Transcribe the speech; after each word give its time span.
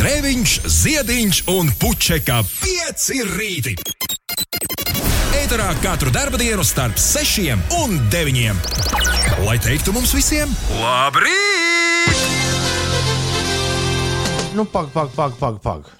Grēviņš, 0.00 0.52
Ziediņš 0.64 1.38
un 1.52 1.68
Puķeka 1.76 2.38
5 2.48 3.02
rīti. 3.34 3.74
Eterā 5.36 5.66
katru 5.82 6.08
dienu 6.40 6.64
starp 6.64 6.96
6 6.96 7.52
un 7.82 7.98
9. 8.08 8.62
Lai 9.44 9.58
teiktu 9.60 9.92
mums 9.92 10.14
visiem, 10.16 10.48
labrīt! 10.80 12.16
Nu, 14.56 14.64
pag, 14.64 14.88
pag, 14.94 15.12
pag, 15.14 15.36
pag. 15.38 15.60
pag. 15.60 15.90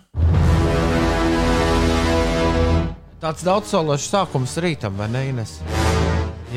Tāds 3.20 3.44
daudzsološs 3.44 4.08
sākums 4.14 4.56
rītam, 4.64 4.96
vai 4.96 5.10
ne? 5.12 5.26
Ines? 5.28 5.58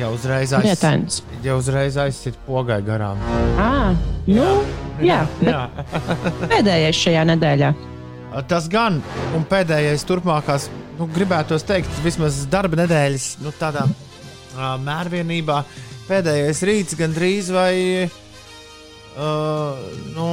Jau 0.00 0.14
uzreiz 0.16 0.50
aiz- 0.56 0.64
Lietains. 0.64 1.20
jau 1.44 1.58
uzreiz 1.60 1.96
aizsit 2.00 2.40
pogai 2.48 2.80
garām. 2.82 3.20
À, 3.60 3.92
nu, 4.26 4.32
jā, 4.40 4.48
jā. 5.02 5.24
pēdējais 6.52 7.02
šajā 7.06 7.24
nedēļā. 7.32 7.72
Tas 8.50 8.66
gan, 8.70 8.98
un 9.36 9.44
pēdējais 9.46 10.02
turpmākās, 10.08 10.66
nu, 10.98 11.06
gribētos 11.14 11.66
teikt, 11.66 11.90
vismaz 12.02 12.40
darba 12.50 12.80
nedēļas, 12.82 13.28
nu, 13.44 13.52
tādā 13.60 13.86
uh, 13.86 14.74
mērvienībā, 14.82 15.60
pēdējais 16.08 16.62
rīts 16.66 16.98
gandrīz 16.98 17.52
vai 17.54 17.74
uh, 18.04 19.84
nu, 20.16 20.28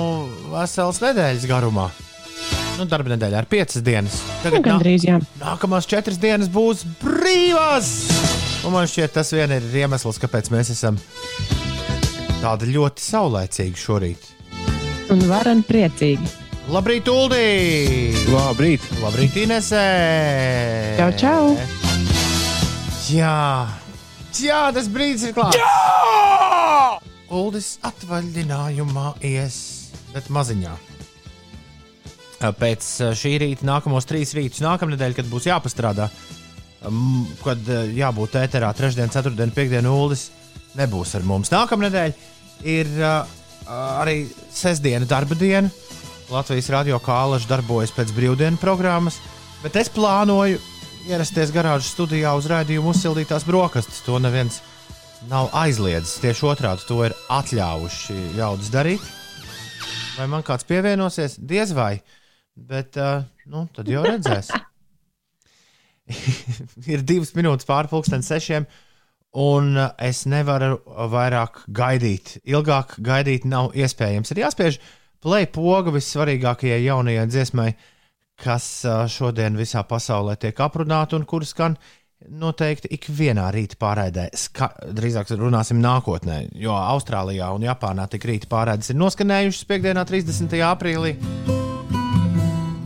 vesels 0.49 1.01
nedēļas 1.03 1.45
garumā. 1.49 1.91
Nu, 2.79 2.87
darba 2.89 3.13
nedēļā 3.13 3.43
ar 3.43 3.49
piecas 3.49 3.83
dienas. 3.85 4.21
Nu, 4.47 4.63
gandrīz, 4.65 5.05
jā. 5.05 5.19
Nākamās 5.41 5.85
četras 5.89 6.17
dienas 6.21 6.49
būs 6.49 6.81
brīvas! 7.03 7.93
Un 8.65 8.73
man 8.73 8.89
šķiet, 8.89 9.13
tas 9.13 9.29
vien 9.33 9.53
ir 9.53 9.65
iemesls, 9.83 10.17
kāpēc 10.21 10.49
mēs 10.53 10.73
esam 10.73 10.97
tādi 12.41 12.73
ļoti 12.73 13.03
saulēcīgi 13.05 13.77
šorīt. 13.77 14.29
Un 15.11 15.25
varam 15.27 15.59
priecīgi. 15.67 16.29
Labrīt, 16.71 17.09
Uldī! 17.11 18.13
Labrīt! 18.31 18.85
Labrīt, 19.01 19.35
Inesē! 19.41 19.81
Čau, 20.95 21.09
čau! 21.19 21.41
Jā, 23.11 23.39
Jā 24.39 24.61
tas 24.71 24.87
brīdis 24.93 25.25
ir 25.27 25.33
klāts! 25.35 25.59
Jā! 25.59 27.01
Uldis 27.31 27.73
atvaļinājumā 27.87 29.09
ies, 29.27 29.57
bet 30.15 30.31
maziņā. 30.31 30.77
Pēc 32.61 32.87
eh, 33.03 33.11
šī 33.11 33.33
rīta, 33.43 33.67
nākamos 33.67 34.07
trīs 34.07 34.31
rītus, 34.37 34.63
nākamnedēļ, 34.63 35.17
kad 35.19 35.27
būs 35.33 35.49
jāpastrādā, 35.51 36.07
kad 37.43 37.67
eh, 37.67 37.91
jābūt 37.99 38.39
ēterā 38.45 38.71
trešdien, 38.79 39.11
ceturtdien, 39.11 39.51
piekdien, 39.59 39.91
Uldis 39.91 40.29
nebūs 40.79 41.17
ar 41.19 41.27
mums. 41.27 41.51
Nākamnedēļ 41.51 42.15
ir 42.71 42.95
uh, 42.95 43.40
arī 43.71 44.25
sestdiena, 44.53 45.07
darba 45.07 45.37
diena. 45.37 45.69
Latvijas 46.31 46.69
radio 46.71 46.99
kālažs 47.03 47.47
darbojas 47.49 47.91
pēc 47.91 48.13
brīvdienu 48.15 48.59
programmas, 48.61 49.17
bet 49.63 49.75
es 49.81 49.89
plānoju 49.91 50.61
ierasties 51.09 51.51
garāžas 51.51 51.91
studijā 51.91 52.31
uz 52.37 52.47
raidījumu 52.51 52.93
uzsildītās 52.93 53.43
brokastis. 53.47 54.03
To 54.05 54.19
neviens 54.23 54.61
nav 55.29 55.49
aizliedzis. 55.57 56.19
Tieši 56.23 56.47
otrādi 56.47 56.87
to 56.87 57.01
ir 57.07 57.15
atļāvuši 57.29 58.17
ļaudis 58.37 58.71
darīt. 58.73 59.09
Vai 60.15 60.27
man 60.31 60.45
kāds 60.45 60.67
pievienosies? 60.67 61.37
Diez 61.39 61.73
vai. 61.75 61.95
Bet, 62.55 62.97
uh, 62.99 63.23
nu, 63.49 63.65
tad 63.75 63.89
jau 63.91 64.03
redzēs. 64.05 64.51
ir 66.93 67.03
divas 67.07 67.31
minūtes 67.37 67.67
pāri 67.67 67.91
pusdienas 67.91 68.29
sešiem, 68.31 68.67
un 69.37 69.77
es 70.01 70.25
nevaru 70.29 70.81
vairāk 71.11 71.63
gaidīt. 71.71 72.37
Ilgāk 72.47 72.97
gaidīt 73.03 73.47
nav 73.47 73.71
iespējams. 73.77 74.33
Ir 74.33 74.43
jāspiež 74.43 74.81
play 75.23 75.47
poga 75.47 75.93
vissvarīgākajai 75.95 76.83
jaunajai 76.83 77.25
dziesmai, 77.29 77.71
kas 78.41 78.67
šodien 79.13 79.57
visā 79.59 79.83
pasaulē 79.87 80.35
tiek 80.41 80.59
aprunāta 80.65 81.15
un 81.19 81.27
kuras 81.29 81.53
skan 81.53 81.77
noteikti 82.29 82.91
ikvienā 82.97 83.47
rīta 83.53 83.79
pārraidē. 83.81 84.27
Ska 84.37 84.71
drīzāk 84.97 85.31
runāsim 85.39 85.81
nākotnē, 85.81 86.43
jo 86.57 86.75
Austrālijā 86.75 87.49
un 87.55 87.65
Japānā 87.65 88.09
tik 88.11 88.27
rīta 88.29 88.51
pārraides 88.51 88.93
ir 88.93 89.01
noskanējušas 89.01 89.65
piekdienā, 89.71 90.05
30. 90.09 90.61
aprīlī. 90.69 91.15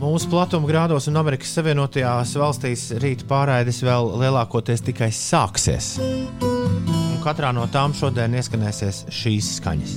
Mūsu 0.06 0.28
platuma 0.30 0.68
grādos 0.68 1.08
un 1.10 1.18
Amerikas 1.18 1.50
Savienotajās 1.56 2.36
valstīs 2.38 2.82
rīta 3.02 3.26
pārraides 3.26 3.80
vēl 3.82 4.12
lielākoties 4.20 4.84
tikai 4.86 5.08
sāksies. 5.10 5.96
Un 5.98 7.16
katrā 7.24 7.50
no 7.56 7.64
tām 7.74 7.90
šodien 7.96 8.36
ieskanēsies 8.38 9.00
šīs 9.10 9.48
skaņas. 9.56 9.96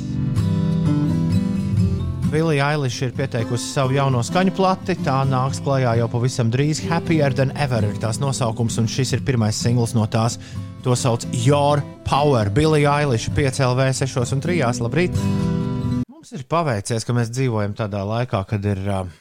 Vilija 2.34 2.72
Ailiša 2.72 3.12
ir 3.12 3.14
pieteikusi 3.20 3.70
savu 3.70 4.00
jauno 4.00 4.24
skaņu 4.26 4.56
plati. 4.58 4.98
Tā 5.06 5.20
nāks 5.30 5.62
klajā 5.66 5.94
jau 6.02 6.10
pavisam 6.10 6.50
drīz. 6.50 6.82
Happier 6.90 7.38
than 7.38 7.54
ever 7.54 7.86
ir 7.86 8.02
tās 8.02 8.18
nosaukums, 8.22 8.82
un 8.82 8.90
šis 8.90 9.14
ir 9.14 9.26
pirmais 9.30 9.62
singls 9.62 9.94
no 9.94 10.10
tās. 10.10 10.42
To 10.88 10.98
sauc 10.98 11.30
Your 11.46 11.86
Power. 12.10 12.50
Bilija 12.50 12.98
Ailiša 13.04 13.38
5LV 13.38 13.90
6 14.02 14.38
un 14.40 14.46
3. 14.50 14.84
Labrīt! 14.90 15.24
Mums 16.10 16.34
ir 16.34 16.50
paveicies, 16.50 17.06
ka 17.06 17.14
mēs 17.14 17.30
dzīvojam 17.30 17.78
tādā 17.78 18.02
laikā, 18.10 18.46
kad 18.50 18.66
ir, 18.74 18.88
uh, 18.90 19.20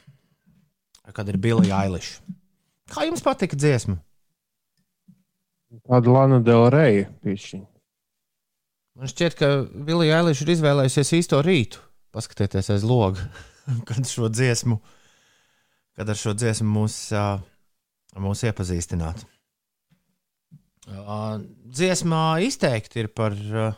kad 1.16 1.28
ir 1.28 1.38
Bilija 1.40 1.82
Ailiša. 1.84 2.36
Kā 2.88 3.04
jums 3.04 3.24
patika 3.24 3.56
dziesma? 3.58 3.98
Tāda 5.84 6.12
Lana 6.12 6.38
Del 6.44 6.70
Rey 6.72 7.04
pišķiņa. 7.24 7.66
Man 8.98 9.10
šķiet, 9.12 9.36
ka 9.38 9.50
Vilija 9.86 10.18
Ailiša 10.18 10.44
ir 10.44 10.54
izvēlējusies 10.56 11.14
īsto 11.20 11.40
rītu. 11.44 11.82
Paskatieties 12.14 12.70
aiz 12.74 12.86
loga, 12.88 13.28
kad 13.88 14.08
šo 14.08 14.30
dziesmu, 14.32 14.78
kad 15.98 16.08
ar 16.08 16.18
šo 16.18 16.32
dziesmu 16.34 16.70
mūs, 16.72 16.96
mūs 18.18 18.44
iepazīstināt. 18.48 19.26
Dziesmā 20.88 22.24
izteikti 22.46 23.04
ir 23.04 23.10
par, 23.12 23.36
uh, 23.36 23.76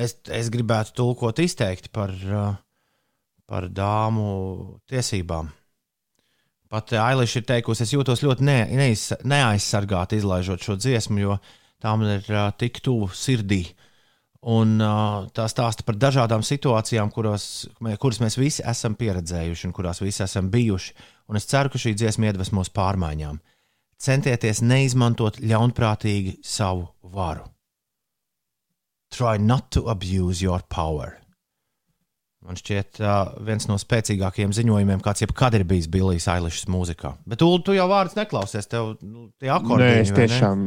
es, 0.00 0.16
es 0.32 0.48
gribētu 0.52 0.96
tulkot 0.96 1.42
izteikti 1.44 1.92
par, 1.92 2.14
uh, 2.24 2.54
par 3.50 3.68
dāmu 3.72 4.80
tiesībām. 4.90 5.50
Pat 6.72 6.90
Ailiša 6.98 7.40
ir 7.40 7.46
teikusi, 7.46 7.84
es 7.84 7.92
jūtos 7.94 8.24
ļoti 8.24 8.46
ne, 8.46 8.58
neiz, 8.74 9.10
neaizsargāti 9.22 10.18
izlaižot 10.18 10.64
šo 10.64 10.74
dziesmu, 10.80 11.20
jo 11.22 11.36
tā 11.82 11.92
man 11.94 12.16
ir 12.16 12.30
uh, 12.32 12.48
tik 12.58 12.80
tuvu 12.82 13.10
sirdī. 13.14 13.62
Un 14.50 14.74
uh, 14.82 15.24
tā 15.32 15.46
stāsta 15.48 15.86
par 15.86 15.96
dažādām 16.00 16.42
situācijām, 16.44 17.12
kuros, 17.14 17.68
kuras 18.00 18.20
mēs 18.20 18.36
visi 18.36 18.64
esam 18.66 18.96
pieredzējuši 18.98 19.68
un 19.68 19.76
kurās 19.76 20.02
visi 20.02 20.24
esam 20.24 20.50
bijuši. 20.52 20.96
Un 21.32 21.40
es 21.40 21.48
ceru, 21.48 21.72
ka 21.72 21.80
šī 21.80 21.94
dziesma 21.96 22.28
iedvesmos 22.28 22.72
pārmaiņām. 22.74 23.40
Centieties 24.04 24.60
neizmantot 24.60 25.38
ļaunprātīgi 25.40 26.40
savu 26.44 26.90
varu. 27.14 27.46
Try 29.14 29.38
not 29.38 29.70
to 29.70 29.86
abuse 29.88 30.42
your 30.42 30.60
power. 30.68 31.23
Man 32.44 32.58
šķiet, 32.60 32.98
uh, 33.00 33.30
viens 33.46 33.64
no 33.70 33.78
spēcīgākajiem 33.80 34.50
ziņojumiem, 34.52 35.00
kāds 35.04 35.22
jebkad 35.24 35.54
ir 35.56 35.62
bijis 35.68 35.86
Billijs 35.88 36.26
Ailišs 36.28 36.66
mūzikā. 36.68 37.14
Bet, 37.24 37.40
Ulu, 37.44 37.62
tu 37.64 37.72
jau 37.72 37.86
vārdus 37.88 38.18
neklausies, 38.18 38.68
tev 38.68 38.98
nu, 39.00 39.30
tie 39.40 39.48
akordiņi. 39.54 39.94
Nē, 39.94 40.02
es 40.02 40.12
vai 40.12 40.18
ne? 40.18 40.26
tiešām, 40.28 40.66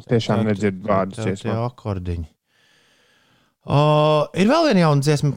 es 0.00 0.08
tiešām 0.08 0.44
nedzirdu 0.48 0.88
vārdus. 0.88 1.20
Tie 1.20 1.34
dziesmā. 1.34 1.58
akordiņi. 1.66 2.24
Uh, 3.68 4.30
ir 4.40 4.48
vēl 4.48 4.70
viena 4.70 4.86
jauna 4.86 5.04
dziesma. 5.04 5.34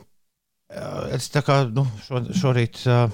Uh, 0.71 1.03
es 1.17 1.27
tā 1.33 1.43
kā 1.43 1.59
nu, 1.67 1.83
šo, 2.05 2.23
šorīt, 2.31 2.79
uh, 2.87 3.11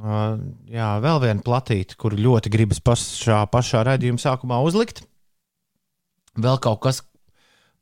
uh, 0.00 0.40
jā, 0.72 0.88
vēl 1.04 1.20
viena 1.26 1.44
platīta, 1.44 1.98
kur 2.00 2.16
ļoti 2.16 2.54
gribas 2.56 2.80
pašā, 2.88 3.42
pašā 3.52 3.84
raidījuma 3.84 4.24
sākumā 4.24 4.62
uzlikt. 4.64 5.04
Vēl 6.40 6.56
kaut 6.64 6.80
kas, 6.88 7.02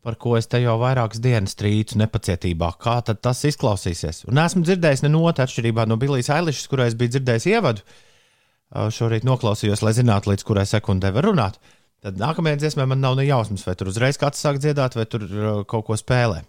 par 0.07 0.15
ko 0.23 0.37
es 0.39 0.47
te 0.47 0.61
jau 0.63 0.77
vairākas 0.79 1.19
dienas 1.19 1.57
trīcu 1.59 1.99
nepacietībā. 1.99 2.69
Kā 2.79 3.01
tas 3.03 3.41
izklausīsies? 3.49 4.23
Un 4.31 4.39
esmu 4.39 4.63
dzirdējis 4.63 5.03
nenot 5.03 5.41
atšķirībā 5.43 5.83
no 5.91 5.97
Billijas 5.99 6.31
Eilišas, 6.37 6.69
kurai 6.71 6.87
es 6.93 6.99
biju 6.99 7.17
dzirdējis 7.17 7.47
ievadu. 7.51 7.83
Uh, 7.83 8.87
šorīt 8.95 9.27
noklausījos, 9.27 9.83
lai 9.83 9.93
zinātu, 9.99 10.31
līdz 10.31 10.45
kurai 10.47 10.67
sekundē 10.71 11.11
var 11.17 11.27
runāt. 11.27 11.59
Tad 12.07 12.15
nākamajā 12.23 12.57
dziesmā 12.63 12.85
man 12.87 13.03
nav 13.03 13.15
ne 13.19 13.25
jausmas, 13.27 13.67
vai 13.67 13.75
tur 13.79 13.91
uzreiz 13.91 14.17
kāds 14.23 14.39
sāk 14.43 14.63
dziedāt, 14.63 14.93
vai 14.95 15.07
tur 15.11 15.27
uh, 15.27 15.67
kaut 15.67 15.85
ko 15.91 15.95
spēlē. 15.99 16.45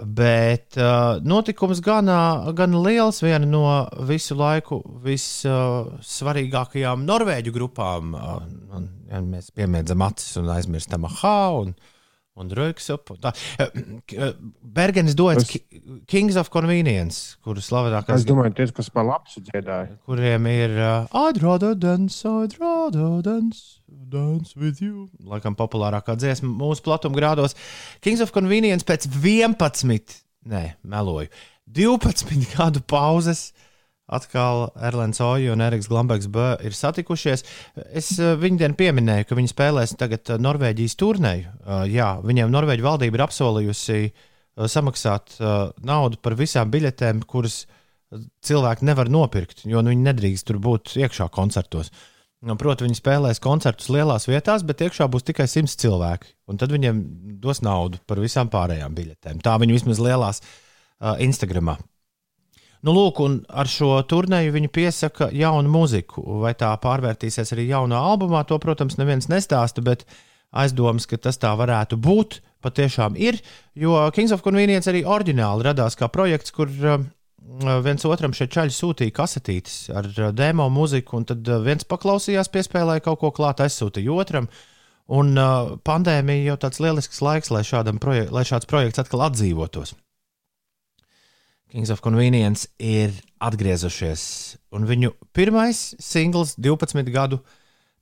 Bet 0.00 0.80
uh, 0.80 1.20
notikums 1.20 1.84
gan, 1.84 2.08
uh, 2.08 2.48
gan 2.56 2.72
liels, 2.80 3.20
viena 3.20 3.44
no 3.44 3.84
visu 4.08 4.32
laiku 4.40 4.80
vissvarīgākajām 5.04 6.98
uh, 7.04 7.08
norvēģu 7.12 7.52
grupām. 7.52 8.16
Uh, 8.16 8.40
un, 8.80 8.88
ja 9.12 9.20
mēs 9.28 9.52
piemiedzam 9.52 10.00
acis 10.08 10.40
un 10.40 10.48
aizmirstam 10.56 11.04
AHA 11.12 11.38
un, 11.60 11.68
Röksup. 11.76 11.96
Un 12.38 12.48
tā. 13.20 13.32
Uh, 13.60 14.30
Bergenis 14.62 15.14
dodas 15.18 15.44
Es- 15.50 15.60
Kings 16.06 16.36
of 16.40 16.48
Convenience, 16.50 17.36
kuru 17.44 17.60
slavenākais 17.60 18.22
Es 18.22 18.24
domāju, 18.28 18.54
tie, 18.56 18.66
kas 18.72 18.88
pa 18.94 19.02
labu 19.04 19.26
dziedāja. 19.48 19.96
kuriem 20.06 20.46
ir 20.50 20.76
uh, 20.78 21.06
I'd 21.26 21.42
rather 21.42 21.74
dance, 21.74 22.22
I'd 22.24 22.54
rather 22.60 23.20
dance, 23.22 23.80
dance 23.88 24.54
with 24.56 24.80
you. 24.80 25.08
Laikam 25.26 25.56
populārākā 25.58 26.16
dziesma 26.16 26.48
mūsu 26.48 26.82
platuma 26.86 27.18
grādos. 27.18 27.56
Kings 28.00 28.20
of 28.24 28.32
Convenience 28.32 28.86
pēc 28.86 29.08
11, 29.10 30.22
nē, 30.46 30.64
meloju, 30.86 31.28
12 31.70 32.54
gadu 32.56 32.80
pauzes. 32.86 33.50
Atkal 34.10 34.68
Erlends 34.82 35.20
Oja 35.22 35.54
un 35.54 35.62
Eriks 35.62 35.88
Glambēks 35.90 36.28
B 36.32 36.46
ir 36.66 36.74
satikušies. 36.74 37.44
Es 37.94 38.12
uh, 38.18 38.34
viņu 38.40 38.72
pieminēju, 38.78 39.28
ka 39.28 39.38
viņi 39.38 39.52
spēlēs 39.52 39.94
tagad 40.00 40.34
uh, 40.34 40.40
Norvēģijas 40.42 40.98
turnēju. 40.98 41.52
Uh, 41.62 41.84
jā, 41.90 42.12
viņiem 42.26 42.50
Norvēģija 42.50 42.88
valdība 42.88 43.20
ir 43.20 43.26
apsolījusi 43.28 44.02
samaksāt 44.68 45.38
naudu 45.86 46.18
par 46.20 46.34
visām 46.36 46.68
biļetēm, 46.74 47.22
kuras 47.30 47.62
cilvēki 48.44 48.84
nevar 48.84 49.08
nopirkt, 49.08 49.62
jo 49.64 49.80
nu, 49.80 49.92
viņi 49.94 50.04
nedrīkst 50.04 50.48
tur 50.50 50.58
būt 50.60 50.96
iekšā 51.00 51.30
koncertos. 51.32 51.92
Nu, 52.44 52.56
Protams, 52.60 52.88
viņi 52.88 52.98
spēlēs 52.98 53.40
koncertus 53.40 53.88
lielās 53.94 54.26
vietās, 54.28 54.64
bet 54.66 54.82
iekšā 54.84 55.06
būs 55.12 55.24
tikai 55.30 55.46
100 55.48 55.80
cilvēki. 55.80 56.34
Un 56.50 56.60
tad 56.60 56.74
viņiem 56.74 57.00
dos 57.40 57.62
naudu 57.64 58.02
par 58.10 58.20
visām 58.20 58.50
pārējām 58.52 58.96
biļetēm. 58.96 59.40
Tā 59.44 59.56
viņi 59.62 59.78
vismaz 59.78 60.02
lielās 60.02 60.42
uh, 60.42 61.14
Instagramā 61.22 61.78
Nu, 62.80 62.94
lūk, 62.96 63.18
un 63.20 63.40
ar 63.52 63.68
šo 63.68 63.92
turnēju 64.08 64.54
viņi 64.54 64.70
piesaka 64.72 65.28
jaunu 65.36 65.68
muziku. 65.68 66.22
Vai 66.40 66.54
tā 66.56 66.70
pārvērtīsies 66.80 67.52
arī 67.52 67.66
jaunā 67.68 67.98
albumā, 68.12 68.40
to, 68.48 68.56
protams, 68.62 68.96
neviens 68.96 69.28
nestāsta, 69.28 69.84
bet 69.84 70.06
aizdomas, 70.56 71.04
ka 71.10 71.20
tas 71.20 71.36
tā 71.40 71.52
varētu 71.60 71.98
būt, 72.00 72.40
patiešām 72.64 73.18
ir. 73.20 73.38
Jo 73.76 74.08
Kings 74.16 74.32
of 74.32 74.44
Convenience 74.44 74.88
arī 74.90 75.04
oriģināli 75.04 75.68
radās 75.68 75.96
kā 76.00 76.08
projekts, 76.12 76.56
kur 76.56 76.72
uh, 76.72 77.04
viens 77.84 78.08
otram 78.08 78.32
šeit 78.36 78.52
čaļi 78.56 78.76
sūtīja 78.76 79.16
kasetītes 79.20 79.78
ar 79.92 80.08
uh, 80.16 80.32
demo 80.32 80.70
mūziku, 80.72 81.20
un 81.20 81.28
tad 81.28 81.44
uh, 81.52 81.60
viens 81.64 81.84
paklausījās, 81.84 82.52
piespēlēja 82.52 83.04
kaut 83.10 83.20
ko 83.20 83.32
klāt, 83.36 83.60
aizsūtīja 83.64 84.16
otram. 84.16 84.48
Un 85.10 85.34
pandēmija 85.82 86.52
jau 86.52 86.54
tāds 86.62 86.78
lielisks 86.78 87.18
laiks, 87.18 87.50
lai, 87.50 87.64
projek 87.98 88.30
lai 88.30 88.44
šāds 88.46 88.68
projekts 88.70 89.02
atkal 89.02 89.24
atdzīvotos. 89.26 89.96
Kings 91.70 91.90
of 91.90 92.02
Convenience 92.02 92.66
ir 92.82 93.14
atgriezušies. 93.38 94.22
Un 94.74 94.86
viņu 94.88 95.12
pirmais 95.36 95.94
singls 96.02 96.56
12 96.58 97.12
gadu, 97.14 97.38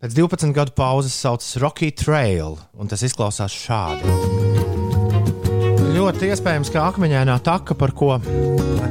pēc 0.01 0.15
12 0.17 0.55
gadu 0.57 0.73
pauzes 0.77 1.17
saucas 1.17 1.59
Rocky 1.61 1.91
Trail, 1.93 2.57
un 2.81 2.89
tas 2.89 3.05
izklausās 3.05 3.53
šādi. 3.53 4.09
Ļoti 5.99 6.31
iespējams, 6.33 6.71
ka 6.73 6.87
akmeņainā 6.89 7.37
taka, 7.45 7.77
par 7.77 7.93
ko 7.97 8.17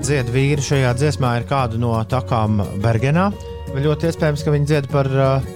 dzied 0.04 0.30
vīri 0.34 0.62
šajā 0.62 0.94
dziesmā, 1.00 1.38
ir 1.40 1.48
kāda 1.50 1.80
no 1.82 1.96
takām 2.10 2.62
Bergenā. 2.84 3.32
Vai 3.72 3.82
ļoti 3.86 4.12
iespējams, 4.12 4.46
ka 4.46 4.54
viņi 4.54 4.70
dzied 4.70 4.92
par, 4.94 5.10
uh, 5.10 5.50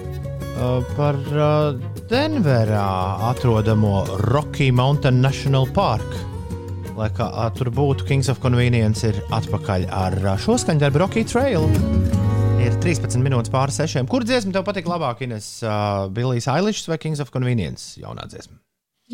uh, 0.56 0.92
par 0.98 1.22
uh, 1.30 1.78
Denverā 2.10 2.90
atrodamo 3.30 4.02
Rocky 4.32 4.72
Mountain 4.74 5.22
National 5.22 5.70
Park 5.70 6.31
lai 6.96 7.08
kā 7.14 7.28
tur 7.56 7.70
būtu, 7.74 8.06
Kings 8.08 8.28
of 8.32 8.40
Convenience 8.42 9.06
ir 9.08 9.18
atpakaļ 9.32 9.86
ar 9.96 10.16
šo 10.40 10.58
skaņdarbu 10.60 11.00
Rocky 11.02 11.24
Trail. 11.28 11.64
Ir 12.62 12.76
13 12.84 13.22
minūtes 13.24 13.50
pāri 13.52 13.74
sešiem. 13.74 14.06
Kur 14.10 14.26
dziesma 14.26 14.54
tev 14.54 14.66
patīk 14.66 14.86
labāk, 14.90 15.24
Ines? 15.26 15.48
Uh, 15.64 16.06
Billijs 16.14 16.46
Eilišs 16.52 16.86
vai 16.90 16.98
Kings 17.02 17.22
of 17.22 17.32
Convenience 17.34 17.96
jaunā 18.00 18.28
dziesma? 18.30 18.60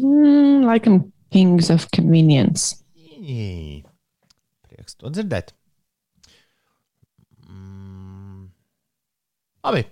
Mm, 0.00 0.66
laikam 0.68 1.00
Kings 1.32 1.70
of 1.72 1.88
Convenience. 1.94 2.82
Jī. 2.98 3.84
Prieks 4.68 4.98
to 4.98 5.12
dzirdēt. 5.14 5.54
Mm. 7.48 8.50
Labi. 9.64 9.86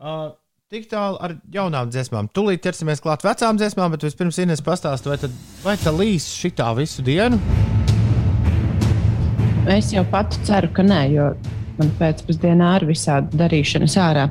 Uh, 0.00 0.32
Tik 0.70 0.84
tālu 0.86 1.16
ar 1.18 1.32
jaunām 1.50 1.88
dziesmām. 1.90 2.28
Tūlīt 2.30 2.60
ķersimies 2.62 3.00
klāt 3.02 3.24
vecām 3.26 3.56
dziesmām, 3.58 3.90
bet 3.90 4.04
vispirms 4.06 4.36
Inês 4.38 4.60
pastāsta, 4.62 5.10
vai, 5.10 5.16
tad, 5.18 5.32
vai 5.64 5.72
tā 5.82 5.90
līs 5.90 6.28
šitā 6.30 6.68
visu 6.78 7.02
dienu? 7.02 7.40
Es 9.74 9.88
jau 9.90 10.04
pati 10.12 10.38
ceru, 10.46 10.70
ka 10.76 10.84
nē, 10.86 11.00
jo 11.10 11.26
man 11.80 11.90
pēcpusdienā 11.98 12.68
ir 12.78 12.86
visādi 12.92 13.40
darīšanas 13.42 13.98
ārā. 13.98 14.28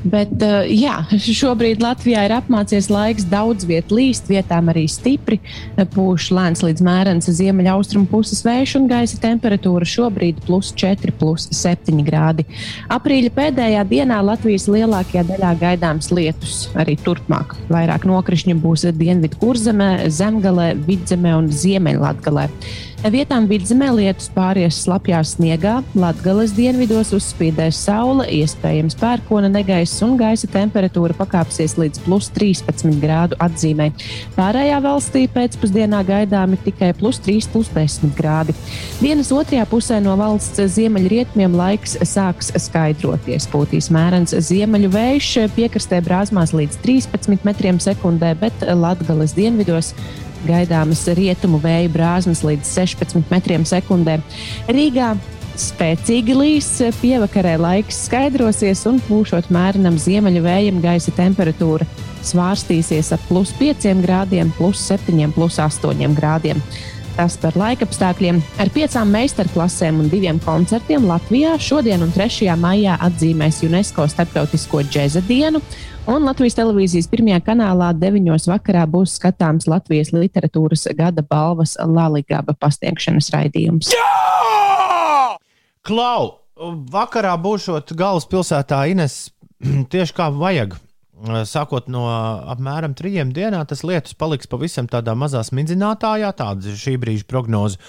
Bet, 0.00 0.32
uh, 0.40 0.64
jā, 0.64 1.02
šobrīd 1.40 1.82
Latvijā 1.84 2.24
ir 2.26 2.34
apmācies 2.38 2.88
laiks, 2.92 3.26
daudz 3.28 3.66
vietu 3.68 3.98
līst, 3.98 4.30
vietām 4.30 4.70
arī 4.72 4.86
stipri 4.88 5.40
pūš 5.94 6.30
lēns 6.36 6.64
līdz 6.64 6.84
mērens 6.84 7.28
ziemeļaustrumu 7.40 8.08
puses 8.10 8.40
vējš 8.46 8.76
un 8.80 8.88
gaisa 8.90 9.20
temperatūra 9.20 9.88
šobrīd 9.88 10.40
plus 10.46 10.72
4, 10.80 11.14
plus 11.20 11.48
7 11.56 12.00
grādi. 12.06 12.46
Aprīļa 12.92 13.32
pēdējā 13.36 13.84
dienā 13.90 14.20
Latvijas 14.24 14.68
lielākajā 14.72 15.26
daļā 15.28 15.54
gaidāms 15.60 16.10
lietus 16.14 16.62
arī 16.80 16.96
turpmāk. 17.04 17.56
Vairāk 17.72 18.08
nokrišņu 18.08 18.56
būs 18.62 18.88
Dienvidu 19.00 19.38
kurzemē, 19.40 19.90
Zemgalē, 20.12 20.72
Vidzemē 20.86 21.36
un 21.38 21.50
Ziemeļlatgalē. 21.52 22.48
Vietām 23.00 23.46
vidzemē 23.48 23.86
lietus 23.96 24.26
pāries 24.28 24.76
slapjā 24.84 25.22
sniegā, 25.24 25.78
Latvijas 25.96 26.50
dienvidos 26.52 27.14
uzspīdēs 27.16 27.78
saule, 27.86 28.26
iespējams 28.28 28.98
pērkona 29.00 29.48
negaiss 29.48 30.02
un 30.04 30.18
gaisa 30.20 30.44
temperatūra 30.52 31.16
pakāpsies 31.16 31.78
līdz 31.80 32.02
plus 32.04 32.28
13 32.36 33.00
grādu 33.00 33.40
atzīmē. 33.40 33.88
Pārējā 34.36 34.82
valstī 34.84 35.24
pēcpusdienā 35.32 36.02
gaidāmi 36.04 36.60
tikai 36.60 36.92
plus 37.00 37.22
3, 37.24 37.48
plus 37.54 37.72
10 37.72 38.12
grādi. 38.20 38.52
Dienas 39.00 39.32
otrajā 39.32 39.64
pusē 39.72 40.04
no 40.04 40.20
valsts 40.20 40.60
ziemeļrietumiem 40.76 41.56
laiks 41.56 41.96
sāks 42.04 42.52
skaidroties. 42.52 43.48
Pūtīs 43.48 43.88
mērens 43.96 44.36
ziemeļu 44.36 44.92
vējš, 44.92 45.34
piekrastē 45.56 46.04
brāzmās 46.04 46.52
līdz 46.52 46.82
13 46.84 47.48
metriem 47.48 47.80
sekundē, 47.80 48.36
bet 48.44 48.60
Latvijas 48.76 49.32
dienvidos 49.40 49.94
gaidāmas 50.46 51.04
rietumu 51.16 51.60
vēja 51.62 51.90
brāzmas 51.92 52.44
līdz 52.46 52.72
16 52.78 53.30
metriem 53.32 53.66
sekundē. 53.68 54.18
Rīgā 54.70 55.14
spēcīgi 55.60 56.36
līs, 56.36 56.68
pievakarē 57.00 57.56
laiks 57.60 58.04
skaidrosies 58.06 58.84
un 58.88 59.00
pūšot 59.08 59.50
mērenam 59.52 59.98
ziemeļu 60.00 60.44
vējam 60.46 60.80
gaisa 60.84 61.12
temperatūra 61.16 61.88
svārstīsies 62.24 63.12
ap 63.16 63.26
plus 63.28 63.52
5 63.58 63.90
grādiem, 64.04 64.52
plus 64.56 64.80
7, 64.88 65.28
plus 65.34 65.60
8 65.60 66.16
grādiem. 66.16 66.62
Tas 67.16 67.34
par 67.36 67.56
laikapstākļiem. 67.58 68.38
Ar 68.62 68.70
piecām 68.72 69.10
meistarklasēm 69.12 69.98
un 70.00 70.08
diviem 70.08 70.38
koncertiem 70.40 71.04
Latvijā 71.08 71.56
šodien 71.60 72.00
un 72.06 72.12
3. 72.14 72.54
maijā 72.56 72.94
atzīmēs 73.08 73.60
UNESCO 73.66 74.06
Startautisko 74.08 74.84
džēza 74.86 75.20
dienu, 75.28 75.60
un 76.08 76.24
Latvijas 76.24 76.56
televīzijas 76.56 77.08
pirmajā 77.10 77.40
kanālā 77.44 77.90
9. 77.98 78.28
vakarā 78.48 78.84
būs 78.90 79.16
skatāms 79.18 79.66
Latvijas 79.70 80.12
literatūras 80.14 80.86
gada 80.96 81.24
balvas 81.26 81.76
Laligaba 81.80 82.54
pasniegšanas 82.56 83.30
raidījums. 83.34 83.90
Jā! 83.94 85.36
Klau! 85.86 86.36
Vakarā 86.92 87.32
būšot 87.40 87.94
galvaspilsētā 87.96 88.82
Ines 88.92 89.30
tieši 89.92 90.16
kā 90.16 90.28
vajag. 90.32 90.76
Sākot 91.44 91.88
no 91.92 92.06
apmēram 92.48 92.94
trijiem 92.96 93.32
dienām, 93.36 93.66
tas 93.68 93.82
lietus 93.84 94.16
paliks 94.16 94.48
pavisam 94.48 94.86
tādā 94.88 95.12
mazā 95.12 95.42
smidzinātājā, 95.44 96.30
tāda 96.36 96.70
ir 96.70 96.78
šī 96.80 96.96
brīža 97.00 97.28
prognoze. 97.28 97.80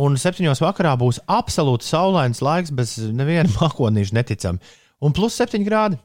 Un 0.00 0.16
septiņos 0.16 0.62
vakarā 0.64 0.94
būs 1.00 1.20
absolūti 1.28 1.88
saulains 1.88 2.40
laiks, 2.44 2.72
bez 2.72 2.96
neviena 3.12 3.48
mākonīša 3.58 4.16
neticami. 4.20 4.76
Un 5.04 5.12
plus 5.16 5.36
septiņi 5.36 5.68
grādi. 5.68 6.00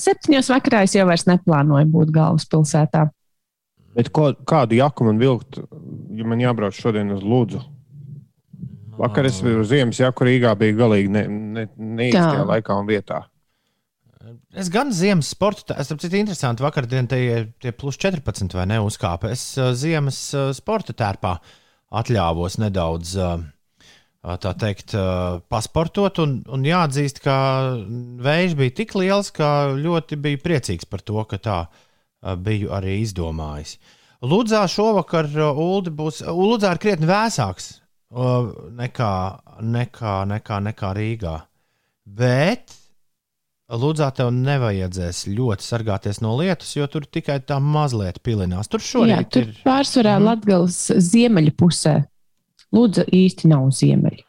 Septiņos 0.00 0.50
vakarā 0.52 0.82
es 0.86 0.96
jau 0.96 1.06
neplānoju 1.06 1.92
būt 1.92 2.12
galvaspilsētā. 2.14 3.06
Bet 3.96 4.10
ko, 4.12 4.30
kādu 4.48 4.76
jaku 4.76 5.06
man 5.08 5.20
vilkt, 5.20 5.62
ja 6.12 6.26
man 6.28 6.42
jābrauc 6.42 6.76
šodien 6.76 7.14
uz 7.14 7.24
Lūdzu? 7.24 7.62
Vakar 8.96 9.28
es 9.28 9.38
biju 9.44 9.62
uz 9.62 9.70
ziemas 9.70 10.00
jaku 10.00 10.26
Rīgā, 10.28 10.52
bija 10.56 10.76
galīgi 10.76 11.12
neīstajā 11.12 11.56
ne, 11.56 11.66
ne, 11.96 12.10
ne 12.12 12.44
laikā 12.50 12.76
un 12.80 12.88
vietā. 12.88 13.22
Es 14.56 14.70
gan 14.72 14.90
ziemas 14.94 15.28
sporta, 15.34 15.76
es 15.78 15.90
saprotu, 15.90 16.16
interesanti. 16.18 16.64
Vakardien 16.64 17.08
tie, 17.10 17.44
tie 17.62 17.72
plus 17.76 17.98
14 18.00 18.56
vai 18.56 18.64
ne 18.70 18.80
uzkāpa. 18.82 19.30
Es 19.32 19.44
uh, 19.60 19.70
ziemas 19.76 20.18
uh, 20.34 20.48
sporta 20.56 20.96
tērpā 20.96 21.36
atļāvos 22.00 22.58
nedaudz, 22.62 23.12
uh, 23.20 23.36
tā 24.42 24.52
teikt, 24.58 24.94
pasportot. 25.52 26.18
Un, 26.24 26.38
un 26.50 26.64
jāatzīst, 26.66 27.20
ka 27.24 27.36
vējš 28.26 28.56
bija 28.58 28.76
tik 28.80 28.96
liels, 28.98 29.30
ka 29.34 29.72
ļoti 29.78 30.18
biju 30.22 30.42
priecīgs 30.42 30.88
par 30.90 31.04
to, 31.06 31.22
ka 31.30 31.38
tā 31.42 31.58
biju 32.42 32.72
arī 32.74 33.00
izdomājis. 33.04 33.76
Ludzā 34.26 34.64
šovakar 34.70 35.28
Uldi 35.52 35.92
būs, 35.94 36.22
Ludzā 36.26 36.72
ir 36.74 36.80
krietni 36.82 37.06
vēsāks 37.06 37.68
nekā, 38.10 39.12
nekā, 39.60 40.16
nekā, 40.32 40.58
nekā 40.70 40.92
Rīgā. 40.96 41.36
Bet 42.06 42.74
Lūdzā 43.66 44.12
tev 44.14 44.28
nevajadzēs 44.30 45.24
ļoti 45.26 45.64
sargāties 45.66 46.20
no 46.22 46.36
lietus, 46.38 46.76
jo 46.76 46.86
tur 46.86 47.02
tikai 47.02 47.40
tā 47.42 47.56
mazliet 47.58 48.20
pilinās. 48.22 48.70
Tur 48.70 48.84
tur 49.26 49.42
ir 49.42 49.56
pārsvarā 49.66 50.12
mm. 50.20 50.28
Latvijas 50.28 50.76
ziemeļu 51.08 51.54
pusē. 51.58 51.96
Lūdza 52.74 53.06
īsti 53.14 53.50
nav 53.52 53.68
ziemeļi. 53.76 54.24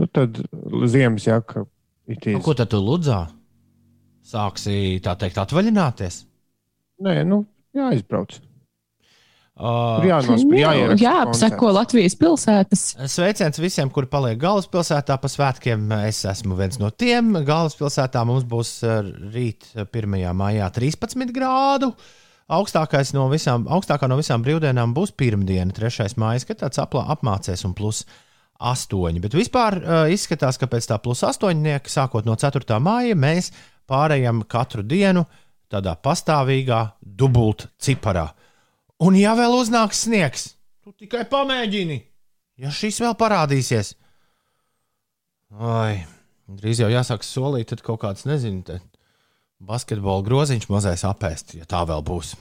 Nu, 0.00 0.08
tad 0.08 0.42
ziemas 0.90 1.26
jaka 1.26 1.64
ir 2.10 2.20
tīra. 2.20 2.38
Nu, 2.38 2.44
ko 2.44 2.54
tad 2.56 2.70
tu 2.72 2.80
lūdzā? 2.82 3.24
Sāksi 4.30 5.00
tā 5.02 5.16
teikt 5.18 5.40
atvaļināties? 5.40 6.22
Nē, 7.04 7.22
nu, 7.26 7.42
jāizbrauc. 7.76 8.38
Uh, 9.60 10.00
jā, 10.08 11.16
apseko 11.20 11.72
Latvijas 11.76 12.14
pilsētas. 12.16 12.84
Sveiciens 13.12 13.60
visiem, 13.60 13.90
kuri 13.92 14.08
paliek 14.08 14.38
galvaspilsētā 14.40 15.18
pa 15.20 15.28
svētkiem. 15.28 15.84
Es 16.06 16.22
esmu 16.28 16.56
viens 16.56 16.80
no 16.80 16.88
tiem. 16.88 17.34
Galvaspilsētā 17.44 18.22
mums 18.28 18.46
būs 18.48 18.78
rīt 19.34 19.68
1. 19.82 20.16
maijā 20.32 20.70
13 20.72 21.34
grādu. 21.36 21.90
Augstākais 22.50 23.12
no 23.14 23.28
visām, 23.30 23.68
augstākā 23.70 24.08
no 24.10 24.16
visām 24.18 24.42
brīvdienām 24.42 24.90
būs 24.96 25.12
pirmdiena, 25.14 25.70
3. 25.76 26.08
maija, 26.18 26.42
kad 26.48 26.64
tāds 26.64 26.80
aplā 26.82 27.04
apmācēs 27.14 27.62
un 27.68 27.76
plus 27.78 28.02
8. 28.58 29.20
Bet 29.22 29.36
vispār 29.38 29.78
uh, 29.78 30.00
izskatās, 30.10 30.58
ka 30.58 30.66
pēc 30.70 30.90
tā 30.90 30.98
plus 31.02 31.22
8, 31.26 31.62
sākot 31.86 32.26
no 32.26 32.34
4. 32.34 32.80
māja, 32.82 33.14
mēs 33.14 33.52
pārējām 33.90 34.42
katru 34.50 34.82
dienu 34.82 35.24
tādā 35.70 35.94
pastāvīgā 35.94 36.82
dubult 37.00 37.68
ciparā. 37.78 38.26
Un 39.00 39.16
ja 39.16 39.36
vēl 39.38 39.54
uznāks 39.56 40.04
sniegs, 40.04 40.50
tu 40.82 40.92
tikai 40.92 41.24
pamēģini. 41.30 42.02
Ja 42.60 42.74
šis 42.74 42.98
vēl 43.00 43.14
parādīsies, 43.16 43.94
vai 45.56 46.02
drīz 46.50 46.82
jau 46.82 46.90
jāsāk 46.90 47.24
solīt, 47.24 47.70
tad 47.70 47.86
kaut 47.86 48.02
kāds, 48.02 48.26
nezinu, 48.28 48.66
te 48.66 48.80
basketbola 49.60 50.24
groziņš 50.24 50.68
mazais 50.72 51.04
apēst, 51.04 51.54
ja 51.58 51.68
tā 51.68 51.82
vēl 51.88 52.02
būs. 52.04 52.34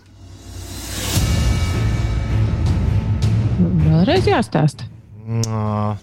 Vēlreiz 3.59 4.29
jāstāsta. 4.29 4.87
Uh, 5.27 5.99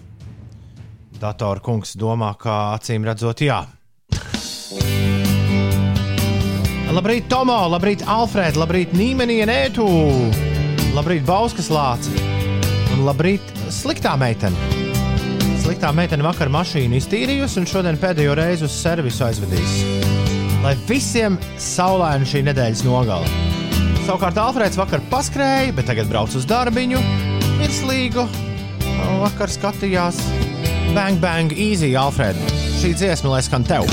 Datora 1.17 1.63
kungs 1.63 1.95
domā, 1.97 2.35
ka 2.37 2.77
acīm 2.77 3.07
redzot, 3.07 3.41
jā. 3.41 3.63
Labrīt, 6.97 7.27
Tomo, 7.29 7.57
labrīt, 7.69 8.05
Alfrēda, 8.07 8.61
labrīt, 8.61 8.93
Nīmenī, 8.97 9.41
Nētu, 9.49 9.85
labrīt, 10.95 11.25
Bauskas 11.27 11.67
lācis 11.73 12.23
un 12.95 13.03
labrīt, 13.05 13.43
sliktā 13.73 14.15
meitene. 14.17 14.55
Sliktā 15.65 15.91
meitene 15.93 16.25
vakar 16.25 16.49
mašīnu 16.53 16.97
iztīrījusi 17.01 17.61
un 17.61 17.69
šodien 17.69 17.99
pēdējo 18.01 18.37
reizi 18.39 18.65
uz 18.69 18.77
servisu 18.79 19.27
aizvedīs. 19.27 20.36
Lai 20.67 20.73
visiem 20.83 21.37
saulaina 21.63 22.27
šī 22.27 22.41
nedēļas 22.43 22.81
nogale. 22.83 23.29
Savukārt 24.03 24.35
Alfrēds 24.41 24.75
vakar 24.75 24.99
paskrēja, 25.07 25.71
bet 25.77 25.87
tagad 25.87 26.09
brauc 26.11 26.35
uz 26.35 26.43
darbiņu, 26.49 26.99
virslīgu. 27.61 28.25
Vakar 29.21 29.47
skatījās 29.47 30.19
Bang 30.91 31.23
Bang 31.23 31.55
Easy 31.55 31.93
Alfrēdu. 31.95 32.51
Šī 32.81 32.91
dziesma, 32.99 33.37
lai 33.37 33.41
skan 33.47 33.63
tev 33.63 33.87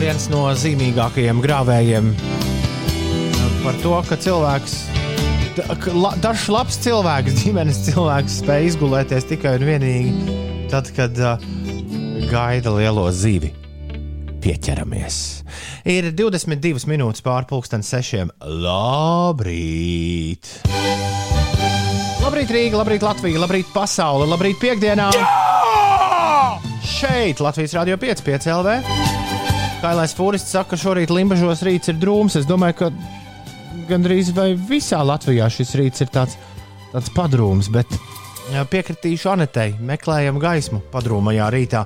viens 0.00 0.24
no 0.32 0.46
zīmīgākajiem 0.56 1.44
grāvējiem 1.44 2.08
par 3.60 3.76
to, 3.84 3.92
ka 4.08 4.16
cilvēks, 4.24 4.80
dažs 6.24 6.48
labs 6.48 6.80
cilvēks, 6.82 7.42
ģimenes 7.44 7.84
cilvēks, 7.90 8.40
spēj 8.40 8.70
izgulēties 8.72 9.28
tikai 9.36 9.58
un 9.60 9.68
vienīgi 9.68 10.38
tad, 10.72 10.88
kad 10.96 11.20
uh, 11.20 11.50
gaida 12.32 12.72
lielo 12.72 13.10
zīvi. 13.12 13.52
Pieķeramies. 14.42 15.16
Ir 15.86 16.10
22 16.18 16.88
minūtes 16.90 17.22
pārpusdienas 17.22 17.92
sešiem. 17.94 18.32
Labrīt! 18.42 20.50
Labrīt, 22.22 22.50
Rīga, 22.54 22.80
labrīt, 22.80 23.06
Latvija, 23.06 23.42
labrīt, 23.42 23.70
pasaule, 23.74 24.26
labrīt, 24.30 24.58
piekdienā! 24.62 25.10
Jā! 25.14 25.52
Šeit 27.02 27.40
Latvijas 27.42 27.74
Rādio 27.74 27.96
5, 27.98 28.22
5 28.26 28.46
LV. 28.52 28.74
Kailais 29.82 30.12
Fūrists 30.14 30.52
saka, 30.54 30.76
ka 30.76 30.78
šorīt 30.78 31.10
Limbažos 31.10 31.64
rīts 31.66 31.90
ir 31.90 31.96
drūms. 31.98 32.36
Es 32.38 32.46
domāju, 32.46 32.76
ka 32.78 32.90
gandrīz 33.88 34.30
vai 34.36 34.52
visā 34.54 35.00
Latvijā 35.02 35.48
šis 35.50 35.74
rīts 35.80 36.04
ir 36.04 36.12
tāds, 36.14 36.36
tāds 36.92 37.10
padrūms. 37.14 37.72
Bet 37.74 37.90
piekritīšu 38.72 39.30
Anetei, 39.32 39.74
meklējam 39.80 40.38
gaismu 40.42 40.82
padrūmajā 40.92 41.46
rītā. 41.54 41.84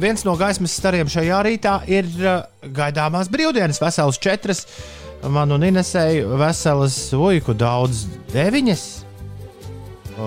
Viens 0.00 0.24
no 0.26 0.34
gaismas 0.40 0.74
stariem 0.76 1.10
šajā 1.10 1.42
rītā 1.46 1.74
ir 1.90 2.08
gaidāmās 2.76 3.30
brīvdienas, 3.32 3.80
veselas 3.82 4.18
četras. 4.22 4.64
Man 5.20 5.52
un 5.52 5.66
Inesēji 5.68 6.24
veselas, 6.40 6.96
uiku 7.12 7.52
daudz, 7.54 8.06
deviņas 8.32 8.84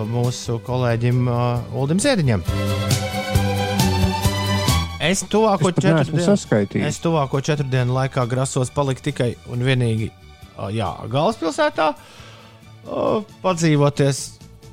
mūsu 0.09 0.59
kolēģim 0.65 1.27
Uldim 1.77 2.01
Ziediņam. 2.01 2.45
Es 5.03 5.25
tuvāko, 5.27 5.73
četru 5.75 6.15
dienu, 6.15 6.37
es 6.87 7.01
tuvāko 7.03 7.41
četru 7.43 7.67
dienu 7.67 7.97
laikā 7.97 8.23
grasos 8.31 8.71
palikt 8.71 9.03
tikai 9.03 9.33
un 9.51 9.65
vienīgi 9.65 10.07
jā, 10.71 10.91
galvaspilsētā, 11.11 11.89
padzīvoties, 13.43 14.21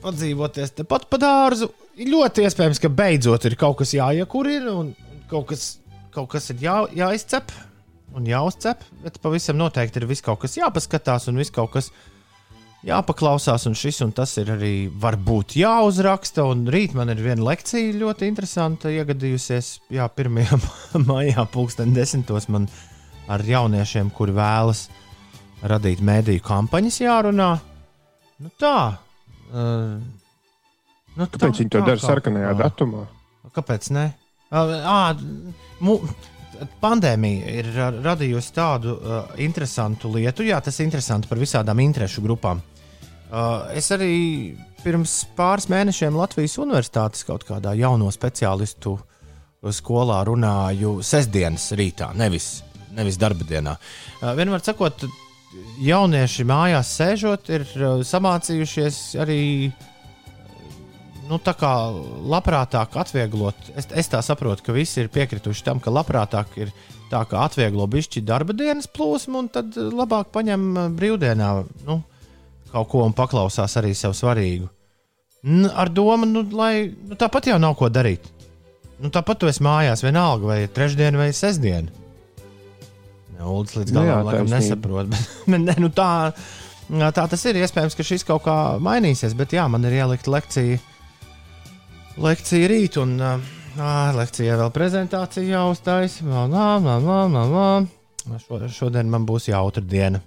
padzīvoties 0.02 0.74
tepat 0.80 1.06
pa 1.10 1.20
dārzu. 1.20 1.70
Ļoti 2.00 2.46
iespējams, 2.46 2.80
ka 2.82 2.92
beidzot 2.92 3.46
ir 3.48 3.56
kaut 3.60 3.80
kas 3.80 3.94
jāiekurina 3.96 4.72
un 4.76 4.94
kaut 5.30 5.50
kas, 5.52 5.66
kaut 6.14 6.30
kas 6.32 6.50
ir 6.52 6.62
jā, 6.64 6.76
jāizcep 6.96 7.52
un 8.16 8.28
jāuzcep. 8.28 8.82
Bet 9.04 9.20
pavisam 9.22 9.58
noteikti 9.60 10.00
ir 10.00 10.08
viss 10.10 10.24
kaut 10.24 10.42
kas 10.44 10.56
jāpaskatās 10.58 11.28
un 11.30 11.40
viss 11.40 11.54
kaut 11.54 11.72
kas 11.74 11.90
jāpaklausās, 12.86 13.66
un 13.68 13.76
šis 13.76 14.00
un 14.06 14.14
tas 14.16 14.32
ir 14.40 14.52
arī 14.54 14.74
varbūt 15.02 15.56
jāuzraksta. 15.60 16.46
Un 16.48 16.64
rīt 16.72 16.96
man 16.96 17.12
ir 17.12 17.20
viena 17.24 17.44
lekcija 17.50 17.98
ļoti 18.00 18.30
interesanta, 18.30 18.92
iegadījusies. 18.94 19.74
Jā, 19.96 20.08
1. 20.08 20.40
maijā, 21.10 21.44
pulksten 21.52 21.94
desmitos 21.96 22.48
man 22.52 22.68
ar 23.30 23.44
jauniešiem, 23.46 24.10
kuri 24.16 24.34
vēlas 24.34 24.88
radīt 25.70 26.00
mēdīju 26.04 26.42
kampaņas, 26.46 27.02
jārunā. 27.04 27.52
Nu 28.40 28.50
tā. 28.58 28.96
Uh, 29.50 29.98
nu 31.16 31.26
tā, 31.26 31.38
Kāpēc 31.38 31.62
viņi 31.64 31.72
to 31.74 31.80
dara 31.86 32.00
sarkanajā 32.02 32.50
kā. 32.52 32.58
datumā? 32.64 33.06
Kāpēc 33.56 33.90
ne? 33.96 34.04
À, 34.50 35.14
mu, 35.82 35.96
pandēmija 36.82 37.52
ir 37.60 37.68
ra- 37.76 37.92
radījusi 38.10 38.52
tādu 38.56 38.96
uh, 38.98 39.20
interesantu 39.42 40.10
lietu. 40.14 40.44
Jā, 40.46 40.58
tas 40.62 40.78
ir 40.80 40.88
interesanti 40.88 41.30
par 41.30 41.38
visādām 41.40 41.80
interešu 41.82 42.22
grupām. 42.24 42.62
Uh, 43.30 43.68
es 43.78 43.90
arī 43.94 44.12
pirms 44.82 45.20
pāris 45.38 45.68
mēnešiem 45.70 46.16
Latvijas 46.18 46.56
Universitātes 46.62 47.22
kaut 47.28 47.44
kādā 47.46 47.74
jauno 47.78 48.10
speciālistu 48.14 48.96
skolā 49.76 50.22
runāju 50.24 50.98
sestdienas 51.04 51.68
rītā, 51.76 52.10
nevis, 52.16 52.62
nevis 52.96 53.18
darba 53.20 53.44
dienā. 53.46 53.76
Uh, 54.22 54.32
vienmēr 54.38 54.64
sakot, 54.64 55.04
jaunieši 55.82 56.46
mājās 56.46 56.90
sēžot, 56.98 57.50
ir 57.52 57.66
uh, 57.78 58.02
samācījušies 58.06 59.00
arī 59.22 59.40
nu, 61.30 61.38
tā 61.38 61.54
kā 61.58 61.72
labprātāk 62.30 62.96
atvieglot. 63.02 63.70
Es, 63.78 63.88
es 63.94 64.10
tā 64.10 64.22
saprotu, 64.24 64.64
ka 64.66 64.74
visi 64.74 65.04
ir 65.04 65.12
piekrituši 65.14 65.66
tam, 65.66 65.82
ka 65.82 65.92
labprātāk 65.94 66.56
ir 66.58 66.72
tā, 67.10 67.22
ka 67.30 67.44
atvieglo 67.46 67.86
bišķi 67.90 68.24
darba 68.26 68.56
dienas 68.56 68.90
plūsmu, 68.90 69.44
un 69.44 69.50
tad 69.52 69.78
labāk 69.78 70.32
paņem 70.34 70.66
eh, 70.74 70.90
brīvdienā 70.98 71.50
nu, 71.86 72.00
kaut 72.70 72.90
ko 72.90 73.06
un 73.06 73.16
paklausās 73.16 73.78
arī 73.80 73.94
sev 73.98 74.14
svarīgu. 74.18 74.68
N, 75.46 75.70
ar 75.70 75.88
domu, 75.88 76.28
nu, 76.28 76.44
lai 76.52 76.90
nu, 76.90 77.16
tāpat 77.18 77.48
jau 77.50 77.58
nav 77.62 77.78
ko 77.78 77.88
darīt. 77.88 78.26
Nu, 79.00 79.08
tāpat 79.08 79.40
tu 79.40 79.48
esi 79.48 79.64
mājās, 79.64 80.02
vienalga, 80.04 80.50
vai 80.50 80.58
trešdiena 80.68 81.22
vai 81.22 81.30
sestdiena. 81.32 81.88
Uldis 83.46 83.76
līdz 83.78 83.94
Nu 83.94 84.02
galam 84.04 84.26
laikam 84.26 84.48
taisnība. 84.50 84.58
nesaprot. 84.60 85.06
Bet, 85.12 85.28
bet, 85.46 85.60
ne, 85.64 85.74
nu, 85.80 85.88
tā, 85.94 86.10
tā 87.16 87.24
tas 87.30 87.44
ir. 87.48 87.60
Iespējams, 87.62 87.96
ka 87.96 88.06
šis 88.06 88.26
kaut 88.28 88.44
kā 88.44 88.56
mainīsies, 88.82 89.36
bet 89.38 89.54
jā, 89.56 89.64
man 89.70 89.84
ir 89.88 89.96
ielikt 90.00 90.28
lekcija, 90.30 90.78
lekcija 92.20 92.70
rīt, 92.70 92.98
un 93.00 93.14
uh, 93.22 93.38
lekcijā 94.18 94.58
vēl 94.60 94.72
prezentācija 94.74 95.46
jāuztais. 95.54 96.20
Nā, 96.26 96.46
nā, 96.50 96.66
nā, 96.82 96.98
nā, 97.30 97.44
nā. 97.54 97.68
Šo, 98.44 98.60
šodien 98.68 99.08
man 99.10 99.24
būs 99.28 99.48
jautra 99.48 99.82
diena. 99.82 100.20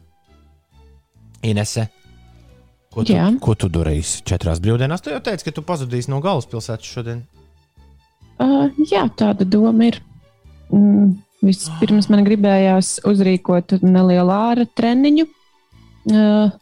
Inese. 1.43 1.89
Ko 2.93 3.01
tu, 3.03 3.13
Jā. 3.15 3.25
ko 3.41 3.55
tu 3.57 3.67
darīsi 3.73 4.21
četrās 4.27 4.59
brīvdienās? 4.61 5.01
Tu 5.01 5.09
jau 5.13 5.21
teici, 5.25 5.47
ka 5.47 5.51
tu 5.55 5.63
pazudīsi 5.65 6.11
no 6.13 6.19
galvaspilsētas 6.21 6.89
šodien. 6.93 7.23
Uh, 8.41 8.69
jā, 8.89 9.07
tāda 9.17 9.45
doma 9.49 9.87
ir. 9.89 9.97
Mm, 10.73 11.15
Vispirms 11.43 12.07
man 12.11 12.23
gribējās 12.23 12.97
uzrīkot 13.09 13.77
nelielu 13.83 14.31
ārā 14.31 14.67
treniņu. 14.79 15.25
Uh, 16.07 16.53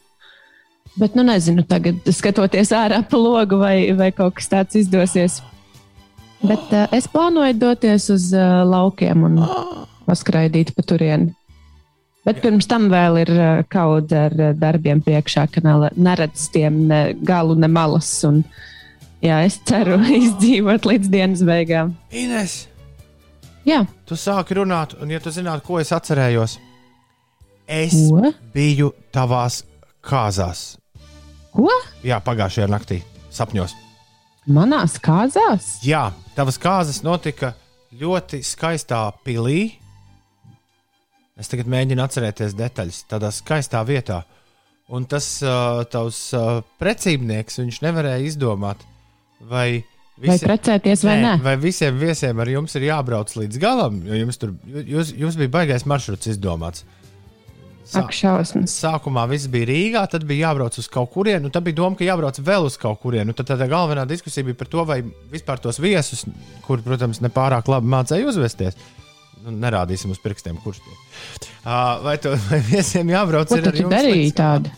bet, 0.98 1.14
nu, 1.18 1.26
nezinu, 1.28 1.66
tagad 1.70 2.02
skatoties 2.14 2.74
ārā 2.74 3.02
pa 3.06 3.20
logu, 3.22 3.60
vai, 3.62 3.92
vai 3.98 4.10
kaut 4.16 4.40
kas 4.40 4.50
tāds 4.50 4.80
izdosies. 4.82 5.40
Bet 6.42 6.74
uh, 6.74 6.88
es 6.98 7.06
plānoju 7.12 7.60
doties 7.62 8.10
uz 8.14 8.32
uh, 8.34 8.64
laukiem 8.66 9.28
un 9.30 9.38
paskraidīt 10.08 10.74
pa 10.74 10.86
turieni. 10.86 11.36
Bet 12.26 12.42
pirms 12.42 12.68
tam 12.70 12.90
vēl 12.90 13.22
ir 13.24 13.32
uh, 13.34 13.62
kaut 13.70 14.12
ar 14.14 14.34
uh, 14.38 14.52
darbiem 14.58 15.02
priekšā, 15.06 15.48
ka 15.54 15.62
nele- 15.66 15.94
neredz 15.98 16.50
tiem 16.54 16.84
ne 16.90 17.02
galu, 17.22 17.56
ne 17.58 17.70
malas. 17.70 18.10
Un, 18.26 18.44
jā, 19.26 19.40
es 19.46 19.58
ceru 19.70 19.98
izdzīvot 20.22 20.90
līdz 20.90 21.14
dienas 21.14 21.46
beigām. 21.46 21.96
Ines, 22.14 22.64
Jā, 23.68 23.84
tu 24.10 24.18
sāki 24.18 24.58
runāt, 24.58 24.96
un, 25.02 25.12
ja 25.14 25.20
tu 25.22 25.30
zinātu, 25.34 25.66
ko 25.68 25.80
es 25.82 25.92
atcerējos, 25.94 26.58
es 27.70 27.94
Ko? 28.10 28.32
biju 28.56 28.90
tavās 29.14 29.62
kāzās. 30.02 30.64
Ko? 31.54 31.70
Jā, 32.06 32.18
pagājušajā 32.26 32.68
naktī 32.72 33.02
sapņos. 33.32 33.76
Manās 34.50 34.98
kāzās? 35.04 35.76
Jā, 35.86 36.08
tavas 36.34 36.58
kāzas 36.62 37.04
notika 37.06 37.54
ļoti 37.94 38.42
skaistā 38.46 39.04
pilī. 39.26 39.76
Es 41.38 41.52
tagad 41.52 41.70
mēģinu 41.70 42.02
atcerēties 42.02 42.58
detaļas. 42.58 43.04
Tādā 43.12 43.30
skaistā 43.36 43.84
vietā. 43.86 44.24
Un 44.92 45.06
tas 45.08 45.28
uh, 45.46 45.84
tavs 45.88 46.20
uh, 46.36 46.60
precībnieks, 46.82 47.62
viņš 47.62 47.80
nevarēja 47.86 48.26
izdomāt, 48.28 48.82
vai, 49.48 49.84
Vai 50.22 50.38
precēties 50.38 51.04
vai 51.08 51.16
nē? 51.24 51.34
vai 51.42 51.56
visiem 51.58 51.96
viesiem 51.98 52.40
ar 52.44 52.50
jums 52.52 52.76
ir 52.78 52.84
jābrauc 52.92 53.32
līdz 53.40 53.58
galam, 53.62 54.02
jo 54.06 54.14
jums, 54.20 54.38
tur, 54.38 54.52
jūs, 54.70 55.14
jums 55.18 55.38
bija 55.40 55.50
baigais 55.60 55.86
maršruts 55.90 56.30
izdomāts. 56.36 56.84
Sā- 57.92 58.04
Ak, 58.06 58.14
šausmas. 58.16 58.72
Sākumā 58.72 59.26
viss 59.28 59.50
bija 59.52 59.66
Rīgā, 59.68 60.04
tad 60.08 60.24
bija 60.30 60.46
jābrauc 60.48 60.78
uz 60.80 60.88
kaut 60.88 61.10
kurienu, 61.12 61.50
un 61.50 61.52
tad 61.52 61.64
bija 61.66 61.76
doma, 61.82 61.98
ka 61.98 62.06
jābrauc 62.06 62.38
vēl 62.40 62.68
uz 62.70 62.78
kaut 62.80 63.02
kurienu. 63.02 63.34
Tad 63.36 63.50
tā 63.50 63.68
galvenā 63.68 64.06
diskusija 64.08 64.46
bija 64.48 64.56
par 64.62 64.70
to, 64.72 64.86
vai 64.88 65.02
vispār 65.34 65.60
tos 65.60 65.80
viesus, 65.82 66.22
kur, 66.68 66.80
protams, 66.86 67.20
nepārāk 67.26 67.68
labi 67.68 67.90
mācīja 67.92 68.30
uzvesties. 68.32 68.78
Nu, 69.44 69.52
nerādīsim 69.58 70.14
uz 70.14 70.20
pirkstiem, 70.22 70.62
kurš 70.62 70.80
tie 70.86 70.94
ir. 70.94 71.50
Vai, 72.06 72.16
to, 72.22 72.36
vai 72.48 72.60
viesiem 72.70 73.10
jābrauc 73.10 73.50
Ko 73.50 73.58
ar 73.58 73.74
jums 73.74 73.92
darīji 73.98 74.28
līdz- 74.30 74.38
tādu? 74.38 74.72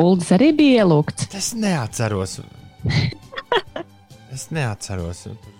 Uldis 0.00 0.30
arī 0.36 0.52
bija 0.56 0.84
ielūgts. 0.84 1.26
Es 1.36 1.50
neatceros. 1.56 2.38
es 4.34 4.46
neatceros. 4.54 5.24
Tur, 5.26 5.54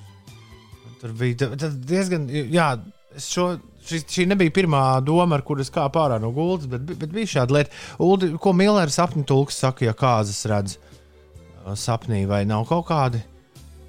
tur 1.01 1.15
bija 1.19 1.51
diezgan. 1.57 2.29
Jā, 2.31 2.69
es 3.17 3.27
šo, 3.33 3.49
šī, 3.89 4.03
šī 4.07 4.27
nebija 4.31 4.55
pirmā 4.61 4.83
doma, 5.05 5.39
ar 5.39 5.45
kuras 5.47 5.73
kāpu 5.75 6.03
ārā 6.03 6.21
no 6.23 6.31
gultas, 6.37 6.69
bet, 6.71 6.85
bet 7.01 7.11
bija 7.15 7.33
šāda 7.39 7.57
lieta. 7.59 7.75
Uldi, 8.05 8.33
ko 8.43 8.53
Millers 8.57 8.99
sapņu 9.01 9.25
tulks 9.29 9.59
saka, 9.65 9.89
ja 9.89 9.97
kāzas 9.99 10.41
redz 10.51 10.77
uh, 10.79 11.75
sapnī, 11.75 12.23
vai 12.31 12.45
nav 12.49 12.67
kaut 12.71 12.87
kādi 12.93 13.23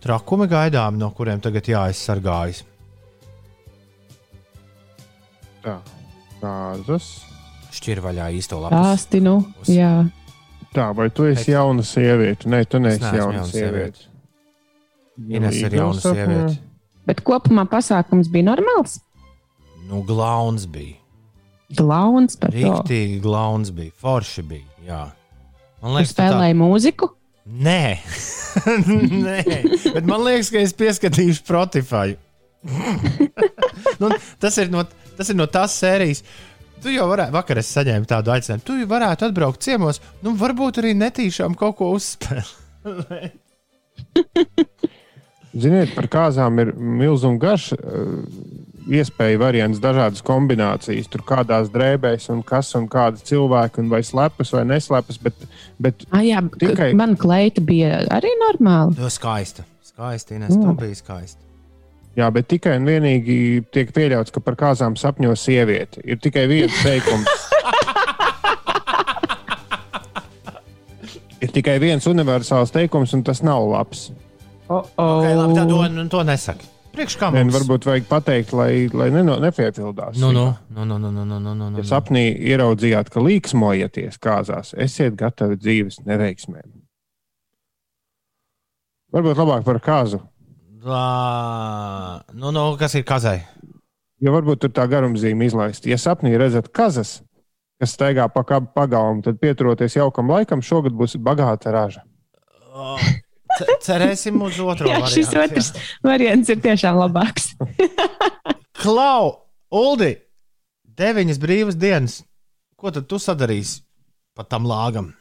trakumi 0.02 0.48
gaidām, 0.50 0.98
no 0.98 1.12
kuriem 1.14 1.42
tagad 1.44 1.68
jāaizsargājas? 1.70 2.64
Tā, 5.62 5.76
kāzas. 6.42 7.12
Šķir 7.72 8.02
vaļā 8.04 8.32
īsto 8.36 8.58
lapu. 8.60 8.76
Stāstinu. 8.76 9.36
Uz- 9.62 9.70
Jā. 9.72 9.92
Tā, 10.72 10.88
vai 10.96 11.10
tu 11.12 11.26
esi 11.28 11.52
jauna 11.52 11.84
sieviete? 11.84 12.48
Nē, 12.52 12.64
tu 12.70 12.80
neesi 12.80 13.04
jauna 13.04 13.42
jauna 13.42 13.48
sieviete. 13.50 14.08
Ines 15.28 15.58
ir 15.60 15.76
jauna 15.76 16.00
sieviete. 16.00 16.58
Bet 17.10 17.24
kopumā 17.28 17.66
pasākums 17.70 18.30
bija 18.32 18.48
normāls. 18.54 19.00
Nu, 19.90 20.04
glauns 20.08 20.68
bija. 20.72 20.96
Glauns 21.76 22.38
par 22.40 22.54
to. 22.54 22.60
Rīktīgi 22.60 23.20
glauns 23.24 23.72
bija. 23.76 23.92
Forši 24.00 24.44
bija. 24.48 24.68
Jā. 24.88 25.02
Man 25.82 25.98
liekas, 25.98 26.14
tu 26.14 26.22
tā- 26.22 26.30
spēlēji 26.30 26.58
mūziku. 26.62 27.10
Nē, 27.52 27.98
Nē. 29.26 29.40
bet 29.96 30.06
man 30.06 30.22
liekas, 30.24 30.52
ka 30.54 30.62
es 30.62 30.76
pieskatīšu 30.78 31.42
Spotify. 31.42 32.14
nu, 34.02 34.12
tas, 34.40 34.60
ir 34.62 34.70
no, 34.72 34.84
tas 35.18 35.32
ir 35.34 35.40
no 35.40 35.48
tās 35.50 35.74
sērijas. 35.82 36.22
Tu 36.82 36.96
jau 36.96 37.06
varētu, 37.12 37.32
vakar 37.36 37.60
es 37.62 37.70
saņēmu 37.76 38.08
tādu 38.10 38.32
aicinājumu. 38.34 38.66
Tu 38.66 38.80
jau 38.82 38.88
varētu 38.90 39.28
atbraukt 39.30 39.62
ciemos, 39.62 40.00
nu, 40.26 40.34
varbūt 40.40 40.80
arī 40.82 40.96
netīšām 40.98 41.54
kaut 41.60 41.76
ko 41.78 41.92
uzspēlēt. 41.98 43.38
Ziniet, 45.62 45.92
par 45.98 46.08
kāzām 46.08 46.60
ir 46.64 46.70
milzīgs 46.78 47.40
garš. 47.42 47.70
uh, 47.78 48.18
Iespēja 48.92 49.38
variants, 49.38 49.78
dažādas 49.78 50.24
kombinācijas, 50.26 51.06
tur 51.14 51.22
kādās 51.22 51.68
drēbēs, 51.70 52.24
un 52.34 52.40
kas 52.42 52.72
un 52.80 52.88
kādi 52.90 53.22
cilvēki, 53.30 53.78
un 53.84 53.92
vai 53.92 54.00
slepas 54.04 54.50
vai 54.56 54.64
neslepas. 54.66 55.20
Bet, 55.22 55.36
bet 55.78 56.02
Ah, 56.10 56.24
jā, 56.26 56.42
Tikai- 56.58 56.96
man 56.98 57.14
kleita 57.16 57.62
bija 57.62 58.00
arī 58.10 58.32
normāla. 58.42 58.96
Tu 58.98 59.06
skaista. 59.14 59.64
Skaisti, 59.86 60.34
Ines, 60.40 60.56
tu 60.56 60.66
Mm. 60.66 60.78
biji 60.82 60.96
skaisti. 60.98 61.38
Jā, 62.20 62.28
bet 62.36 62.50
tikai 62.52 62.76
un 62.76 62.88
vienīgi 62.90 63.36
tiek 63.72 63.92
pieļauts, 63.96 64.34
ka 64.36 64.42
par 64.44 64.58
kāzām 64.60 64.98
sapņo 65.00 65.32
sieviete. 65.40 66.02
Ir 66.04 66.20
tikai 66.20 66.44
viens 66.52 66.76
teikums. 66.84 67.28
ir 71.46 71.54
tikai 71.56 71.78
viens 71.80 72.08
universāls 72.12 72.74
teikums, 72.76 73.16
un 73.16 73.24
tas 73.28 73.40
nav 73.48 73.64
labs. 73.70 74.10
Oh, 74.68 74.84
oh. 74.98 75.22
Okay, 75.22 75.38
labi, 75.40 75.56
tad 75.56 75.72
to, 75.72 75.80
nu, 75.96 76.06
to 76.12 76.24
nesaki. 76.28 76.68
Priekšā 76.92 77.30
nu, 77.32 77.40
mums 77.40 77.40
Vien 77.40 77.54
varbūt 77.56 77.88
vajag 77.88 78.10
pateikt, 78.10 78.52
lai, 78.60 78.74
lai 78.92 79.08
neno, 79.16 79.38
nepiepildās. 79.40 80.20
Nu, 80.20 80.34
nu, 80.36 80.50
nu, 80.76 80.84
nu, 80.84 80.98
nu, 81.00 81.12
nu, 81.16 81.24
nu, 81.24 81.40
nu, 81.40 81.56
nu 81.72 81.80
ja 81.80 81.86
sapnī 81.88 82.26
ieraudzījāt, 82.52 83.08
ka 83.14 83.24
līksmojieties 83.24 84.20
kāzās, 84.20 84.74
esiet 84.76 85.16
gatavi 85.20 85.56
dzīves 85.62 86.02
neveiksmēm. 86.04 86.68
Varbūt 89.16 89.40
labāk 89.40 89.64
par 89.68 89.80
kāzu 89.84 90.20
Lā, 90.82 92.24
nu, 92.34 92.50
nu, 92.50 92.62
kas 92.80 92.96
ir 92.98 93.04
kazai? 93.06 93.42
Jo 94.22 94.34
varbūt 94.34 94.64
tur 94.64 94.72
tā 94.74 94.88
garumzīme 94.90 95.46
izlaist. 95.46 95.86
Ja 95.90 95.98
sapnī 96.02 96.32
redzat 96.38 96.72
kazas, 96.74 97.20
kas 97.82 97.94
staigā 97.96 98.26
pa 98.34 98.42
pagalmu, 98.46 99.22
tad 99.26 99.38
pieturoties 99.42 99.98
jaukam 99.98 100.30
laikam, 100.34 100.62
šogad 100.66 100.94
būs 100.98 101.18
bagāta 101.22 101.74
raža. 101.74 102.02
Ce- 103.58 103.78
Cerēsim 103.86 104.42
uz 104.42 104.58
otro. 104.64 104.88
Jā, 104.90 105.02
šis 105.12 105.30
variantu, 105.34 105.60
otrs 105.60 105.72
variants 106.06 106.50
ir 106.54 106.62
tiešām 106.64 106.98
labāks. 107.02 107.52
Klau, 108.82 109.36
Uldi, 109.70 110.16
deviņas 110.98 111.42
brīvas 111.42 111.78
dienas. 111.78 112.22
Ko 112.80 112.90
tad 112.94 113.06
tu 113.12 113.20
sadarīsi 113.22 113.84
pa 114.34 114.46
tam 114.50 114.66
lāgam? 114.66 115.12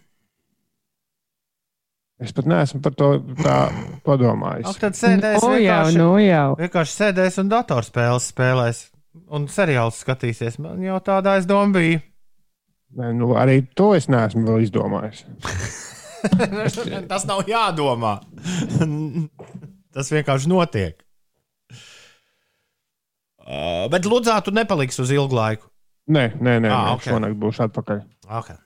Es 2.21 2.35
pat 2.37 2.45
neesmu 2.51 2.83
par 2.85 2.93
to 3.01 3.07
tā 3.41 3.57
padomājis. 4.05 4.67
Ak, 4.69 4.79
tad 4.83 4.97
sēdēs 4.99 5.41
O, 5.41 5.55
jau, 5.55 5.57
vienkārši, 5.57 5.97
nu 6.03 6.09
jau. 6.21 6.49
vienkārši 6.59 6.97
sēdēs 6.99 7.39
un 7.41 7.49
datorspēles 7.53 8.27
spēlēs. 8.35 8.83
Un 9.33 9.47
seriāls 9.51 10.03
skatīsies. 10.05 10.59
Man 10.63 10.83
jau 10.85 10.99
tādā 11.03 11.39
es 11.41 11.47
domāju, 11.49 11.73
bija. 11.79 12.03
Nē, 13.01 13.13
nu, 13.17 13.31
arī 13.39 13.61
to 13.79 13.93
es 13.97 14.09
neesmu 14.13 14.45
vēl 14.47 14.67
izdomājis. 14.67 15.25
Tas 17.11 17.25
nav 17.27 17.41
jādomā. 17.49 18.19
Tas 19.97 20.13
vienkārši 20.13 20.51
notiek. 20.53 21.01
Uh, 23.41 23.89
bet 23.91 24.05
Ludzā 24.07 24.37
tu 24.45 24.53
nepaliksi 24.55 25.01
uz 25.03 25.11
ilgu 25.15 25.35
laiku. 25.35 25.67
Nē, 26.11 26.35
nē, 26.37 26.59
nē, 26.63 26.71
Ah, 26.71 26.91
nē 26.91 26.99
ok. 26.99 27.07
šonakt 27.09 27.39
būšu 27.41 27.65
atpakaļ. 27.67 28.03
Okay. 28.41 28.59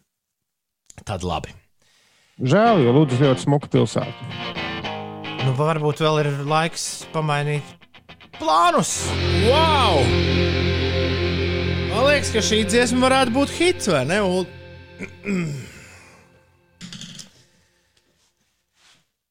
Tad 1.07 1.25
labi. 1.25 1.55
Žēl, 2.35 2.81
jo 2.83 2.93
Lūdzu 2.97 3.21
ļoti 3.21 3.45
smuka 3.45 3.69
pilsēta. 3.71 4.55
Nu, 5.45 5.53
varbūt 5.55 6.01
vēl 6.03 6.17
ir 6.25 6.31
laiks 6.51 7.05
pamainīt 7.15 7.69
plānus. 8.41 9.05
Wow! 9.45 10.03
Man 11.93 12.09
liekas, 12.09 12.33
ka 12.35 12.43
šī 12.43 12.65
dziesma 12.67 13.07
varētu 13.07 13.37
būt 13.37 13.55
hits, 13.55 13.87
vai 13.93 14.03
ne? 14.11 14.19
Ul? 14.27 14.43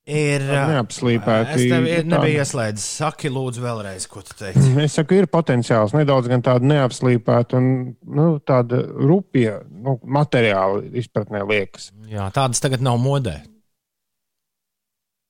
Ir. 0.03 0.43
Neapslīpēti. 0.43 1.53
Es 1.55 1.69
tev 1.71 1.85
ir 1.87 2.07
nebiju 2.11 2.41
ieslēdzis. 2.43 2.87
Saki, 2.99 3.29
lūdzu, 3.31 3.61
vēlreiz, 3.63 4.03
ko 4.11 4.19
tu 4.23 4.35
teiksi. 4.35 4.73
Es 4.83 4.97
saku, 4.97 5.15
ir 5.15 5.29
potenciāls 5.31 5.95
nedaudz 5.95 6.27
gan 6.31 6.43
tāda 6.43 6.67
neapslīpēta 6.67 7.55
un 7.59 7.69
nu, 8.03 8.25
tāda 8.43 8.81
rupja, 8.83 9.61
nu, 9.71 9.95
materiāla 10.03 10.83
izpratnē 10.99 11.45
liekas. 11.47 11.93
Jā, 12.13 12.27
tādas 12.33 12.61
tagad 12.61 12.83
nav 12.85 12.99
modē. 13.01 13.39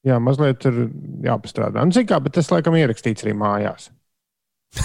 Jā, 0.04 0.18
mazliet 0.20 0.66
ir 0.68 0.90
jāpastrādā. 1.24 1.86
Nu, 1.88 1.96
kā, 2.08 2.18
bet 2.20 2.36
tas 2.36 2.52
laikam 2.52 2.76
ierakstīts 2.76 3.24
arī 3.24 3.36
mājās. 3.40 3.88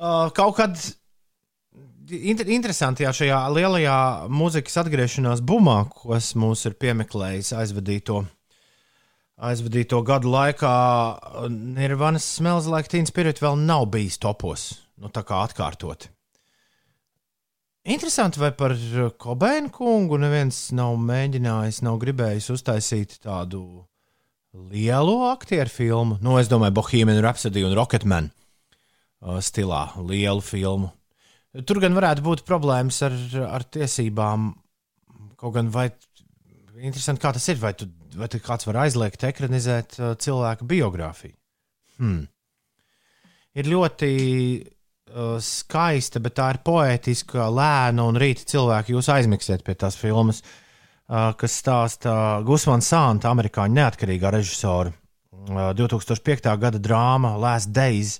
Uh, 0.00 0.30
kaut 0.32 0.54
kad 0.56 0.78
inter 2.08 2.48
interesantajā 2.48 3.10
šajā 3.18 3.40
lielajā 3.52 3.96
mūzikas 4.32 4.78
atgriešanās 4.80 5.42
bumā, 5.44 5.82
kas 5.92 6.30
mūs 6.40 6.62
ir 6.70 6.78
piemeklējis 6.80 7.50
aizvadīto, 7.60 8.22
aizvadīto 9.50 10.00
gadu 10.08 10.32
laikā, 10.32 10.72
Nirvanas 11.52 12.30
Smells 12.38 12.70
Like 12.72 12.88
Teen 12.88 13.10
Spirit 13.10 13.44
vēl 13.44 13.60
nav 13.60 13.90
bijis 13.92 14.16
topos. 14.22 14.70
Nu, 14.96 15.12
tā 15.12 15.20
kā 15.28 15.42
atkārtot. 15.44 16.08
Interesanti, 17.90 18.38
vai 18.38 18.52
par 18.54 18.76
Kobeinu 19.18 19.70
kungu 19.74 20.14
neviens 20.22 20.68
nav 20.78 20.94
mēģinājis, 21.02 21.80
nav 21.82 21.96
gribējis 21.98 22.46
uztaisīt 22.54 23.16
tādu 23.24 23.64
lielu 24.70 25.16
aktieru 25.26 25.72
filmu. 25.74 26.18
Nu, 26.22 26.36
es 26.38 26.46
domāju, 26.50 26.76
Bohemian 26.78 27.18
Rhapsody 27.18 27.64
un 27.66 27.74
Rocketman 27.74 28.30
uh, 28.30 29.40
stilā, 29.42 29.88
lielu 30.06 30.44
filmu. 30.44 30.92
Tur 31.66 31.82
gan 31.82 31.98
varētu 31.98 32.22
būt 32.22 32.46
problēmas 32.46 33.00
ar, 33.08 33.16
ar 33.58 33.66
tiesībām. 33.66 34.52
Kaut 35.40 35.56
gan 35.58 35.74
vai 35.74 35.88
interesanti, 36.78 37.24
kā 37.24 37.34
tas 37.34 37.50
ir, 37.50 37.58
vai, 37.58 37.74
tu, 37.74 37.90
vai 38.14 38.30
tu 38.30 38.38
kāds 38.44 38.70
var 38.70 38.84
aizliegt 38.84 39.26
ekranizēt 39.26 39.98
uh, 39.98 40.14
cilvēka 40.14 40.68
biogrāfiju. 40.70 41.34
Hmm. 41.98 42.28
Ir 43.58 43.66
ļoti 43.66 44.10
skaista, 45.44 46.20
bet 46.22 46.36
tā 46.38 46.48
ir 46.54 46.60
poētiska, 46.66 47.48
lēna 47.50 48.06
un 48.08 48.18
rīta 48.20 48.46
cilvēki 48.52 48.94
jūs 48.94 49.10
aizmiksiet 49.12 49.64
pie 49.66 49.74
tās 49.78 49.98
filmas, 49.98 50.42
uh, 50.42 51.30
kas 51.38 51.58
stāsta 51.62 52.14
Gusmana 52.46 52.84
Santa, 52.84 53.32
amerikāņu 53.34 53.78
neatkarīgā 53.80 54.32
režisora. 54.34 54.92
Uh, 55.50 55.70
2005. 55.76 56.50
gada 56.60 56.78
drāma 56.78 57.36
Last 57.40 57.72
Days, 57.74 58.18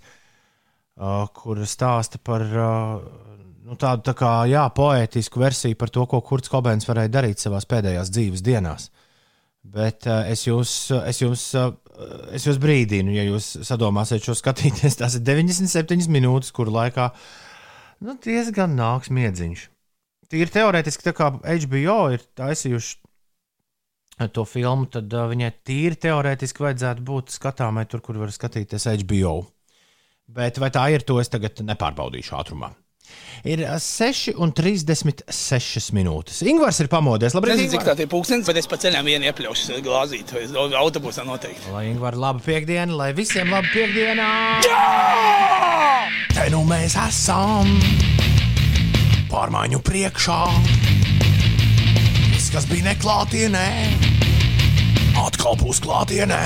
kur 1.32 1.56
stāsta 1.64 2.18
par 2.20 2.42
nu, 2.44 3.76
tādu 3.80 4.04
tā 4.04 4.12
kā, 4.18 4.32
jā, 4.50 4.66
poētisku 4.76 5.40
versiju 5.40 5.78
par 5.80 5.92
to, 5.94 6.04
ko 6.10 6.20
Kurts 6.20 6.50
Kobēns 6.52 6.88
varēja 6.88 7.12
darīt 7.14 7.40
savā 7.40 7.60
pēdējās 7.70 8.10
dzīves 8.12 8.42
dienās. 8.44 8.90
Bet 9.64 10.04
es 10.08 10.44
jūs, 10.44 10.74
es 11.06 11.22
jūs 11.22 11.46
es 12.36 12.46
jūs 12.46 12.60
brīdinu, 12.62 13.12
ja 13.14 13.26
jūs 13.26 13.52
sadomāsiet 13.66 14.24
šo 14.24 14.36
skatīties. 14.38 14.98
Tas 15.00 15.18
ir 15.18 15.24
97 15.26 16.08
minūtes, 16.12 16.52
kuru 16.56 16.74
laikā 16.74 17.10
nu, 18.06 18.16
diezgan 18.24 18.76
nāks 18.78 19.12
miedziņš. 19.14 19.68
Tīri 20.30 20.54
teorētiski, 20.54 21.08
tā 21.08 21.14
kā 21.16 21.32
HBO 21.42 22.00
ir 22.14 22.22
taisījuši 22.38 23.00
to 24.28 24.44
filmu, 24.44 24.86
tad 24.92 25.12
uh, 25.16 25.26
viņai 25.30 25.50
tīri 25.64 25.96
teorētiski 26.00 26.62
vajadzētu 26.66 27.04
būt 27.06 27.32
skatāmai 27.34 27.86
tur, 27.88 28.02
kur 28.04 28.20
var 28.20 28.32
skatīties 28.34 28.86
HBO. 29.02 29.40
Bet 30.30 30.60
vai 30.62 30.70
tā 30.70 30.84
ir, 30.94 31.02
to 31.06 31.18
es 31.22 31.32
tagad 31.32 31.62
nepārbaudīšu 31.66 32.36
ātrumā. 32.38 32.70
Ir 33.48 33.62
6,36 33.64 35.92
minūtes. 35.96 36.42
Ingūns 36.44 36.76
ir 36.82 36.88
pamodies. 36.92 37.32
Labrīt, 37.36 37.56
Nezinu, 37.56 37.72
cik 37.78 37.86
tā 37.88 37.94
ir 37.96 38.08
pūkstens, 38.12 38.44
bet 38.48 38.56
es 38.60 38.68
pa 38.68 38.76
ceļam 38.80 39.04
vienu 39.08 39.24
iepļaušu 39.30 39.78
glāzīt. 39.86 40.26
Autobusā 40.80 41.22
noteikti. 41.24 41.72
Lai 41.72 41.86
Ingūns 41.88 42.20
labu 42.20 42.40
piekdienu, 42.44 42.92
lai 43.00 43.10
visiem 43.16 43.48
labu 43.52 43.68
piekdienu! 43.72 44.26
Te 46.34 46.44
nu 46.52 46.60
mēs 46.68 46.94
esam 47.00 47.66
pārmaiņu 49.32 49.80
priekšā. 49.86 50.40
Viss, 52.30 52.50
kas 52.52 52.64
bija 52.70 52.84
neklātienē, 52.90 53.66
atkal 55.24 55.54
būs 55.60 55.78
klātienē. 55.84 56.40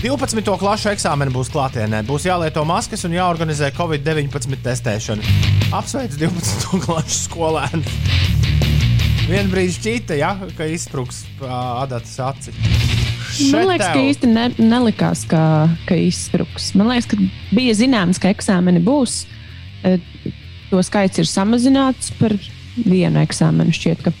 12. 0.00 0.40
klašu 0.56 0.88
eksāmeni 0.94 1.32
būs 1.34 1.50
klātienē. 1.52 1.98
Būs 2.08 2.24
jālieto 2.24 2.62
maskas 2.64 3.02
un 3.04 3.12
jāorganizē 3.12 3.68
Covid-19 3.76 4.56
testēšana. 4.64 5.34
Apsveic 5.76 6.14
12. 6.16 6.70
klašu 6.86 7.18
skolēnu. 7.26 7.82
Vienu 9.26 9.52
brīdi 9.52 9.74
šķita, 9.76 10.16
ja, 10.16 10.30
ka 10.56 10.64
izspruks 10.72 11.26
adatas 11.44 12.14
acis. 12.30 12.56
Man 13.52 13.68
liekas, 13.68 13.90
ka 13.92 14.00
īsti 14.00 14.30
ne, 14.32 14.46
nelikās, 14.56 15.26
ka, 15.28 15.42
ka 15.84 16.00
izspruks. 16.00 16.70
Man 16.80 16.88
liekas, 16.94 17.10
ka 17.12 17.20
bija 17.52 17.76
zināms, 17.76 18.22
ka 18.22 18.32
eksāmeni 18.32 18.80
būs. 18.80 19.26
To 20.70 20.80
skaits 20.86 21.20
ir 21.20 21.28
samazināts 21.28 22.08
par 22.16 22.38
vienu 22.80 23.20
eksāmenu. 23.20 23.76
Šķiet, 23.76 24.08
ka 24.08 24.16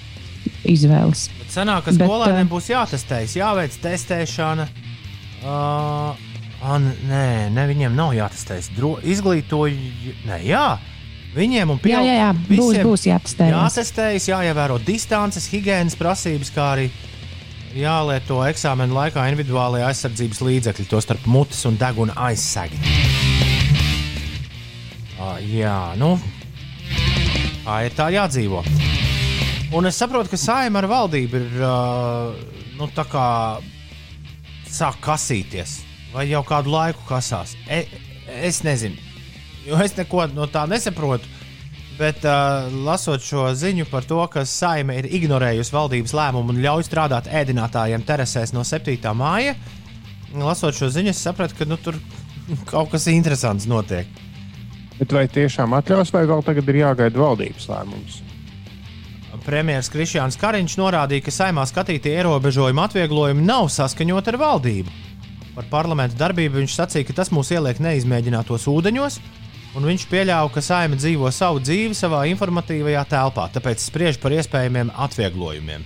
izvēles. 0.68 1.30
Bet 1.40 1.56
sanāk, 1.56 1.88
ka 1.88 1.96
skolēniem 1.96 2.52
būs 2.52 2.68
jātestējas, 2.68 3.40
jāveic 3.40 3.80
testēšana. 3.80 4.68
Uh, 5.40 6.16
an, 6.68 6.90
nē, 7.08 7.48
ne, 7.54 7.66
viņiem 7.70 7.94
nav 7.96 8.12
jātestējas. 8.16 8.70
Dro, 8.76 8.96
izglītoju, 9.00 10.16
nē, 10.28 10.40
jā. 10.44 10.64
Viņiem 11.30 11.70
un 11.76 11.78
pieaug, 11.80 12.02
jā, 12.04 12.16
jā, 12.16 12.26
jā. 12.26 12.58
Būs, 12.58 12.80
būs 12.84 13.06
jātestējas. 13.06 13.54
Jātestējas, 13.54 14.26
jāievēro 14.32 14.80
distances, 14.82 15.46
higiēnas 15.52 15.96
prasības, 15.96 16.50
kā 16.52 16.66
arī 16.74 16.88
jālieto 17.78 18.40
eksāmena 18.48 18.96
laikā 18.96 19.28
individuālajā 19.30 19.92
aizsardzības 19.92 20.42
līdzekļi, 20.48 20.88
to 20.90 21.00
starp 21.04 21.28
mutes 21.30 21.62
un 21.70 21.78
deguna 21.80 22.16
aizsegi. 22.28 22.80
Uh, 25.20 25.36
jā, 25.46 25.78
nu, 26.00 26.16
tā 27.62 27.82
ir 27.86 27.96
tā 27.96 28.10
jādzīvo. 28.16 28.64
Un 29.76 29.86
es 29.86 30.00
saprotu, 30.02 30.32
ka 30.32 30.40
saima 30.40 30.80
ar 30.82 30.90
valdību 30.90 31.38
ir 31.38 31.60
uh, 31.62 32.40
nu, 32.74 32.90
tā 32.96 33.04
kā 33.06 33.26
sāk 34.74 35.00
kasīties, 35.04 35.80
vai 36.14 36.28
jau 36.30 36.42
kādu 36.46 36.72
laiku 36.74 37.04
kasās. 37.08 37.56
E, 37.68 37.84
es 38.40 38.62
nezinu, 38.66 38.96
jo 39.66 39.78
es 39.82 39.96
neko 39.98 40.28
no 40.34 40.48
tā 40.50 40.66
nesaprotu. 40.70 41.38
Bet, 42.00 42.22
uh, 42.24 42.70
lasot 42.86 43.20
šo 43.20 43.50
ziņu 43.52 43.84
par 43.90 44.06
to, 44.08 44.22
ka 44.32 44.46
saime 44.48 44.94
ir 45.02 45.08
ignorējusi 45.18 45.74
valdības 45.74 46.14
lēmumu 46.16 46.54
un 46.54 46.62
ļauj 46.64 46.86
strādāt 46.86 47.28
ēdinātājiem 47.28 48.06
terasēs 48.08 48.54
no 48.56 48.64
7. 48.64 48.96
māja, 49.12 49.52
lasot 50.32 50.78
šo 50.78 50.88
ziņu, 50.94 51.12
es 51.12 51.20
sapratu, 51.20 51.58
ka 51.58 51.68
nu, 51.68 51.76
tur 51.76 51.98
kaut 52.70 52.88
kas 52.94 53.04
interesants 53.12 53.68
notiek. 53.68 54.08
Bet 54.96 55.12
vai 55.12 55.26
tiešām 55.28 55.76
atļaus, 55.76 56.14
vai 56.16 56.24
vēl 56.28 56.40
tagad 56.46 56.72
ir 56.72 56.80
jāgaida 56.80 57.20
valdības 57.20 57.68
lēmums? 57.68 58.22
Premjerministrs 59.50 59.90
Krišjāns 59.90 60.36
Kariņš 60.38 60.76
norādīja, 60.78 61.24
ka 61.26 61.32
saimā 61.34 61.64
skatītie 61.66 62.12
ierobežojumi 62.20 62.84
atvieglojumi 62.84 63.42
nav 63.42 63.66
saskaņoti 63.74 64.30
ar 64.30 64.38
valdību. 64.38 64.92
Par 65.56 65.66
parlamentu 65.72 66.14
darbību 66.20 66.60
viņš 66.60 66.76
sacīja, 66.76 67.08
ka 67.08 67.16
tas 67.18 67.32
mūs 67.34 67.50
ieliek 67.50 67.80
neizmēģinātos 67.82 68.68
ūdeņos, 68.70 69.18
un 69.74 69.90
viņš 69.90 70.06
pieļāva, 70.12 70.54
ka 70.54 70.62
saima 70.62 71.00
dzīvo 71.00 71.34
savu 71.34 71.58
dzīvi 71.66 71.98
savā 71.98 72.22
informatīvajā 72.30 73.02
telpā, 73.10 73.50
tāpēc 73.50 73.82
spriež 73.82 74.22
par 74.22 74.38
iespējamiem 74.38 74.94
atvieglojumiem. 74.94 75.82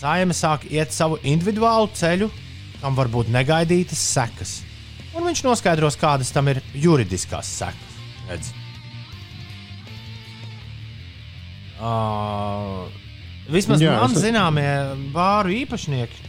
Saima 0.00 0.34
sāk 0.34 0.66
iet 0.66 0.90
savu 0.90 1.22
individuālu 1.22 1.92
ceļu, 1.94 2.32
kam 2.82 2.98
var 2.98 3.14
būt 3.14 3.30
negaidītas 3.38 4.02
sekas, 4.16 4.60
un 5.14 5.30
viņš 5.30 5.46
noskaidros, 5.46 5.98
kādas 6.00 6.34
tam 6.34 6.50
ir 6.50 6.64
juridiskās 6.74 7.60
sekas. 7.62 8.02
Redz. 8.26 8.56
Uh, 11.78 12.88
vismaz 13.52 13.82
Jā, 13.82 14.00
man 14.02 14.14
es... 14.14 14.22
zināmie 14.24 14.70
bāru 15.14 15.54
īpašnieki. 15.60 16.26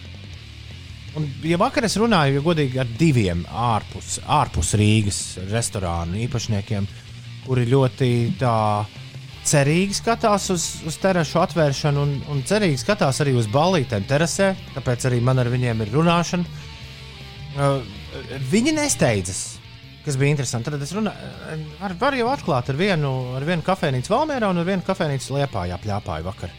Un, 1.18 1.26
ja 1.42 1.58
vakar 1.58 1.88
es 1.88 1.98
runāju, 1.98 2.38
ja 2.38 2.46
godīgi, 2.46 2.80
ar 2.82 2.90
diviem 3.00 3.42
ārpus, 3.50 4.20
ārpus 4.30 4.76
Rīgas 4.78 5.22
restorānu 5.50 6.20
īpašniekiem, 6.28 6.86
kuri 7.48 7.66
ļoti 7.72 8.10
tā 8.40 8.56
cerīgi 9.50 9.98
skatās 9.98 10.50
uz, 10.54 10.66
uz 10.86 10.98
terašu 11.02 11.40
atvēršanu 11.42 12.04
un, 12.06 12.12
un 12.30 12.44
cerīgi 12.46 12.78
skatās 12.84 13.24
arī 13.24 13.34
uz 13.40 13.50
ballītēm 13.50 14.06
terasē, 14.10 14.52
tāpēc 14.76 15.08
arī 15.10 15.24
man 15.26 15.42
ar 15.42 15.50
viņiem 15.50 15.82
ir 15.82 15.96
runāšana. 15.96 16.68
Uh, 17.58 17.82
viņi 18.52 18.78
nesteidzas 18.78 19.59
kas 20.06 20.18
bija 20.20 20.34
interesanti. 20.34 20.72
Tad 20.72 20.84
es 20.84 20.94
runāju, 20.96 21.68
var, 21.80 21.96
var 22.00 22.18
jau 22.18 22.30
atklāt 22.32 22.72
ar 22.72 22.80
vienu, 22.80 23.12
ar 23.38 23.46
vienu 23.48 23.66
kafejnīcu 23.66 24.14
Valmērā 24.14 24.50
un 24.52 24.62
ar 24.62 24.68
vienu 24.68 24.86
kafejnīcu 24.88 25.38
Liepājā 25.38 25.80
plēpāju 25.84 26.28
vakar. 26.28 26.56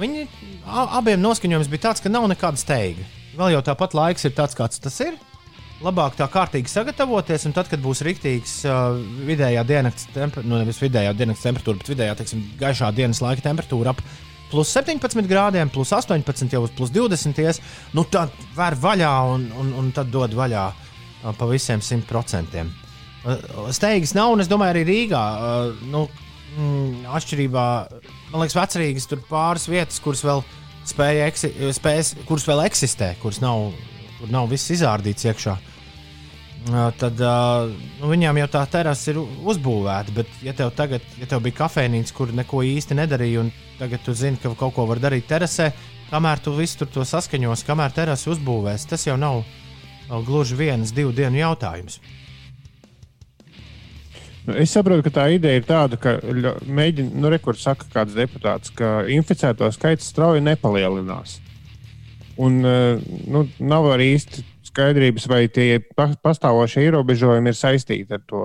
Viņi 0.00 0.24
abiem 0.96 1.20
noskaņojums 1.20 1.68
bija 1.72 1.88
tāds, 1.88 2.00
ka 2.00 2.12
nav 2.12 2.24
nekāda 2.30 2.60
steiga. 2.60 3.04
Vēl 3.36 3.56
jau 3.56 3.62
tāpat 3.66 3.96
laiks 3.96 4.24
ir 4.28 4.34
tāds, 4.36 4.56
kāds 4.56 4.80
tas 4.80 4.96
ir. 5.04 5.18
Labāk 5.82 6.14
tā 6.14 6.28
kārtīgi 6.30 6.70
sagatavoties, 6.70 7.44
un 7.48 7.54
tad, 7.56 7.66
kad 7.68 7.80
būs 7.82 8.04
rīktīgs 8.06 8.60
uh, 8.70 9.00
vidējā 9.26 9.64
dienas 9.66 10.04
temperatūra, 10.14 10.46
nu 10.46 10.60
nevis 10.60 10.78
vidējā 10.78 11.10
dienas 11.18 11.42
temperatūra, 11.42 11.80
bet 11.80 11.90
vidējā, 11.90 12.14
teiksim, 12.20 12.44
gaišā 12.60 12.92
dienas 12.94 13.18
laika 13.24 13.42
temperatūra 13.48 13.90
ap 13.90 14.04
plus 14.52 14.70
17 14.76 15.26
grādiem, 15.26 15.72
plus 15.74 15.90
18, 15.96 16.46
jau 16.54 16.62
uz 16.62 16.74
plus 16.76 16.92
20, 16.94 17.60
nu 17.98 18.06
tad 18.12 18.30
var 18.54 18.78
vaļā 18.78 19.12
un, 19.32 19.48
un, 19.58 19.74
un 19.80 19.90
tad 19.96 20.12
dod 20.14 20.36
vaļā 20.38 20.68
uh, 20.70 20.91
pa 21.22 21.48
visiem 21.50 21.82
simt 21.84 22.08
procentiem. 22.08 22.72
Steigas 23.70 24.14
nav, 24.18 24.34
un 24.34 24.42
es 24.42 24.50
domāju, 24.50 24.74
arī 24.74 24.82
Rīgā. 24.88 25.22
Nu, 25.92 26.06
mm, 26.56 27.04
atšķirībā, 27.14 27.66
man 28.32 28.42
liekas, 28.42 28.58
vecrīgas 28.58 29.06
tur 29.10 29.22
pāris 29.28 29.68
vietas, 29.70 30.00
kuras 30.02 30.24
vēl 30.26 30.42
spēja, 30.88 31.28
eksi, 31.30 31.52
spējas, 31.76 32.16
kuras 32.26 32.46
vēl 32.48 32.64
eksistē, 32.66 33.12
kuras 33.22 33.38
nav, 33.42 33.70
kur 34.18 34.32
nav 34.34 34.50
viss 34.50 34.72
izārdīts 34.74 35.28
iekšā. 35.30 35.56
Tad 36.98 37.18
nu, 37.18 38.06
viņām 38.06 38.38
jau 38.38 38.50
tā 38.54 38.60
terasa 38.70 39.10
ir 39.10 39.18
uzbūvēta, 39.22 40.14
bet, 40.14 40.28
ja 40.46 40.52
tev 40.54 40.70
tagad, 40.78 41.06
ja 41.18 41.26
tev 41.30 41.42
bija 41.42 41.58
kafejnīca, 41.64 42.14
kur 42.14 42.30
neko 42.38 42.62
īsti 42.66 42.98
nedarīja, 42.98 43.42
un 43.42 43.50
tagad 43.80 44.04
tu 44.06 44.14
zini, 44.14 44.38
ka 44.38 44.52
kaut 44.58 44.76
ko 44.76 44.86
var 44.86 45.02
darīt 45.02 45.26
terasē, 45.30 45.72
kamēr 46.12 46.42
tu 46.44 46.54
visu 46.54 46.86
to 46.86 47.02
saskaņos, 47.06 47.64
kamēr 47.66 47.94
terasa 47.96 48.30
uzbūvēs, 48.30 48.86
tas 48.90 49.08
jau 49.08 49.18
nav 49.18 49.42
gluži 50.20 50.58
vienas, 50.58 50.92
divu 50.92 51.14
dienu 51.16 51.40
jautājums. 51.40 52.00
Nu, 54.42 54.56
es 54.58 54.72
saprotu, 54.74 55.04
ka 55.06 55.14
tā 55.14 55.28
ideja 55.36 55.60
ir 55.60 55.66
tāda, 55.66 55.96
ka 56.02 56.16
mēģina, 56.66 57.14
nu, 57.14 57.30
rekords 57.30 57.62
saka 57.62 57.86
kāds 57.92 58.16
deputāts, 58.18 58.72
ka 58.74 59.04
inficēto 59.06 59.68
skaits 59.72 60.08
strauji 60.10 60.42
nepalielinās. 60.42 61.38
Un 62.42 62.58
nu, 62.62 63.44
nav 63.60 63.86
arī 63.92 64.16
īsti 64.16 64.42
skaidrības, 64.72 65.28
vai 65.30 65.44
tie 65.52 65.76
pastāvošie 65.94 66.86
ierobežojumi 66.88 67.52
ir 67.52 67.58
saistīti 67.58 68.16
ar 68.16 68.22
to 68.26 68.42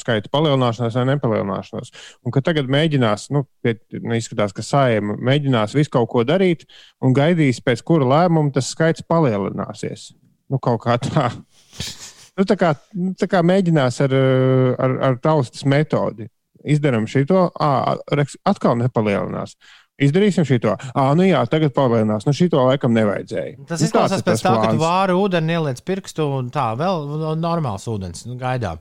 skaitu 0.00 0.30
palielināšanos 0.32 0.96
vai 0.96 1.04
nepalielināšanos. 1.12 1.92
Un 2.24 2.34
ka 2.34 2.42
tagad 2.44 2.70
mēģinās, 2.72 3.28
nu, 3.34 3.44
pie, 3.62 3.76
nu 4.00 4.16
izskatās, 4.16 4.54
ka 4.56 4.64
sājuma 4.66 5.18
mēģinās 5.20 5.76
visu 5.76 5.92
kaut 5.92 6.10
ko 6.10 6.24
darīt 6.26 6.64
un 7.04 7.14
gaidīs, 7.16 7.62
pēc 7.62 7.84
kura 7.86 8.08
lēmuma 8.14 8.54
tas 8.56 8.72
skaits 8.72 9.04
palielināsies. 9.06 10.10
Nu, 10.52 10.60
kaut 10.60 10.82
kā 10.84 10.98
tā. 11.00 11.30
Nu, 12.36 12.44
tā, 12.48 12.56
kā, 12.60 12.74
tā 13.20 13.28
kā 13.28 13.40
mēģinās 13.44 14.02
ar, 14.04 14.14
ar, 14.80 14.96
ar 15.08 15.18
taustas 15.24 15.64
metodi. 15.68 16.28
Izdarām 16.62 17.08
šo, 17.10 17.48
atkal 18.46 18.76
nepalielinās. 18.78 19.56
Izdarīsim 20.02 20.46
šo. 20.48 20.74
Ah, 20.94 21.12
nu 21.18 21.26
jā, 21.26 21.42
tagad 21.50 21.74
palielinās. 21.76 22.26
Nu, 22.26 22.34
šito 22.36 22.62
laikam 22.64 22.94
nevajadzēja. 22.96 23.56
Tas 23.68 23.82
nu, 23.82 23.88
izklausās 23.88 24.24
pēc 24.24 24.44
tā, 24.44 24.54
plāns. 24.54 24.68
ka 24.70 24.80
vāri 24.80 25.16
ūdeni 25.18 25.56
ieliec 25.56 25.82
pirkstu 25.86 26.28
un 26.38 26.50
tā, 26.54 26.70
vēl 26.78 27.36
normāls 27.40 27.88
ūdens. 27.90 28.26
Nu, 28.28 28.38
gaidām. 28.40 28.80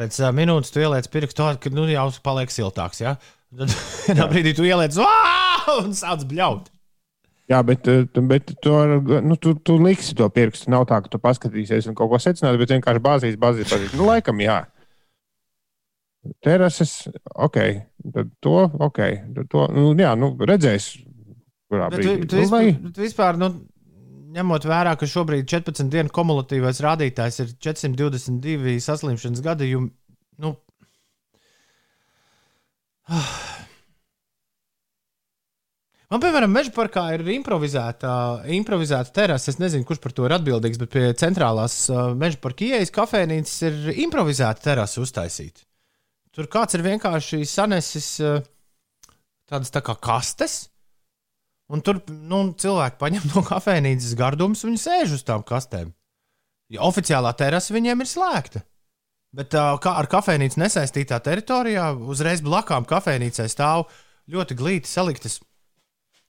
Pēc 0.00 0.16
uh, 0.22 0.32
minūtes 0.36 0.72
tu 0.72 0.82
ieliec 0.82 1.08
pirkstu, 1.12 1.48
kad 1.60 1.76
nu, 1.76 1.86
jau 1.90 2.08
paliek 2.24 2.52
siltāks. 2.52 3.02
Ja? 3.02 3.16
Tad 3.50 3.72
vienā 4.08 4.28
brīdī 4.30 4.54
tu 4.56 4.68
ieliec 4.68 4.96
un 5.80 5.96
sāc 5.96 6.26
bļaut. 6.28 6.70
Jā, 7.50 7.62
bet, 7.66 7.88
bet 8.30 8.52
tu, 8.62 8.72
nu, 9.26 9.34
tu, 9.42 9.56
tu 9.66 9.74
liksi 9.82 10.14
to 10.14 10.28
pirkstu. 10.30 10.70
Nav 10.70 10.84
tā, 10.86 11.00
ka 11.02 11.10
tu 11.10 11.18
paskatīsies 11.18 11.88
un 11.90 11.96
kaut 11.98 12.12
ko 12.12 12.20
secinās, 12.22 12.54
bet 12.60 12.70
vienkārši 12.76 13.02
bāzīs, 13.02 13.38
bāzīs, 13.42 13.66
bāzīs. 13.72 13.96
Nu, 13.98 14.06
laikam, 14.06 14.38
jā. 14.44 14.60
Terases, 16.44 16.92
ok, 17.34 17.56
tad 18.14 18.30
to, 18.44 18.54
ok. 18.86 19.00
Tad 19.34 19.48
to, 19.50 19.64
nu, 19.74 19.88
jā, 19.98 20.12
nu, 20.20 20.30
redzēs, 20.46 20.92
kurā 21.72 21.88
Bet, 21.90 21.98
brīdī. 22.04 22.20
bet, 22.22 22.32
Nu, 22.36 22.42
vispār, 22.44 22.62
vai- 22.68 22.78
bet 22.86 23.02
vispār, 23.02 23.40
nu, 23.40 23.48
ņemot 24.36 24.66
vērā, 24.70 24.92
ka 25.00 25.08
šobrīd 25.10 25.48
14 25.50 25.90
dienu 25.90 26.12
kumulatīvais 26.14 26.78
rādītājs 26.86 27.40
ir 27.42 27.50
422 27.66 28.76
saslimšanas 28.84 29.42
gadījumi, 29.42 29.90
nu, 30.44 30.54
Man, 36.10 36.18
piemēram, 36.18 36.50
meža 36.50 36.72
parkā 36.74 37.04
ir 37.14 37.22
improvizēta, 37.36 38.12
improvizēta 38.50 39.12
terasa. 39.14 39.52
Es 39.52 39.60
nezinu, 39.62 39.86
kurš 39.86 40.00
par 40.02 40.14
to 40.14 40.24
ir 40.26 40.32
atbildīgs, 40.34 40.78
bet 40.80 40.90
pie 40.90 41.02
centrālās 41.14 41.84
meža 42.18 42.40
parka 42.42 42.64
ieejas 42.66 42.90
kafejnīcas 42.96 43.52
ir 43.68 44.00
improvizēta 44.08 44.64
terasa 44.64 45.04
uztaisīta. 45.04 45.62
Tur 46.34 46.48
kāds 46.50 46.74
ir 46.74 46.82
vienkārši 46.82 47.44
sanesis 47.46 48.08
tādas 49.46 49.70
tā 49.70 49.82
kā 49.86 49.94
kastes, 50.02 50.56
un 51.70 51.82
tur 51.86 52.00
nu, 52.10 52.40
cilvēki 52.58 52.98
paņem 52.98 53.28
no 53.30 53.44
kafejnīcas 53.46 54.16
gardumus 54.18 54.66
viņi 54.66 54.82
sēž 54.82 55.14
uz 55.14 55.22
tām 55.26 55.44
kastēm. 55.46 55.92
Ja 56.74 56.82
oficiālā 56.86 57.30
terasa 57.38 57.74
viņiem 57.74 58.02
ir 58.02 58.10
slēgta. 58.10 58.64
Bet 59.34 59.54
kā 59.54 59.94
ar 59.94 60.10
kafejnīcu 60.10 60.58
nesaistītā 60.58 61.20
teritorijā, 61.22 61.92
uzreiz 62.02 62.42
blakām 62.42 62.82
kafejnīcai 62.82 63.46
stāv 63.50 63.86
ļoti 64.30 64.58
glīti 64.58 64.90
saliktas 64.90 65.38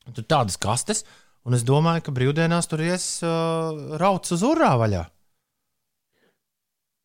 Tur 0.10 0.26
tādas 0.26 0.58
kastes, 0.62 1.04
un 1.46 1.56
es 1.58 1.66
domāju, 1.68 2.08
ka 2.08 2.14
brīvdienās 2.16 2.70
tur 2.70 2.82
ies 2.84 3.06
uh, 3.26 3.98
rauts 4.02 4.34
uz 4.36 4.44
urā 4.46 4.74
vaļā. 4.82 5.06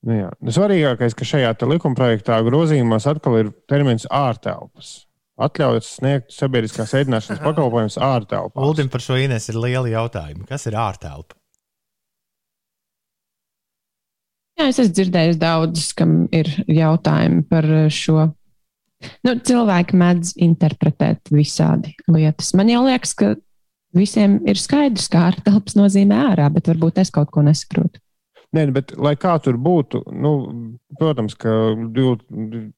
Nu, 0.07 0.15
jā. 0.15 0.31
Nu, 0.41 0.55
Svarīgākais, 0.55 1.17
ka 1.19 1.27
šajā 1.27 1.51
te 1.59 1.69
likumprojektā 1.69 2.39
grozījumos 2.47 3.09
atkal 3.11 3.41
ir 3.41 3.51
termins 3.71 4.07
ārtelpas. 4.13 5.01
Atļaujas 5.37 5.89
sniegt 5.99 6.33
sabiedriskās 6.33 6.95
ēdināšanas 6.97 7.43
pakalpojumus 7.49 7.99
ārtelpās. 8.01 8.69
Uldim 8.71 8.89
par 8.93 9.05
šo 9.05 9.19
Ines 9.21 9.51
ir 9.53 9.59
liela 9.61 9.91
jautājuma. 9.91 10.47
Kas 10.49 10.69
ir 10.71 10.79
ārtelpa? 10.81 11.37
Jā, 14.57 14.71
es 14.71 14.79
esmu 14.81 14.95
dzirdējis 14.97 15.37
daudzus, 15.37 15.91
kam 15.97 16.23
ir 16.33 16.49
jautājumi 16.65 17.43
par 17.51 17.67
šo. 17.93 18.31
Nu, 19.27 19.37
cilvēki 19.49 19.99
mēdz 19.99 20.37
interpretēt 20.47 21.33
visādi 21.35 21.95
lietas. 22.11 22.53
Man 22.59 22.71
jau 22.73 22.85
liekas, 22.87 23.15
ka 23.19 23.35
visiem 23.97 24.41
ir 24.49 24.61
skaidrs, 24.61 25.09
kā 25.13 25.29
ārtelpas 25.31 25.77
nozīmē 25.79 26.19
ārā, 26.33 26.51
bet 26.53 26.69
varbūt 26.73 27.01
es 27.03 27.13
kaut 27.15 27.33
ko 27.35 27.45
nesaprotu. 27.47 28.01
Nē, 28.55 28.69
bet 28.73 28.93
lai 29.03 29.17
kā 29.21 29.35
tur 29.43 29.59
būtu, 29.61 30.05
nu, 30.15 30.33
protams, 30.97 31.35
ka 31.39 31.51
div- 31.93 32.23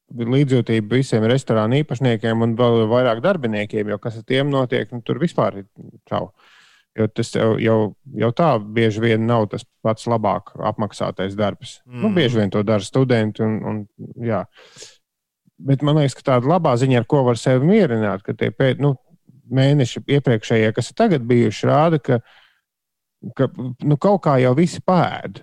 līdzjūtība 0.08 0.96
visiem 0.96 1.26
restorānu 1.28 1.82
īpašniekiem 1.82 2.44
un 2.46 2.54
vēl 2.58 2.86
vairāk 2.90 3.20
darbiniekiem, 3.22 3.92
jo 3.92 3.98
kas 4.02 4.18
ar 4.18 4.24
tiem 4.26 4.50
notiek, 4.50 4.88
nu, 4.94 5.02
tur 5.04 5.20
vispār 5.22 5.60
ir 5.60 5.68
čau. 6.08 6.32
Jo 6.98 7.06
tas 7.14 7.30
jau, 7.30 7.52
jau, 7.62 7.76
jau 8.18 8.30
tā 8.34 8.48
bieži 8.58 9.02
vien 9.04 9.26
nav 9.28 9.44
tas 9.52 9.62
pats 9.84 10.08
labāk 10.10 10.50
apmaksātais 10.66 11.36
darbs. 11.38 11.76
Mm. 11.86 12.00
Nu, 12.02 12.10
bieži 12.16 12.40
vien 12.40 12.50
to 12.50 12.64
dara 12.66 12.82
studenti. 12.82 13.44
Un, 13.44 13.58
un, 13.62 13.82
jā. 14.24 14.40
Bet 15.58 15.82
man 15.82 15.98
liekas, 15.98 16.14
ka 16.14 16.22
tāda 16.32 16.46
labā 16.52 16.76
ziņa, 16.78 17.00
ar 17.02 17.06
ko 17.10 17.24
var 17.26 17.38
sevi 17.40 17.66
mierināt, 17.66 18.22
ka 18.22 18.34
tie 18.38 18.52
pēc, 18.54 18.78
nu, 18.82 18.94
mēneši 19.50 20.04
iepriekšējie, 20.18 20.70
kas 20.76 20.92
ir 20.92 20.98
tagad 21.00 21.24
bijuši, 21.26 21.66
rāda, 21.66 21.98
ka, 21.98 22.20
ka 23.34 23.48
nu, 23.58 23.96
kaut 23.98 24.22
kā 24.28 24.36
jau 24.42 24.54
visi 24.58 24.78
pēda. 24.86 25.42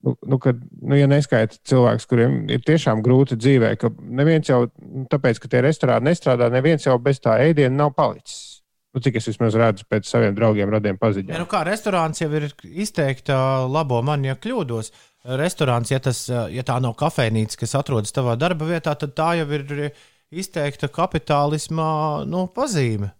Nu, 0.00 0.14
nu, 0.24 0.38
kad, 0.40 0.56
nu, 0.80 0.96
ja 0.96 1.04
neskaita 1.10 1.58
cilvēks, 1.68 2.06
kuriem 2.08 2.38
ir 2.48 2.62
tiešām 2.64 3.02
grūti 3.04 3.36
dzīvē, 3.36 3.74
ka 3.76 3.90
neviens 4.00 4.48
jau, 4.48 4.62
nu, 4.80 5.04
tāpēc, 5.12 5.42
ka 5.42 5.50
tie 5.52 5.60
restorāni 5.66 6.08
nestrādā, 6.08 6.48
neviens 6.50 6.86
jau 6.88 6.96
bez 7.04 7.20
tā 7.20 7.36
ēdiena 7.44 7.82
nav 7.82 7.92
palicis. 7.98 8.46
Nu, 8.90 8.98
cik 9.04 9.20
es 9.20 9.28
vismaz 9.28 9.54
redzu 9.54 9.84
pēc 9.86 10.08
saviem 10.08 10.32
draugiem, 10.34 10.72
radiem 10.72 10.96
Ja, 10.96 11.00
paziņām. 11.04 11.36
nu 11.38 11.46
kā 11.46 11.60
restorāns 11.68 12.18
jau 12.18 12.30
ir 12.34 12.48
izteikti 12.64 13.36
labo 13.70 14.00
man, 14.02 14.24
ja 14.26 14.34
kļūdos. 14.34 14.88
Restorāns, 15.20 15.90
ja, 15.92 15.98
tas, 16.00 16.22
ja 16.30 16.62
tā 16.64 16.78
nav 16.80 16.94
kafejnīca, 16.96 17.58
kas 17.60 17.76
atrodas 17.76 18.14
tavā 18.16 18.38
darba 18.40 18.64
vietā, 18.70 18.94
tad 18.96 19.12
tā 19.18 19.34
jau 19.36 19.48
ir 19.52 19.90
izteikta 20.32 20.88
kapitālisma 20.88 21.88
nu, 22.24 22.46
pazīme. 22.54 23.10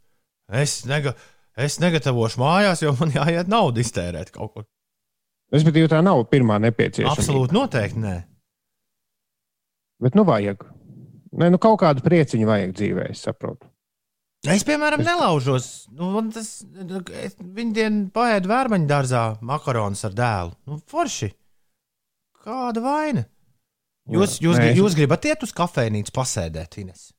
Es, 0.48 0.80
nega, 0.88 1.12
es 1.60 1.76
negatavošu 1.82 2.40
mājās, 2.40 2.80
jo 2.86 2.94
man 2.98 3.12
jāiet 3.14 3.50
naudu 3.52 3.82
iztērēt 3.84 4.32
kaut 4.34 4.54
kur. 4.54 4.68
Respektīvi, 5.52 5.90
tā 5.90 6.00
nav 6.02 6.22
pirmā 6.30 6.56
nepieciešamība. 6.62 7.16
Absolūti 7.18 7.56
noteikti 7.56 8.00
nē. 8.00 8.14
Bet, 10.00 10.16
nu, 10.16 10.24
vajag. 10.24 10.62
Nē, 11.36 11.50
nu, 11.52 11.60
kaut 11.62 11.82
kādu 11.82 12.02
prieciņu 12.06 12.48
vajag 12.48 12.72
dzīvē, 12.78 13.10
es 13.12 13.26
saprotu. 13.26 13.68
Es, 14.48 14.64
piemēram, 14.64 15.02
nelaužos. 15.04 15.66
Nu, 15.92 16.14
man 16.14 16.30
tas, 16.32 16.62
es, 17.20 17.36
viņa 17.36 17.74
dienu 17.76 18.06
paēdu 18.14 18.48
vērmaņu 18.48 18.88
dārzā 18.88 19.24
makaronus 19.44 20.06
ar 20.08 20.16
dēlu. 20.16 20.56
Nu, 20.70 20.80
forši. 20.88 21.28
Kāda 22.40 22.82
vaina? 22.84 23.24
Jūs, 24.10 24.38
jūs, 24.42 24.58
Nē, 24.58 24.72
jūs 24.78 24.96
gribat 24.98 25.26
iet 25.28 25.42
uz 25.44 25.52
kafejnīcu 25.54 26.12
pasēdēt, 26.16 26.78
Ines? 26.82 27.10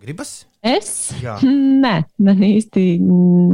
Gribas? 0.00 0.44
Es? 0.62 1.10
Jā. 1.20 1.34
Nē, 1.84 1.94
man 2.22 2.44
īsti 2.46 2.84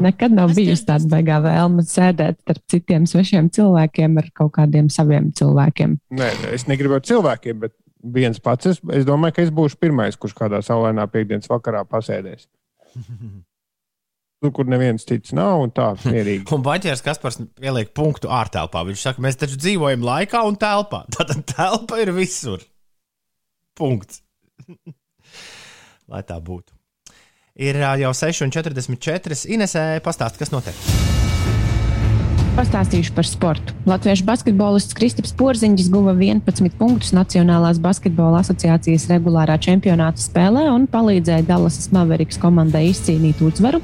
nekad 0.04 0.34
nav 0.36 0.52
Es 0.52 0.58
bijusi 0.58 0.84
tāda 0.86 1.08
baigā 1.10 1.40
vēlme 1.42 1.86
sēdēt 1.86 2.42
starp 2.44 2.62
citiem 2.70 3.08
svešiem 3.08 3.48
cilvēkiem 3.56 4.20
ar 4.20 4.28
kaut 4.36 4.52
kādiem 4.58 4.92
saviem 4.92 5.32
cilvēkiem. 5.36 5.96
Nē, 6.20 6.30
es 6.52 6.68
negribu 6.68 6.98
ar 6.98 7.06
cilvēkiem, 7.08 7.64
bet 7.64 7.74
viens 8.14 8.42
pats. 8.42 8.68
Es, 8.74 8.84
es 8.92 9.08
domāju, 9.08 9.38
ka 9.38 9.46
es 9.46 9.54
būšu 9.54 9.80
pirmais, 9.80 10.20
kurš 10.20 10.36
kādā 10.36 10.60
saulainā 10.66 11.08
piekdienas 11.10 11.48
vakarā 11.50 11.86
pasēdēs. 11.88 12.46
Tur, 14.44 14.52
kur 14.52 14.68
neviens 14.68 15.06
cits 15.08 15.32
nav, 15.36 15.62
un 15.64 15.72
tā 15.74 15.90
mierīgi. 16.12 16.44
Un 16.52 16.64
Baņķers 16.66 17.04
Kaspars 17.06 17.40
pieliek 17.56 17.92
punktu 17.96 18.30
ārtelpā. 18.32 18.84
Viņš 18.90 19.08
saka, 19.08 19.24
mēs 19.24 19.40
taču 19.40 19.58
dzīvojam 19.60 20.04
laikā 20.06 20.44
un 20.48 20.58
telpā. 20.60 21.04
Tātad 21.16 21.44
telpa 21.54 22.00
ir 22.04 22.12
visur. 22.16 22.64
Punkts. 23.76 24.22
Lai 26.12 26.22
tā 26.26 26.38
būtu. 26.40 26.72
Ir 27.56 27.80
jau 27.80 28.12
6,44. 28.12 29.46
Inesē 29.56 29.88
pastāst, 30.04 30.36
kas 30.36 30.52
notiek. 30.52 31.15
Pastāstīšu 32.56 33.12
par 33.12 33.26
sportu. 33.28 33.74
Latviešu 33.84 34.24
basketbolists 34.24 34.96
Kristaps 34.96 35.34
Porziņš 35.36 35.90
guva 35.92 36.14
11 36.16 36.72
punktus 36.78 37.10
Nacionālās 37.12 37.76
basketbola 37.84 38.38
asociācijas 38.40 39.04
regulārā 39.10 39.58
čempionāta 39.60 40.22
spēlē 40.22 40.62
un 40.72 40.86
palīdzēja 40.88 41.44
Dallasas 41.44 41.90
Mavericks 41.92 42.40
komandai 42.40 42.86
izcīnīt 42.94 43.42
uzvaru. 43.44 43.82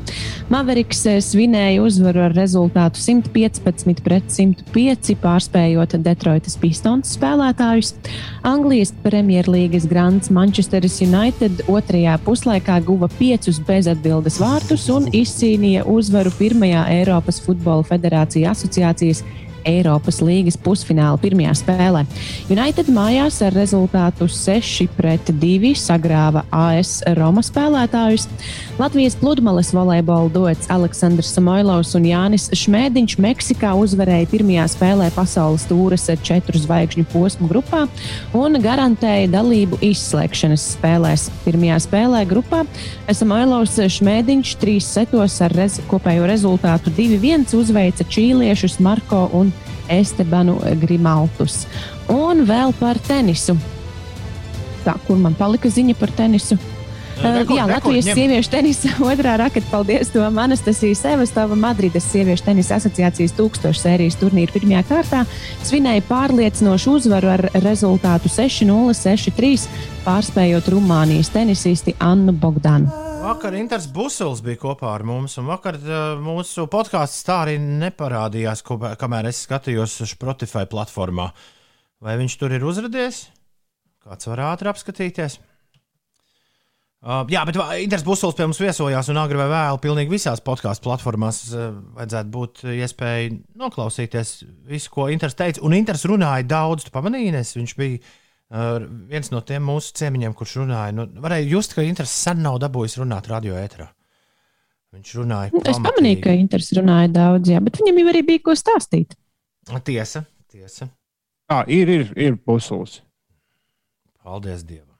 Mavericks 0.48 1.04
eh, 1.10 1.18
svinēja 1.20 1.82
uzvaru 1.84 2.22
ar 2.24 2.32
rezultātu 2.32 3.02
115 3.04 4.00
pret 4.06 4.32
105, 4.32 5.12
pārspējot 5.20 5.98
Detroitas 6.00 6.56
Pistons 6.56 7.12
spēlētājus. 7.18 7.92
Anglijas 8.48 8.94
Premjerlīgas 9.04 9.84
grants 9.92 10.32
Manchester 10.32 10.88
United 10.88 11.60
otrajā 11.68 12.16
puslaikā 12.24 12.80
guva 12.88 13.12
piecus 13.20 13.60
bezatbildes 13.68 14.40
vārtus 14.40 14.88
un 14.96 15.12
izcīnīja 15.12 15.84
uzvaru 15.92 16.32
pirmajā 16.40 16.88
Eiropas 16.96 17.44
Futbola 17.44 17.84
Federācijas 17.84 18.61
asociācijas 18.62 19.24
Eiropas 19.68 20.20
līgas 20.24 20.58
pusfināla 20.60 21.20
pirmajā 21.22 21.54
spēlē. 21.62 22.04
United 22.52 22.90
mājās 22.92 23.40
ar 23.46 23.54
rezultātu 23.56 24.28
6 24.30 24.88
pret 24.96 25.30
2 25.42 25.72
sagrāva 25.78 26.44
AS 26.52 27.00
Roma 27.18 27.44
spēlētājus. 27.44 28.28
Latvijas 28.80 29.16
pludmales 29.20 29.72
volejbola 29.74 30.32
dots 30.32 30.70
Aleksandrs 30.72 31.32
Samoilovs 31.36 31.92
un 31.98 32.08
Jānis 32.08 32.48
Šmēdiņš 32.56 33.18
Meksikā 33.22 33.72
uzvarēja 33.78 34.30
pirmajā 34.32 34.66
spēlē 34.72 35.10
pasaules 35.14 35.66
tūres 35.70 36.08
četru 36.24 36.58
zvaigžņu 36.60 37.06
posmu 37.12 37.50
grupā 37.50 37.84
un 38.36 38.58
garantēja 38.62 39.30
dalību 39.32 39.78
izslēgšanas 39.92 40.66
spēlēs. 40.76 41.28
Pirmajā 41.46 41.78
spēlē 41.86 42.24
grupā 42.30 42.64
Samoilovs 43.12 43.78
Šmēdiņš 43.98 44.56
trīs 44.62 44.88
setos 44.88 45.38
ar 45.44 45.54
rez 45.56 45.78
kopējo 45.90 46.26
rezultātu 46.30 46.92
2-1 46.96 47.52
uzveica 47.58 48.06
čīliešus 48.08 48.80
Marko 48.82 49.28
un 49.36 49.51
un 49.52 49.96
Estebanu 50.00 50.58
Grimaltus. 50.80 51.66
Un 52.10 52.44
vēl 52.48 52.74
par 52.80 53.00
tenisu. 53.02 53.56
Tā, 54.82 54.96
kur 55.06 55.18
man 55.20 55.34
palika 55.38 55.70
ziņa 55.70 55.96
par 55.98 56.10
tenisu? 56.16 56.58
Uh, 57.22 57.44
jā, 57.54 57.66
Latvijas 57.68 58.08
ņem. 58.08 58.16
sieviešu 58.16 58.50
tenisa 58.50 58.90
otrā 59.10 59.36
raketa. 59.38 59.68
Paldies, 59.70 60.10
Tom 60.10 60.40
Anastasija 60.42 60.96
Sevastova, 60.98 61.54
Madrides 61.58 62.08
sieviešu 62.10 62.48
tenisa 62.48 62.80
asociācijas 62.80 63.36
tūkstošu 63.38 63.84
sērijas 63.84 64.18
turnīra 64.18 64.54
pirmajā 64.54 64.82
kārtā 64.88 65.22
svinēja 65.62 66.02
pārliecinošu 66.08 66.96
uzvaru 66.98 67.30
ar 67.36 67.46
rezultātu 67.62 68.32
6-0, 68.32 68.96
6-3, 69.04 69.70
pārspējot 70.08 70.72
Rumānijas 70.72 71.30
tenisisti 71.36 71.94
Annu 72.02 72.34
Bogdanu. 72.34 73.11
Vakar 73.22 73.54
Inters 73.54 73.84
Busels 73.86 74.40
bija 74.42 74.58
kopā 74.58 74.88
ar 74.96 75.04
mums, 75.06 75.36
un 75.38 75.46
vakar 75.46 75.76
uh, 75.78 76.00
mūsu 76.18 76.64
podkāsts 76.70 77.22
tā 77.22 77.36
arī 77.44 77.52
neparādījās, 77.62 78.64
ko, 78.66 78.80
kamēr 78.98 79.28
es 79.30 79.44
skatījos 79.46 79.94
Spotify 80.10 80.64
platformā. 80.66 81.28
Vai 82.02 82.16
viņš 82.18 82.34
tur 82.40 82.54
ir 82.56 82.66
uzrādījies? 82.66 83.20
Kāds 84.02 84.26
var 84.26 84.42
ātri 84.48 84.72
apskatīties? 84.72 85.38
Uh, 87.02 87.22
jā, 87.30 87.44
bet 87.46 87.60
Inters 87.84 88.02
Busels 88.06 88.34
pie 88.34 88.48
mums 88.48 88.58
viesojās, 88.62 89.12
un 89.14 89.22
agri 89.22 89.38
vai 89.38 89.46
vēlu, 89.54 89.78
pilnīgi 89.86 90.16
visās 90.16 90.42
podkāstu 90.42 90.88
platformās 90.88 91.44
uh, 91.52 91.70
vajadzētu 92.00 92.34
būt 92.34 92.64
iespēja 92.74 93.36
noklausīties 93.62 94.34
visu, 94.66 94.90
ko 94.98 95.06
Inters 95.14 95.38
teica. 95.38 95.62
Un 95.62 95.78
Inters 95.78 96.02
runāja 96.10 96.48
daudz, 96.56 96.88
tu 96.88 96.96
pamanījies, 96.98 97.54
viņš 97.60 97.78
bija 97.78 98.02
uh, 98.52 98.84
viens 99.10 99.32
no 99.32 99.40
tiem 99.46 99.64
mūsu 99.66 99.94
ciemiņiem, 99.98 100.36
kurš 100.36 100.58
runāja. 100.62 100.94
Nu, 100.96 101.08
varēja 101.24 101.48
just, 101.54 101.74
ka 101.76 101.84
Inters 101.86 102.12
sen 102.12 102.42
nav 102.44 102.60
dabūjis 102.62 102.98
runāt 103.00 103.30
radio 103.32 103.56
ēterā. 103.58 103.88
Viņš 104.92 105.14
runāja. 105.16 105.52
Nu, 105.54 105.62
es 105.72 105.80
pamanīju, 105.80 106.20
ka 106.26 106.36
Inters 106.36 106.68
runāja 106.76 107.08
daudz, 107.14 107.52
jā, 107.54 107.62
bet 107.64 107.80
viņam 107.80 108.02
jau 108.02 108.12
arī 108.12 108.22
bija 108.28 108.44
ko 108.44 108.56
stāstīt. 108.58 109.16
Tiesa, 109.86 110.26
tiesa. 110.52 110.90
Tā 111.48 111.62
ir, 111.72 111.88
ir, 111.88 112.12
ir 112.18 112.36
pusulis. 112.36 113.00
Paldies 114.22 114.62
Dievam. 114.66 114.92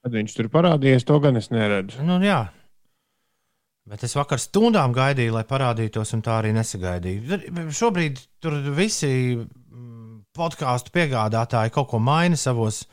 Kad 0.00 0.14
viņš 0.16 0.34
tur 0.36 0.48
parādījies, 0.52 1.04
to 1.08 1.18
gan 1.20 1.36
es 1.36 1.50
neredzu. 1.52 2.00
Nu, 2.06 2.16
jā. 2.24 2.46
Bet 3.90 4.04
es 4.06 4.14
vakar 4.14 4.38
stundām 4.40 4.94
gaidīju, 4.94 5.34
lai 5.34 5.42
parādītos, 5.48 6.14
un 6.14 6.22
tā 6.24 6.38
arī 6.38 6.52
nesagaidīju. 6.56 7.40
Šobrīd 7.74 8.20
tur 8.40 8.56
visi 8.76 9.10
podkāstu 10.36 10.92
piegādātāji 10.94 11.74
kaut 11.74 11.90
ko 11.90 12.00
maina 12.02 12.38
savos, 12.38 12.84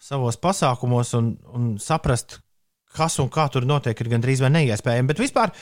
savos 0.00 0.38
pasākumos, 0.40 1.14
un, 1.18 1.34
un 1.56 1.74
saprast, 1.80 2.38
kas 2.96 3.20
un 3.22 3.28
kā 3.30 3.46
tur 3.52 3.66
notiek, 3.68 3.98
ir 4.00 4.10
gandrīz 4.10 4.42
vai 4.42 4.50
neiespējami. 4.56 5.10
Bet 5.12 5.20
vispār 5.22 5.52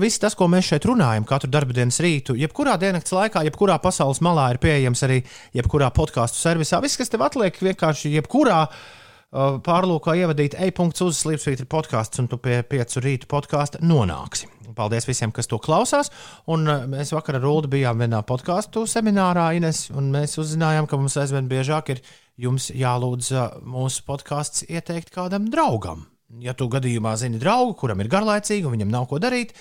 viss 0.00 0.20
tas, 0.20 0.36
ko 0.36 0.48
mēs 0.52 0.68
šeit 0.72 0.86
runājam, 0.88 1.26
katru 1.28 1.50
darbdienas 1.52 2.00
rītu, 2.04 2.36
jebkurā 2.38 2.76
diennakts 2.80 3.14
laikā, 3.16 3.46
jebkurā 3.48 3.78
pasaules 3.82 4.20
malā 4.24 4.50
ir 4.52 4.60
pieejams 4.62 5.06
arī 5.06 5.22
jebkurā 5.56 5.88
podkāstu 5.96 6.42
servisā. 6.42 6.82
Viss, 6.84 7.00
kas 7.00 7.12
tev 7.12 7.24
atliek, 7.24 7.56
vienkārši 7.70 8.12
jebkurā. 8.18 8.66
Uh, 8.68 9.03
pārlūkā 9.34 10.14
ievadīt 10.20 10.54
e-punkts 10.62 11.02
uz 11.02 11.18
Slimsvītra 11.18 11.66
podkāsts, 11.70 12.20
un 12.22 12.28
tu 12.30 12.38
pie 12.38 12.60
piecu 12.68 13.02
rītu 13.02 13.26
podkāsta 13.30 13.80
nonāksi. 13.82 14.46
Paldies 14.74 15.06
visiem, 15.06 15.32
kas 15.34 15.48
to 15.50 15.58
klausās. 15.62 16.10
Un 16.50 16.66
uh, 16.70 16.86
mēs 16.90 17.12
vakar 17.14 17.38
ar 17.38 17.46
Ulu 17.46 17.70
bijām 17.70 18.00
vienā 18.02 18.22
podkāstu 18.26 18.84
seminārā, 18.90 19.50
Ines, 19.58 19.88
un 19.94 20.10
mēs 20.14 20.38
uzzinājām, 20.42 20.88
ka 20.90 20.98
mums 20.98 21.18
aizvien 21.20 21.50
biežāk 21.50 21.94
ir 21.94 22.02
jālūdz 22.38 23.30
uh, 23.34 23.60
mūsu 23.62 24.02
podkāsts 24.08 24.66
ieteikt 24.68 25.12
kādam 25.14 25.50
draugam. 25.52 26.08
Ja 26.42 26.54
tu 26.58 26.66
gadījumā 26.70 27.14
zini 27.20 27.38
draugu, 27.38 27.76
kuram 27.78 28.02
ir 28.02 28.10
garlaicīgi 28.10 28.66
un 28.66 28.74
viņam 28.74 28.90
nav 28.90 29.06
ko 29.10 29.20
darīt, 29.22 29.52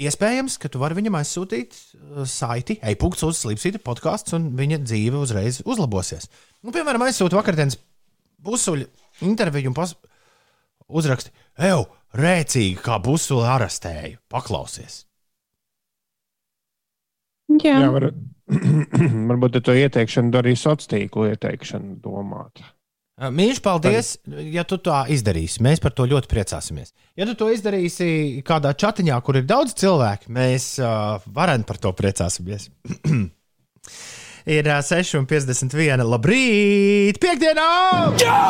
iespējams, 0.00 0.56
ka 0.60 0.70
tu 0.72 0.80
vari 0.80 0.96
viņam 0.96 1.18
aizsūtīt 1.18 1.76
saiti, 2.24 2.78
e-punkts 2.80 3.26
uz 3.26 3.42
Slimsvītra 3.42 3.82
podkāsts, 3.84 4.32
un 4.38 4.52
viņa 4.56 4.80
dzīve 4.86 5.20
uzreiz 5.20 5.60
uzlabosies. 5.66 6.30
Nu, 6.64 6.72
piemēram, 6.72 7.04
aizsūtu 7.04 7.36
vakardienas 7.36 7.76
busuļu 8.44 8.88
interviju 9.26 9.72
un 9.72 9.76
pas... 9.76 9.94
uzraksti, 10.88 11.32
ej, 11.68 11.84
rēcīgi, 12.16 12.80
kā 12.82 12.98
busuļu 13.02 13.46
arestēju. 13.46 14.18
Paklausies! 14.32 15.04
Jā, 17.60 17.78
Jā 17.82 17.88
var, 17.90 18.10
varbūt 19.30 19.62
to 19.66 19.74
ieteikšanu 19.74 20.38
arī 20.38 20.54
sociālo 20.58 20.94
tīklu 20.94 21.30
ieteikšanu 21.32 21.98
domāt. 22.02 22.62
Mīļš, 23.20 23.58
paldies, 23.60 24.14
ja 24.48 24.62
tu 24.64 24.78
tā 24.80 25.02
izdarīsi. 25.12 25.60
Mēs 25.60 25.82
par 25.84 25.92
to 25.92 26.06
ļoti 26.08 26.30
priecāsimies. 26.30 26.94
Ja 27.20 27.26
tu 27.28 27.34
to 27.36 27.50
izdarīsi 27.52 28.40
kādā 28.46 28.72
chatiņā, 28.72 29.18
kur 29.26 29.36
ir 29.36 29.44
daudz 29.48 29.74
cilvēku, 29.76 30.30
mēs 30.32 30.70
uh, 30.80 31.20
varam 31.28 31.66
par 31.68 31.76
to 31.82 31.92
priecāsimies. 31.98 32.70
ir 34.46 34.64
6,51. 34.64 36.04
Labrīt! 36.06 37.18
Piektdienā! 37.20 37.70
Jā! 38.20 38.40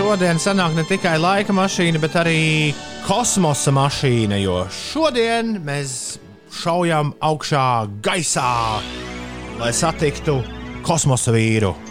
Šodien 0.00 0.40
sanāk 0.42 0.74
ne 0.74 0.82
tikai 0.88 1.18
laika 1.22 1.54
mašīna, 1.54 2.00
bet 2.02 2.16
arī 2.18 2.40
kosmosa 3.06 3.70
mašīna, 3.70 4.40
jo 4.42 4.64
šodien 4.74 5.60
mēs 5.62 6.18
šaujam 6.50 7.12
augšā 7.22 7.66
gaisā, 8.02 8.82
lai 9.60 9.70
satiktu 9.76 10.40
kosmosa 10.82 11.30
vīru. 11.36 11.89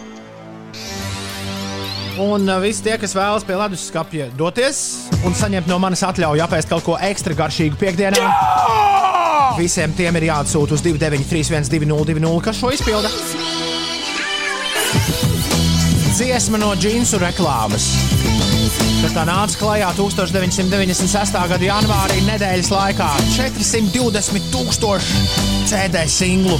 Un 2.18 2.48
uh, 2.48 2.58
visi 2.62 2.82
tie, 2.82 2.96
kas 2.98 3.14
vēlas 3.14 3.44
pie 3.46 3.54
leduskapja 3.54 4.26
doties 4.38 4.80
un 5.26 5.36
saņemt 5.36 5.68
no 5.70 5.78
manis 5.82 6.02
atļauju 6.06 6.42
apēst 6.44 6.70
kaut 6.72 6.84
ko 6.86 6.96
ekstra 7.06 7.36
garšīgu 7.38 7.78
piekdienā, 7.80 8.18
Jā! 8.18 9.54
visiem 9.58 9.94
tiem 9.96 10.18
ir 10.18 10.30
jāatsūta 10.30 10.74
uz 10.76 10.82
293, 10.84 11.70
202, 11.70 12.32
kas 12.44 12.60
šo 12.60 12.72
izpilda. 12.74 13.10
Dziesma 16.10 16.60
no 16.60 16.74
džinsu 16.76 17.20
reklāmas. 17.22 17.86
Kad 19.00 19.14
tā 19.16 19.24
nāca 19.24 19.56
klajā 19.56 19.88
1996. 19.96 21.38
gada 21.54 21.64
janvārī, 21.64 22.20
nedēļas 22.26 22.72
laikā 22.74 23.08
420 23.38 24.50
tūkstoši 24.52 25.24
CD 25.70 26.04
singlu 26.10 26.58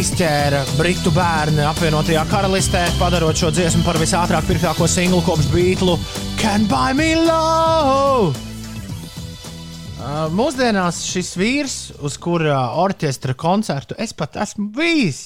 izķēra 0.00 0.60
britu 0.78 1.10
bērni 1.12 1.60
apvienotajā 1.68 2.22
karalistē, 2.30 2.86
padarot 2.96 3.36
šo 3.36 3.50
dziesmu 3.52 3.82
par 3.84 3.98
visātrāk 4.00 4.46
pirktāko 4.48 4.86
singlu 4.88 5.20
kopš 5.26 5.50
Beatlu 5.52 5.98
Can 6.40 6.64
Buy 6.70 6.94
Me 6.96 7.10
Love! 7.18 8.32
Uh, 10.00 10.30
mūsdienās 10.32 11.02
šis 11.04 11.34
vīrs, 11.36 11.76
uz 12.00 12.16
kura 12.22 12.62
orķestra 12.80 13.34
koncertu 13.36 13.98
es 14.00 14.16
pat 14.16 14.40
esmu 14.40 14.70
bijis, 14.78 15.20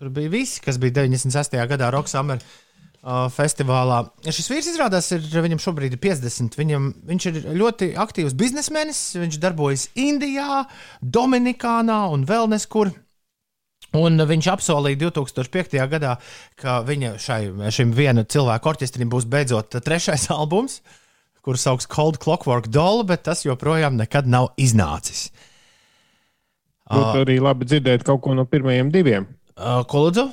tur 0.00 0.08
bija 0.14 0.32
visi, 0.32 0.62
kas 0.64 0.80
bija 0.80 1.02
96. 1.02 1.58
gadā 1.74 1.92
Roksāmera 1.92 2.40
uh, 2.40 3.28
festivālā. 3.34 4.06
Šis 4.24 4.48
vīrs 4.54 4.72
izrādās, 4.72 5.12
ir 5.12 5.28
viņam 5.44 5.60
šobrīd 5.60 5.98
ir 5.98 6.00
50. 6.00 6.56
Viņam, 6.62 6.88
viņš 7.12 7.28
ir 7.28 7.40
ļoti 7.60 7.92
aktīvs 8.00 8.40
biznesmenis, 8.40 9.04
viņš 9.20 9.40
darbojas 9.42 9.90
Indijā, 10.00 10.62
Dominikānā 11.04 12.06
un 12.16 12.24
vēl 12.24 12.48
neskur. 12.56 12.94
Un 13.98 14.16
viņš 14.28 14.48
apsolīja 14.54 15.00
2005. 15.04 15.76
gadā, 15.92 16.16
ka 16.60 16.80
viņa 16.86 17.14
šai, 17.20 17.42
šim 17.74 17.92
viena 17.96 18.24
cilvēka 18.24 18.72
orķestrim 18.72 19.10
būs 19.12 19.26
beidzot 19.28 19.76
trešais 19.84 20.30
albums, 20.32 20.80
kurš 21.44 21.66
sauc 21.66 21.88
Cold 21.92 22.20
Clockwork 22.22 22.70
Doll, 22.72 23.04
bet 23.04 23.26
tas 23.28 23.44
joprojām 23.44 23.98
nekad 24.00 24.30
nav 24.30 24.52
iznācis. 24.56 25.28
Būtu 26.92 27.18
uh, 27.18 27.24
arī 27.24 27.36
labi 27.42 27.68
dzirdēt 27.68 28.04
kaut 28.06 28.22
ko 28.24 28.36
no 28.36 28.46
pirmajiem 28.48 28.92
diviem. 28.92 29.28
Uh, 29.56 29.82
ko 29.88 30.06
lūdzu? 30.06 30.26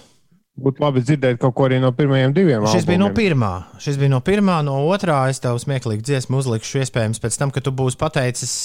Būtu 0.60 0.84
labi 0.84 1.04
dzirdēt 1.04 1.40
kaut 1.40 1.56
ko 1.56 1.68
arī 1.70 1.80
no 1.84 1.92
pirmajiem 1.96 2.34
diviem. 2.36 2.64
Šis 2.68 2.84
albumiem. 2.84 2.90
bija 2.90 3.02
no 3.04 3.10
pirmā. 3.16 3.52
Šis 3.84 4.00
bija 4.00 4.12
no 4.12 4.20
pirmā, 4.24 4.60
no 4.68 4.80
otrā. 4.92 5.22
Es 5.32 5.40
tev 5.44 5.60
smieklīgi 5.62 6.04
dziesmu 6.10 6.42
uzlikšu, 6.42 6.82
iespējams, 6.84 7.22
pēc 7.24 7.40
tam, 7.40 7.54
kad 7.56 7.68
tu 7.68 7.76
būsi 7.76 8.00
pateicis, 8.00 8.56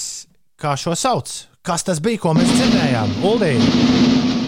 kā 0.59 0.74
šo 0.80 0.97
sauc. 0.99 1.30
Kas 1.64 1.86
tas 1.86 2.03
bija, 2.03 2.22
ko 2.26 2.34
mēs 2.36 2.51
dzirdējām? 2.51 3.14
Uldīgi! 3.30 4.43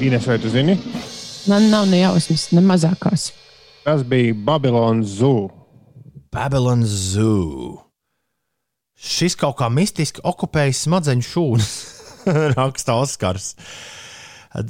Ines, 0.00 0.26
vai 0.26 0.38
tu 0.38 0.48
zini? 0.52 0.76
Man 1.48 1.70
nav 1.72 1.86
ne 1.88 2.02
jausmas, 2.02 2.50
ne 2.52 2.60
mazākās. 2.60 3.30
Tas 3.84 4.02
bija 4.04 4.34
Babilonas 4.34 5.14
Zoo. 5.20 5.46
Babilonas 6.32 6.92
Zoo. 7.14 7.78
Šis 8.96 9.36
kaut 9.40 9.56
kā 9.60 9.70
mistiski 9.72 10.20
okupējis 10.24 10.82
smadzeņu 10.84 11.24
šūnas, 11.30 11.70
raksta 12.58 12.98
Oskars. 13.00 13.54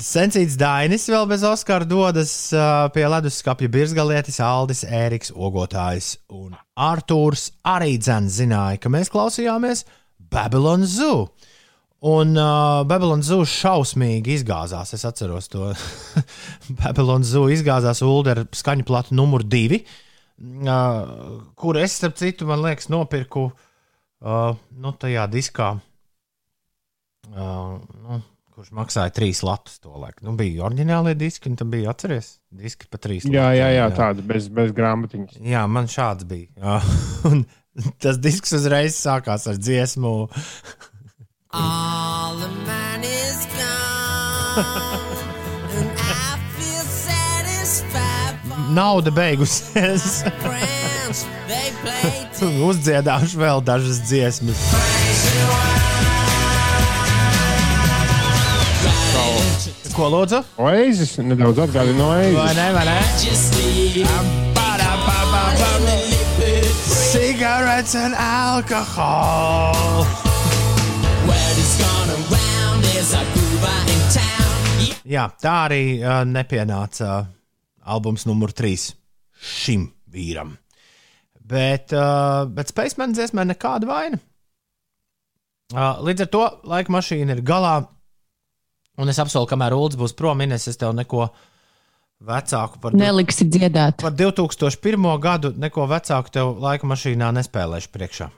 Sensīts 0.03 0.55
Dainis 0.59 1.09
vēl 1.11 1.27
bez 1.31 1.43
Oskara 1.47 1.87
dodas 1.87 2.33
pie 2.95 3.09
leduskapja 3.11 3.71
Birzgalietis, 3.71 4.39
Aldis, 4.43 4.85
Ēriks, 4.87 5.35
Ogotājs 5.35 6.17
un 6.35 6.55
Artūrs 6.75 7.51
arī 7.67 7.97
dzēns 7.99 8.39
zināja, 8.39 8.79
ka 8.83 8.91
mēs 8.95 9.11
klausījāmies 9.15 9.87
Babilonas 10.31 10.99
Zoo. 11.01 11.29
Un 12.05 12.37
uh, 12.37 12.83
Babilonas 12.85 13.31
zūs 13.31 13.53
šausmīgi 13.63 14.35
izgāzās. 14.37 14.93
Es 14.93 15.07
atceros 15.09 15.49
to. 15.49 15.71
Babilonas 16.83 17.33
zūs 17.33 17.57
izgāzās 17.57 18.03
ULD 18.05 18.33
ar 18.35 18.43
skaņu 18.53 18.85
platu 18.87 19.17
numur 19.17 19.47
divi, 19.47 19.81
uh, 20.69 21.41
kur 21.57 21.81
es, 21.81 21.97
starp 21.97 22.19
citu, 22.21 22.49
man 22.51 22.61
liekas, 22.67 22.91
nopirku 22.93 23.49
uh, 23.49 24.53
nu, 24.77 24.93
tajā 25.01 25.25
diskā. 25.33 25.73
Uh, 27.33 27.81
nu, 28.05 28.21
kurš 28.57 28.71
maksāja 28.77 29.13
trīs 29.13 29.43
latus 29.45 29.81
to 29.83 29.93
laiku. 29.97 30.25
Nu, 30.25 30.37
bija 30.39 30.65
oriģinālie 30.69 31.13
diski, 31.19 31.51
un 31.51 31.59
tam 31.61 31.73
bija 31.73 31.93
atceries 31.93 32.37
diski 32.57 32.89
pa 32.93 33.01
trīs. 33.03 33.27
Jā, 33.29 33.51
jā, 33.57 33.69
jā, 33.75 33.89
tāda 33.97 34.25
bez, 34.25 34.49
bez 34.53 34.73
grāmatiņas. 34.77 35.41
Jā, 35.45 35.65
man 35.69 35.89
šāds 35.93 36.29
bija. 36.29 36.49
Jā. 36.61 36.79
un 37.31 37.45
tas 38.01 38.21
disks 38.23 38.55
uzreiz 38.57 38.97
sākās 38.97 39.45
ar 39.51 39.61
dziesmu. 39.61 40.15
All 41.53 42.35
the 42.37 42.49
man 42.67 43.03
is 43.05 43.47
gone, 43.47 45.17
and 45.79 45.91
I 45.99 46.39
feel 46.59 46.85
satisfied. 46.85 48.35
Nauda 48.75 49.11
beigusies. 49.15 50.25
Uzdziedāšu 52.69 53.39
vēl 53.41 53.63
dažas 53.65 54.03
dziesmas. 54.09 54.61
Ko 59.97 60.11
lūdzu? 60.13 60.43
Oasis 60.61 61.15
nedaudz 61.25 61.63
atgādina 61.65 61.97
no 61.97 62.09
Vai 62.11 62.27
Oasis. 62.35 62.57
ne? 62.59 62.67
Vai 62.77 62.85
ne? 62.85 62.99
Cigarettes 67.13 67.95
and 67.95 68.15
alcohol. 68.15 69.73
Jā, 75.07 75.27
tā 75.39 75.55
arī 75.69 75.83
uh, 76.01 76.23
nepienāca 76.27 77.11
uh, 77.21 77.27
albums 77.87 78.27
numur 78.27 78.51
3 78.57 78.89
šim 79.37 79.87
vīram. 80.11 80.57
Bet, 81.47 81.93
uh, 81.95 82.47
bet 82.51 82.73
Spaceman 82.73 83.15
dziesmē 83.15 83.45
nekāda 83.47 83.87
vaina. 83.87 84.19
Uh, 85.75 85.99
līdz 86.07 86.27
ar 86.27 86.31
to 86.31 86.43
laika 86.71 86.95
mašīna 86.95 87.37
ir 87.37 87.45
galā. 87.47 87.77
Un 88.99 89.13
es 89.13 89.19
apsolu, 89.23 89.47
kamēr 89.51 89.77
Ulrichs 89.77 89.99
būs 90.01 90.15
prom, 90.17 90.41
Ines, 90.43 90.67
es 90.71 90.79
tev 90.81 90.95
neko 90.97 91.29
vecāku 92.27 92.81
par, 92.81 92.95
Neliksi 92.97 93.47
dziedāt. 93.47 94.01
par 94.01 94.15
2001. 94.17 95.09
gadu, 95.23 95.53
neko 95.55 95.87
vecāku 95.91 96.33
tev 96.33 96.55
laika 96.63 96.89
mašīnā 96.89 97.31
nespēlēšu 97.37 97.93
priekšā. 97.93 98.31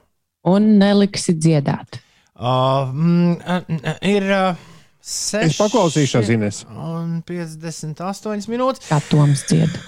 Un 0.49 0.75
neliksi 0.81 1.37
dziedāt. 1.39 2.01
Uh, 2.39 2.91
mm, 2.93 3.79
ir 4.07 4.27
uh, 4.35 4.68
6 5.05 5.47
Es 5.47 5.59
paklausīšos, 5.61 6.31
Ines. 6.35 6.65
Un 6.75 7.21
58 7.27 8.51
minūtes. 8.51 8.89
Kā 8.91 9.01
Toms 9.09 9.45
dzied. 9.49 9.79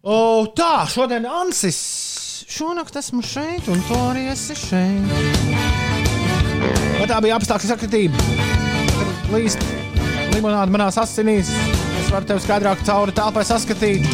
O, 0.00 0.46
tā, 0.56 0.86
šodien 0.90 1.26
Ansis. 1.28 1.80
Šonakt 2.50 2.96
esmu 2.98 3.22
šeit, 3.22 3.68
un 3.70 3.82
to 3.86 3.98
arī 4.10 4.26
esi 4.32 4.56
šeit. 4.58 5.12
Vai 6.98 7.06
tā 7.08 7.20
bija 7.22 7.36
apstākļu 7.38 7.70
sakritība? 7.70 8.24
Tur 8.96 9.36
Līst 9.36 9.62
limonāde 10.34 10.72
manās 10.74 10.98
asinīs. 11.00 11.52
Es 12.00 12.10
varu 12.10 12.26
tevi 12.28 12.42
skaidrāk 12.44 12.82
cauri 12.88 13.14
telpai 13.16 13.44
saskatīt. 13.46 14.08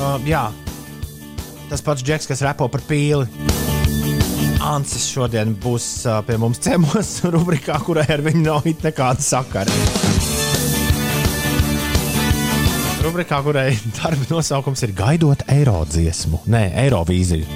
Uh, 0.00 0.16
jā, 0.24 0.46
tas 1.68 1.84
pats 1.84 2.02
Džeks, 2.02 2.28
kas 2.30 2.44
repo 2.46 2.70
par 2.72 2.82
pīli. 2.88 3.28
Ansis 4.60 5.06
šodien 5.08 5.54
būs 5.56 5.84
pie 6.28 6.36
mums 6.40 6.60
ciemos, 6.60 7.14
rubrikā, 7.32 7.78
kurai 7.84 8.04
ar 8.12 8.20
viņu 8.24 8.42
nav 8.44 8.66
nekāda 8.68 9.24
sakara. 9.24 9.72
Rubrikā, 13.00 13.38
kurai 13.46 13.70
darba 13.96 14.28
nosaukums 14.28 14.84
ir 14.84 14.92
Gaidot 14.98 15.46
eiro 15.48 15.78
dziesmu, 15.88 16.42
nē, 16.52 16.66
Eirovīziju. 16.84 17.48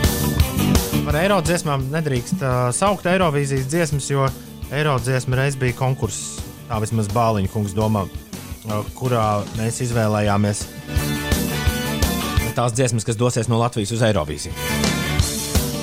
Par 1.04 1.20
eiro 1.20 1.42
dziesmām 1.44 1.84
nedrīkst 1.92 2.40
uh, 2.40 2.56
saukt 2.72 3.04
Eirovīzijas 3.12 3.68
dziesmas, 3.68 4.08
jo 4.08 4.24
eiro 4.72 4.96
dziesma 5.04 5.42
reiz 5.42 5.60
bija 5.60 5.76
konkurss. 5.76 6.40
Tā 6.70 6.80
vismaz 6.80 7.12
Bāliņa 7.12 7.52
kungs 7.52 7.76
domā, 7.76 8.06
uh, 8.08 8.80
kurā 8.96 9.28
mēs 9.60 9.82
izvēlējāmies 9.84 10.64
tās 12.54 12.72
dziesmas, 12.72 13.04
kas 13.04 13.18
dosies 13.18 13.50
no 13.50 13.58
Latvijas 13.60 13.92
uz 13.92 14.02
Eirovīziju. 14.06 14.93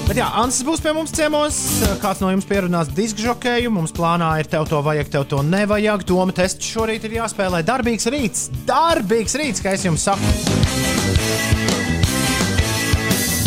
Bet 0.07 0.17
jā, 0.19 0.25
Ansis 0.41 0.65
būs 0.67 0.81
pie 0.83 0.91
mums 0.95 1.13
ciemos. 1.15 1.57
Kāds 2.01 2.19
no 2.23 2.31
jums 2.33 2.47
pierunās 2.49 2.89
disku 2.91 3.23
žokēju. 3.23 3.71
Mums 3.71 3.93
plānā 3.95 4.33
ir 4.41 4.49
tev 4.51 4.65
to 4.67 4.81
vajag, 4.83 5.11
tev 5.13 5.27
to 5.31 5.39
nevajag. 5.45 6.03
Doma 6.09 6.35
tests 6.35 6.67
šorīt 6.73 7.05
ir 7.07 7.15
jāspēlē. 7.21 7.61
Darbīgs 7.67 8.09
rīts, 8.11 8.49
darbīgs 8.67 9.37
rīts, 9.39 9.63
kā 9.63 9.77
es 9.77 9.87
jums 9.87 10.03
saku. 10.09 10.33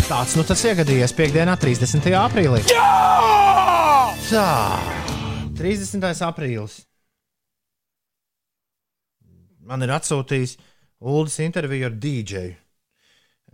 Tāds 0.05 0.35
nu 0.37 0.45
tas 0.45 0.65
iegadījies 0.69 1.13
piekdienā, 1.17 1.55
30. 1.61 2.09
aprīlī. 2.23 2.65
Jā! 2.69 2.89
Tā, 4.25 4.49
30. 5.57 6.01
aprīlis. 6.25 6.79
Man 9.65 9.85
ir 9.85 9.93
atsūtījis 9.93 10.57
Ulas 11.05 11.37
interviju 11.45 11.91
ar 11.91 11.97
dīdžeju. 12.01 12.53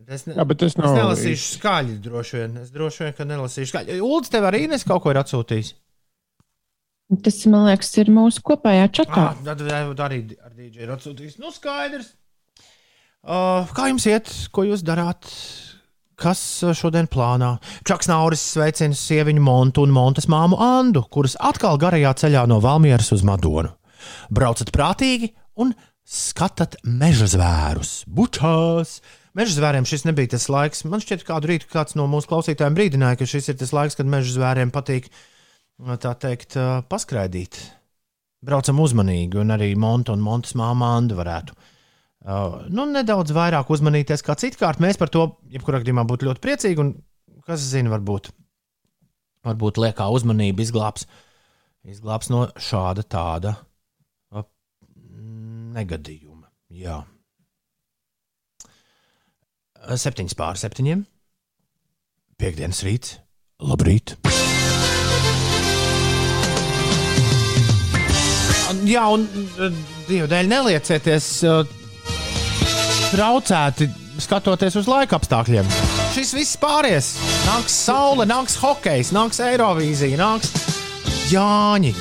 Es, 0.07 0.25
ne, 0.27 0.35
Jā, 0.37 0.45
bet 0.47 0.61
tas 0.61 0.73
es 0.73 0.79
nav 0.79 0.95
nelasīšu 0.97 1.47
skaļi, 1.57 1.97
droši 2.05 2.39
vien. 2.39 2.57
Es 2.63 2.73
droši 2.73 3.05
vien, 3.05 3.13
ka 3.17 3.27
nelasīšu 3.27 3.71
skaļi. 3.73 3.99
Ulas 4.05 4.31
tev 4.33 4.47
arī 4.49 4.65
nes 4.71 4.85
kaut 4.87 5.03
ko 5.03 5.13
ir 5.13 5.19
atsūtījis. 5.21 5.73
Tas, 7.25 7.41
man 7.51 7.67
liekas, 7.67 7.89
ir 7.99 8.07
mūsu 8.13 8.39
kopējā 8.47 8.87
čatā. 9.01 9.23
Ah, 9.33 9.39
tad 9.43 9.65
arī 9.67 10.21
ar 10.39 10.53
dīdžeju 10.55 10.85
ir 10.85 10.93
atsūtījis. 10.95 11.37
Nu, 11.43 11.51
skaidrs. 11.51 12.13
Uh, 13.21 13.67
kā 13.75 13.89
jums 13.91 14.07
iet? 14.09 14.31
Ko 14.55 14.63
jūs 14.65 14.81
darāt? 14.87 15.27
Kas 16.21 16.39
uh, 16.63 16.71
šodien 16.77 17.09
plānā? 17.11 17.57
Čaks 17.85 18.07
Nauris 18.09 18.41
sveicina 18.55 18.95
sieviņu 18.97 19.43
Montu 19.43 19.83
un 19.85 19.93
Montes 19.93 20.29
māmu 20.31 20.57
Andu, 20.63 21.03
kuras 21.11 21.35
atkal 21.37 21.77
garajā 21.81 22.15
ceļā 22.23 22.47
no 22.49 22.61
Valmieras 22.63 23.11
uz 23.13 23.25
Madonu. 23.27 23.75
Braucat 24.33 24.71
prātīgi 24.73 25.33
un 25.61 25.75
skatāt 26.07 26.79
meža 26.87 27.27
zvērus, 27.35 28.05
bučās. 28.07 29.01
Meža 29.37 29.55
zvēriem 29.55 29.87
šis 29.87 30.03
nebija 30.07 30.33
tas 30.33 30.49
laiks. 30.51 30.83
Man 30.89 31.03
šķiet, 31.03 31.25
kādu 31.27 31.51
rītu 31.53 31.69
kāds 31.71 31.95
no 31.95 32.07
mūsu 32.11 32.27
klausītājiem 32.31 32.75
brīdināja, 32.77 33.21
ka 33.21 33.29
šis 33.29 33.51
ir 33.53 33.59
tas 33.61 33.71
laiks, 33.75 33.95
kad 33.99 34.09
meža 34.11 34.35
zvēriem 34.35 34.73
patīk 34.75 35.07
tā 36.03 36.11
teikt, 36.19 36.57
paskraidīt. 36.91 37.61
Braucam 38.43 38.81
uzmanīgi, 38.83 39.39
un 39.39 39.53
arī 39.53 39.71
Monta 39.79 40.15
un 40.15 40.23
Montas 40.25 40.57
māma 40.57 40.95
Anna 40.97 41.15
varētu 41.15 41.55
nu, 42.21 42.85
nedaudz 42.85 43.33
vairāk 43.33 43.71
uzmanīties 43.73 44.23
kā 44.25 44.35
citkārt. 44.37 44.81
Mēs 44.83 44.99
par 45.01 45.09
to, 45.13 45.25
jebkurā 45.49 45.81
gadījumā, 45.81 46.05
būtu 46.09 46.29
ļoti 46.29 46.43
priecīgi, 46.43 46.83
un 46.83 46.93
kas 47.47 47.63
zina, 47.71 47.91
varbūt, 47.95 48.29
varbūt 49.47 49.81
liekā 49.81 50.07
uzmanība 50.13 50.61
izglābs, 50.61 51.07
izglābs 51.87 52.29
no 52.33 52.47
šāda 52.61 53.05
tāda 53.07 53.55
negadījuma. 55.71 56.49
Jā. 56.75 57.01
Septiņas 59.81 60.37
pār 60.37 60.59
septiņiem. 60.61 61.05
Piektdienas 62.41 62.83
rīts. 62.85 63.17
Labrīt! 63.61 64.15
Jā, 68.87 69.03
un 69.13 69.25
eh, 69.61 69.73
Dieva 70.07 70.27
dēļ 70.31 70.47
neliecieties 70.49 71.25
uh, 71.45 71.59
traucēti 73.11 73.89
skatoties 74.21 74.77
uz 74.79 74.89
laika 74.89 75.19
apstākļiem. 75.19 75.67
Šis 76.15 76.33
viss 76.35 76.57
pāries. 76.61 77.13
Nāks 77.45 77.75
saule, 77.85 78.25
nāks 78.29 78.57
hokejs, 78.61 79.11
nāks 79.15 79.41
Eirovīzija, 79.43 80.17
nāks 80.19 80.53
Jāņi. 81.31 81.93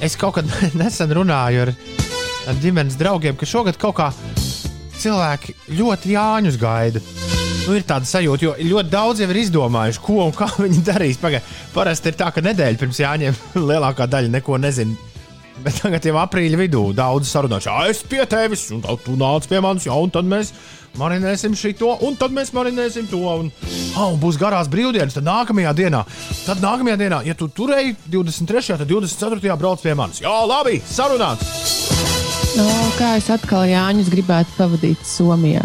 Es 0.00 0.16
kaut 0.16 0.38
kad 0.38 0.48
nesen 0.80 1.12
runāju 1.16 1.66
ar, 1.66 1.74
ar 2.48 2.62
ģimenes 2.62 2.96
draugiem, 3.00 3.36
ka 3.36 3.48
šogad 3.48 3.80
kaut 3.80 3.98
kā 3.98 4.08
cilvēki 5.04 5.56
ļoti 5.78 6.14
Jāņus 6.14 6.58
gaida. 6.60 7.02
Nu, 7.60 7.76
ir 7.76 7.84
tāda 7.86 8.08
sajūta, 8.08 8.46
jo 8.46 8.54
ļoti 8.72 8.90
daudz 8.92 9.20
jau 9.20 9.28
ir 9.30 9.38
izdomājuši, 9.42 10.00
ko 10.04 10.22
un 10.24 10.34
kā 10.36 10.48
viņi 10.64 10.82
darīs. 10.86 11.20
Pagai, 11.20 11.42
parasti 11.74 12.10
ir 12.10 12.18
tā, 12.20 12.32
ka 12.34 12.44
nedēļa 12.44 12.80
pirms 12.80 13.02
Jāņiem 13.02 13.38
lielākā 13.70 14.08
daļa 14.10 14.32
neko 14.38 14.60
nezina. 14.62 14.96
Bet 15.60 15.76
tagad 15.76 16.06
jau 16.08 16.16
aprīļa 16.22 16.56
vidū 16.56 16.82
daudz 16.96 17.28
sarunājuši, 17.34 17.68
ah, 17.68 17.88
es 17.92 18.00
pie 18.08 18.22
tevis, 18.24 18.62
un 18.72 18.80
tad 18.80 19.02
tu 19.04 19.12
nāc 19.20 19.44
pie 19.44 19.60
manis, 19.60 19.84
jā, 19.84 19.92
un 19.92 20.08
tad 20.12 20.24
mēs 20.24 20.54
marinēsim 20.96 21.52
šo, 21.52 21.98
un 22.06 22.16
tad 22.16 22.32
mēs 22.32 22.54
marinēsim 22.56 23.10
to. 23.10 23.20
Un, 23.20 23.50
ah, 23.92 24.06
un 24.08 24.16
būs 24.22 24.40
garās 24.40 24.72
brīvdienas, 24.72 25.18
tad 25.18 25.28
nākamajā 25.28 25.76
dienā, 25.82 26.00
tad 26.46 26.64
nākamajā 26.64 26.96
dienā, 27.04 27.20
ja 27.28 27.36
tu 27.36 27.50
turēji 27.52 27.98
23. 28.08 28.80
tad 28.80 28.88
24. 28.88 29.58
brauc 29.60 29.84
pie 29.84 29.92
manis. 30.00 30.24
Jā, 30.24 30.32
labi, 30.48 30.80
sarunāts! 30.88 31.99
No, 32.58 32.66
kā 32.98 33.12
es 33.20 33.28
atkal 33.30 33.68
Jāņus 33.70 34.08
gribētu 34.10 34.56
pavadīt 34.56 35.02
Somijā. 35.06 35.62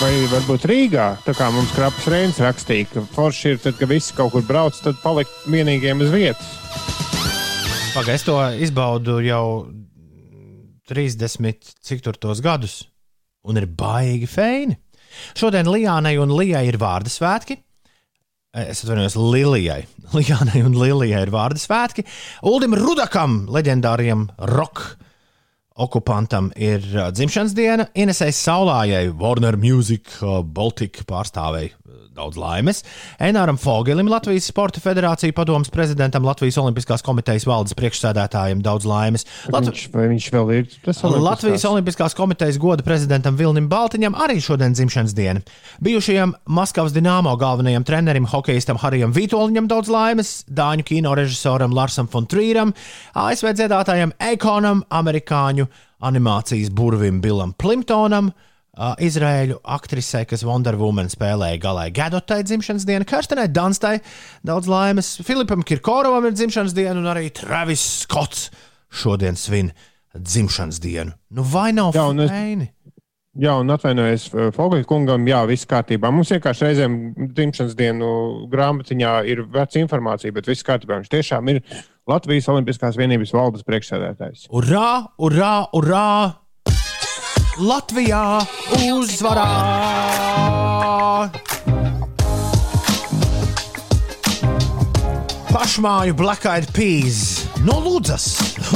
Vai 0.00 0.10
varbūt 0.32 0.66
Rīgā, 0.68 1.06
tā 1.24 1.32
kā 1.38 1.46
mums 1.54 1.70
Krapas 1.76 2.08
Reins 2.10 2.40
rakstīja, 2.42 2.88
ka 2.90 3.04
forši 3.14 3.54
ir 3.54 3.60
tad, 3.62 3.78
kad 3.78 3.88
visi 3.92 4.16
kaut 4.16 4.34
kur 4.34 4.42
brauc, 4.44 4.76
tad 4.82 4.98
palikt 5.04 5.46
vienīgiem 5.48 6.02
uz 6.04 6.10
vietas. 6.12 6.50
Pagaid, 7.94 8.16
es 8.18 8.26
to 8.26 8.36
izbaudu 8.66 9.20
jau 9.24 9.46
30, 10.90 11.72
cik 11.86 12.02
tur 12.04 12.18
tos 12.20 12.42
gadus, 12.44 12.80
un 13.46 13.62
ir 13.62 13.70
baigi 13.70 14.28
feini. 14.28 14.76
Šodien 15.38 15.70
Lijānai 15.70 16.16
un 16.20 16.34
Lijai 16.34 16.66
ir 16.68 16.80
vārdu 16.82 17.12
svētki. 17.14 17.60
Es 18.54 18.84
atvainojos 18.84 19.16
Lilijai. 19.18 19.80
Lijānai 20.14 20.62
un 20.62 20.76
Lilijai 20.78 21.24
ir 21.26 21.32
vārdu 21.34 21.58
svētki. 21.58 22.04
Uldim 22.46 22.76
Rudakam, 22.78 23.44
leģendāriem 23.50 24.28
roka 24.54 24.94
okupantam, 25.74 26.52
ir 26.54 26.84
dzimšanas 26.86 27.54
diena. 27.58 27.88
Inesai 27.98 28.30
Saulājai, 28.30 29.08
Warner 29.18 29.58
Music 29.58 30.12
Baltic 30.54 31.02
pārstāvēji 31.08 31.72
daudz 32.14 32.38
laimes. 32.38 32.82
Enāram 33.22 33.58
Fogelim, 33.60 34.08
Latvijas 34.10 34.46
Sporta 34.50 34.80
Federācija 34.82 35.34
padomas 35.34 35.70
prezidentam, 35.72 36.24
Latvijas 36.26 36.58
Olimpiskās 36.62 37.02
komitejas 37.04 37.46
valdes 37.48 37.74
priekšsēdētājiem 37.78 38.62
daudz 38.64 38.86
laimes. 38.88 39.26
Lat 39.52 39.68
Viņš, 39.68 39.86
viņš 39.94 40.28
vēl 40.34 40.52
ir 40.58 40.68
tas 40.84 41.02
Latvijas 41.02 41.66
Olimpiskās 41.68 42.16
komitejas 42.16 42.58
goda 42.62 42.86
prezidentam 42.86 43.38
Vilnim 43.38 43.68
Baltiņam 43.72 44.16
arī 44.26 44.38
šodien 44.44 44.76
dzimšanas 44.76 45.16
diena. 45.16 45.42
Bijušajam 45.84 46.36
Maskavas 46.46 46.94
dināmo 46.94 47.34
galvenajam 47.40 47.86
trenerim, 47.86 48.28
hokeistam 48.30 48.78
Harijam 48.82 49.14
Vitoļņam 49.16 49.70
daudz 49.70 49.90
laimes, 49.92 50.34
Dāņu 50.46 50.86
kino 50.86 51.14
režisoram 51.18 51.74
Larsam 51.74 52.10
Fontrīram, 52.10 52.74
ASV 53.18 53.54
dziedātājam 53.58 54.14
Ekonam, 54.32 54.84
amerikāņu 54.90 55.66
animācijas 56.04 56.70
burvim 56.74 57.20
Bilam 57.24 57.54
Plimptonam. 57.58 58.32
Uh, 58.74 58.96
Izraēļu 59.06 59.60
aktrisei, 59.70 60.24
kas 60.26 60.42
Wonder 60.42 60.74
Woman 60.74 61.06
spēlēja 61.06 61.60
galā 61.62 61.84
Gadotai 61.94 62.40
dzimšanas 62.42 62.82
dienu, 62.88 63.06
Karstenai 63.06 63.46
Danstai 63.46 64.00
daudz 64.42 64.66
laimes, 64.66 65.12
Filipam 65.22 65.62
Kirkorovam 65.62 66.26
ir 66.26 66.34
dzimšanas 66.34 66.74
diena, 66.74 66.96
un 66.98 67.06
arī 67.12 67.28
Travis 67.30 67.84
Skots 68.02 68.48
šodien 68.90 69.38
svin 69.38 69.70
dzimšanas 70.18 70.82
dienu. 70.82 71.14
Nu, 71.30 71.46
vai 71.46 71.70
nav 71.70 71.94
feini? 71.94 72.72
Jā, 73.38 73.54
un 73.62 73.70
atvainojos 73.74 74.28
Fogaļa 74.54 74.86
kungam, 74.90 75.24
jā, 75.26 75.40
viss 75.50 75.70
kārtībā. 75.70 76.10
Mums 76.14 76.34
vienkārši 76.34 76.68
reizēm 76.68 77.00
dzimšanas 77.30 77.74
dienu 77.78 78.12
grāmatiņā 78.50 79.16
ir 79.30 79.46
veca 79.54 79.82
informācija, 79.82 80.34
bet 80.34 80.50
viss 80.50 80.66
kārtībā. 80.66 80.98
Viņš 80.98 81.14
tiešām 81.14 81.50
ir 81.54 81.62
Latvijas 82.10 82.50
Olimpiskās 82.50 82.98
vienības 82.98 83.34
valdes 83.34 83.66
priekšsēdētājs. 83.66 84.48
Urā, 84.54 85.14
urā, 85.18 85.56
urā! 85.78 86.43
Latvijā 87.54 88.42
uzvarā! 88.90 89.44
Pašmāju 95.52 96.16
Black 96.18 96.48
Eyed 96.50 96.66
Peas, 96.74 97.46
no 97.62 97.78
Lūdzas, 97.84 98.26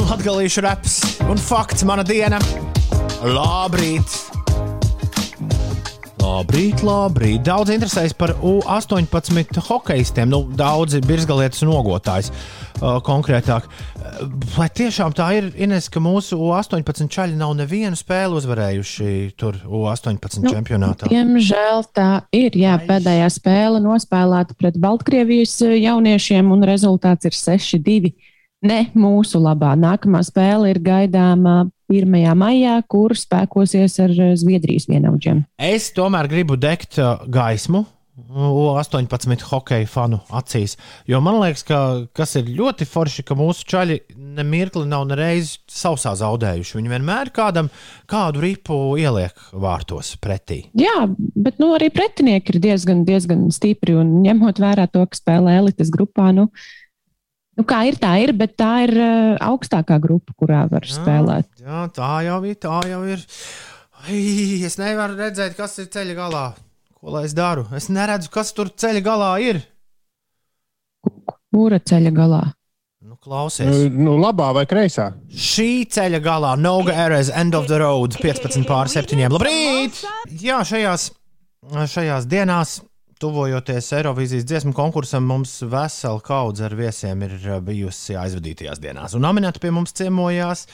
Latvijas 0.07 0.61
reps 0.63 0.99
un 1.27 1.35
fakts 1.35 1.83
mana 1.83 2.07
diena. 2.07 2.39
Labrīt! 3.19 4.38
Labrīt, 6.19 6.83
labrīt. 6.85 7.43
Daudz 7.47 7.71
interesējas 7.73 8.15
par 8.17 8.35
U-18 8.43 9.61
hokeistiem. 9.69 10.29
Nu, 10.31 10.43
daudzi 10.55 11.01
birzgalietas 11.05 11.63
nogotājs 11.67 12.31
uh, 12.31 12.99
konkrētāk. 13.05 13.67
Uh, 13.67 13.99
Vai 14.55 14.67
tiešām 14.73 15.13
tā 15.15 15.29
ir, 15.37 15.47
Ines, 15.61 15.87
ka 15.91 16.01
mūsu 16.03 16.37
U-18 16.43 17.07
čaļi 17.13 17.37
nav 17.39 17.53
nevienu 17.55 17.97
spēli 17.97 18.35
uzvarējuši 18.39 19.11
tur 19.39 19.59
U-18 19.63 20.41
Nu, 20.43 20.51
čempionātā? 20.51 21.07
Diemžēl 21.11 21.85
tā 21.95 22.09
ir. 22.35 22.57
Jā, 22.59 22.75
pēdējā 22.83 23.29
spēle 23.31 23.79
nospēlēta 23.83 24.57
pret 24.59 24.79
Baltkrievijas 24.81 25.55
eh, 25.67 25.77
jauniešiem, 25.85 26.51
un 26.51 26.67
rezultāts 26.67 27.29
ir 27.29 27.37
6-2. 27.37 28.11
Ne 28.67 28.81
mūsu 28.97 29.39
labā. 29.39 29.75
Nākamā 29.79 30.23
spēle 30.27 30.73
ir 30.73 30.81
gaidāma 30.83 31.61
1. 31.89 32.17
maijā, 32.37 32.79
kur 32.87 33.15
spēkosies 33.17 33.99
ar 34.03 34.13
eh, 34.13 34.33
Zviedrijas 34.39 34.89
vienaudžiem. 34.89 35.45
Es 35.57 35.89
tomēr 35.95 36.29
gribu 36.31 36.59
degt 36.59 36.99
uh, 37.01 37.17
gaismu. 37.27 37.85
U-18 38.29 39.45
hokeja 39.47 39.87
fanu 39.87 40.19
acīs. 40.35 40.75
Jo 41.07 41.21
man 41.23 41.39
liekas, 41.39 41.63
ka 41.63 41.79
kas 42.15 42.35
ir 42.39 42.49
ļoti 42.57 42.85
forši, 42.89 43.23
ka 43.25 43.37
mūsu 43.39 43.63
čaļi 43.71 43.95
nemirkli 44.39 44.83
nav 44.89 45.05
nereiz 45.09 45.55
sausā 45.71 46.11
zaudējuši. 46.19 46.75
Viņi 46.77 46.93
vienmēr 46.93 47.31
kādam 47.35 47.71
kādu 48.11 48.43
ripu 48.43 48.75
ieliek 48.99 49.39
vārtos 49.53 50.11
pretī. 50.21 50.65
Jā, 50.77 51.07
bet 51.17 51.63
nu, 51.63 51.71
arī 51.77 51.89
pretinieki 51.95 52.55
ir 52.55 52.61
diezgan, 52.67 53.05
diezgan 53.07 53.47
stipri. 53.55 53.95
Un 53.99 54.19
ņemot 54.25 54.61
vērā 54.61 54.89
to, 54.91 55.05
ka 55.09 55.21
spēlē 55.21 55.55
elites 55.61 55.91
grupā, 55.93 56.29
nu, 56.35 56.49
nu 57.59 57.65
kā 57.67 57.81
ir, 57.89 57.99
tā 57.99 58.13
ir, 58.23 58.33
bet 58.37 58.55
tā 58.59 58.71
ir 58.87 58.95
uh, 58.95 59.35
augstākā 59.49 59.99
grupa, 60.01 60.35
kurā 60.39 60.63
var 60.71 60.87
spēlēt. 60.87 61.49
Jā, 61.61 61.83
tā 61.95 62.13
jau 62.27 62.39
ir. 62.47 62.55
Tā 62.63 62.79
jau 62.89 63.01
ir. 63.15 63.25
Ai, 64.05 64.21
es 64.65 64.79
nevaru 64.79 65.19
redzēt, 65.19 65.57
kas 65.59 65.75
ir 65.83 65.89
ceļa 65.91 66.15
galā. 66.17 66.45
Ko 66.99 67.13
lai 67.15 67.25
es 67.27 67.35
daru? 67.35 67.65
Es 67.75 67.87
neredzu, 67.91 68.31
kas 68.31 68.53
tur 68.55 68.71
ceļa 68.71 69.03
galā 69.03 69.33
ir. 69.43 69.61
Kura 71.49 71.79
ceļa 71.79 72.11
galā? 72.15 72.41
Nu, 72.99 73.15
klausies. 73.23 73.87
Nu, 73.95 74.17
labā 74.19 74.49
vai 74.55 74.65
kreisā? 74.67 75.09
Šī 75.31 75.85
ceļa 75.91 76.19
galā, 76.23 76.51
Noga 76.59 76.95
Erez, 77.05 77.31
End 77.31 77.55
of 77.55 77.69
the 77.71 77.79
Road, 77.79 78.17
15 78.19 78.67
pār 78.67 78.91
7. 78.91 79.15
Labrīt! 79.31 80.01
Jā, 80.43 80.59
šajās, 80.67 81.09
šajās 81.95 82.27
dienās, 82.29 82.79
tuvojoties 83.19 83.91
Eirovīzijas 83.99 84.45
dziesmu 84.47 84.73
konkursam, 84.77 85.25
mums 85.27 85.57
vesela 85.69 86.21
kaudze 86.23 86.65
ar 86.67 86.75
viesiem 86.79 87.25
ir 87.27 87.35
uh, 87.41 87.57
bijusi 87.63 88.17
aizvadītajās 88.19 88.81
dienās. 88.83 89.15
Un 89.17 89.25
nominēti 89.27 89.61
pie 89.63 89.73
mums 89.75 89.95
ciemojās, 89.97 90.65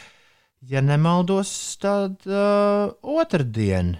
ja 0.69 0.83
nemaldos, 0.85 1.49
tad 1.81 2.25
uh, 2.29 2.93
otrdien, 3.01 3.95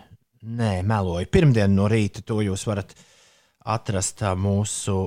nē, 0.46 0.78
meloju, 0.88 1.32
pirmdien 1.34 1.74
no 1.76 1.90
rīta 1.92 2.24
to 2.26 2.40
jūs 2.46 2.68
varat 2.70 2.94
atrast 3.66 4.22
ā, 4.22 4.36
mūsu, 4.38 5.00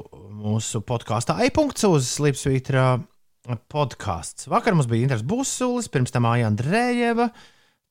mūsu 0.42 0.82
podkāstā. 0.86 1.38
E-punkts 1.46 1.86
uz 1.86 2.10
Slipsvītra 2.16 2.96
podkāsts. 3.70 4.48
Vakar 4.50 4.74
mums 4.76 4.90
bija 4.90 5.06
Inters 5.06 5.24
Busulis, 5.26 5.88
pirms 5.92 6.12
tam 6.12 6.26
Aija 6.28 6.50
Andrējeva, 6.50 7.30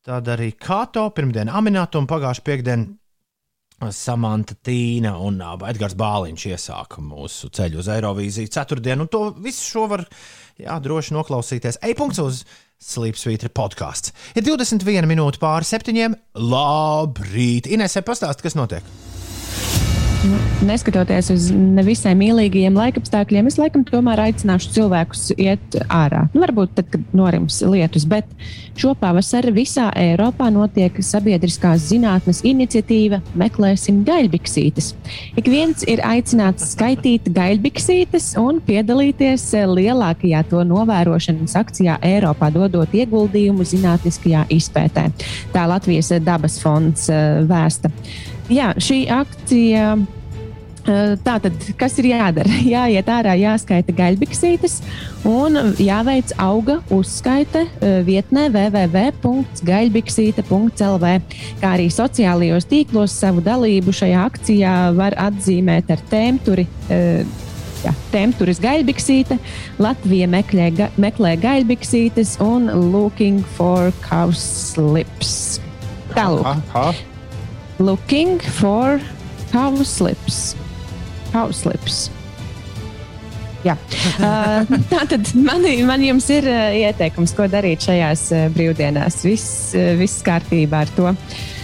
tad 0.06 0.28
arī 0.32 0.52
Kato, 0.60 1.08
pirmdien 1.16 1.50
Aminātu 1.50 2.02
un 2.02 2.10
pagājušā 2.10 2.44
piekdiena 2.46 2.92
Samanta 3.94 4.56
Tīna 4.66 5.14
un 5.22 5.38
Edgars 5.70 5.96
Bāliņš 5.98 6.46
iesāka 6.50 7.02
mūsu 7.04 7.52
ceļu 7.54 7.84
uz 7.84 7.90
Eirovīziju 7.94 8.50
ceturtdienu. 8.54 9.06
Un 9.06 9.12
to 9.14 9.22
visu 9.44 9.66
šo 9.66 9.86
var 9.92 10.06
jā, 10.58 10.78
droši 10.82 11.14
noklausīties. 11.18 11.78
E-punkts 11.86 12.22
uz 12.24 12.42
Slipsvītra 12.82 13.50
podkāsts. 13.54 14.14
Ir 14.38 14.46
21 14.46 15.10
minūte 15.10 15.42
pāri 15.42 15.70
septiņiem. 15.70 16.18
Labrīt! 16.42 17.70
Inesē 17.70 18.06
pastāst, 18.06 18.42
kas 18.46 18.58
notiek. 18.58 18.86
Neskatoties 20.66 21.30
uz 21.30 21.46
nevisai 21.54 22.16
mīlīgajiem 22.18 22.76
laikapstākļiem, 22.78 23.48
es 23.52 23.58
laikam 23.60 23.84
tomēr 23.86 24.20
aicināšu 24.26 24.72
cilvēkus 24.74 25.28
iet 25.38 25.78
ārā. 25.94 26.24
Nu, 26.34 26.42
varbūt 26.42 26.74
tad, 26.80 26.88
kad 26.92 27.04
norims 27.16 27.60
lietus, 27.62 28.08
bet 28.10 28.26
šo 28.80 28.96
pavasari 28.98 29.54
visā 29.54 29.88
Eiropā 29.98 30.50
notiek 30.54 30.98
sabiedriskās 31.06 31.86
zinātnes 31.92 32.42
iniciatīva 32.48 33.22
Meklēsim 33.38 34.02
gaļbiksītes. 34.08 34.90
Ik 35.38 35.52
viens 35.54 35.86
ir 35.88 36.02
aicināts 36.06 36.72
skaitīt 36.74 37.30
gaļbiksītes 37.36 38.34
un 38.42 38.60
piedalīties 38.66 39.46
lielākajā 39.70 40.42
to 40.50 40.64
novērošanas 40.68 41.54
akcijā 41.62 42.00
Eiropā, 42.10 42.50
dodot 42.56 42.98
ieguldījumu 42.98 43.68
zinātniskajā 43.70 44.48
izpētē. 44.58 45.08
Tā 45.54 45.70
Latvijas 45.70 46.12
dabas 46.26 46.58
fonds 46.64 47.08
eh, 47.14 47.46
vēsta. 47.48 47.94
Jā, 48.50 48.74
šī 48.80 49.08
akcija. 49.12 49.98
eh, 50.88 51.18
Tātad, 51.20 51.52
kas 51.76 52.00
ir 52.00 52.06
jādara? 52.14 52.48
Jāiet 52.76 53.04
ārā, 53.12 53.34
jāskaita 53.36 53.92
gaļbiksītes 53.98 54.80
un 55.28 55.76
jāveic 55.84 56.32
auga 56.40 56.80
uzskaite 56.96 57.66
eh, 57.68 58.00
vietnē 58.08 58.48
www.gaļbiksīte.lv. 58.54 61.06
Kā 61.60 61.68
arī 61.76 61.90
sociālajos 61.92 62.64
tīklos 62.72 63.12
savu 63.20 63.44
dalību 63.44 63.92
šajā 64.00 64.24
akcijā 64.30 64.96
var 64.96 65.12
atzīmēt 65.28 65.92
ar 65.92 66.00
tēmturi. 66.14 66.66
eh, 66.90 67.26
Jā, 67.84 67.92
Temturis 68.10 68.58
gaļbiksīte, 68.60 69.38
Latvija 69.78 70.28
meklē, 70.28 70.72
ga, 70.80 70.88
meklē 70.98 71.36
gaļbiksītes 71.44 72.40
un 72.42 72.66
looking 72.92 73.44
for 73.54 73.92
cow 74.08 74.32
slips. 74.34 75.60
Tālāk. 76.16 76.42
Looking 77.80 78.40
for 78.40 79.00
cow 79.52 79.76
slips. 79.84 80.56
Cow 81.32 81.52
slips. 81.52 82.08
Jā. 83.66 83.78
Uh, 84.18 84.64
tā 84.90 85.04
tad 85.12 85.28
man, 85.36 85.62
man 85.86 86.02
jums 86.02 86.26
ir 86.34 86.48
uh, 86.50 86.72
ieteikums, 86.74 87.36
ko 87.38 87.46
darīt 87.52 87.84
šajās 87.86 88.24
uh, 88.34 88.46
brīvdienās. 88.56 89.20
Viss, 89.28 89.76
viss 90.00 90.24
kārtībā 90.26 90.80
ar 90.88 90.94
to. 90.96 91.12
Uh, 91.12 91.57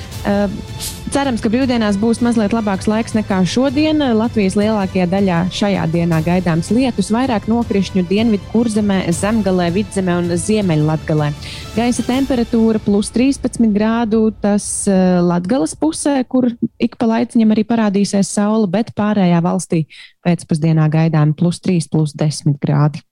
Cerams, 1.14 1.44
ka 1.44 1.50
brīvdienās 1.52 1.98
būs 2.02 2.24
mazliet 2.26 2.56
labāks 2.56 2.88
laiks 2.90 3.14
nekā 3.14 3.42
šodien. 3.46 4.00
Latvijas 4.18 4.56
lielākajā 4.58 5.06
daļā 5.12 5.40
šajā 5.54 5.84
dienā 5.94 6.22
gaidāms 6.26 6.72
lietus, 6.74 7.12
vairāk 7.14 7.46
nokrišņu 7.52 8.06
dienvidu 8.10 8.48
kurzemē, 8.50 9.04
zemgalē, 9.14 9.68
vidzemē 9.76 10.16
un 10.24 10.32
ziemeļlatgalē. 10.42 11.28
Gaisa 11.76 12.06
temperatūra 12.08 12.82
plus 12.82 13.12
13 13.14 13.70
grādu, 13.76 14.24
tas 14.42 14.66
uh, 14.90 15.20
latgales 15.22 15.76
pusē, 15.78 16.16
kur 16.26 16.50
ik 16.82 16.98
pa 16.98 17.12
laiciņam 17.12 17.54
arī 17.54 17.68
parādīsies 17.70 18.34
saule, 18.34 18.66
bet 18.72 18.90
pārējā 18.98 19.44
valstī 19.46 19.84
pēcpusdienā 20.26 20.88
gaidām 20.94 21.36
plus 21.38 21.62
3, 21.62 21.92
plus 21.94 22.16
10 22.18 22.58
grādi. 22.64 23.04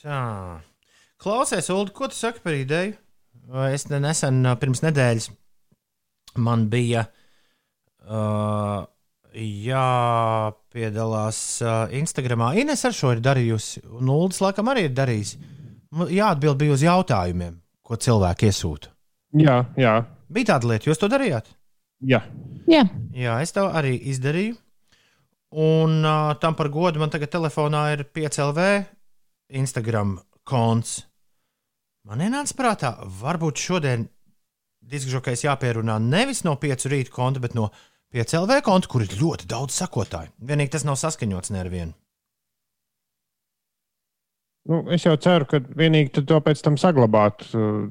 Tā. 0.00 0.24
Klausies, 1.20 1.68
Ulu, 1.70 1.92
ko 1.92 2.08
tu 2.08 2.16
saki 2.16 2.40
par 2.42 2.56
ideju? 2.56 2.96
Es 3.70 3.88
ne- 3.90 3.98
nesen, 4.00 4.42
pirms 4.58 4.80
nedēļas, 4.80 5.30
man 6.38 6.68
bija 6.72 7.02
uh, 8.06 8.84
jāpiedalās 9.40 11.40
uh, 11.64 11.72
Instagramā. 11.96 12.52
Ines 12.60 12.84
ar 12.86 12.94
šo 12.96 13.12
ir 13.16 13.22
darījusi, 13.24 13.82
un 13.98 14.10
Ulas 14.12 14.40
laikam 14.44 14.70
arī 14.72 14.82
ir 14.88 14.94
darījis. 14.96 15.30
Jāatbild 16.14 16.60
bija 16.60 16.76
uz 16.76 16.84
jautājumiem, 16.86 17.54
ko 17.82 17.98
cilvēki 17.98 18.50
iesūta. 18.50 18.92
Jā, 19.40 19.56
jā, 19.78 19.94
Bija 20.30 20.52
tāda 20.52 20.68
lieta, 20.70 20.86
jūs 20.90 21.00
to 21.02 21.08
darījāt? 21.10 21.46
jā. 22.06 22.20
Jā, 22.70 22.84
Jā, 23.18 23.32
es 23.42 23.50
to 23.50 23.64
arī 23.66 23.96
izdarīju. 24.12 24.54
Un 25.58 26.04
uh, 26.06 26.36
tam 26.38 26.54
par 26.54 26.68
godu 26.70 27.00
man 27.02 27.10
tagad 27.10 27.32
telefonā 27.32 27.80
ir 27.96 28.04
5LV 28.14 28.58
Instagram 29.58 30.12
konts. 30.46 31.00
Man 32.06 32.22
ienāca 32.22 32.54
prātā, 32.54 32.92
varbūt 33.20 33.58
šodien 33.58 34.06
diskžokais 34.80 35.44
jāpierunā 35.44 35.98
nevis 36.02 36.44
no 36.46 36.56
5 36.60 36.88
rīta 36.92 37.12
konta, 37.14 37.40
bet 37.42 37.54
no 37.54 37.70
5LV 38.14 38.60
konta, 38.66 38.88
kur 38.90 39.04
ir 39.04 39.12
ļoti 39.20 39.46
daudz 39.50 39.76
sakotāju. 39.78 40.32
Vienīgi 40.42 40.74
tas 40.74 40.86
nav 40.88 40.98
saskaņots 41.00 41.52
ne 41.54 41.60
ar 41.60 41.70
vienu. 41.70 41.94
Nu, 44.70 44.82
es 44.92 45.06
jau 45.06 45.14
ceru, 45.16 45.46
ka 45.48 45.60
vienīgi 45.60 46.22
to 46.28 46.40
pēc 46.44 46.60
tam 46.62 46.76
saglabāt. 46.78 47.46
uh, 47.56 47.86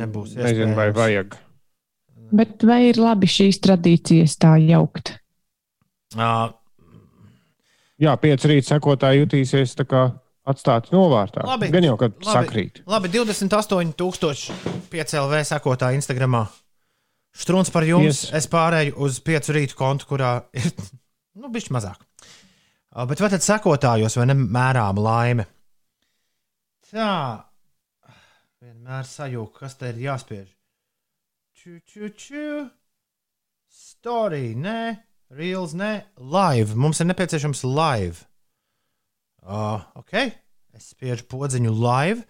Nebūs 0.00 0.36
Nezinu, 0.38 0.74
vai 0.78 0.88
vajag. 0.96 1.36
bet 2.32 2.64
vai 2.64 2.86
ir 2.88 2.98
labi 2.98 3.28
šīs 3.28 3.60
tradīcijas 3.60 4.38
tā 4.40 4.54
jaukt? 4.62 5.16
Uh, 6.16 6.50
Jā, 8.00 8.14
pieci 8.16 8.48
rīta 8.48 8.78
sekotāji 8.78 9.20
jutīsies 9.20 9.74
tā 9.76 9.84
kā 9.84 10.06
atstāti 10.48 10.94
novārtā. 10.94 11.44
Labi. 11.46 11.68
Gan 11.72 11.86
jau, 11.86 11.96
kad 12.00 12.16
Labi. 12.16 12.30
sakrīt. 12.32 12.82
labi, 12.88 13.10
28,000 13.12 14.56
5LV 14.90 15.44
sakotāju 15.52 16.00
Instagramā. 16.00 16.46
Strūns 17.36 17.70
par 17.70 17.86
jums. 17.86 18.24
Yes. 18.26 18.32
Es 18.40 18.48
pārēju 18.50 18.96
uz 19.06 19.20
5 19.22 19.52
rītu 19.54 19.76
kontu, 19.78 20.08
kurā 20.10 20.32
ir 20.56 20.72
nu, 21.40 21.50
bišķi 21.52 21.74
mazāk. 21.76 22.00
Uh, 22.90 23.06
Bet 23.06 23.20
vai 23.22 23.30
tad 23.30 23.44
sekotājos 23.46 24.16
vai 24.18 24.26
nemērām 24.32 24.98
laime? 24.98 25.46
Tā. 26.90 27.46
Vienmēr 28.60 29.06
sajūta, 29.06 29.60
kas 29.60 29.78
te 29.78 29.92
ir 29.92 30.00
jāspiež. 30.08 30.48
Ču, 31.54 31.78
ču, 31.86 32.10
ču. 32.18 32.48
Story, 33.70 34.56
nē, 34.58 34.96
reels, 35.38 35.76
nē, 35.78 35.92
live. 36.18 36.74
Mums 36.74 37.00
ir 37.00 37.08
nepieciešams 37.12 37.62
live. 37.68 38.26
Uh, 39.50 39.80
ok, 39.98 40.12
es 40.78 40.92
spiežu 40.92 41.24
podziņu 41.26 41.72
live, 41.74 42.22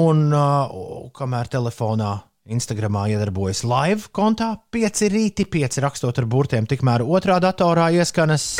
un 0.00 0.22
uh, 0.32 0.70
kamēr 1.12 1.50
telefonā, 1.52 2.14
Instagramā 2.48 3.02
iedarbojas 3.12 3.60
live 3.68 4.08
kontā, 4.16 4.54
pieci 4.72 5.10
rīti, 5.12 5.44
pieci 5.52 5.82
rakstot 5.84 6.16
ar 6.16 6.24
burtiem, 6.24 6.64
tikmēr 6.64 7.04
otrā 7.04 7.36
datorā 7.44 7.90
ieskanas. 7.98 8.54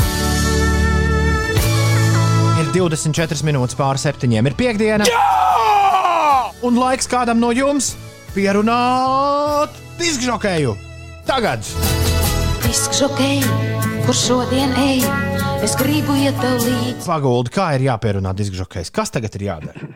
Ir 2.60 2.68
24 2.76 3.48
minūtes 3.48 3.78
pāri 3.80 4.02
septiņiem, 4.04 4.50
ir 4.50 4.58
piekdiena. 4.60 5.08
Jā! 5.08 6.52
Un 6.68 6.76
laiks 6.76 7.08
kādam 7.08 7.40
no 7.40 7.48
jums 7.56 7.94
pierunāt 8.36 9.72
diskžokēju. 9.96 10.76
Tagad! 11.24 11.64
Disks 12.66 13.00
žokei, 13.00 13.40
kur 14.04 14.20
šodien 14.20 14.76
ej, 14.84 15.00
es 15.64 15.74
gribu 15.78 16.14
iet 16.20 16.36
tev 16.40 16.58
līdzi. 16.60 17.04
Paguldi, 17.06 17.52
kā 17.54 17.70
ir 17.76 17.86
jāpierunā 17.86 18.32
diskžokējs? 18.36 18.90
Kas 18.94 19.12
tagad 19.14 19.36
ir 19.38 19.46
jādara? 19.46 19.88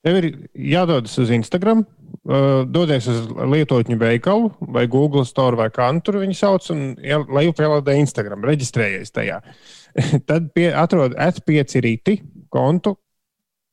Tev 0.00 0.16
ir 0.16 0.28
jādodas 0.72 1.16
uz 1.20 1.32
Instagram, 1.34 1.82
uh, 1.84 2.62
dodies 2.64 3.08
uz 3.10 3.26
lietotņu 3.52 3.98
veikalu 4.00 4.48
vai 4.72 4.86
Google 4.90 5.26
Store 5.28 5.58
vai 5.60 5.68
kā 5.74 5.90
nu 5.92 6.00
tur 6.04 6.20
viņi 6.22 6.38
sauc, 6.38 6.70
un 6.72 6.94
lai 7.34 7.44
upēlādē 7.50 7.98
Instagram, 8.00 8.46
reģistrējies 8.48 9.12
tajā. 9.12 9.42
Tad 10.30 10.48
pie, 10.56 10.70
atrod 10.72 11.18
S5 11.20 11.76
rīti 11.84 12.16
kontu, 12.52 12.94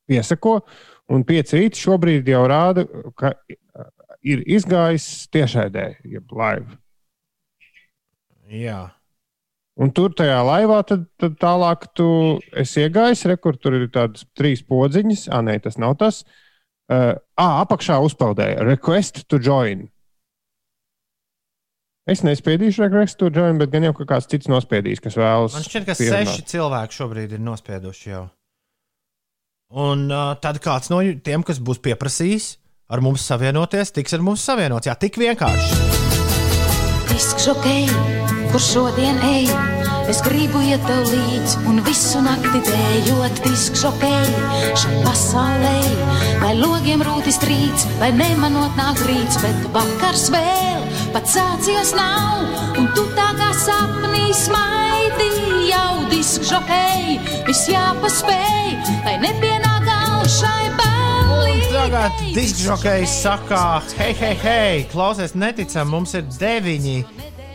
piesako, 0.08 0.58
un 1.14 1.24
5 1.28 1.56
rīti 1.56 1.86
šobrīd 1.86 2.28
jau 2.28 2.44
rāda, 2.50 2.84
ka 3.16 3.32
uh, 3.32 3.88
ir 4.20 4.44
izgājis 4.44 5.08
tiešraidē, 5.32 5.88
jeb 6.04 6.36
live. 6.36 6.76
Jā. 8.52 8.82
Un 9.78 9.92
tur 9.94 10.10
tajā 10.18 10.38
laivā 10.42 10.80
tad, 10.86 11.04
tad 11.22 11.36
tālāk 11.38 11.86
tu 11.94 12.08
esi 12.58 12.82
iegājis, 12.82 13.26
re, 13.30 13.36
kur 13.38 13.58
tur 13.62 13.76
ir 13.78 13.86
tādas 13.94 14.26
trīs 14.34 14.64
podziņas. 14.66 15.28
Ah, 15.30 15.44
nē, 15.46 15.60
tas 15.62 15.78
nav 15.78 15.94
tas. 16.00 16.24
Uh, 16.88 17.14
ah, 17.38 17.60
apakšā 17.62 18.00
uzpeldēja 18.02 18.64
request 18.66 19.26
to 19.30 19.38
join. 19.38 19.86
Es 22.08 22.24
nespiedīšu 22.24 22.86
request 22.86 23.18
to 23.20 23.28
join, 23.28 23.60
bet 23.60 23.70
gan 23.70 23.84
jau 23.84 23.92
kāds 24.00 24.26
cits 24.32 24.48
nospiedīs, 24.48 25.02
kas 25.04 25.18
vēlas. 25.20 25.54
Man 25.54 25.66
šķiet, 25.66 25.84
ka 25.84 25.98
pierunāt. 25.98 26.32
seši 26.32 26.46
cilvēki 26.54 26.98
šobrīd 26.98 27.36
ir 27.36 27.44
nospieduši 27.44 28.10
jau. 28.14 28.24
Un 29.76 30.08
uh, 30.08 30.32
tad 30.40 30.62
kāds 30.64 30.88
no 30.88 31.02
tiem, 31.04 31.44
kas 31.44 31.60
būs 31.60 31.82
pieprasījis 31.84 32.54
ar 32.88 33.04
mums 33.04 33.28
savienoties, 33.28 33.92
tiks 33.92 34.16
ar 34.16 34.24
mums 34.24 34.48
savienots. 34.48 34.88
Jā, 34.88 34.96
tik 34.96 35.20
vienkārši. 35.20 35.97
Disks 37.08 37.44
žokei, 37.46 37.86
kur 38.52 38.62
šodien 38.62 39.18
ej, 39.26 39.48
es 40.10 40.20
gribu 40.24 40.60
iet 40.64 40.82
tev 40.88 41.08
līdzi 41.08 41.62
un 41.68 41.80
visu 41.86 42.20
nakti 42.24 42.60
dējot. 42.66 43.42
Disks 43.44 43.82
žokei, 43.82 44.32
šai 44.78 45.02
pasaulē, 45.06 45.76
lai 46.42 46.54
logiem 46.58 47.04
rūtis 47.06 47.40
trīc, 47.42 47.86
lai 48.02 48.10
nemanot 48.16 48.76
nāk 48.78 49.00
rīts, 49.08 49.40
bet 49.44 49.70
vakars 49.76 50.28
vēl 50.34 50.84
pats 51.14 51.36
sācies 51.38 51.94
nav, 51.96 52.44
un 52.78 52.90
tu 52.96 53.06
tā 53.16 53.30
kā 53.38 53.52
sapnī 53.56 54.28
smaidi 54.36 55.30
jau 55.70 56.04
disks 56.12 56.52
žokei, 56.52 57.18
viss 57.48 57.70
jāpaspēj, 57.72 58.76
lai 59.06 59.18
nepienāk. 59.24 59.67
Tagad 61.88 62.12
diskžokejs 62.36 63.12
saka, 63.22 63.80
hei, 63.96 64.12
hei, 64.12 64.34
hei, 64.42 64.80
klausies, 64.92 65.32
neticam, 65.32 65.88
mums 65.88 66.12
ir 66.18 66.26
deviņi 66.28 66.96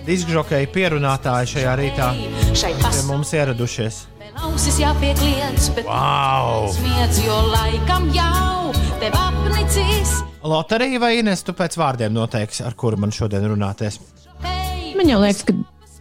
diskžokeji 0.07 0.71
pierunātāji 0.73 1.51
šajā 1.51 1.75
rītā 1.77 2.07
pie 2.17 3.03
mums 3.05 3.29
ieradušies. 3.37 3.99
Ausis 4.41 4.79
jāpiekliedz, 4.81 5.67
bet 5.77 5.85
Wow! 5.85 6.65
smiedz, 6.73 7.21
jo 7.21 7.37
laikam 7.51 8.09
jau 8.15 8.73
tev 9.03 9.19
apnicis. 9.21 10.17
Loterija 10.41 11.03
vai 11.05 11.13
Ines, 11.19 11.45
tu 11.45 11.53
pēc 11.53 11.77
vārdiem 11.77 12.17
noteiksi, 12.17 12.65
ar 12.65 12.73
kuru 12.73 13.03
man 13.05 13.13
šodien 13.13 13.45
runāties? 13.53 14.01
Man 14.41 15.13
jau 15.13 15.21
liekas, 15.21 15.45
ka 15.45 15.53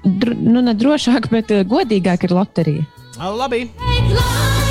dr 0.09 0.33
nu, 0.41 0.65
ne 0.65 0.73
drošāk, 0.73 1.29
bet 1.37 1.53
eh, 1.53 1.69
godīgāk 1.69 2.25
ir 2.25 2.39
loterija. 2.41 2.89
Labi! 3.21 3.67
lai 3.77 4.62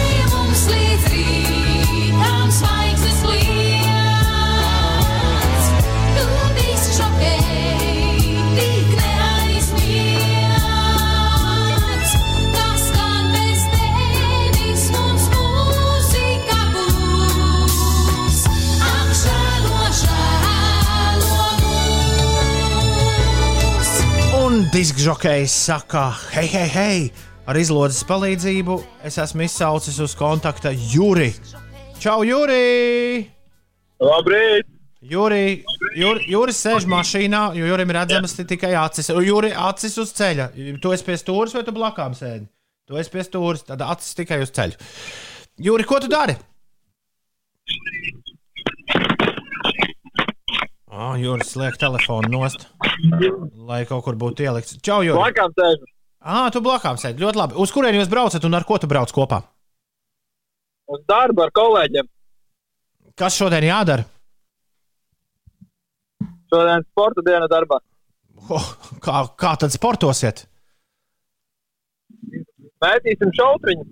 Un 24.61 24.67
diskžokejs 24.69 25.53
saka, 25.65 26.11
hei, 26.35 26.45
hei, 26.45 26.67
hei! 26.69 26.97
Ar 27.49 27.57
izlodes 27.57 28.03
palīdzību 28.05 28.75
es 29.09 29.15
esmu 29.17 29.47
izsaucis 29.47 29.95
uz 30.05 30.13
kontakta 30.13 30.69
Juri. 30.69 31.31
Čau, 31.97 32.19
Juri! 32.21 33.23
Labrīt! 34.05 34.69
Juri, 35.01 35.63
Juri, 35.97 36.27
Juris 36.29 36.61
sēž 36.61 36.85
mašīnā, 36.93 37.41
jo 37.57 37.71
Jurim 37.71 37.89
ir 37.89 37.99
redzamas 38.03 38.37
tikai 38.37 38.75
acis. 38.83 39.09
Juri, 39.25 39.49
acis 39.49 39.97
uz 40.03 40.13
ceļa. 40.19 40.51
Tu 40.53 40.93
esi 40.93 41.09
pie 41.09 41.17
stūres 41.17 41.57
vai 41.57 41.65
tu 41.65 41.73
blakām 41.73 42.13
sēdi? 42.13 42.45
Tu 42.85 43.01
esi 43.01 43.15
pie 43.15 43.25
stūres, 43.25 43.65
tad 43.65 43.81
acis 43.81 44.13
tikai 44.19 44.43
uz 44.45 44.53
ceļa. 44.53 44.77
Juri, 45.71 45.89
ko 45.89 46.03
tu 46.05 46.11
dari? 46.11 46.37
Oh, 50.91 51.15
Juris 51.15 51.53
liek 51.55 51.77
telefonu 51.79 52.27
nost, 52.33 52.65
lai 53.67 53.85
kaut 53.87 54.03
kur 54.03 54.17
būtu 54.19 54.43
ielikts. 54.43 54.75
Čau, 54.83 54.99
Juris! 55.05 55.15
Blakām 55.21 55.53
sēžu. 55.55 55.87
Ah, 56.21 56.49
tu 56.53 56.59
blakām 56.61 56.99
sēdi. 56.99 57.23
Ļoti 57.23 57.39
labi. 57.39 57.55
Uz 57.63 57.71
kurien 57.73 57.95
jūs 57.95 58.09
braucat 58.11 58.43
un 58.45 58.57
ar 58.57 58.65
ko 58.67 58.75
tu 58.77 58.89
brauc 58.91 59.13
kopā? 59.15 59.39
Uz 60.91 60.99
darbu 61.07 61.45
ar 61.45 61.53
kolēģiem. 61.55 62.09
Kas 63.17 63.39
šodien 63.39 63.65
jādara? 63.69 64.03
Šodien 66.51 66.83
sporta 66.91 67.23
diena 67.23 67.47
darbā. 67.47 67.79
Oh, 68.51 68.67
kā, 68.99 69.23
kā 69.39 69.55
tad 69.63 69.71
sportosiet? 69.71 70.43
Mētīsim 72.83 73.31
šautriņu. 73.39 73.87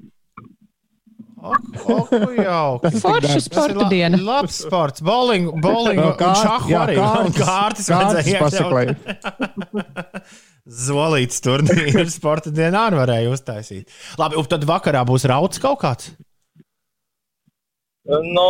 Jauki. 1.39 2.91
Forša 2.99 3.39
sporta 3.41 3.87
diena. 3.89 4.17
Labs 4.19 4.59
sports. 4.65 5.01
Bowling, 5.05 5.49
bowling 5.63 5.99
jā, 6.01 6.81
arī. 6.81 6.97
kārtas- 6.99 7.87
kārtas. 7.87 8.95
Zolīts 10.89 11.41
turnīrs 11.41 12.15
sporta 12.19 12.51
dienā 12.53 12.87
arī 12.89 12.99
varēja 12.99 13.31
uztaisīt. 13.33 13.89
Labi, 14.21 14.37
un 14.37 14.49
tad 14.51 14.67
vakarā 14.69 15.01
būs 15.07 15.25
rauts 15.29 15.61
kaut 15.63 15.79
kāds? 15.81 16.11
Nu, 18.09 18.49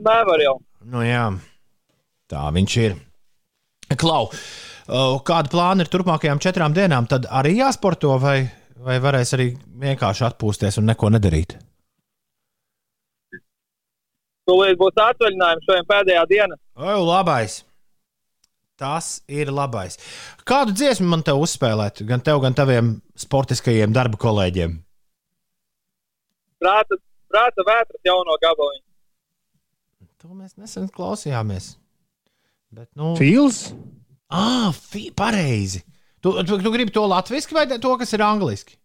nevar 0.00 0.42
jau. 0.42 0.58
Nu 0.88 1.04
jā, 1.04 1.24
tā 2.30 2.44
viņš 2.56 2.76
ir. 2.82 2.96
Klau, 4.00 4.26
uh, 4.28 5.16
kāda 5.24 5.52
plāna 5.52 5.84
ir 5.84 5.90
turpmākajām 5.92 6.40
četrām 6.42 6.74
dienām? 6.76 7.08
Tad 7.08 7.28
arī 7.28 7.58
jāsporto 7.60 8.16
vai, 8.20 8.38
vai 8.80 8.98
varēs 9.04 9.34
arī 9.36 9.50
vienkārši 9.84 10.24
atpūsties 10.28 10.80
un 10.80 10.88
neko 10.92 11.12
nedarīt? 11.14 11.56
Tūlīt 14.48 14.76
būs 14.80 14.98
atvaļinājums 15.00 15.64
šodien 15.68 15.86
pēdējā 15.88 16.24
diena. 16.30 16.58
O, 16.76 16.96
labais! 17.06 17.62
Tas 18.80 19.22
ir 19.30 19.52
labais. 19.54 19.96
Kādu 20.48 20.74
dziesmu 20.74 21.06
man 21.12 21.22
te 21.24 21.32
uzspēlēt? 21.38 22.02
Gan 22.08 22.22
tev, 22.26 22.40
gan 22.42 22.56
taviem 22.58 22.96
sportiskajiem 23.16 23.94
darba 23.94 24.18
kolēģiem? 24.20 24.74
Prāta, 26.58 26.98
prāta 27.30 27.64
vētras 27.68 28.02
jauno 28.08 28.34
gabaliņu. 28.42 28.84
To 30.24 30.34
mēs 30.34 30.56
nesen 30.58 30.88
klausījāmies. 30.90 31.74
Bet, 32.74 32.88
nu, 32.98 33.12
Fils? 33.20 33.68
ah, 34.32 34.72
fi, 34.74 35.06
pareizi. 35.14 35.84
Tu, 36.24 36.32
tu, 36.48 36.58
tu 36.58 36.72
gribi 36.74 36.92
to 36.92 37.04
latviešu 37.06 37.54
vai 37.54 37.68
to, 37.70 37.92
kas 38.00 38.16
ir 38.16 38.24
angliski? 38.26 38.78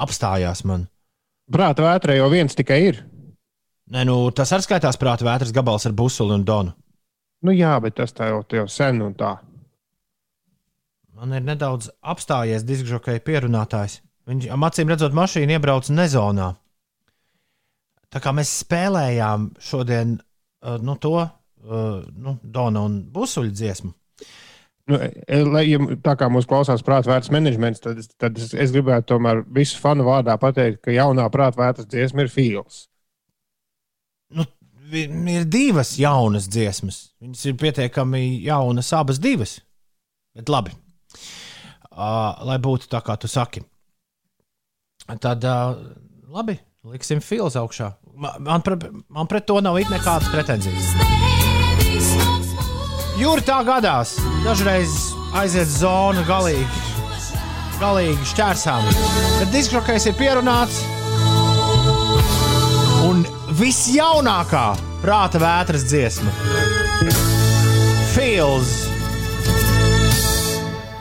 Apstājās 0.00 0.64
man. 0.68 0.86
Prāta 1.50 1.84
vētrē 1.84 2.16
jau 2.16 2.28
viens 2.32 2.56
tikai 2.56 2.78
ir. 2.88 3.00
Nē, 3.90 4.04
nu, 4.06 4.16
tas 4.30 4.52
arī 4.54 4.64
skaitās 4.64 4.98
prāta 5.00 5.26
vētras 5.26 5.52
gabals 5.52 5.86
ar 5.88 5.94
busuli 5.98 6.36
un 6.36 6.44
donu. 6.46 6.74
Nu 7.42 7.54
jā, 7.56 7.72
bet 7.82 7.96
tas 7.98 8.12
tā 8.14 8.28
jau, 8.30 8.42
jau 8.54 8.66
sen 8.70 9.00
un 9.02 9.16
tā. 9.18 9.34
Man 11.16 11.34
ir 11.36 11.42
nedaudz 11.44 11.90
apstājies 12.00 12.64
diskžokeja 12.64 13.20
pierunātājs. 13.24 13.98
Viņš 14.30 14.46
acīm 14.54 14.92
redzot, 14.92 15.16
mašīna 15.16 15.56
iebrauca 15.56 15.92
nezonā. 15.96 16.52
Tā 18.10 18.22
kā 18.22 18.32
mēs 18.36 18.52
spēlējām 18.62 19.50
šodien 19.62 20.16
uh, 20.18 20.78
nu, 20.82 20.96
to 21.02 21.16
uh, 21.18 21.30
nu, 22.14 22.36
Dona 22.42 22.84
un 22.86 23.00
Busuļu 23.12 23.52
dziesmu. 23.52 23.92
Nu, 24.90 24.96
e- 24.98 25.42
lai, 25.46 25.64
ja 25.70 25.78
tā 26.02 26.16
kā 26.18 26.26
mūsu 26.32 26.48
klausās 26.50 26.82
prāta 26.82 27.12
vērts 27.12 27.30
menedžments, 27.30 27.82
tad, 27.84 27.98
es- 28.02 28.10
tad 28.18 28.38
es, 28.40 28.50
es 28.54 28.72
gribētu 28.74 29.12
tomēr 29.12 29.44
visu 29.54 29.78
fanu 29.78 30.02
vārdā 30.08 30.34
pateikt, 30.40 30.80
ka 30.82 30.90
jaunā 30.94 31.28
prāta 31.30 31.60
vērtas 31.60 31.86
dziesma 31.92 32.24
ir 32.26 32.32
Fils. 32.32 32.86
Nu, 34.34 34.46
ir 34.90 35.44
divas 35.50 35.92
jaunas 36.00 36.48
dziesmas. 36.50 37.00
Viņas 37.22 37.44
ir 37.50 37.54
pietiekami 37.60 38.24
jaunas, 38.42 38.90
abas 38.96 39.18
divas. 39.22 39.58
Bet 40.34 40.48
labi. 40.50 40.72
Uh, 41.90 42.34
lai 42.46 42.58
būtu 42.62 42.86
tā, 42.90 43.00
kā 43.04 43.16
tu 43.20 43.28
saki. 43.30 43.62
Tad, 45.20 45.42
uh, 45.44 45.74
labi, 46.30 46.54
liksim 46.86 47.20
fils 47.20 47.56
augšā. 47.58 47.92
Ma- 48.14 48.36
Man, 48.38 48.62
pre, 48.62 48.76
man 49.08 49.26
pret 49.26 49.46
to 49.46 49.60
nav 49.60 49.78
it 49.82 49.90
nekādas 49.90 50.30
pretenzijas. 50.30 50.94
Jūra 53.20 53.42
tā 53.44 53.58
gadās. 53.68 54.14
Dažreiz 54.40 54.92
aiziet 55.36 55.68
zonu 55.68 56.22
galīgi, 56.24 56.78
galīgi 57.76 58.28
šķērsām. 58.30 58.86
Bet 59.42 59.50
diskžokais 59.52 60.06
ir 60.08 60.14
pierunāts. 60.16 60.78
Un 63.04 63.20
visjaunākā 63.58 64.62
prāta 65.02 65.36
vētras 65.42 65.84
dziesma- 65.90 66.32
Fields 68.14 68.72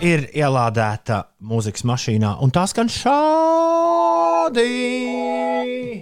ir 0.04 0.28
ielādēta 0.36 1.24
mūzikas 1.40 1.88
mašīnā, 1.88 2.36
un 2.44 2.52
tā 2.52 2.68
skan 2.68 2.92
šādi. 2.92 4.68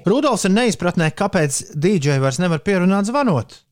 Rudolfs 0.09 0.49
ir 0.49 0.53
neizpratnē, 0.57 1.13
kāpēc 1.13 1.78
DJ 1.78 2.18
vairs 2.26 2.41
nevar 2.41 2.59
pierunāt 2.65 3.05
zvanot. 3.05 3.66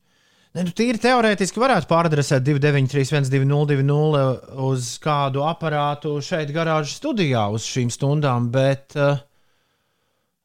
Ne, 0.56 0.62
nu, 0.64 0.72
tīri 0.72 0.96
teorētiski 0.96 1.60
varētu 1.60 1.88
pāradresēt 1.90 2.44
293, 2.46 3.26
202, 3.28 4.20
uz 4.64 4.94
kādu 5.04 5.42
aparātu 5.44 6.14
šeit, 6.24 6.48
garāžas 6.54 6.94
studijā, 6.96 7.42
uz 7.52 7.66
šīm 7.68 7.90
stundām, 7.92 8.46
bet 8.54 8.96
uh, 8.96 9.18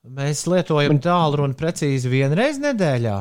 mēs 0.03 0.43
lietojam 0.51 0.99
tālruni 0.99 1.55
precīzi 1.55 2.11
vienreiz 2.11 2.59
nedēļā. 2.59 3.15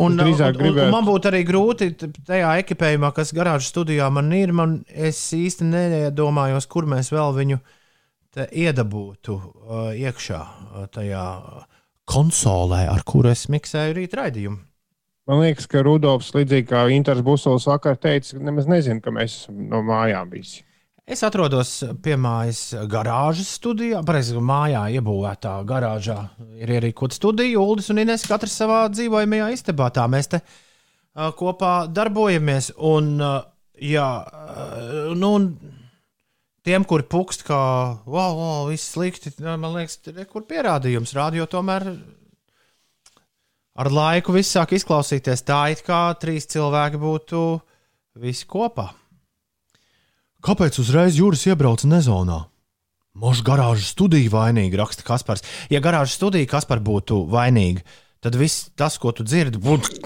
Un, 0.00 0.16
un, 0.16 0.24
un, 0.24 0.32
un 0.32 0.56
gribētu- 0.56 0.88
man 0.94 1.04
būtu 1.04 1.28
arī 1.28 1.42
grūti 1.44 1.90
tajā 2.00 2.54
ekipējumā, 2.62 3.12
kas 3.12 3.34
garāžas 3.36 3.68
studijā 3.74 4.08
man 4.08 4.32
ir. 4.32 4.56
Man, 4.56 4.78
es 4.88 5.20
īsti 5.36 5.68
nedomājos, 5.68 6.70
kur 6.72 6.88
mēs 6.88 7.12
vēl 7.12 7.36
viņu 7.42 7.60
iedabūtu 8.48 9.36
uh, 9.36 9.86
iekšā 9.92 10.40
uh, 10.40 10.88
tajā 10.88 11.28
konsolē, 12.08 12.86
ar 12.96 13.04
kuru 13.04 13.36
es 13.36 13.50
miksēju 13.52 14.00
rīt 14.00 14.16
raidījumu. 14.16 14.62
Man 15.30 15.38
liekas, 15.38 15.68
ka 15.70 15.84
Rudolfs, 15.86 16.32
līdzīgi 16.34 16.66
kā 16.66 16.82
Inters 16.90 17.22
Busols 17.22 17.68
vakar 17.70 17.94
teica, 18.00 18.40
nemaz 18.42 18.66
nezina, 18.66 18.98
ka 19.02 19.12
mēs 19.14 19.44
esam 19.44 19.60
no 19.70 19.78
mājām 19.86 20.32
visi. 20.34 20.64
Es 21.02 21.22
atrodos 21.26 21.70
pie 22.02 22.14
mājas 22.18 22.60
garāžas 22.90 23.48
studijā, 23.56 24.00
pareizi 24.06 24.38
mājā 24.38 24.84
iebūvētā 24.98 25.56
garāžā. 25.66 26.16
Ir 26.58 26.72
kāda 26.98 27.18
studija, 27.18 27.58
Ulas 27.58 27.90
un 27.90 28.02
Inês, 28.02 28.26
katrs 28.30 28.54
savā 28.58 28.84
dzīvojamajā 28.90 29.48
istabā. 29.54 29.90
Tā 29.94 30.08
mēs 30.10 30.30
te 30.30 30.40
uh, 30.42 31.30
kopā 31.38 31.72
darbojamies. 31.90 32.72
Un, 32.78 33.12
uh, 33.18 33.42
jā, 33.82 34.08
uh, 34.26 35.12
nu, 35.18 35.32
tiem, 36.66 36.86
kuri 36.86 37.06
pukst, 37.10 37.42
ka, 37.46 37.60
wow, 38.06 38.38
wow, 38.38 38.66
viss 38.70 38.94
slikti, 38.94 39.34
man 39.42 39.70
liekas, 39.74 39.98
tur 40.02 40.22
ir 40.22 40.30
kur 40.30 40.46
pierādījums. 40.50 41.14
Rādio 41.18 41.46
tomēr 41.50 41.90
ar 43.78 43.90
laiku 43.92 44.32
viss 44.36 44.52
sāk 44.54 44.74
izklausīties 44.76 45.44
tā, 45.48 45.60
it 45.72 45.80
kā 45.86 46.00
trīs 46.20 46.48
cilvēki 46.52 46.98
būtu 47.00 47.38
visi 48.22 48.44
kopā. 48.48 48.88
Kāpēc 50.42 50.78
uzreiz 50.82 51.18
jūras 51.20 51.46
iebrauca 51.46 51.86
nezonā? 51.88 52.40
Moša 53.22 53.42
garāžas 53.44 53.90
studija 53.92 54.30
vainīga, 54.32 54.80
raksta 54.80 55.04
Kaspars. 55.06 55.44
Ja 55.70 55.80
garāžas 55.84 56.16
studija 56.16 56.48
Kaspar 56.48 56.80
būtu 56.82 57.26
vainīga, 57.30 57.80
tad 58.24 58.32
viss 58.40 58.70
tas, 58.78 58.96
ko 58.98 59.12
tu 59.12 59.22
dzirdi, 59.28 59.58
būtu. 59.62 59.84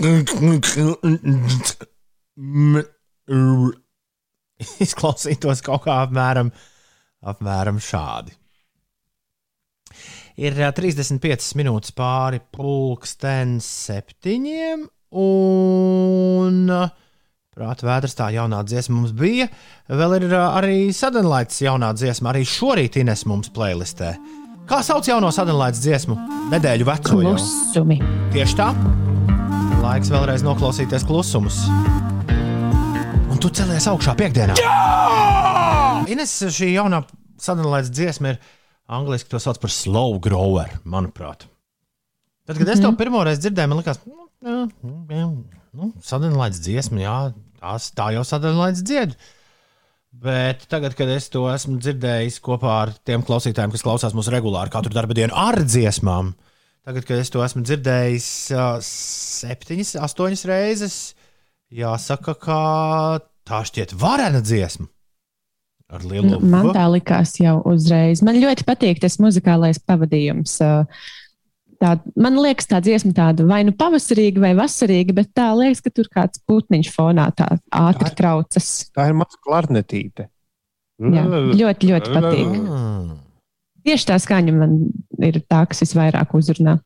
Izklausītos 4.87 5.63
kaut 5.65 5.83
kā 5.87 5.93
apmēram, 6.05 6.49
apmēram 7.25 7.79
šādi. 7.83 8.33
Ir 10.37 10.53
ā, 10.61 10.69
35 10.77 11.55
minūtes 11.57 11.95
pāri 11.97 12.43
pulksten 12.53 13.55
septiņiem, 13.65 14.83
un 15.17 16.59
ā, 16.77 16.81
prāta 17.57 17.87
vēders 17.89 18.17
tā 18.19 18.27
jaunā 18.35 18.59
dziesma 18.69 18.99
mums 18.99 19.15
bija. 19.17 19.47
Vēl 19.89 20.19
ir 20.19 20.35
arī 20.37 20.91
sadenlaits 20.93 21.63
jaunā 21.65 21.95
dziesma, 21.97 22.35
arī 22.35 22.45
šorīt 22.45 22.99
Ines 23.01 23.25
mums 23.25 23.49
playlistē. 23.49 24.13
Kā 24.69 24.83
sauc 24.85 25.09
jauno 25.09 25.31
sadenlaits 25.33 25.81
dziesmu? 25.81 26.19
Nedēļu 26.53 26.89
veco 26.91 27.23
jau. 27.23 27.33
Klusumi. 27.39 27.97
Tieši 28.35 28.59
tā. 28.61 28.69
Laiks 29.81 30.13
vēlreiz 30.13 30.45
noklausīties 30.45 31.07
klusumus. 31.09 31.63
Un 33.33 33.41
tu 33.41 33.49
celies 33.57 33.89
augšā 33.89 34.13
piekdienā. 34.21 34.61
Jā! 34.61 36.05
Ines, 36.13 36.37
šī 36.53 36.75
jaunā 36.75 37.07
sadalīta 37.41 37.89
dziesma 37.89 38.35
ir 38.35 38.43
angļuiski 38.93 39.33
to 39.33 39.41
sauc 39.43 39.61
par 39.63 39.73
slow 39.73 40.19
grower, 40.23 40.79
manuprāt. 40.87 41.47
Tad, 42.47 42.61
kad 42.61 42.71
es 42.71 42.83
to 42.83 42.93
pirmo 42.99 43.25
reizi 43.27 43.47
dzirdēju, 43.47 43.71
man 43.73 43.81
liekas, 43.81 43.99
nu, 44.07 44.29
jā, 44.47 44.59
jā, 45.11 45.25
nu, 45.81 45.91
sadalīta 46.07 46.63
dziesma, 46.63 47.03
jā, 47.03 47.17
tās, 47.59 47.91
tā 47.97 48.13
jau 48.15 48.23
sadalīta 48.27 48.87
dzied. 48.87 49.17
Bet 50.17 50.65
tagad, 50.71 50.95
kad 50.97 51.11
es 51.13 51.27
to 51.33 51.43
esmu 51.51 51.77
dzirdējis 51.83 52.39
kopā 52.45 52.77
ar 52.87 52.95
tiem 53.05 53.25
klausītājiem, 53.27 53.75
kas 53.75 53.85
klausās 53.85 54.15
mūsu 54.17 54.33
regulāri 54.33 54.73
katru 54.73 54.95
darba 54.95 55.17
dienu 55.19 55.35
ar 55.37 55.59
dziesmām, 55.67 56.33
tagad, 56.87 57.05
kad 57.09 57.21
es 57.21 57.33
to 57.35 57.43
esmu 57.45 57.67
dzirdējis 57.67 58.29
uh, 58.55 58.79
septiņas, 58.87 59.97
astoņas 60.07 60.47
reizes, 60.49 61.01
jāsaka, 61.75 62.37
ka 62.41 62.61
tā 63.47 63.61
šķiet 63.67 63.97
varena 63.99 64.41
dziesma. 64.41 64.89
Ar 65.93 66.03
lielu 66.03 66.33
Nu, 66.35 66.41
Man 66.43 66.73
tā 66.75 66.87
likās 66.91 67.37
jau 67.39 67.61
uzreiz. 67.71 68.23
Man 68.27 68.41
ļoti 68.43 68.67
patīk 68.67 69.01
tas 69.03 69.21
muzikālais 69.23 69.79
pavadījums. 69.87 70.59
Tā, 71.77 71.91
man 72.17 72.39
liekas, 72.41 72.67
tā 72.71 72.81
dziesma 72.81 73.13
tāda 73.15 73.45
vai 73.47 73.61
nu 73.69 73.75
pavasarīga, 73.77 74.41
vai 74.41 74.55
vasarīga, 74.57 75.13
bet 75.19 75.35
tā 75.37 75.51
liekas, 75.59 75.83
ka 75.85 75.93
tur 75.93 76.09
kāds 76.13 76.41
putniņš 76.49 76.89
fonā 76.95 77.29
tā 77.37 77.51
ātri 77.69 78.15
traucas. 78.17 78.71
Tā 78.97 79.11
ir 79.11 79.19
maza 79.19 79.39
klarnetīte. 79.45 80.31
Jā, 80.97 81.25
ļoti, 81.29 81.93
ļoti 81.93 82.15
patīk. 82.15 82.57
Tieši 83.87 84.09
tā 84.09 84.17
skaņa 84.19 84.55
man 84.57 84.79
ir 85.23 85.43
tā, 85.45 85.63
kas 85.69 85.85
visvairāk 85.85 86.33
uzrunā. 86.35 86.79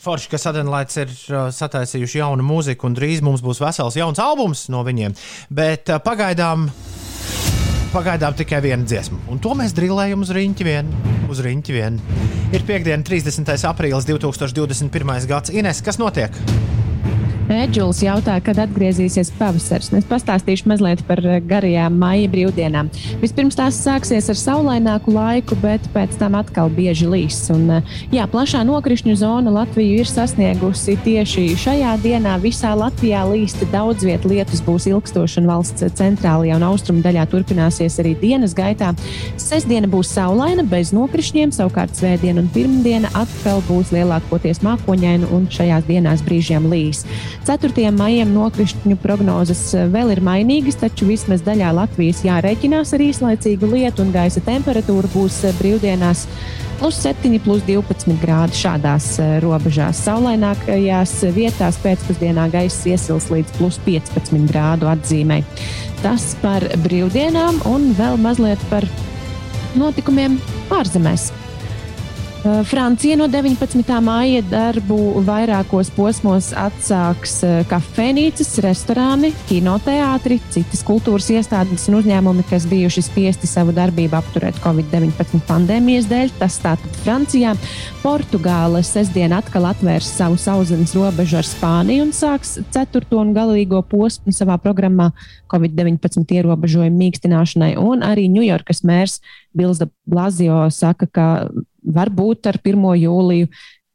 Forši, 0.00 0.30
ka 0.32 0.38
Sadenlaits 0.40 0.96
ir 1.02 1.10
sataisījuši 1.54 2.20
jaunu 2.22 2.46
mūziku, 2.46 2.88
un 2.88 2.96
drīz 2.96 3.20
mums 3.24 3.42
būs 3.44 3.60
vesels 3.62 3.98
jauns 3.98 4.22
albums 4.22 4.68
no 4.72 4.84
viņiem. 4.86 5.14
Bet 5.50 5.90
pagaidām, 6.06 6.68
pagaidām 7.90 8.36
tikai 8.38 8.60
viena 8.64 8.86
dziesma. 8.86 9.18
Un 9.30 9.40
to 9.42 9.54
mēs 9.58 9.74
drillējam 9.76 10.22
uz 10.24 10.32
riņķi 10.34 10.66
vien. 10.66 10.90
Uz 11.30 11.42
riņķi 11.44 11.76
vien. 11.76 11.98
Ir 12.54 12.66
piekdiena, 12.66 13.02
30. 13.06 13.54
aprīlis 13.70 14.08
2021. 14.08 15.26
gads. 15.30 15.54
Ines, 15.54 15.82
kas 15.86 16.00
notiek? 16.02 16.34
Edžuls 17.50 17.98
jautā, 18.04 18.36
kad 18.46 18.60
atgriezīsies 18.62 19.32
pavasaris. 19.34 19.88
Es 19.98 20.04
pastāstīšu 20.06 20.68
mazliet 20.70 21.00
par 21.08 21.18
eh, 21.26 21.40
garajām 21.42 21.96
maija 21.98 22.28
brīvdienām. 22.30 22.86
Vispirms 23.18 23.56
tās 23.58 23.80
sāksies 23.82 24.28
ar 24.30 24.38
saulaināku 24.38 25.10
laiku, 25.10 25.58
bet 25.58 25.82
pēc 25.90 26.14
tam 26.20 26.36
atkal 26.38 26.70
bieži 26.70 27.08
līs. 27.10 27.40
Un, 27.50 27.64
eh, 27.80 27.96
jā, 28.14 28.28
plašā 28.30 28.62
nokrišņu 28.68 29.16
zona 29.18 29.50
Latviju 29.56 30.04
ir 30.04 30.10
sasniegusi 30.10 30.94
tieši 31.02 31.48
šajā 31.58 31.96
dienā. 32.04 32.36
Visā 32.44 32.70
Latvijā 32.78 33.24
līsti 33.26 33.66
daudz 33.74 34.06
vietu 34.06 34.30
lietus 34.30 34.62
būs 34.62 34.86
ilgstoši, 34.92 35.42
un 35.42 35.50
valsts 35.50 35.90
centrālajā 35.98 36.60
un 36.60 36.68
austrumu 36.70 37.02
daļā 37.02 37.26
turpināsies 37.34 37.98
arī 37.98 38.14
dienas 38.22 38.54
gaitā. 38.54 38.92
Sestdiena 39.42 39.90
būs 39.90 40.14
saulaina, 40.14 40.62
bez 40.62 40.94
nokrišņiem, 40.94 41.50
savukārt 41.58 41.98
svētdiena 41.98 42.44
un 42.44 42.54
pirmdiena 42.54 43.10
atkal 43.18 43.58
būs 43.66 43.90
lielākoties 43.96 44.62
mākoņaina 44.62 45.34
un 45.34 45.50
šajās 45.50 45.90
dienās 45.90 46.22
brīžiem 46.22 46.70
līs. 46.70 47.02
4. 47.46 47.90
maijam 47.96 48.34
nokrišņu 48.36 48.98
prognozes 49.00 49.62
vēl 49.92 50.12
ir 50.12 50.20
mainīgas, 50.24 50.76
taču 50.82 51.08
vismaz 51.08 51.40
daļā 51.46 51.70
Latvijas 51.72 52.20
jārēķinās 52.26 52.92
ar 52.96 53.04
īslaicīgu 53.04 53.70
lietu 53.72 54.04
un 54.04 54.12
gaisa 54.14 54.42
temperatūra 54.44 55.08
būs 55.14 55.40
eh, 55.48 55.56
brīvdienās. 55.58 56.26
Plus 56.80 57.00
7, 57.00 57.32
plus 57.44 57.64
12 57.68 58.20
grādi 58.20 58.60
šādās 58.60 59.08
eh, 59.20 59.32
robežās. 59.44 60.04
Saulainākajās 60.04 61.16
vietās 61.36 61.80
pēcpusdienā 61.80 62.50
gaisa 62.52 62.92
iesils 62.92 63.30
līdz 63.32 63.56
plus 63.56 63.80
15 63.88 64.46
grādu 64.52 64.92
atzīmē. 64.92 65.40
Tas 66.04 66.34
par 66.44 66.68
brīvdienām 66.84 67.64
un 67.72 67.92
vēl 67.96 68.20
mazliet 68.20 68.60
par 68.72 68.84
notikumiem 69.80 70.36
ārzemēs. 70.76 71.30
Uh, 72.40 72.62
Francija 72.64 73.18
no 73.20 73.26
19. 73.28 73.84
māja 74.00 74.40
darbu 74.48 74.96
vairākos 75.26 75.90
posmos 75.92 76.46
atsāks 76.56 77.34
uh, 77.44 77.58
kafejnīcas, 77.68 78.54
restorāni, 78.64 79.28
kinoteātri, 79.50 80.38
citas 80.48 80.80
kultūras 80.88 81.28
iestādes 81.34 81.84
un 81.90 81.98
uzņēmumi, 81.98 82.46
kas 82.48 82.64
bijuši 82.70 83.04
spiesti 83.04 83.50
savu 83.50 83.74
darbību 83.76 84.16
apturēt 84.16 84.56
Covid-19 84.64 85.44
pandēmijas 85.50 86.08
dēļ. 86.08 86.32
Tas 86.40 86.56
tātad 86.64 86.96
Francijā. 87.02 87.52
Portugāle 88.00 88.80
sestdien 88.88 89.34
atkal 89.36 89.68
atvērs 89.68 90.08
savu 90.16 90.40
sauszemes 90.40 90.96
robežu 90.96 91.42
ar 91.42 91.44
Spāniju 91.44 92.06
un 92.06 92.14
sāks 92.16 92.54
ceturto 92.72 93.20
un 93.20 93.34
galīgo 93.36 93.82
posmu 93.84 94.32
savā 94.32 94.56
programmā 94.64 95.10
Covid-19 95.52 96.24
ierobežojumu 96.40 97.04
mīkstināšanai. 97.04 97.74
Un 97.76 98.00
arī 98.00 98.30
Ņujorkas 98.32 98.80
mērs 98.88 99.20
Bills 99.52 99.84
Blazio 100.08 100.70
saka, 100.72 101.04
ka 101.04 101.28
varbūt 101.84 102.50
ar 102.50 102.60
1. 102.62 102.90
jūliju 103.04 103.50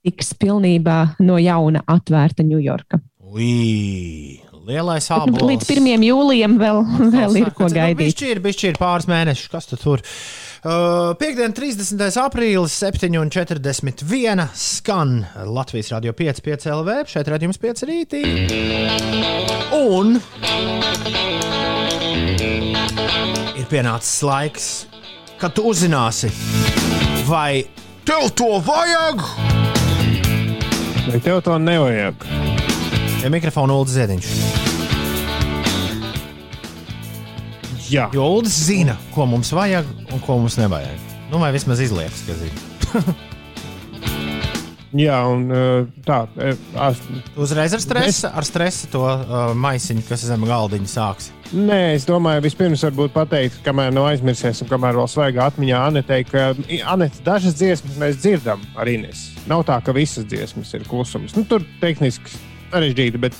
tiks 0.05 0.33
pilnībā 0.37 0.99
no 1.25 1.37
jauna 1.41 1.81
atvērta 1.89 2.45
Ņujorka. 2.45 3.01
Lielais 4.65 5.07
Bet, 5.09 5.29
nu, 5.29 5.45
līdz 5.51 5.67
1. 5.75 6.03
jūlijam 6.07 6.55
vēl, 6.57 6.79
vēl 7.13 7.37
ir 7.43 7.51
ko 7.53 7.67
gaidīt. 7.69 8.07
Viņš 8.07 8.23
ir, 8.31 8.41
bišķi 8.41 8.71
ir 8.71 8.79
pāris 8.81 9.05
mēnešus, 9.09 9.49
kas 9.51 9.69
tu 9.69 9.77
tur. 9.77 10.01
Uh, 10.65 11.11
Piektdien, 11.19 11.53
30. 11.53 12.01
aprīlis, 12.23 12.73
7,41 12.81 14.47
skan 14.57 15.19
Latvijas 15.45 15.91
radio 15.93 16.15
5, 16.17 16.41
5 16.47 16.65
LV. 16.79 16.97
Šeit 17.13 17.29
redzējums 17.29 17.61
5 17.61 17.85
rītī. 17.91 18.23
Un 19.77 20.17
ir 23.53 23.69
pienācis 23.69 24.17
laiks, 24.25 24.71
kad 25.37 25.53
tu 25.53 25.69
uzzināsi, 25.69 26.33
vai 27.25 27.65
tev 28.05 28.29
to 28.35 28.59
vajag. 28.59 29.21
Vai 31.07 31.19
tev 31.19 31.41
to 31.41 31.57
nevajag? 31.57 32.15
Ja 33.23 33.29
mikrofonu 33.33 33.79
Ulrichs 33.81 33.95
Ziediņš. 33.97 34.29
Jā, 37.89 38.09
Jo 38.13 38.29
Ulrichs 38.37 38.59
zina, 38.65 38.97
ko 39.13 39.25
mums 39.29 39.51
vajag 39.53 39.89
un 40.13 40.21
ko 40.21 40.37
mums 40.41 40.57
nevajag. 40.61 41.01
Nu, 41.31 41.41
vai 41.41 41.51
vismaz 41.53 41.81
izliekas, 41.81 42.25
ka 42.27 42.37
zina. 42.37 43.15
jā 44.99 45.17
un 45.27 45.45
tā. 46.05 46.21
es- 46.89 47.01
Uzreiz 47.35 47.73
ar 47.75 47.81
stresu, 47.83 48.29
ar 48.31 48.45
stresu 48.47 48.87
to 48.93 49.01
uh, 49.03 49.53
maisiņu, 49.57 50.03
kas 50.07 50.23
zem 50.27 50.45
galdiņa 50.47 50.87
sāks. 50.91 51.31
Nē, 51.53 51.93
es 51.95 52.05
domāju, 52.09 52.41
vispirms 52.45 52.81
varbūt 52.87 53.13
pateikt, 53.13 53.59
kamēr 53.65 53.91
nav 53.93 54.07
aizmirsies, 54.09 54.63
un 54.63 54.69
kamēr 54.71 54.97
vēl 54.97 55.09
svaigā 55.11 55.45
atmiņā 55.51 55.81
Anetei, 55.91 56.23
ka 56.25 56.53
Anete, 56.89 57.21
dažas 57.25 57.53
dziesmas 57.59 57.99
mēs 58.01 58.17
dzirdam 58.23 58.63
ar 58.75 58.89
Ines. 58.89 59.27
Nav 59.47 59.61
tā, 59.67 59.77
ka 59.85 59.93
visas 59.95 60.25
dziesmas 60.25 60.73
ir 60.73 60.87
klusums. 60.89 61.35
Nu, 61.37 61.43
tur 61.45 61.61
tehniski 61.83 62.33
sarežģīti, 62.73 63.21
bet, 63.21 63.37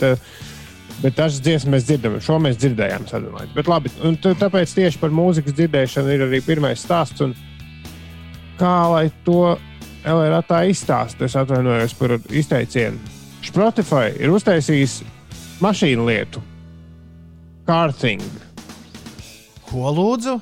bet 1.02 1.18
dažas 1.18 1.42
dziesmas 1.42 1.74
mēs 1.80 1.88
dzirdam. 1.90 2.20
Šo 2.24 2.38
mēs 2.46 2.60
dzirdējām 2.62 3.08
sadalīt. 3.10 3.52
Bet 3.58 3.68
labi, 3.72 3.90
un 4.06 4.16
tāpēc 4.22 4.76
tieši 4.78 5.02
par 5.02 5.10
mūzikas 5.16 5.58
dzirdēšanu 5.58 6.14
ir 6.14 6.28
arī 6.30 6.44
pirmais 6.46 6.86
stāsts. 6.86 7.26
Kā 8.60 8.76
lai 8.94 9.08
to 9.26 9.58
LRA 10.06 10.42
tā 10.46 10.64
izstāsta, 10.70 11.26
es 11.26 11.36
atvainojos 11.38 11.96
par 11.98 12.18
izteicienu. 12.30 13.00
Spotify 13.46 14.12
ir 14.22 14.34
uztaisījis 14.34 15.00
mašīnu 15.64 16.06
lietu. 16.06 16.42
Kārting. 17.66 18.22
Ko 19.66 19.90
lūdzu? 19.94 20.38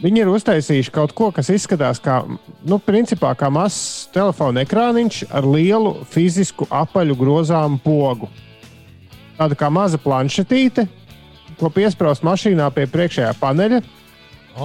Viņi 0.00 0.22
ir 0.22 0.30
uztaisījuši 0.32 0.92
kaut 0.94 1.12
ko, 1.14 1.28
kas 1.34 1.50
izskatās 1.52 2.00
kā, 2.00 2.22
nu, 2.64 2.78
principā, 2.80 3.34
kā 3.36 3.50
mazs 3.52 4.08
telefona 4.14 4.64
ekrāniņš 4.64 5.26
ar 5.28 5.44
lielu 5.44 5.92
fizisku 6.08 6.66
apaļu 6.72 7.18
grozāmu 7.20 7.78
pogu. 7.84 8.30
Tāda 9.36 9.58
kā 9.60 9.68
maza 9.72 10.00
planšetīte, 10.00 10.86
ko 11.60 11.68
piesprāst 11.74 12.24
mašīnā 12.24 12.70
pie 12.74 12.88
priekšējā 12.90 13.34
paneļa. 13.40 13.82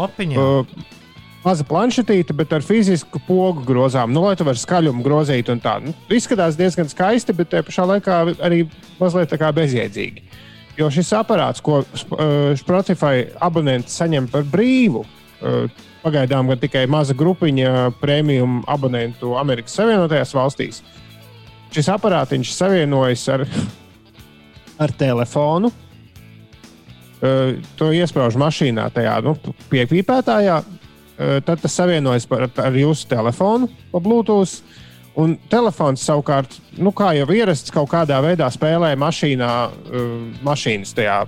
Opiņa. 0.06 0.40
Uh, 0.40 0.95
maza 1.46 1.66
planšetīte, 1.68 2.34
bet 2.38 2.54
ar 2.56 2.66
fizisku 2.66 3.22
pogu 3.28 3.64
grozām, 3.66 4.14
nu, 4.14 4.24
lai 4.26 4.36
tu 4.38 4.48
varētu 4.48 4.64
skaļumu 4.64 5.06
grozīt. 5.06 5.50
un 5.54 5.62
tā. 5.62 5.78
Nu, 5.84 5.94
izskatās 6.10 6.58
diezgan 6.58 6.90
skaisti, 6.90 7.36
bet 7.38 7.52
tajā 7.54 7.66
pašā 7.68 7.86
laikā 7.92 8.20
arī 8.42 8.66
mazliet 9.00 9.30
tā 9.30 9.40
kā 9.42 9.52
bezjēdzīgi. 9.56 10.26
Jo 10.76 10.90
šis 10.92 11.14
aparāts, 11.16 11.64
ko 11.64 11.84
uh, 11.84 12.52
Spotify 12.60 13.30
abonenti 13.40 13.94
saņem 13.94 14.28
par 14.32 14.44
brīvu, 14.52 15.06
uh, 15.06 15.84
pagaidām 16.04 16.52
gan 16.52 16.60
tikai 16.60 16.84
maza 16.92 17.16
grupiņa 17.18 17.92
prēmiju 18.02 18.66
abonentu 18.68 19.38
Amerikas 19.40 19.78
Savienotajās 19.78 20.36
valstīs, 20.36 20.82
šis 21.72 21.90
aparātiņš 21.94 22.52
savienojas 22.56 23.24
ar, 23.32 23.46
ar 24.84 24.96
telefonu. 25.00 25.72
Uh, 27.24 27.56
to 27.80 27.94
iesprāž 27.96 28.36
mašīnā, 28.38 28.90
tajā 28.94 29.16
nu, 29.24 29.38
piepīpētājā. 29.72 30.60
Tad 31.18 31.62
tas 31.62 31.76
savienojas 31.78 32.26
par, 32.28 32.50
ar 32.60 32.76
jūsu 32.76 33.08
telefonu 33.08 33.70
pa 33.92 34.02
Bluetooth. 34.04 34.60
Un 35.16 35.38
telefons 35.48 36.02
savukārt, 36.04 36.58
nu, 36.76 36.92
kā 36.92 37.14
jau 37.16 37.30
ierasts, 37.32 37.72
kaut 37.72 37.88
kādā 37.94 38.18
veidā 38.20 38.50
spēlē 38.52 38.90
mašīnā, 39.00 39.52
mašīnas 40.44 40.92
tajā 40.98 41.22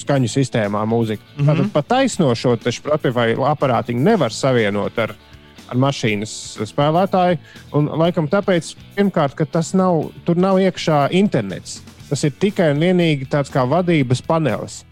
skaņu 0.00 0.30
sistēmā 0.30 0.84
mūziku. 0.88 1.20
Mm 1.20 1.42
-hmm. 1.42 1.50
Tātad 1.50 1.72
pat 1.72 1.88
taisno 1.88 2.34
šo 2.34 2.56
Spotify 2.56 3.36
aparātiņu 3.36 4.00
nevar 4.00 4.32
savienot 4.32 4.98
ar, 4.98 5.12
ar 5.68 5.76
mašīnas 5.76 6.64
spēlētāju. 6.64 7.38
Un, 7.72 7.90
laikam 7.92 8.28
tāpēc, 8.28 8.74
pirmkārt, 8.96 9.34
ka 9.34 9.44
tas 9.44 9.74
nav, 9.74 10.10
tur 10.24 10.36
nav 10.36 10.56
iekšā 10.56 11.08
internets. 11.10 11.82
Tas 12.08 12.24
ir 12.24 12.32
tikai 12.40 12.70
un 12.70 12.80
vienīgi 12.80 13.28
tāds 13.28 13.52
kā 13.52 13.68
vadības 13.68 14.22
panelis. 14.22 14.84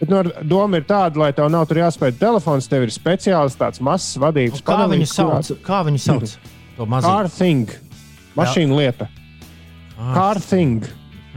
Bet 0.00 0.08
nu, 0.08 0.22
doma 0.48 0.78
ir 0.80 0.84
tāda, 0.88 1.18
lai 1.20 1.30
tev 1.36 1.50
nav 1.52 1.68
jāspēj 1.68 2.14
telefons, 2.18 2.68
tev 2.72 2.86
ir 2.86 2.92
speciāls 2.94 3.56
tāds 3.60 3.82
mazs 3.84 4.14
vadības 4.16 4.62
Kā 4.64 4.78
panelis, 4.78 5.12
kurā- 5.12 5.42
sauc? 5.44 5.60
Kā 5.66 5.82
viņu 5.84 6.00
sauc? 6.00 6.36
To 6.78 6.86
mazu 6.88 7.06
Car 7.06 7.28
thing. 7.28 7.68
Mašīna 8.36 8.76
lieta. 8.78 9.08
Car 10.14 10.40
thing. 10.40 10.86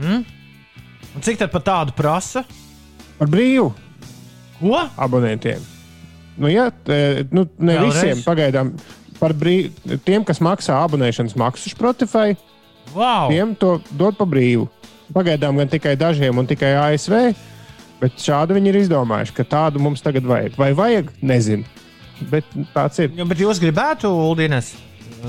Un 0.00 1.20
cik 1.22 1.38
tad 1.38 1.52
par 1.52 1.60
tādu 1.62 1.92
prasa? 1.94 2.44
Par 3.18 3.28
brīvu 3.30 3.68
Ko? 4.58 4.80
abonentiem. 4.96 5.60
Nu, 6.38 6.48
ja, 6.50 6.70
te, 6.70 7.26
nu, 7.30 7.44
ne 7.58 7.76
Vēlreiz? 7.76 7.92
visiem 8.00 8.22
pagaidām. 8.24 8.72
Par 9.20 9.30
brīvu, 9.38 10.00
tiem, 10.04 10.24
kas 10.26 10.40
maksā 10.42 10.80
abonēšanas 10.88 11.36
maksu 11.38 11.70
Spotify, 11.70 12.32
Wow! 12.94 13.28
tiem 13.30 13.52
to 13.56 13.76
dod 13.94 14.16
par 14.18 14.26
brīvu. 14.26 14.66
Pagaidām 15.14 15.56
gan 15.60 15.68
tikai 15.70 15.94
dažiem 15.96 16.38
un 16.38 16.46
tikai 16.48 16.72
ASV, 16.80 17.34
bet 18.00 18.18
šādu 18.20 18.56
viņi 18.56 18.72
ir 18.72 18.80
izdomājuši, 18.82 19.34
ka 19.36 19.46
tādu 19.56 19.82
mums 19.82 20.02
tagad 20.04 20.26
vajag. 20.28 20.56
Vai 20.60 20.72
vajag? 20.76 21.10
Nezinu. 21.22 21.64
Bet 22.30 22.46
tāds 22.74 23.00
ir. 23.02 23.10
Ja, 23.18 23.26
bet 23.28 23.40
jūs 23.42 23.60
gribētu, 23.62 24.08
Uldīnes, 24.30 24.72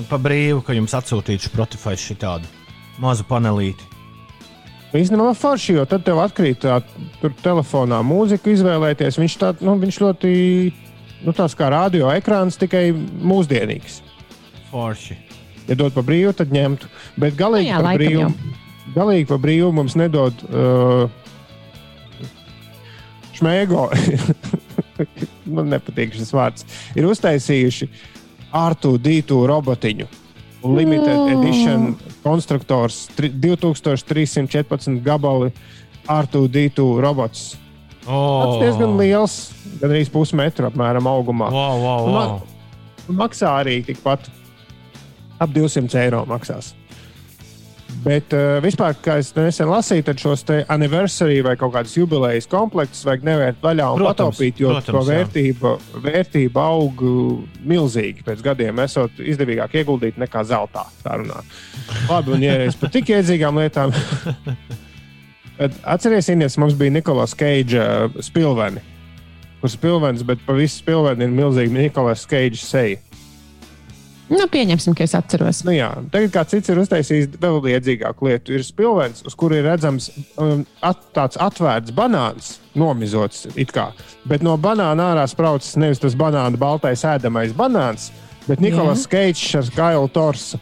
pa 0.10 0.20
brīvu, 0.22 0.62
ka 0.66 0.76
jums 0.78 0.94
atsūtītu 0.98 1.50
Spotify 1.50 1.98
šitādu 2.00 2.50
mazu 3.02 3.26
panelīti. 3.28 3.92
Īstenībā 4.96 5.34
forši, 5.36 5.74
jo 5.76 5.84
tad 5.90 6.06
tev 6.08 6.22
atkrīt 6.24 6.62
tā, 6.64 6.78
tur 7.20 7.34
telefonā 7.44 7.98
mūziku 8.06 8.54
izvēlēties. 8.54 9.18
Viņš, 9.20 9.34
tā, 9.42 9.50
nu, 9.66 9.74
viņš 9.82 9.98
ļoti 10.00 10.30
nu, 11.26 11.34
tāds 11.36 11.56
kā 11.60 11.68
radio 11.74 12.08
ekrāns, 12.14 12.56
tikai 12.62 12.94
mūsdienīgs. 12.96 13.98
Forši. 14.70 15.18
Ja 15.68 15.76
dod 15.76 15.96
pa 15.98 16.04
brīvu, 16.06 16.32
tad 16.38 16.54
ņemtu. 16.54 16.88
Bet 17.20 17.36
galīgi 17.40 17.68
Nu 17.68 17.74
jā, 17.74 17.82
par 17.82 17.88
laikam 17.90 18.06
brīvu, 18.06 18.22
jau. 18.22 18.94
galīgi 18.96 19.28
par 19.34 19.42
brīvu 19.44 19.72
mums 19.76 19.98
nedod 20.00 20.46
uh, 20.48 21.10
šmēgo. 23.40 23.88
Man 25.56 25.70
nepatīk 25.74 26.16
šis 26.16 26.32
vārds. 26.36 26.66
Ir 26.96 27.08
uztaisījuši 27.10 27.90
R2D2 28.56 29.42
robotiņu. 29.52 30.08
Un 30.66 30.76
Limited 30.80 31.14
Oh. 31.14 31.30
edition 31.30 31.92
konstruktors 32.24 33.04
tri- 33.16 33.30
2314 33.30 35.02
gabali 35.06 35.52
R2D2 36.10 37.02
robots. 37.04 37.52
Tas 38.06 38.10
Oh. 38.14 38.60
diezgan 38.62 38.98
liels, 38.98 39.52
gandrīz 39.82 40.10
pusmetru 40.14 40.68
apmēram 40.70 41.06
augumā. 41.10 41.52
Wow, 41.52 41.80
wow, 41.82 42.06
Un 42.06 42.14
wow. 42.14 42.42
ma- 43.10 43.26
Maksā 43.28 43.52
arī 43.62 43.84
tikpat 43.86 44.30
ap 45.40 45.50
200 45.54 45.94
eiro. 46.02 46.24
Maksās. 46.26 46.74
Bet 48.04 48.34
uh, 48.36 48.58
vispār, 48.64 48.96
kā 49.02 49.18
es 49.22 49.32
nesen 49.38 49.70
lasīju, 49.72 50.06
tad 50.10 50.22
šos 50.22 50.44
te 50.46 50.60
anniversary 50.72 51.40
vai 51.46 51.56
kaut 51.60 51.74
kādas 51.74 51.96
jubilejas 51.96 52.48
komplektus 52.52 53.06
vajag 53.08 53.26
nevērt 53.26 53.62
vaļā 53.64 53.88
un 53.94 54.02
Protams, 54.02 54.36
pataupīt, 54.36 54.62
jo 54.62 54.74
protams, 54.74 54.90
to 54.90 55.02
jā. 55.02 55.06
vērtība, 55.12 55.74
vērtība 56.06 56.66
aug 56.76 57.06
uh, 57.06 57.62
milzīgi. 57.66 58.26
Pēc 58.28 58.44
gadiem 58.46 58.82
esot 58.84 59.22
izdevīgāk 59.24 59.78
ieguldīt 59.82 60.20
nekā 60.22 60.44
zeltā. 60.50 60.86
Tā 61.06 61.20
runā. 61.22 61.42
Labi, 62.10 62.36
un 62.36 62.46
iereiz 62.46 62.78
par 62.80 62.94
tik 62.94 63.14
iedzīgām 63.16 63.62
lietām. 63.64 63.96
Atcerieties, 65.96 66.60
mums 66.60 66.76
bija 66.76 66.98
Nikolais 66.98 67.34
Keidža 67.38 67.86
spilveni. 68.26 68.84
Kurš 69.62 69.78
spilvens, 69.80 70.26
bet 70.28 70.42
pa 70.46 70.54
visu 70.58 70.82
spilveni 70.82 71.26
ir 71.26 71.34
milzīgi 71.34 71.74
Nikolais 71.74 72.26
Keidža 72.30 72.66
seja. 72.66 73.02
Nu, 74.26 74.48
pieņemsim, 74.50 74.96
ka 74.98 75.06
es 75.06 75.14
atceros. 75.18 75.62
Nu, 75.68 75.74
jā, 75.76 75.92
tagad 76.14 76.32
kāds 76.34 76.56
cits 76.56 76.72
ir 76.74 76.80
uztaisījis 76.82 77.36
vēl 77.42 77.60
liedzīgāku 77.68 78.26
lietu. 78.26 78.56
Ir 78.58 78.66
spilvens, 78.66 79.22
uz 79.28 79.36
kura 79.38 79.60
ir 79.60 79.68
redzams 79.70 80.10
um, 80.42 80.64
at, 80.86 81.04
tāds 81.14 81.38
atvērts 81.42 81.94
banāns, 81.96 82.56
nomizots 82.74 83.46
it 83.54 83.74
kā. 83.76 83.92
Bet 84.26 84.46
no 84.46 84.56
banāna 84.62 85.12
ārā 85.14 85.28
spraucas 85.30 85.76
nevis 85.78 86.02
tas 86.02 86.18
banāna 86.18 86.58
baltais 86.58 87.06
ēdamais 87.06 87.54
banāns, 87.58 88.10
bet 88.48 88.64
Nikolais 88.66 89.06
Keits 89.10 89.46
ar 89.62 89.70
Kailu 89.78 90.10
Torsu. 90.16 90.62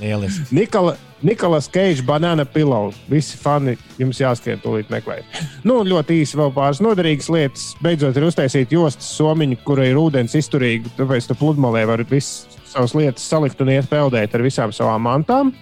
Lieliski. 0.00 0.50
Nikola, 0.56 0.96
Nikolas 1.22 1.68
Keits, 1.68 2.00
banāna 2.06 2.46
pillow. 2.48 2.94
Visi 3.10 3.36
fani 3.36 3.74
jums 4.00 4.20
jāskrien 4.22 4.60
tūlīt 4.62 4.88
meklēt. 4.92 5.26
Nu, 5.68 5.82
ļoti 5.84 6.16
īsi 6.22 6.38
vēl 6.40 6.52
pāris 6.56 6.80
noderīgas 6.80 7.28
lietas. 7.32 7.66
Beidzot, 7.84 8.16
ir 8.16 8.28
uztaisīta 8.30 8.76
jostas 8.78 9.10
somiņa, 9.18 9.58
kura 9.66 9.84
ir 9.90 10.00
ūdens 10.00 10.36
izturīga. 10.38 10.92
Tāpēc 10.96 11.28
tu 11.28 11.36
pludmalē 11.36 11.84
vari 11.90 12.06
visas 12.08 12.60
savas 12.70 12.94
lietas 12.96 13.26
salikt 13.26 13.60
un 13.60 13.72
iet 13.74 13.88
peldēt 13.90 14.34
ar 14.34 14.44
visām 14.46 14.72
savām 14.72 15.04
mantām. 15.04 15.52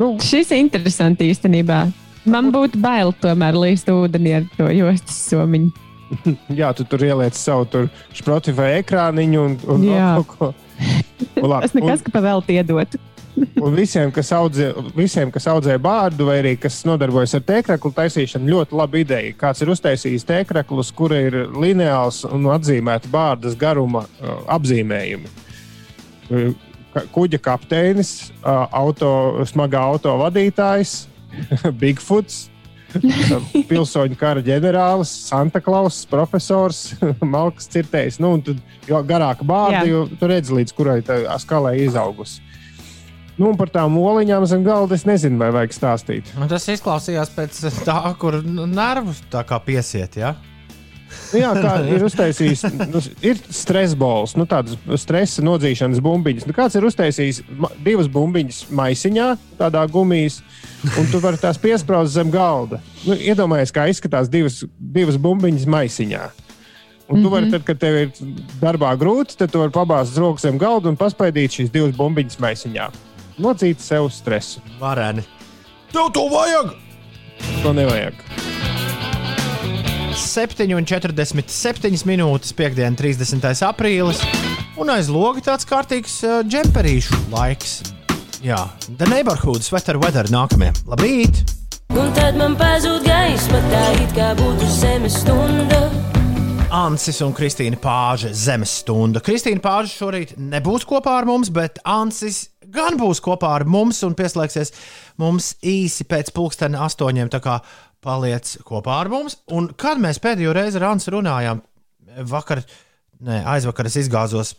Nu, 0.00 0.16
Šis 0.20 0.50
ir 0.52 0.64
interesants 0.64 1.22
īstenībā. 1.22 1.84
Man 2.28 2.50
būtu 2.54 2.78
bail 2.82 3.14
tomēr 3.22 3.56
līst 3.58 3.88
ūdenī 3.90 4.36
ar 4.40 4.44
to 4.56 4.68
jostas 4.74 5.16
somiņu. 5.30 5.72
jā, 6.60 6.72
tu 6.76 6.84
tur 6.84 7.02
ieliec 7.06 7.36
savu 7.38 7.66
tur 7.72 7.88
Spotify 8.14 8.82
ekrāniņu 8.82 9.46
un, 9.46 9.56
un 9.74 9.86
Jā. 9.86 10.12
vēl 10.18 10.26
kaut 10.28 10.36
ko. 10.36 10.52
Un, 11.38 11.46
labi, 11.48 11.68
Tas 11.68 11.74
nekas, 11.76 12.00
ka 12.02 12.10
pavēlti 12.12 12.56
iedotu. 12.58 12.98
Un, 13.36 13.74
visiem, 13.76 14.10
kas 14.14 14.32
audzē, 14.36 14.70
visiem, 14.96 15.30
kas 15.34 15.46
audzē 15.50 15.78
bārdu 15.82 16.26
vai 16.28 16.38
arī 16.42 16.52
kas 16.60 16.82
nodarbojas 16.88 17.36
ar 17.38 17.44
tēkraklu 17.48 17.92
taisīšanu, 17.96 18.50
ļoti 18.54 18.78
laba 18.78 19.00
ideja. 19.00 19.32
Kāds 19.38 19.64
ir 19.64 19.72
uztaisījis 19.72 20.26
tēkraklus, 20.28 20.92
kura 20.96 21.20
ir 21.28 21.38
lineāls 21.52 22.22
un 22.28 22.50
atzīmēta 22.52 23.10
bārdas 23.12 23.56
garuma 23.58 24.04
uh, 24.06 24.42
apzīmējumi. 24.56 25.32
Kuģa 27.12 27.40
kapteinis, 27.42 28.32
uh, 28.42 28.66
auto, 28.76 29.12
smagā 29.48 29.80
auto 29.92 30.16
vadītājs, 30.20 30.96
Bigfoots, 31.80 32.46
pilsoņu 33.70 34.16
kara 34.20 34.42
ģenerālis, 34.44 35.12
Santa 35.28 35.62
Klauss, 35.64 36.06
profesors, 36.08 36.92
Malks 37.34 37.70
Cirtējs. 37.72 38.20
Nu, 38.22 38.34
un 38.36 38.44
tad, 38.46 38.62
jo 38.88 39.00
garāka 39.06 39.46
bārda, 39.46 39.84
Jā. 39.86 39.90
jo 39.90 40.04
tu 40.18 40.30
redz, 40.30 40.52
līdz 40.52 40.76
kurai 40.76 41.00
tā 41.06 41.22
skalē 41.42 41.76
izaugusi. 41.86 42.42
Nu, 43.42 43.48
un 43.50 43.58
par 43.58 43.72
tām 43.74 43.96
oliņām 43.98 44.44
zem 44.46 44.62
galda 44.62 44.94
es 44.94 45.02
nezinu, 45.02 45.40
vai 45.40 45.48
vajag 45.50 45.72
stāstīt. 45.74 46.28
Nu, 46.38 46.46
tas 46.46 46.68
izklausījās 46.70 47.32
pēc 47.34 47.58
tā, 47.82 47.98
kur 48.22 48.36
nervus 48.46 49.18
tā 49.32 49.42
kā 49.48 49.58
piesiet. 49.64 50.14
Ja? 50.20 50.36
Nu, 51.32 51.40
jā, 51.40 51.50
kā 51.58 51.72
ir 51.90 52.04
uztaisījis, 52.06 52.62
nu, 52.92 53.02
ir 53.26 53.40
stresa 53.50 53.98
bols, 53.98 54.36
nu, 54.38 54.46
tādas 54.46 54.78
stresa 55.02 55.42
nodzīšanas 55.42 55.98
bumbiņas. 56.04 56.46
Nu, 56.46 56.54
kāds 56.54 56.78
ir 56.78 56.86
uztaisījis 56.86 57.42
divas 57.82 58.08
bumbiņas 58.14 58.62
maisiņā, 58.78 59.28
tādā 59.58 59.82
gumijas, 59.90 60.38
un 60.94 61.10
tu 61.10 61.18
vari 61.24 61.42
tās 61.42 61.58
piesprāst 61.58 62.14
zem 62.14 62.30
galda. 62.30 62.78
Nu, 63.02 63.18
iedomājies, 63.18 63.74
kā 63.74 63.90
izskatās 63.90 64.30
divas, 64.30 64.62
divas 64.78 65.18
bumbiņas 65.18 65.66
maisiņā. 65.66 66.26
Un 67.12 67.26
tu 67.26 67.28
vari, 67.32 67.50
tad, 67.52 67.66
kad 67.66 67.80
tev 67.82 68.04
ir 68.06 68.12
darbā 68.62 68.94
grūti, 68.96 69.34
tad 69.40 69.50
tu 69.52 69.60
vari 69.60 69.74
pabāzt 69.74 70.16
rokas 70.16 70.46
zem 70.46 70.62
galda 70.62 70.88
un 70.92 71.00
paspaidīt 71.00 71.58
šīs 71.58 71.74
divas 71.74 71.98
bumbiņas 71.98 72.38
maisiņā. 72.40 72.92
Nocīt 73.40 73.80
sev 73.80 74.10
stresu. 74.12 74.60
Vareni. 74.80 75.24
Tev 75.92 76.10
to 76.12 76.26
vajag! 76.32 76.74
To 77.62 77.72
nevajag. 77.76 78.18
7,47 80.12 82.04
minūtes, 82.08 82.52
piekdiena, 82.56 82.96
30. 82.96 83.48
aprīlis. 83.66 84.20
Un 84.80 84.92
aiz 84.92 85.08
loga 85.12 85.42
tāds 85.44 85.66
kārtīgs 85.68 86.20
uh, 86.24 86.40
džemperīšu 86.44 87.26
laiks. 87.32 87.80
Jā, 88.42 88.58
The 88.98 89.08
Neighborhood, 89.08 89.64
Sweater 89.64 90.00
Weather 90.00 90.28
nākamie. 90.32 90.72
Labrīt! 90.88 91.42
Un 91.92 92.08
tad 92.16 92.38
man 92.40 92.56
pazūd 92.56 93.04
gaisma, 93.04 93.60
tā 93.72 93.82
it 94.00 94.14
kā 94.16 94.32
būtu 94.38 94.68
zemes 94.80 95.20
stunda. 95.22 95.82
Ansis 96.72 97.20
un 97.20 97.34
Kristīna 97.36 97.76
Pāža 97.76 98.30
zemes 98.32 98.72
stunda. 98.80 99.20
Kristīna 99.20 99.60
Pāža 99.60 99.92
šorīt 99.92 100.32
nebūs 100.40 100.88
kopā 100.88 101.18
ar 101.20 101.28
mums, 101.28 101.52
bet 101.52 101.82
Ansis 101.84 102.46
gan 102.74 102.98
būs 103.00 103.20
kopā 103.24 103.54
ar 103.58 103.64
mums 103.68 104.02
un 104.06 104.16
pieslēgsies 104.18 104.72
mums 105.22 105.52
īsi 105.62 106.06
pēc 106.08 106.32
pulksteni 106.36 106.80
astoņiem. 106.80 107.30
Tā 107.32 107.40
kā 107.44 107.58
paliec 108.02 108.56
kopā 108.66 108.98
ar 109.04 109.10
mums. 109.12 109.38
Un 109.54 109.70
kad 109.78 110.00
mēs 110.02 110.20
pēdējo 110.22 110.54
reizi 110.56 110.80
ar 110.80 110.88
Ansu 110.90 111.14
runājām, 111.14 111.62
vakar, 112.28 112.64
ne, 113.22 113.42
aizvakar 113.54 113.88
es 113.88 114.00
izgāzos, 114.02 114.56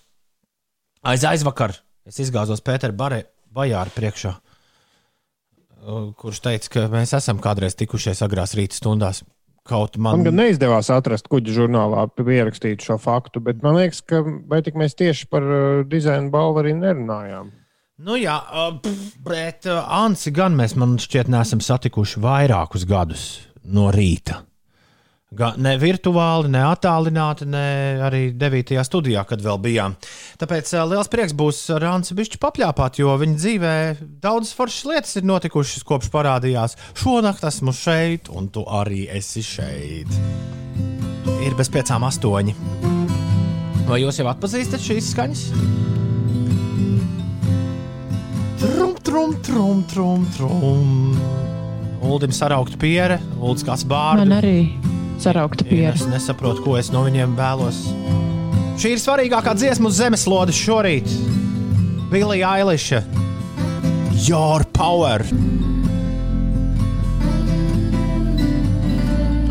aiz 1.04 1.26
aizvakar 1.28 1.76
es 2.08 2.20
izgāzos 2.24 2.64
Pētera 2.64 2.96
Bare- 2.96 3.26
Bajāra 3.54 3.92
priekšā, 3.94 4.32
uh, 5.84 6.10
kurš 6.18 6.40
teica, 6.48 6.72
ka 6.74 6.88
mēs 6.94 7.14
esam 7.20 7.42
kādreiz 7.44 7.76
tikušies 7.78 8.24
agrās 8.26 8.56
rīta 8.58 8.80
stundās. 8.80 9.24
Kaut 9.64 9.96
man, 9.96 10.18
Man 10.18 10.26
gan 10.28 10.36
neizdevās 10.42 10.90
atrast 10.92 11.30
kuģa 11.32 11.54
žurnālā 11.56 12.02
pierakstīt 12.18 12.84
šo 12.84 12.98
faktu, 13.00 13.40
bet 13.46 13.62
man 13.64 13.78
liekas, 13.78 14.02
ka 14.04 14.20
vai 14.52 14.60
tik 14.66 14.76
mēs 14.76 14.98
tieši 15.00 15.30
par 15.32 15.46
uh, 15.46 15.84
dizaina 15.88 16.28
balvu 16.34 16.60
arī 16.64 16.74
nerunājām. 16.76 17.52
Nu, 18.02 18.16
jā, 18.18 18.40
bet 19.22 19.68
Ansi 19.70 20.32
gan 20.34 20.56
mēs, 20.58 20.74
man 20.82 20.96
šķiet, 20.98 21.28
neesam 21.30 21.60
satikuši 21.62 22.24
vairākus 22.24 22.88
gadus 22.90 23.26
no 23.70 23.92
rīta. 23.94 24.40
Gan 25.34 25.60
ne 25.62 25.76
virtuāli, 25.82 26.50
ne 26.54 26.64
attālināti, 26.66 27.46
ne 27.50 27.62
arī 28.06 28.24
9. 28.38 28.74
studijā, 28.86 29.22
kad 29.30 29.42
vēl 29.46 29.62
bijām. 29.62 29.94
Tāpēc 30.42 30.74
liels 30.90 31.10
prieks 31.14 31.38
būs 31.38 31.62
ar 31.78 31.86
Ansi 31.92 32.18
bišķi 32.18 32.42
papļāpāt, 32.42 32.98
jo 33.02 33.14
viņa 33.22 33.38
dzīvē 33.38 33.76
daudzas 34.26 34.58
foršas 34.58 34.90
lietas 34.90 35.14
ir 35.22 35.30
notikušas 35.30 35.86
kopš 35.86 36.10
parādījās. 36.14 36.78
Šonakt 36.98 37.46
esmu 37.46 37.76
šeit, 37.78 38.30
un 38.34 38.50
tu 38.54 38.66
arī 38.66 39.06
esi 39.14 39.46
šeit. 39.46 40.18
Ir 41.46 41.54
bez 41.62 41.70
piecām 41.70 42.10
astoņi. 42.10 42.58
Vai 43.86 44.02
jūs 44.02 44.22
jau 44.22 44.30
atpazīstat 44.34 44.82
šīs 44.82 45.14
skaņas? 45.14 45.48
Trum, 49.04 49.36
trum, 49.44 49.84
trum, 49.84 50.24
trum. 50.32 51.16
Uldim 52.04 52.32
saraukta 52.32 52.78
piere, 52.80 53.18
Uldis 53.44 53.66
kāds 53.68 53.84
bārdu. 53.84 54.24
Man 54.24 54.38
arī 54.38 54.58
saraukta 55.20 55.66
Ja 55.66 55.70
pieredze. 55.70 56.06
Es 56.06 56.12
nesaprotu, 56.12 56.64
ko 56.64 56.78
es 56.80 56.88
no 56.94 57.02
viņiem 57.04 57.34
vēlos. 57.36 57.82
Šī 58.80 58.94
ir 58.96 59.02
svarīgākā 59.04 59.58
dziesma 59.60 59.92
uz 59.92 60.00
zemeslodes 60.00 60.56
šorīt. 60.56 61.12
Vilija 62.14 62.54
Ailiša. 62.56 63.02
Your 64.24 64.64
power! 64.72 65.26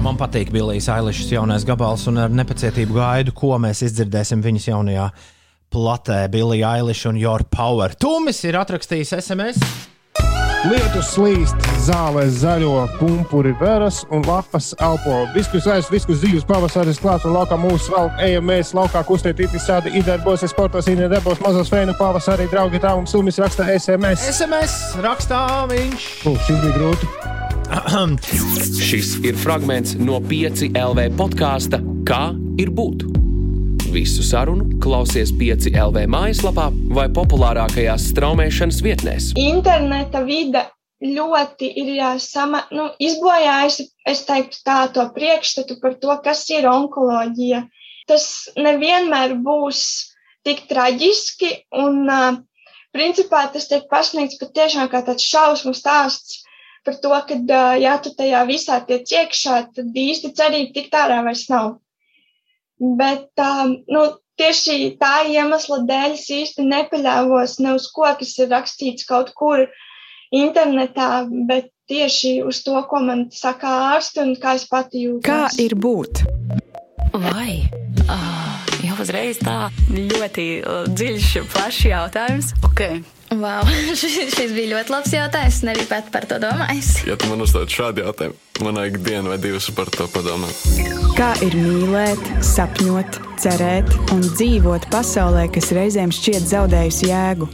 Man 0.02 0.16
patīk 0.18 0.48
Bilijas 0.54 0.88
Ailišas 0.96 1.28
jaunais 1.36 1.68
gabals, 1.68 2.08
un 2.08 2.24
ar 2.24 2.32
nepacietību 2.32 2.96
gaidu, 2.96 3.36
ko 3.36 3.54
mēs 3.60 3.84
izdzirdēsim 3.84 4.40
viņas 4.44 4.72
jaunajā 4.72 5.10
platē. 5.72 6.26
Bilija 6.32 6.76
Ailiša 6.76 7.12
un 7.12 7.18
Your 7.20 7.44
power. 7.48 7.96
Tūmis 7.98 8.44
ir 8.48 8.58
atrakstījis 8.60 9.16
SMS. 9.18 9.62
Lietus 10.62 11.08
slīst, 11.16 11.64
zālē 11.82 12.28
zaļo, 12.30 12.84
pumpuri 13.00 13.50
veras 13.58 14.04
un 14.14 14.22
lapas 14.28 14.68
elpo. 14.78 15.24
Viskus 15.34 15.66
aiz, 15.66 15.88
viskus 15.90 16.20
dzīves 16.22 16.46
pavasaris 16.46 17.00
klāts 17.02 17.26
un 17.26 17.34
laukā 17.34 17.58
mūsu 17.58 17.90
vēl 17.90 18.12
ejam 18.28 18.46
mēs 18.46 18.70
laukā 18.78 19.02
kustēt 19.08 19.42
it 19.42 19.50
visādi 19.50 19.90
idarbos, 19.98 20.44
sportos, 20.46 20.86
idarbos, 20.86 21.42
mazos 21.42 21.72
fēnu 21.72 21.96
pavasarī, 21.98 22.46
draugi 22.52 22.78
tā 22.84 22.94
un 22.94 23.10
sumis 23.10 23.42
raksta 23.42 23.66
SMS. 23.74 24.28
SMS 24.36 24.76
rakstā 25.02 25.42
viņš. 25.72 26.06
Lūk, 26.28 26.46
šis 26.46 26.62
bija 26.62 26.78
grūti. 26.78 27.10
Šis 28.92 29.16
ir 29.24 29.38
fragments 29.40 29.96
no 29.98 30.20
5 30.20 30.76
LV 30.76 31.08
podkāsta 31.18 31.80
Kā 32.06 32.32
ir 32.60 32.70
būt? 32.74 33.31
Visu 33.92 34.22
sarunu 34.24 34.78
klausies 34.80 35.28
5 35.36 35.66
LV 35.76 36.06
mājaslapā 36.08 36.70
vai 36.96 37.10
populārākajās 37.12 38.06
straumēšanas 38.14 38.78
vietnēs. 38.86 39.26
interneta 39.36 40.22
vide 40.24 40.62
ļoti 41.04 41.68
ir 41.82 41.90
jāsama, 41.98 42.62
nu, 42.72 42.86
izbojājusi, 42.96 43.86
es 44.08 44.22
teiktu, 44.24 44.62
tā 44.64 44.78
to 44.96 45.04
priekšstatu 45.12 45.76
par 45.82 45.98
to, 46.00 46.16
kas 46.24 46.46
ir 46.54 46.70
onkoloģija. 46.70 47.66
Tas 48.08 48.24
nevienmēr 48.56 49.36
būs 49.44 49.82
tik 50.48 50.64
traģiski, 50.72 51.52
un 51.84 52.08
uh, 52.08 52.40
principā 52.96 53.44
tas 53.52 53.68
tiek 53.68 53.84
pasniegts 53.92 54.40
patiešām 54.40 54.88
kā 54.88 55.04
tāds 55.04 55.28
šausmu 55.28 55.76
stāsts 55.76 56.40
par 56.88 56.96
to, 56.96 57.12
ka, 57.28 57.60
ja 57.76 57.98
tu 58.00 58.16
tajā 58.16 58.40
visā 58.48 58.80
tiec 58.88 59.04
iekšā, 59.20 59.62
tad 59.76 60.02
īsti 60.08 60.32
cerība 60.32 60.78
tikt 60.80 60.96
ārā 60.96 61.20
vairs 61.28 61.44
nav. 61.52 61.81
Bet 62.82 63.30
um, 63.38 63.76
nu, 63.86 64.02
tieši 64.40 64.96
tā 64.98 65.22
iemesla 65.30 65.82
dēļ 65.86 66.16
es 66.16 66.26
īsti 66.34 66.66
nepaļāvos 66.66 67.60
ne 67.62 67.76
uz 67.78 67.86
ko, 67.94 68.08
kas 68.18 68.34
ir 68.42 68.50
rakstīts 68.50 69.06
kaut 69.06 69.30
kur 69.38 69.68
internetā, 70.34 71.28
bet 71.46 71.70
tieši 71.92 72.40
uz 72.48 72.62
to, 72.66 72.74
ko 72.88 73.02
man 73.04 73.26
saka 73.34 73.70
ārsti 73.92 74.24
un 74.24 74.34
kā 74.42 74.56
es 74.58 74.66
pati 74.70 75.06
jūtos. 75.06 75.28
Kā 75.28 75.46
ir 75.62 75.76
būt? 75.78 76.24
Vai? 77.12 77.68
Ah, 78.10 78.62
jau 78.82 78.96
uzreiz 79.04 79.38
tā 79.42 79.68
ļoti 79.92 80.46
dziļš, 80.96 81.32
plašs 81.52 81.84
jautājums. 81.92 82.54
Okay. 82.72 83.02
Wow, 83.32 83.64
šis 84.00 84.52
bija 84.52 84.74
ļoti 84.74 84.92
labs 84.92 85.12
jautājums. 85.14 85.56
Es 85.56 85.64
nebiju 85.64 85.88
pat 85.88 86.10
par 86.12 86.26
to 86.28 86.36
domājis. 86.42 86.90
Ja 87.08 87.16
tu 87.16 87.30
man 87.30 87.40
uzdod 87.44 87.70
šādu 87.72 88.04
jautājumu, 88.04 88.36
man 88.64 88.80
vajag 88.80 88.98
dienu 89.06 89.32
vai 89.32 89.38
divas 89.40 89.70
par 89.72 89.88
to 89.92 90.06
padomāt. 90.12 90.52
Kā 91.16 91.32
ir 91.44 91.56
mīlēt, 91.56 92.22
sapņot, 92.44 93.18
cerēt 93.40 93.88
un 94.12 94.22
dzīvot 94.26 94.88
pasaulē, 94.92 95.46
kas 95.54 95.72
reizēm 95.76 96.12
šķiet 96.12 96.48
zaudējusi 96.52 97.08
jēgu? 97.08 97.48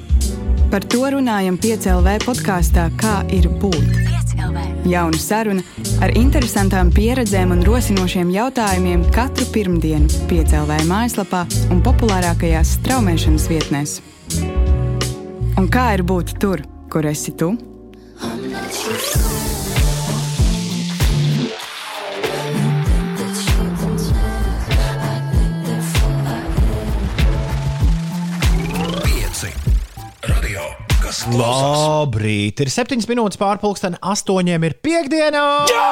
Par 0.69 0.85
to 0.85 1.07
runājam 1.15 1.57
piecēlē 1.57 2.19
podkāstā 2.27 2.91
Kā 3.01 3.23
ir 3.33 3.49
būt? 3.63 4.19
Jauna 4.89 5.19
saruna 5.21 5.63
ar 6.05 6.13
interesantām 6.17 6.93
pieredzēm 6.95 7.55
un 7.55 7.65
rosinošiem 7.67 8.31
jautājumiem 8.35 9.07
katru 9.15 9.49
pirmdienu 9.55 10.27
piecēlē 10.31 10.83
mājaslapā 10.89 11.45
un 11.73 11.85
populārākajās 11.85 12.79
straumēšanas 12.79 13.49
vietnēs. 13.53 14.01
Un 15.59 15.67
kā 15.67 15.89
ir 15.97 16.05
būt 16.07 16.37
tur, 16.39 16.61
kur 16.87 17.07
esi 17.11 17.33
tu? 17.35 17.49
Labrīt! 31.29 32.63
Ir 32.63 32.71
7 32.73 33.03
minūtes 33.11 33.37
pārpusdienā, 33.41 33.99
8 34.01 34.53
ir 34.55 34.77
piekdiena! 34.81 35.43
Jā! 35.69 35.89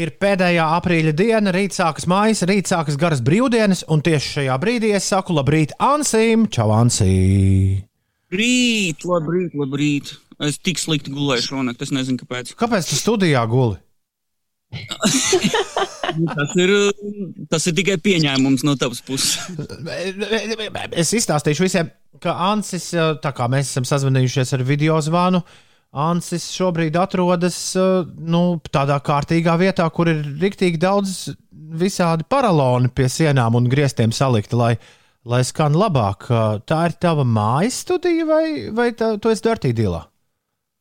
Ir 0.00 0.14
pēdējā 0.22 0.64
aprīļa 0.78 1.12
diena, 1.18 1.52
rīt 1.54 1.76
sākas 1.76 2.08
mājas, 2.10 2.42
rīt 2.48 2.72
sākas 2.72 2.96
garas 2.98 3.20
brīvdienas, 3.26 3.84
un 3.92 4.00
tieši 4.06 4.34
šajā 4.38 4.58
brīdī 4.64 4.96
es 4.96 5.12
saku 5.12 5.36
labrīt 5.36 5.76
Ansim, 5.92 6.48
čau 6.48 6.70
Ansī! 6.80 7.89
Rīt, 8.30 9.04
labrīt, 9.08 9.54
labrīt. 9.58 10.12
Es 10.40 10.56
tik 10.62 10.78
slikti 10.80 11.12
gulēju 11.12 11.48
šonakt, 11.50 11.82
es 11.84 11.90
nezinu, 11.92 12.20
kāpēc. 12.22 12.54
Kāpēc 12.58 12.88
tu 12.88 12.96
studijā 12.96 13.42
guli? 13.50 13.76
Tas 16.10 16.54
ir, 16.58 16.70
tas 17.50 17.66
ir 17.66 17.74
tikai 17.76 17.96
pieņēmums 18.02 18.62
no 18.66 18.76
tavas 18.78 19.02
puses. 19.06 19.38
Es 20.94 21.12
izstāstīšu 21.18 21.66
visiem, 21.66 21.90
ka 22.22 22.34
Ansis, 22.50 22.90
tā 22.94 23.34
kā 23.36 23.50
mēs 23.50 23.70
esam 23.72 23.86
sazvanījušies 23.88 24.54
ar 24.56 24.64
video 24.66 24.98
zvanu, 25.04 25.42
Ansis 25.90 26.46
šobrīd 26.54 26.94
atrodas 26.98 27.58
nu, 27.76 28.42
tādā 28.70 29.00
kārtīgā 29.02 29.56
vietā, 29.58 29.88
kur 29.90 30.10
ir 30.12 30.22
rīktīgi 30.38 30.78
daudz 30.82 31.32
visādi 31.50 32.26
paraloni 32.30 32.90
pie 32.94 33.08
sienām 33.10 33.58
un 33.58 33.66
griestiem 33.70 34.14
salikti, 34.14 34.58
lai, 34.58 34.74
lai 35.24 35.42
skan 35.44 35.76
labāk. 35.76 36.28
Tā 36.66 36.84
ir 36.88 36.96
tava 37.00 37.26
mājas 37.26 37.82
studija 37.84 38.26
vai, 38.28 38.44
vai 38.72 38.90
tā, 38.96 39.16
tu 39.20 39.32
esi 39.32 39.44
Dartīdīlā? 39.46 40.06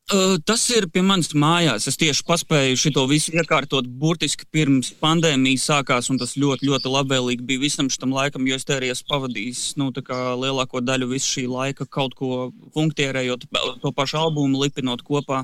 Uh, 0.10 0.40
tas 0.42 0.64
ir 0.74 0.88
pie 0.90 1.04
manis 1.06 1.36
mājās. 1.38 1.86
Es 1.86 2.00
tieši 2.02 2.24
paspēju 2.26 2.78
šo 2.82 3.04
visu 3.06 3.36
iekārtot 3.38 3.86
burtiski 4.02 4.48
pirms 4.50 4.90
pandēmijas 4.98 5.68
sākās, 5.70 6.10
un 6.10 6.18
tas 6.18 6.34
ļoti, 6.34 6.66
ļoti 6.66 6.90
labvēlīgi 6.90 7.46
bija 7.46 7.62
visam 7.62 7.92
šim 7.94 8.16
laikam, 8.18 8.48
jo 8.50 8.58
es 8.58 8.66
te 8.66 8.74
arī 8.74 8.90
esmu 8.90 9.06
pavadījis 9.12 9.62
nu, 9.78 9.92
lielāko 9.94 10.82
daļu 10.82 11.12
visu 11.12 11.36
šī 11.36 11.46
laika 11.52 11.86
kaut 11.86 12.18
ko 12.18 12.50
funktierējot, 12.74 13.46
to 13.84 13.94
pašu 13.94 14.18
albumu 14.24 14.64
lipinot 14.64 15.06
kopā. 15.06 15.44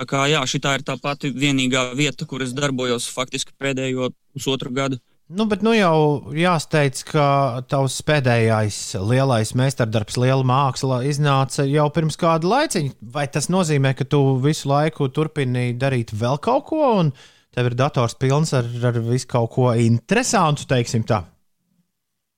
Tā 0.00 0.08
kā 0.10 0.26
jā, 0.26 0.42
šī 0.50 0.58
ir 0.72 0.82
tā 0.82 0.98
pati 0.98 1.30
vienīgā 1.30 1.92
vieta, 1.94 2.26
kur 2.26 2.42
es 2.42 2.56
darbojos 2.58 3.06
faktiski 3.06 3.54
pēdējo 3.54 4.10
pusotru 4.34 4.74
gadu. 4.74 4.98
Nu, 5.32 5.46
bet 5.48 5.62
nu 5.64 5.72
jau 5.72 6.32
jāsteidz, 6.36 7.06
ka 7.08 7.24
tavs 7.70 7.94
pēdējais 8.04 8.78
lielais 9.08 9.54
meistardarbs, 9.56 10.18
liela 10.20 10.44
māksla 10.44 10.98
iznāca 11.08 11.64
jau 11.64 11.86
pirms 11.94 12.18
kāda 12.20 12.50
laiciņa. 12.50 12.92
Vai 13.14 13.24
tas 13.32 13.48
nozīmē, 13.52 13.94
ka 13.96 14.04
tu 14.04 14.20
visu 14.44 14.68
laiku 14.68 15.08
turpini 15.08 15.70
darīt 15.78 16.12
vēl 16.12 16.36
kaut 16.42 16.66
ko, 16.68 16.82
un 17.00 17.14
tev 17.56 17.70
ir 17.70 17.78
dators 17.78 18.18
pilns 18.20 18.52
ar, 18.58 18.68
ar 18.90 18.98
visu 19.06 19.30
kaut 19.30 19.54
ko 19.54 19.70
interesantu, 19.72 20.66
teiksim 20.68 21.06
tā? 21.08 21.22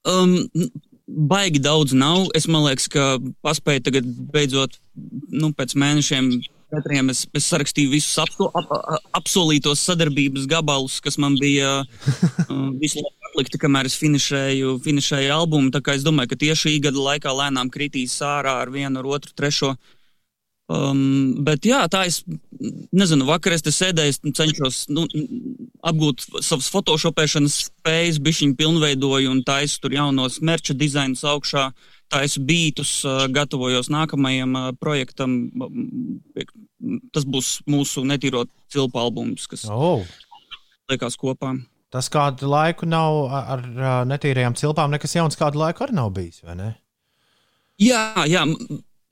Um, 0.07 0.37
baigi 1.09 1.65
daudz 1.65 1.97
nav. 1.99 2.29
Es 2.39 2.47
domāju, 2.47 2.79
ka 2.95 3.09
paspēju 3.43 3.89
tagad 3.89 4.15
beidzot, 4.35 4.79
nu, 5.35 5.51
pēc 5.57 5.75
mēnešiem, 5.83 6.31
četriem, 6.75 7.11
es, 7.15 7.25
es 7.35 7.49
sarakstīju 7.51 7.95
visus 7.95 8.19
apso, 8.23 8.51
ap, 8.53 8.71
ap, 8.75 9.11
apsolītos 9.23 9.83
sadarbības 9.87 10.49
gabalus, 10.51 11.01
kas 11.05 11.19
man 11.23 11.39
bija 11.41 11.81
uh, 12.49 12.71
visu 12.83 13.01
laiku 13.01 13.31
atlikti, 13.31 13.59
kamēr 13.65 13.91
es 13.91 13.99
finišēju, 13.99 14.79
finišēju 14.85 15.35
albumu. 15.35 15.73
Tā 15.75 15.83
kā 15.85 15.97
es 15.99 16.07
domāju, 16.07 16.33
ka 16.33 16.41
tieši 16.45 16.69
šī 16.69 16.79
gada 16.87 17.11
laikā 17.11 17.35
lēnām 17.35 17.73
kritīs 17.75 18.17
ārā 18.23 18.61
ar 18.63 18.73
vienu, 18.75 19.01
ar 19.01 19.15
otru, 19.17 19.35
trešo. 19.35 19.75
Um, 20.65 21.45
bet 21.45 21.67
jā, 21.69 21.83
tā 21.93 22.07
es 22.09 22.23
nezinu, 22.95 23.27
vakar 23.29 23.53
es 23.53 23.65
te 23.67 23.73
sēdēju, 23.75 24.33
cenšos 24.33 24.87
nu, 24.97 25.05
apgūt 25.85 26.25
savas 26.41 26.71
fotošopēšanas 26.73 27.59
spējas, 27.67 28.21
bišķiņu 28.25 28.57
pilnveidoju 28.57 29.35
un 29.35 29.43
taisu 29.45 29.83
tur 29.83 29.93
jaunos 29.93 30.39
merča 30.41 30.73
dizainus 30.73 31.27
augšā, 31.29 31.67
taisu 32.09 32.41
bītus, 32.49 32.95
uh, 33.05 33.27
gatavojos 33.29 33.93
nākamajam 33.93 34.57
uh, 34.57 34.71
projektam. 34.81 35.37
Tas 37.15 37.27
būs 37.29 37.59
mūsu 37.71 38.05
netīro 38.07 38.45
cilpu 38.73 39.01
albums, 39.01 39.47
kas 39.51 39.65
oh. 39.73 40.05
liekas 40.91 41.17
kopā. 41.21 41.55
Tas 41.95 42.11
kādu 42.11 42.49
laiku 42.51 42.89
nav 42.91 43.21
ar, 43.31 43.63
netīrajām 44.11 44.57
cilpām, 44.59 44.91
nekas 44.95 45.15
jauns 45.15 45.39
kādu 45.39 45.61
laiku 45.63 45.87
arī 45.87 45.95
nav 45.95 46.11
bijis, 46.17 46.43
vai 46.45 46.57
ne? 46.59 46.73
Jā, 47.81 48.27
jā. 48.31 48.43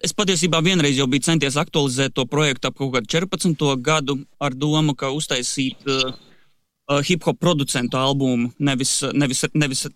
Es 0.02 0.14
patiesībā 0.18 0.58
vienreiz 0.66 0.98
jau 0.98 1.06
biju 1.06 1.22
centies 1.22 1.56
aktualizēt 1.60 2.16
to 2.16 2.24
projektu 2.26 2.68
ap 2.68 2.78
kaut 2.78 2.96
kādu 2.96 3.10
14. 3.14 3.62
gadu 3.78 4.18
ar 4.42 4.54
domu, 4.58 4.96
ka 4.98 5.12
uztaisīt 5.14 5.86
uh, 5.86 6.10
uh, 6.90 6.98
hip 7.06 7.22
hop 7.28 7.38
producentu 7.38 8.00
albumu, 8.00 8.50
nevis, 8.58 8.98
nevis, 9.14 9.44
nevis 9.54 9.86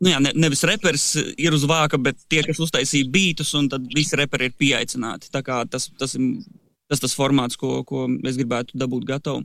nu 0.00 0.12
jā, 0.12 0.20
ne, 0.24 0.32
nevis 0.46 0.64
reperis 0.68 1.06
ir 1.20 1.54
uz 1.56 1.64
vāka, 1.68 2.00
bet 2.00 2.24
tie, 2.28 2.42
kas 2.46 2.60
uztaisīja 2.62 3.10
beatus, 3.12 3.52
un 3.58 3.68
tad 3.72 3.84
visi 3.94 4.16
reperi 4.18 4.48
ir 4.48 4.56
pieaicināti. 4.58 5.32
Tā 5.34 5.44
kā 5.44 5.60
tas, 5.70 5.90
tas 6.00 6.16
ir 6.16 6.24
tas, 6.90 7.02
tas 7.02 7.16
formāts, 7.16 7.58
ko, 7.60 7.82
ko 7.88 8.06
es 8.26 8.38
gribētu 8.40 8.78
dabūt 8.80 9.06
gatavu. 9.08 9.44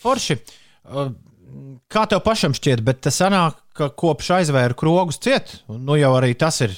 Forši. 0.00 0.38
Uh, 0.84 1.10
Kā 1.90 2.04
tev 2.06 2.20
pašam 2.22 2.54
šķiet, 2.54 2.82
bet 2.86 3.00
tas 3.02 3.16
sanāk, 3.18 3.56
ka 3.74 3.88
kopš 3.98 4.28
aizvēra 4.36 4.76
krogus 4.78 5.18
ciet, 5.22 5.56
un 5.70 5.82
nu 5.88 5.96
jau 5.98 6.12
arī 6.14 6.36
tas 6.38 6.60
ir 6.62 6.76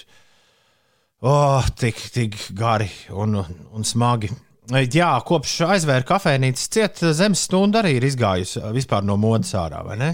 oh, 1.21 1.67
tik, 1.77 2.01
tik 2.15 2.39
gari 2.57 2.89
un, 3.13 3.43
un 3.43 3.85
smagi. 3.85 4.31
Jā, 4.73 5.11
kopš 5.29 5.59
aizvēra 5.67 6.07
kafejnīcas 6.09 6.73
ciet, 6.73 7.03
zemes 7.19 7.45
stunda 7.49 7.83
arī 7.83 7.99
ir 7.99 8.07
izgājusi 8.09 8.63
vispār 8.73 9.05
no 9.05 9.19
modes 9.21 9.53
ārā, 9.59 9.83
vai 9.85 9.99
ne? 10.01 10.11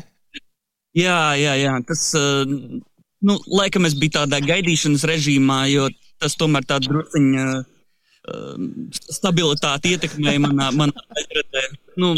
Jā, 0.99 1.37
jā, 1.39 1.55
jā. 1.61 1.77
Tas, 1.87 2.03
uh, 2.19 2.49
nu, 2.49 3.39
laikam 3.61 3.87
es 3.87 3.95
biju 3.99 4.17
tādā 4.19 4.41
gaidīšanas 4.43 5.07
režīmā, 5.07 5.61
jo 5.71 5.87
tas 6.19 6.35
tomēr 6.41 6.67
tā 6.67 6.81
drusciņa 6.83 7.47
uh, 8.29 8.57
stabilitāte 9.09 9.95
ietekmēja 9.95 10.43
manā, 10.45 10.71
manā 10.77 11.07
aizradē. 11.17 11.69
Nu, 12.01 12.15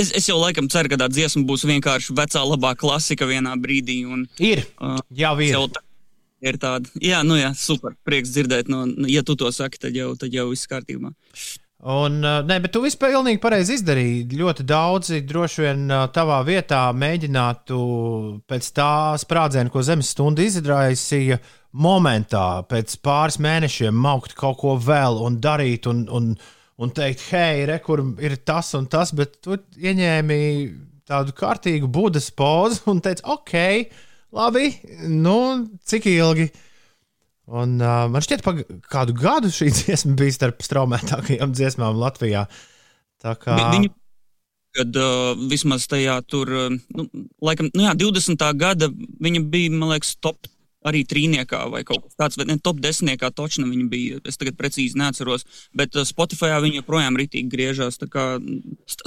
Es, 0.00 0.14
es 0.16 0.24
jau 0.30 0.38
laikam 0.40 0.68
ceru, 0.72 0.88
ka 0.88 0.96
tā 0.96 1.10
dziesma 1.12 1.42
būs 1.44 1.66
vienkārši 1.68 2.14
vecā, 2.16 2.40
labā 2.46 2.70
klasika 2.78 3.26
vienā 3.28 3.52
brīdī. 3.60 3.98
Un, 4.08 4.22
ir. 4.40 4.62
Uh, 4.80 4.96
jau 5.12 5.34
ir. 5.42 5.50
Jau 5.52 5.64
tā, 5.68 5.82
ir 6.40 6.58
tāda. 6.62 6.88
Jā, 7.04 7.20
nu 7.26 7.36
jā, 7.36 7.50
super. 7.58 7.96
Prieks 8.08 8.32
dzirdēt. 8.32 8.70
No, 8.72 8.86
ja 9.10 9.24
tu 9.26 9.36
to 9.36 9.50
saki, 9.52 9.82
tad 9.82 9.98
jau, 9.98 10.14
tad 10.16 10.32
jau 10.32 10.46
viss 10.52 10.70
kārtībā. 10.70 11.12
Un, 11.80 12.18
nē, 12.20 12.58
bet 12.60 12.74
tu 12.74 12.82
vispār 12.84 13.14
pilnīgi 13.14 13.40
pareizi 13.40 13.78
izdarīji. 13.78 14.26
Ļoti 14.36 14.66
daudzi 14.68 15.22
droši 15.24 15.62
vien 15.64 15.86
tavā 16.12 16.42
vietā 16.44 16.82
mēģinātu 16.92 17.78
pēc 18.50 18.68
tā 18.76 18.92
sprādziena, 19.22 19.72
ko 19.72 19.80
zemes 19.86 20.10
stunda 20.12 20.44
izraisīja, 20.44 21.38
momentā, 21.72 22.60
pēc 22.68 22.98
pāris 23.00 23.40
mēnešiem, 23.40 23.96
maukt 23.96 24.36
kaut 24.36 24.58
ko 24.60 24.76
vēl 24.76 25.22
un 25.24 25.40
darīt. 25.40 25.88
Un, 25.88 26.04
un, 26.12 26.30
un 26.80 26.92
teikt, 26.92 27.24
hei, 27.30 27.64
re, 27.70 27.78
kur 27.84 28.04
ir 28.20 28.36
tas 28.44 28.74
un 28.76 28.84
tas, 28.90 29.14
bet 29.16 29.38
tu 29.40 29.56
ieņēmi 29.80 30.40
tādu 31.08 31.34
kārtīgu 31.36 31.88
budas 31.90 32.28
pozu 32.30 32.90
un 32.92 33.00
teici, 33.00 33.24
ok, 33.24 33.54
labi, 34.36 34.74
nu, 35.08 35.38
cik 35.88 36.12
ilgi. 36.12 36.50
Un, 37.50 37.80
uh, 37.82 38.04
man 38.10 38.22
šķiet, 38.22 38.44
ka 38.46 38.78
kādu 38.92 39.14
gadu 39.18 39.50
šī 39.50 39.70
dziesma 39.80 40.14
bija 40.18 40.36
starp 40.36 40.62
straumētākajām 40.62 41.54
dziesmām 41.56 41.98
Latvijā. 41.98 42.44
Tā 43.20 43.34
kā... 43.40 43.56
Viņu, 43.74 43.90
kad 44.78 45.00
uh, 45.02 45.32
vismaz 45.50 45.88
tajā 45.90 46.20
tur, 46.30 46.52
nu, 46.78 47.08
laikam, 47.42 47.72
nu 47.74 47.88
jā, 47.88 47.96
20. 47.98 48.46
gada 48.60 48.88
viņa 48.94 49.42
bija, 49.50 49.74
man 49.74 49.90
liekas, 49.96 50.14
top 50.22 50.46
arī 50.86 51.02
trīniekā 51.04 51.64
vai 51.72 51.82
kaut 51.84 52.06
kas 52.06 52.16
tāds, 52.16 52.38
bet 52.40 52.48
ne 52.48 52.56
top 52.62 52.78
desmitniekā 52.80 53.28
točna 53.36 53.66
viņa 53.68 53.88
bija. 53.90 54.20
Es 54.30 54.40
tagad 54.40 54.56
precīzi 54.56 54.96
neatceros, 55.00 55.44
bet 55.76 55.98
uh, 55.98 56.06
Spotify 56.08 56.54
viņa 56.62 56.80
joprojām 56.80 57.18
ritīgi 57.20 57.50
griežās. 57.52 57.98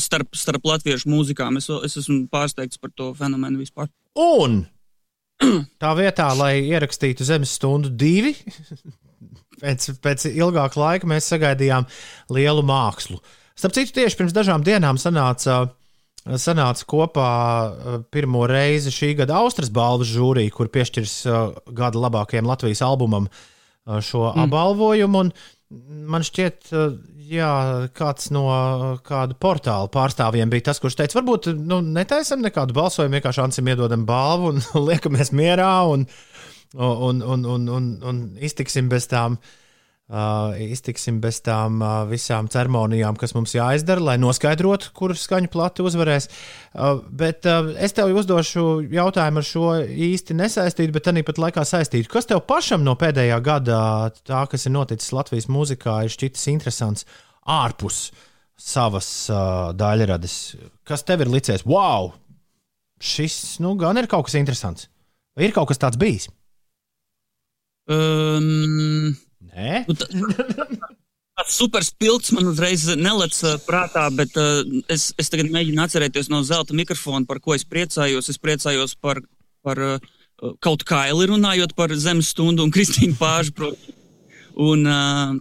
Starp, 0.04 0.36
starp 0.36 0.68
latviešu 0.68 1.10
mūzikām 1.10 1.58
es, 1.64 1.72
es 1.88 1.98
esmu 2.04 2.26
pārsteigts 2.34 2.82
par 2.82 2.92
to 2.92 3.14
fenomenu 3.18 3.64
vispār. 3.64 3.90
Un 4.20 4.66
tā 5.82 5.94
vietā, 6.00 6.30
lai 6.38 6.56
ierakstītu 6.70 7.28
zemes 7.28 7.54
stundu 7.58 7.92
divi, 7.92 8.34
pēc, 9.62 9.94
pēc 10.04 10.28
ilgāka 10.34 10.82
laika 10.82 11.10
mēs 11.10 11.30
sagaidījām 11.34 11.88
lielu 12.34 12.66
mākslu. 12.68 13.22
Starp 13.54 13.76
citu, 13.78 13.94
tieši 14.00 14.20
pirms 14.20 14.36
dažām 14.36 14.66
dienām 14.66 15.00
sanāca 15.02 15.66
sanāca 16.24 16.86
kopā 16.88 17.30
uh, 17.30 17.96
pirmo 18.12 18.46
reizi 18.48 18.94
šī 18.96 19.12
gada 19.20 19.42
Austrijas 19.42 19.74
balvas 19.76 20.08
žūrija, 20.14 20.54
kur 20.56 20.70
piešķirs 20.72 21.16
uh, 21.28 21.58
gada 21.76 22.00
labākajam 22.00 22.48
Latvijas 22.48 22.84
albumam 22.86 23.28
uh, 23.28 24.00
šo 24.00 24.30
mm. 24.30 24.46
apbalvojumu. 24.46 25.26
Man 26.14 26.24
šķiet, 26.24 26.70
jā, 27.30 27.54
kāds 27.96 28.30
no 28.34 28.46
kāda 29.06 29.38
portāla 29.40 29.90
pārstāvjiem 29.94 30.52
bija 30.52 30.70
tas, 30.70 30.82
kurš 30.84 31.00
teica, 31.00 31.20
varbūt 31.20 31.52
nu, 31.58 31.80
netaisam 31.96 32.44
nekādu 32.44 32.76
balsojumu, 32.78 33.18
vienkārši 33.18 33.44
Ansim 33.46 33.72
iedodam 33.72 34.06
balvu 34.10 34.54
un 34.54 34.64
liekamies 34.90 35.34
mierā 35.36 35.74
un, 35.92 36.08
un, 36.78 37.22
un, 37.22 37.50
un, 37.56 37.68
un, 37.80 37.92
un 38.04 38.24
iztiksim 38.42 38.92
bez 38.92 39.10
tām. 39.12 39.40
uh, 39.40 39.63
Uh, 40.12 40.52
iztiksim 40.60 41.22
bez 41.24 41.38
tām 41.46 41.78
uh, 41.80 42.02
visām 42.10 42.50
ceremonijām, 42.52 43.16
kas 43.16 43.32
mums 43.38 43.54
jāizdara, 43.56 44.04
lai 44.04 44.16
noskaidrotu, 44.20 44.90
kurš 44.94 45.22
skaņu 45.24 45.48
plati 45.54 45.86
uzvarēs. 45.88 46.28
Uh, 46.76 47.00
bet 47.08 47.48
uh, 47.48 47.72
es 47.80 47.96
tev 47.96 48.12
uzdošu 48.12 48.66
jautājumu 48.92 49.40
ar 49.40 49.48
šo 49.48 49.70
īsti 49.80 50.36
nesaistītu, 50.36 50.92
bet 50.94 51.08
arī 51.08 51.24
pat 51.24 51.40
laikā 51.40 51.64
saistītu. 51.66 52.12
Kas 52.12 52.28
tev 52.28 52.44
pašam 52.52 52.84
no 52.84 52.98
pēdējā 53.00 53.40
gada, 53.48 53.80
tā, 54.28 54.44
kas 54.52 54.68
ir 54.68 54.76
noticis 54.76 55.16
Latvijas 55.16 55.48
mūzikā, 55.48 56.02
ir 56.04 56.14
šķitis 56.14 56.46
interesants 56.52 57.08
ārpus 57.48 58.10
savas 58.60 59.10
uh, 59.32 59.72
daļradas? 59.72 60.38
Kas 60.84 61.08
tev 61.08 61.24
ir 61.24 61.32
licies? 61.32 61.64
Wow! 61.64 62.12
Šis 63.00 63.56
nu, 63.64 63.78
gan 63.80 64.04
ir 64.04 64.12
kaut 64.12 64.28
kas 64.28 64.36
interesants. 64.36 64.92
Vai 65.40 65.48
ir 65.48 65.56
kaut 65.56 65.72
kas 65.72 65.80
tāds 65.80 65.98
bijis? 66.00 66.28
Um, 67.88 69.16
Nē, 69.54 69.84
nu, 69.90 69.96
tāds 71.38 71.54
super 71.58 71.86
spilgts 71.86 72.34
man 72.34 72.50
uzreiz 72.50 72.88
nelec 72.98 73.38
prātā, 73.68 74.08
bet 74.16 74.36
uh, 74.40 74.62
es, 74.92 75.12
es 75.22 75.32
tagad 75.34 75.52
mēģinu 75.54 75.84
atcerēties 75.84 76.32
no 76.34 76.42
zelta 76.48 76.76
mikrofona, 76.78 77.26
par 77.30 77.42
ko 77.44 77.56
es 77.58 77.66
priecājos. 77.68 78.32
Es 78.34 78.42
priecājos 78.42 78.96
par, 78.98 79.22
par 79.66 79.82
uh, 79.82 80.12
kaut 80.64 80.86
kā 80.88 81.06
Eli 81.12 81.30
runājot 81.30 81.76
par 81.78 81.94
zemes 81.94 82.34
stundu 82.34 82.66
un 82.66 82.74
Kristīnu 82.74 83.18
Pāžu. 83.20 83.74
Un, 84.54 84.86
uh, 84.86 85.38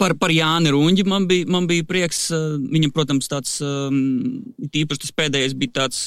Par, 0.00 0.16
par 0.18 0.32
Jānu 0.34 0.72
Runģi 0.74 1.04
man 1.06 1.28
bija, 1.30 1.46
man 1.46 1.68
bija 1.70 1.84
prieks. 1.86 2.24
Viņam, 2.32 2.90
protams, 2.94 3.28
tāds 3.30 3.58
īpaši 3.62 5.02
tas 5.04 5.12
pēdējais 5.14 5.54
bija 5.58 5.76
tāds 5.84 6.00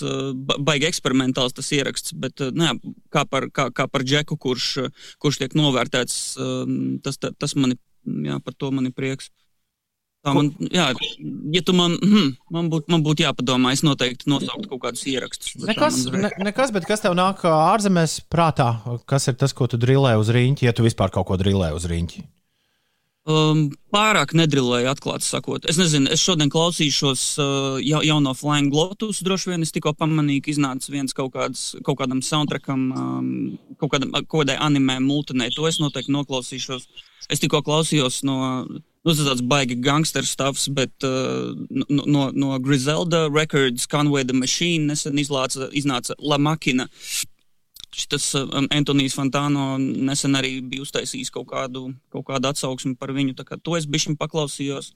baigi 0.60 0.90
eksperimentāls 0.90 1.56
tas 1.56 1.72
ieraksts, 1.76 2.12
bet 2.20 2.44
nu, 2.52 2.68
jā, 2.68 2.74
kā, 3.14 3.24
par, 3.30 3.48
kā, 3.56 3.70
kā 3.72 3.88
par 3.88 4.04
Džeku, 4.04 4.36
kurš, 4.36 4.90
kurš 5.24 5.40
tiek 5.40 5.56
novērtēts, 5.56 6.18
tas, 7.06 7.22
tas 7.24 7.56
man, 7.56 7.78
jā, 8.04 8.42
par 8.44 8.60
to 8.60 8.74
man 8.76 8.92
ir 8.92 8.98
prieks. 8.98 9.32
Tā 10.24 10.32
man, 10.32 10.54
jā, 10.72 10.86
ja 11.52 11.62
tu 11.68 11.74
man, 11.76 11.98
hmm, 12.00 12.30
man 12.56 12.70
būtu 12.72 12.92
man 12.92 13.02
būt 13.04 13.26
jāpadomā, 13.26 13.74
es 13.76 13.82
noteikti 13.84 14.30
nosauktu 14.32 14.70
kaut 14.72 14.86
kādus 14.86 15.04
ierakstus. 15.12 15.58
Nekas, 15.68 15.98
ne, 16.16 16.30
nekas, 16.48 16.72
bet 16.72 16.88
kas 16.88 17.04
tev 17.04 17.16
nāk 17.20 17.44
ārzemēs 17.48 18.22
prātā? 18.32 18.70
Kas 19.08 19.28
ir 19.28 19.36
tas, 19.40 19.52
ko 19.56 19.68
tu 19.68 19.80
drillē 19.80 20.16
uz 20.20 20.32
rīņķi, 20.32 20.70
ja 20.70 20.76
tu 20.76 20.88
vispār 20.88 21.12
kaut 21.12 21.28
ko 21.28 21.40
drillē 21.40 21.74
uz 21.76 21.88
rīņķi? 21.92 22.24
Um, 23.24 23.70
pārāk 23.88 24.34
nedrillēju, 24.36 24.90
atklāti 24.92 25.24
sakot. 25.24 25.64
Es 25.72 25.78
nezinu, 25.80 26.10
es 26.12 26.20
šodien 26.20 26.50
klausīšos 26.52 27.22
uh, 27.40 27.78
ja, 27.80 28.02
jauno 28.04 28.34
Flying 28.36 28.74
Lotus. 28.76 29.22
Droši 29.24 29.54
vien 29.54 29.64
es 29.64 29.72
tikko 29.72 29.94
pamanīju, 29.96 30.44
ka 30.44 30.52
iznāca 30.52 30.92
viens 30.92 31.16
kaut, 31.16 31.32
kāds, 31.38 31.62
kaut 31.88 32.02
kādam 32.02 32.20
soundtrackam, 32.20 32.82
um, 32.92 33.30
kaut, 33.80 33.94
kādam, 33.94 34.12
kaut 34.26 34.42
kādai 34.44 34.58
animē, 34.60 34.98
multinē. 35.00 35.48
To 35.56 35.70
es 35.72 35.80
noteikti 35.80 36.12
noklausīšos. 36.12 36.90
Es 37.32 37.40
tikko 37.40 37.62
klausījos 37.64 38.26
no, 38.28 38.66
nu, 38.68 38.84
tas 39.08 39.24
tāds 39.24 39.46
baigi 39.48 39.80
gangster 39.80 40.28
stuffs, 40.28 40.68
bet 40.68 41.08
uh, 41.08 41.56
no, 41.72 42.04
no, 42.04 42.26
no 42.36 42.60
Griselda 42.60 43.30
Records, 43.32 43.88
Conway 43.88 44.28
the 44.28 44.36
Machine 44.36 44.92
nesen 44.92 45.16
iznāca 45.24 46.20
La 46.20 46.42
Machina. 46.44 46.92
Uh, 46.92 47.33
Šis 47.94 48.30
um, 48.40 48.68
Antonius 48.74 49.16
Fontāno 49.18 49.78
nesen 49.80 50.38
arī 50.40 50.58
bija 50.66 50.84
uztaisījis 50.86 51.32
kaut 51.34 51.48
kādu, 51.52 51.92
kaut 52.14 52.26
kādu 52.30 52.50
atsauksmi 52.50 52.96
par 53.00 53.14
viņu. 53.14 53.36
To 53.38 53.78
es 53.78 53.86
bišķiņu 53.90 54.20
paklausījos. 54.22 54.94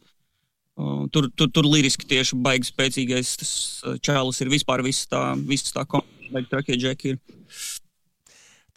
Uh, 0.78 1.07
tur, 1.14 1.30
tur, 1.34 1.49
tur 1.49 1.65
liriski 1.65 2.06
tieši 2.06 2.38
baigi 2.38 2.69
spēcīgais 2.69 3.34
tas 3.41 3.52
uh, 3.82 3.95
čēlis 3.98 4.44
ir 4.44 4.52
vispār 4.53 4.84
viss 4.86 5.10
tā, 5.10 5.32
viss 5.49 5.74
tā 5.74 5.88
komplekta 5.90 6.57
trakie 6.57 6.78
džeki 6.78 7.15
ir. 7.15 7.22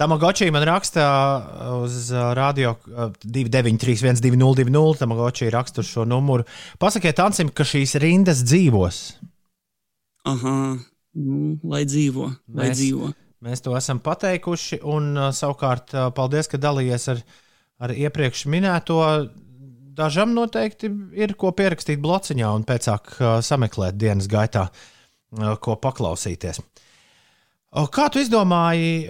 Tamagoči 0.01 0.47
man 0.49 0.65
raksta 0.65 1.05
uz 1.83 2.07
uh, 2.15 2.31
radio 2.33 2.73
293, 3.21 4.17
202, 4.17 4.97
Tamagoči 4.97 5.51
raksta 5.53 5.85
šo 5.85 6.07
numuru. 6.09 6.47
Pasakiet, 6.81 7.21
Ansim, 7.21 7.53
ka 7.53 7.69
šīs 7.69 7.99
rindas 8.01 8.41
dzīvos. 8.49 9.03
Aha, 10.33 10.55
nu, 11.21 11.59
lai 11.69 11.83
dzīvo, 11.85 12.31
lai 12.49 12.71
Mēs... 12.71 12.81
dzīvo. 12.81 13.13
Mēs 13.41 13.63
to 13.65 13.73
esam 13.73 14.03
pateikuši, 14.05 14.83
un 14.85 15.15
uh, 15.17 15.31
savukārt 15.33 15.95
uh, 15.97 16.09
paldies, 16.13 16.49
ka 16.51 16.61
dalījies 16.61 17.07
ar, 17.15 17.21
ar 17.81 17.95
iepriekš 17.97 18.45
minēto. 18.53 18.99
Dažam 19.97 20.35
noteikti 20.37 20.91
ir 21.17 21.33
ko 21.41 21.55
pierakstīt 21.57 22.03
blociņā 22.05 22.51
un 22.53 22.67
pēc 22.69 22.89
tam 22.91 23.15
uh, 23.17 23.39
sameklēt 23.45 23.97
dienas 24.01 24.29
gaitā, 24.31 24.69
ko 25.63 25.77
paklausīties. 25.79 26.59
Kā 27.95 28.09
tu 28.11 28.19
izdomāji 28.19 29.07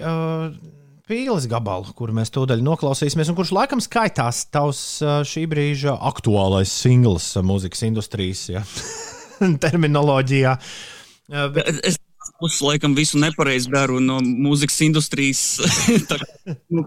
pīles 1.08 1.46
gabalu, 1.48 1.94
kuru 1.96 2.12
mēs 2.18 2.28
tūdaļ 2.34 2.60
noklausīsimies, 2.66 3.30
un 3.32 3.38
kurš 3.38 3.54
laikam 3.56 3.80
skaitās 3.80 4.42
tavs 4.52 4.82
šī 5.30 5.46
brīža 5.48 5.94
aktuālais 6.10 6.74
singls 6.82 7.30
mūzikas 7.40 7.86
industrijas 7.88 8.44
ja? 8.52 8.66
terminoloģijā? 9.64 10.52
Bet... 11.56 11.72
Es 11.88 11.96
puses 12.40 12.60
laikam 12.64 12.96
visu 12.96 13.20
nepareizi 13.20 13.70
daru 13.72 14.00
no 14.02 14.18
mūzikas 14.24 14.80
industrijas. 14.86 15.42
tā, 16.10 16.18
nu, 16.72 16.86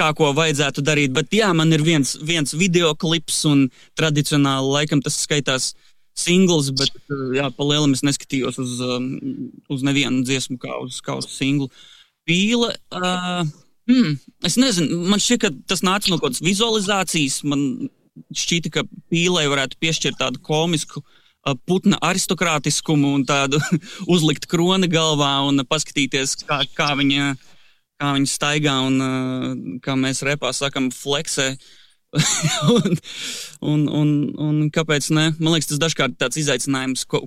kā 0.00 0.10
ko 0.16 0.32
vajadzētu 0.36 0.84
darīt. 0.84 1.14
Bet 1.16 1.32
jā, 1.36 1.50
man 1.56 1.72
ir 1.76 1.84
viens, 1.84 2.16
viens 2.24 2.56
video 2.56 2.94
klips, 2.98 3.42
un 3.48 3.68
tradicionāli 3.98 4.74
laikam 4.78 5.04
tas 5.04 5.18
skaitās 5.26 5.72
singls, 6.18 6.72
bet 6.76 6.92
uh, 7.12 7.30
jā, 7.36 7.48
pa 7.54 7.66
lielam 7.66 7.94
es 7.96 8.04
neskatījos 8.06 8.58
uz, 8.60 8.76
um, 8.84 9.10
uz 9.72 9.84
nevienu 9.86 10.24
dziesmu 10.26 10.58
kā 10.60 10.80
uz, 10.84 11.00
kā 11.04 11.16
uz 11.20 11.28
singlu. 11.32 11.70
Pīle. 12.28 12.72
Uh, 12.92 13.44
hmm, 13.90 14.18
es 14.46 14.58
nezinu, 14.60 15.04
man 15.12 15.22
šķiet, 15.22 15.44
ka 15.44 15.54
tas 15.70 15.84
nāca 15.86 16.10
no 16.10 16.18
kaut 16.18 16.32
kādas 16.32 16.44
vizualizācijas. 16.44 17.40
Man 17.48 17.90
šķita, 18.36 18.72
ka 18.74 18.84
pīlei 19.12 19.46
varētu 19.48 19.78
piešķirt 19.80 20.20
tādu 20.20 20.42
komisku 20.44 21.00
uh, 21.00 21.19
putna 21.66 21.98
aristokrātiskumu 22.04 23.14
un 23.18 23.24
tādu 23.28 23.60
uzlikt 24.14 24.48
kroni 24.50 24.90
galvā 24.90 25.38
un 25.48 25.64
paskatīties, 25.68 26.40
kā, 26.48 26.62
kā 26.76 26.92
viņa 26.98 27.34
kā 28.00 28.14
viņi 28.16 28.32
staigā 28.32 28.78
un 28.86 29.76
kā 29.84 29.96
mēs 29.98 30.24
repā 30.26 30.54
sakam, 30.56 30.88
fleksē. 30.94 31.52
un, 32.74 32.96
un, 33.62 33.84
un, 34.00 34.10
un 34.42 34.56
kāpēc 34.74 35.12
ne? 35.14 35.28
Man 35.38 35.54
liekas, 35.54 35.70
tas 35.70 35.82
dažkārt 35.84 36.16
ir 36.16 36.22
tāds 36.24 36.40
izaicinājums, 36.40 37.04
ko, 37.10 37.22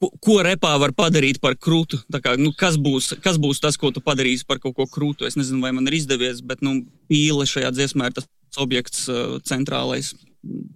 ko, 0.00 0.08
ko 0.24 0.38
repā 0.42 0.72
var 0.82 0.94
padarīt 0.96 1.38
par 1.44 1.54
krūtu. 1.54 2.00
Kā, 2.16 2.34
nu, 2.40 2.50
kas, 2.58 2.80
būs, 2.82 3.12
kas 3.22 3.38
būs 3.42 3.62
tas, 3.62 3.78
ko 3.78 3.92
tu 3.94 4.02
padarīsi 4.02 4.48
par 4.48 4.62
kaut 4.64 4.74
ko 4.80 4.88
krūtu? 4.90 5.28
Es 5.28 5.38
nezinu, 5.38 5.62
vai 5.62 5.74
man 5.76 5.86
ir 5.90 6.00
izdevies, 6.00 6.42
bet 6.42 6.64
nu, 6.66 6.80
pīle 7.12 7.46
šajā 7.46 7.70
dziesmā 7.76 8.10
ir 8.10 8.18
tas 8.18 8.28
objekts 8.62 9.06
uh, 9.12 9.38
centrālais. 9.46 10.16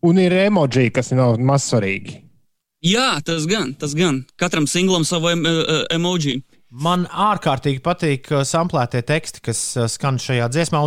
Un 0.06 0.20
ir 0.22 0.36
emoji, 0.44 0.92
kas 0.94 1.10
nav 1.16 1.40
mazsvarīgi. 1.42 2.20
Jā, 2.86 3.16
tas 3.26 3.46
gan, 3.50 3.72
tas 3.74 3.96
gan. 3.98 4.20
Katram 4.38 4.66
singlam 4.70 5.04
savu 5.06 5.32
em, 5.32 5.42
uh, 5.48 5.82
emoji. 5.94 6.38
Man 6.70 7.06
ārkārtīgi 7.10 7.80
patīk 7.82 8.30
uh, 8.30 8.44
samplētie 8.46 9.02
teksti, 9.06 9.42
kas 9.48 9.62
uh, 9.78 9.88
skan 9.90 10.20
šajā 10.22 10.46
dziesmā. 10.54 10.84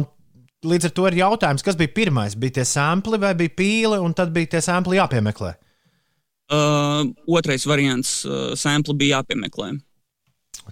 Līdz 0.70 0.90
ar 0.90 0.94
to 0.96 1.08
ir 1.10 1.18
jautājums, 1.20 1.64
kas 1.66 1.78
bija 1.80 1.92
pirmais? 1.96 2.38
Bija 2.40 2.60
tie 2.60 2.66
sampli 2.68 3.20
vai 3.20 3.34
bija 3.40 3.56
pīle, 3.56 4.00
un 4.04 4.16
tad 4.16 4.32
bija 4.36 4.56
tie 4.56 4.62
sampli 4.64 5.00
jāpiemeklē? 5.00 5.54
Uh, 6.50 7.12
otrais 7.30 7.68
variants 7.70 8.24
uh,- 8.28 8.54
sampli 8.64 8.96
bija 9.00 9.20
jāpiemeklē. 9.20 9.74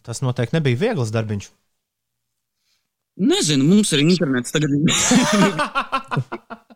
Tas 0.05 0.21
noteikti 0.23 0.55
nebija 0.55 0.79
viegls 0.79 1.11
darbiņš. 1.11 1.49
Nezinu, 3.27 3.65
mums 3.65 3.91
ir 3.97 4.05
internets 4.05 4.53
tagad. 4.53 4.69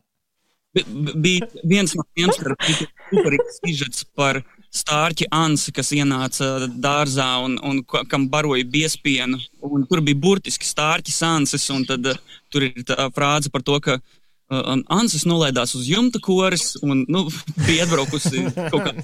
bija 0.73 1.47
viens 1.67 1.93
no 1.97 2.05
tiem, 2.15 2.31
superīgs 2.31 3.59
sižets 3.59 4.05
par 4.15 4.41
stārķi 4.71 5.27
Ansi, 5.35 5.73
kas 5.75 5.91
ienāca 5.91 6.67
dārzā 6.71 7.27
un, 7.43 7.57
un 7.59 7.81
kam 7.83 8.29
baroja 8.31 8.63
biespienu. 8.63 9.39
Un 9.67 9.85
tur 9.89 10.03
bija 10.05 10.19
burtiski 10.23 10.67
stārķis 10.67 11.21
Ansis, 11.27 11.67
un 11.75 11.83
tad 11.87 12.07
uh, 12.07 12.19
tur 12.51 12.69
ir 12.69 12.85
tā 12.87 13.09
frāze 13.15 13.51
par 13.51 13.65
to, 13.67 13.79
ka 13.83 13.97
uh, 13.99 14.77
Ansis 14.87 15.27
nolaidās 15.27 15.75
uz 15.75 15.89
jumta 15.91 16.23
koris 16.23 16.77
un 16.81 17.03
nu, 17.11 17.25
bija 17.67 17.87
atbraukusi 17.87 18.47
kaut 18.71 18.87
kā. 18.87 18.95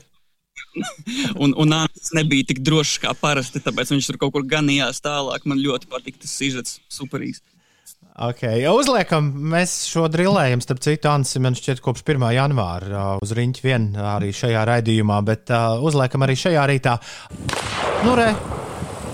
un, 1.44 1.52
un 1.52 1.76
Ansis 1.82 2.16
nebija 2.16 2.48
tik 2.54 2.64
drošs 2.64 3.02
kā 3.04 3.12
parasti, 3.20 3.60
tāpēc 3.64 3.92
viņš 3.92 4.12
tur 4.14 4.22
kaut 4.24 4.38
kur 4.38 4.48
ganījās 4.48 5.04
tālāk. 5.04 5.44
Man 5.44 5.60
ļoti 5.60 5.92
patīk 5.92 6.24
tas 6.24 6.32
sižets, 6.32 6.80
superīgs. 6.88 7.44
Okay. 8.18 8.64
Uzliekam, 8.66 9.28
mēs 9.54 9.84
šo 9.92 10.08
drillējam, 10.10 10.62
starp 10.66 10.80
citu, 10.82 11.06
Ansi, 11.12 11.38
man 11.44 11.54
šķiet, 11.54 11.84
kopš 11.86 12.02
1. 12.02 12.24
janvāra 12.34 13.04
uz 13.22 13.34
riņķa 13.38 13.62
vien 13.62 13.84
arī 14.02 14.32
šajā 14.34 14.64
raidījumā, 14.66 15.20
bet 15.28 15.54
uh, 15.54 15.78
uzliekam 15.86 16.26
arī 16.26 16.34
šajā 16.42 16.64
rītā. 16.72 16.96
Nu, 18.08 18.16
re, 18.18 18.32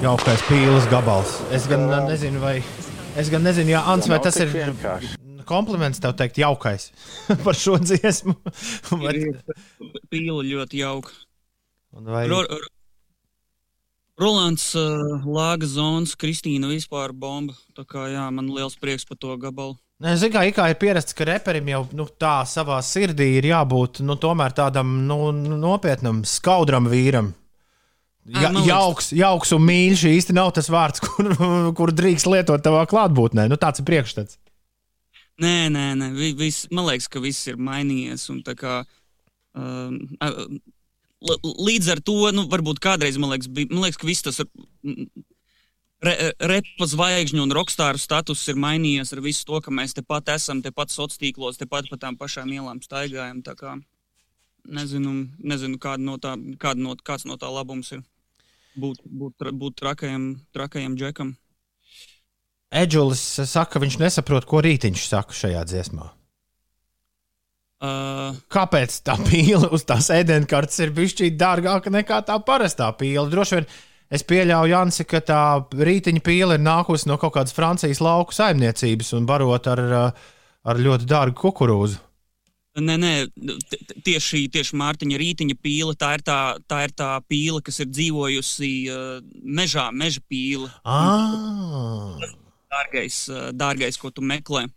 jaukais 0.06 0.46
pīles 0.48 0.88
gabals. 0.92 1.36
Es 1.52 1.68
gan 1.68 1.84
nezinu, 2.08 2.40
vai, 2.40 2.56
es 3.20 3.32
gan 3.34 3.44
nezinu, 3.44 3.74
jā, 3.76 3.84
Ans, 3.92 4.08
vai 4.08 4.22
tas 4.24 4.40
ir 4.40 4.56
kompliments 5.52 6.00
tev 6.00 6.16
teikt, 6.16 6.40
jaukais 6.40 6.94
par 7.44 7.60
šo 7.60 7.76
dziesmu. 7.84 8.38
bet... 9.04 9.52
Pīle 10.14 10.48
ļoti 10.48 10.80
jauka. 10.80 11.12
Vai... 12.08 12.24
Ro, 12.32 12.40
Rolands, 14.20 14.68
uh, 14.78 15.24
Lāga 15.26 15.66
zonas, 15.66 16.14
Kristīna 16.20 16.70
vispār 16.70 17.14
bomba. 17.18 17.56
Tā 17.74 17.86
kā 17.90 18.06
jā, 18.12 18.28
man 18.30 18.52
liels 18.54 18.78
prieks 18.78 19.08
par 19.10 19.18
to 19.18 19.34
gabalu. 19.42 19.78
Es 20.04 20.20
zinu, 20.22 20.34
kā, 20.36 20.44
kā 20.54 20.68
ir 20.70 20.78
pierasts, 20.82 21.16
ka 21.16 21.26
reperim 21.26 21.70
jau 21.72 21.84
nu, 21.96 22.06
tā 22.20 22.42
savā 22.50 22.78
sirdī 22.86 23.30
ir 23.38 23.48
jābūt 23.48 24.04
nu, 24.06 24.18
tādam 24.20 24.92
nu, 25.08 25.18
nopietnam, 25.34 26.22
skaudram 26.28 26.90
vīram. 26.92 27.32
Ja, 28.24 28.52
jauks, 28.64 29.12
jauks 29.12 29.52
un 29.52 29.66
mīļš 29.68 30.06
īsti 30.08 30.36
nav 30.36 30.54
tas 30.56 30.70
vārds, 30.72 31.02
kur, 31.06 31.34
kur 31.76 31.92
drīkst 31.92 32.30
lietot 32.30 32.64
tavā 32.64 32.86
klātbūtnē. 32.90 33.50
Nu, 33.52 33.60
tāds 33.60 33.82
ir 33.82 33.88
priekšstats. 33.90 34.38
Nē, 35.42 35.70
nē, 35.74 35.88
nē. 35.98 36.12
Vis, 36.38 36.64
man 36.72 36.88
liekas, 36.88 37.10
ka 37.12 37.24
viss 37.24 37.50
ir 37.50 37.58
mainījies. 37.58 38.30
Kā, 38.60 38.84
um, 39.58 39.98
līdz 41.24 41.92
ar 41.94 42.02
to, 42.04 42.18
nu, 42.36 42.48
varbūt 42.52 42.82
kādreiz 42.84 43.20
man 43.22 43.34
liekas, 43.34 43.50
bija, 43.52 43.70
man 43.72 43.86
liekas 43.86 44.00
ka 44.02 44.10
viss 44.10 44.26
tas 44.26 44.42
re, 46.04 46.14
repa 46.52 46.88
zvaigžņu 46.90 47.44
un 47.46 47.56
rokstāru 47.56 48.02
status 48.02 48.44
ir 48.52 48.60
mainījies 48.60 49.14
ar 49.16 49.24
visu 49.24 49.46
to, 49.48 49.60
ka 49.64 49.74
mēs 49.74 49.96
tepat 49.98 50.34
esam, 50.36 50.64
tepat 50.66 50.94
sociālos 50.94 51.22
tīklos, 51.22 51.60
tepat 51.62 51.90
pa 51.92 52.00
tām 52.02 52.18
pašām 52.20 52.52
ielām 52.54 52.82
staigājam. 52.84 53.44
Kā, 53.60 53.78
nezinu, 54.64 55.16
nezinu 55.40 55.80
kāda 55.82 56.04
no 56.04 56.18
tā, 56.22 56.36
kāda 56.60 56.84
no, 56.84 56.98
kāds 57.00 57.28
no 57.30 57.40
tā 57.40 57.52
labums 57.52 57.94
ir 57.96 58.04
būt, 58.80 59.04
būt, 59.06 59.48
būt 59.52 59.80
trakajam, 59.80 60.28
trakajam 60.56 60.98
džekam. 61.00 61.36
Edžulis 62.74 63.22
saka, 63.46 63.76
ka 63.76 63.84
viņš 63.84 64.00
nesaprot, 64.02 64.48
ko 64.50 64.64
rītiņš 64.66 65.06
saka 65.06 65.36
šajā 65.38 65.62
dziesmā. 65.70 66.10
Uh, 67.84 68.38
Kāpēc 68.54 68.94
tā 69.04 69.18
pīle 69.26 69.68
uz 69.76 69.84
tās 69.84 70.08
ēdienkartes 70.16 70.80
ir 70.86 70.94
bijusi 70.96 71.34
dārgāka 71.36 71.92
nekā 71.92 72.22
tā 72.24 72.38
parastā 72.48 72.88
pīle? 72.96 73.26
Droši 73.28 73.58
vien 73.58 73.68
es 74.14 74.24
pieļauju, 74.30 74.72
Jansi, 74.72 75.04
ka 75.04 75.20
tā 75.20 75.42
rītiņa 75.76 76.24
pīle 76.24 76.56
ir 76.56 76.64
nākusi 76.64 77.10
no 77.12 77.18
kaut 77.20 77.36
kādas 77.36 77.56
Francijas 77.58 78.00
lauku 78.00 78.36
saimniecības 78.38 79.12
un 79.18 79.28
barot 79.28 79.68
ar, 79.68 79.84
ar 80.64 80.80
ļoti 80.80 81.10
dārgu 81.12 81.36
kukurūzu. 81.42 82.00
Nē, 82.80 82.96
nē, 82.98 83.12
tieši, 84.02 84.48
tieši 84.54 84.80
Mārtiņa 84.80 85.20
rītiņa 85.20 85.60
pīle. 85.62 85.92
Tā 86.00 86.16
ir 86.16 86.24
tā, 86.26 86.40
tā 86.66 86.86
ir 86.88 86.96
tā 86.98 87.12
pīle, 87.28 87.60
kas 87.68 87.84
ir 87.84 87.92
dzīvojusi 87.92 88.72
uh, 88.90 89.20
mežā, 89.44 89.90
meža 89.92 90.24
pīle. 90.32 90.72
Ah. 90.88 92.16
Dārgais, 92.72 93.20
uh, 93.30 93.52
dārgais, 93.54 94.00
ko 94.00 94.10
tu 94.10 94.24
meklē. 94.26 94.70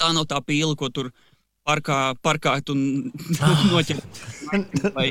Tā 0.00 0.10
nav 0.16 0.26
tā 0.28 0.42
pīle, 0.44 0.74
ko 0.76 0.90
tur 0.92 1.08
tur 1.12 1.29
parkā, 1.70 2.00
parkā 2.20 2.58
un 2.74 3.12
noķert. 3.70 4.24
vai, 4.94 5.10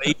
vai 0.00 0.14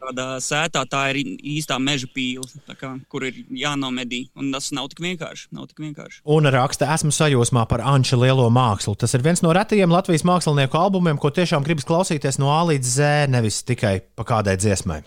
kādā 0.00 0.26
sētā 0.42 0.82
tā 0.90 1.02
ir 1.12 1.20
īstā 1.56 1.78
meža 1.82 2.08
pīle, 2.14 2.46
kā, 2.78 2.94
kur 3.10 3.26
ir 3.28 3.42
jānomedī. 3.52 4.24
Un 4.38 4.50
tas 4.54 4.70
nav 4.76 4.90
tik 4.92 5.02
vienkārši. 5.04 5.50
Nav 5.56 5.70
tik 5.70 5.82
vienkārši. 5.84 6.22
Un 6.24 6.48
raksta, 6.52 6.90
esmu 6.94 7.12
sajūsmā 7.14 7.66
par 7.70 7.84
Anča 7.84 8.18
lielo 8.20 8.48
mākslu. 8.52 8.96
Tas 8.98 9.14
ir 9.16 9.24
viens 9.26 9.44
no 9.44 9.54
retajiem 9.56 9.92
Latvijas 9.92 10.26
mākslinieku 10.26 10.80
albumiem, 10.80 11.20
ko 11.20 11.32
tiešām 11.34 11.66
gribas 11.66 11.88
klausīties 11.88 12.40
no 12.40 12.52
A 12.54 12.62
līdz 12.72 12.92
Z, 12.96 13.30
nevis 13.32 13.62
tikai 13.66 14.00
pa 14.16 14.26
kādai 14.26 14.56
dziesmai. 14.60 15.02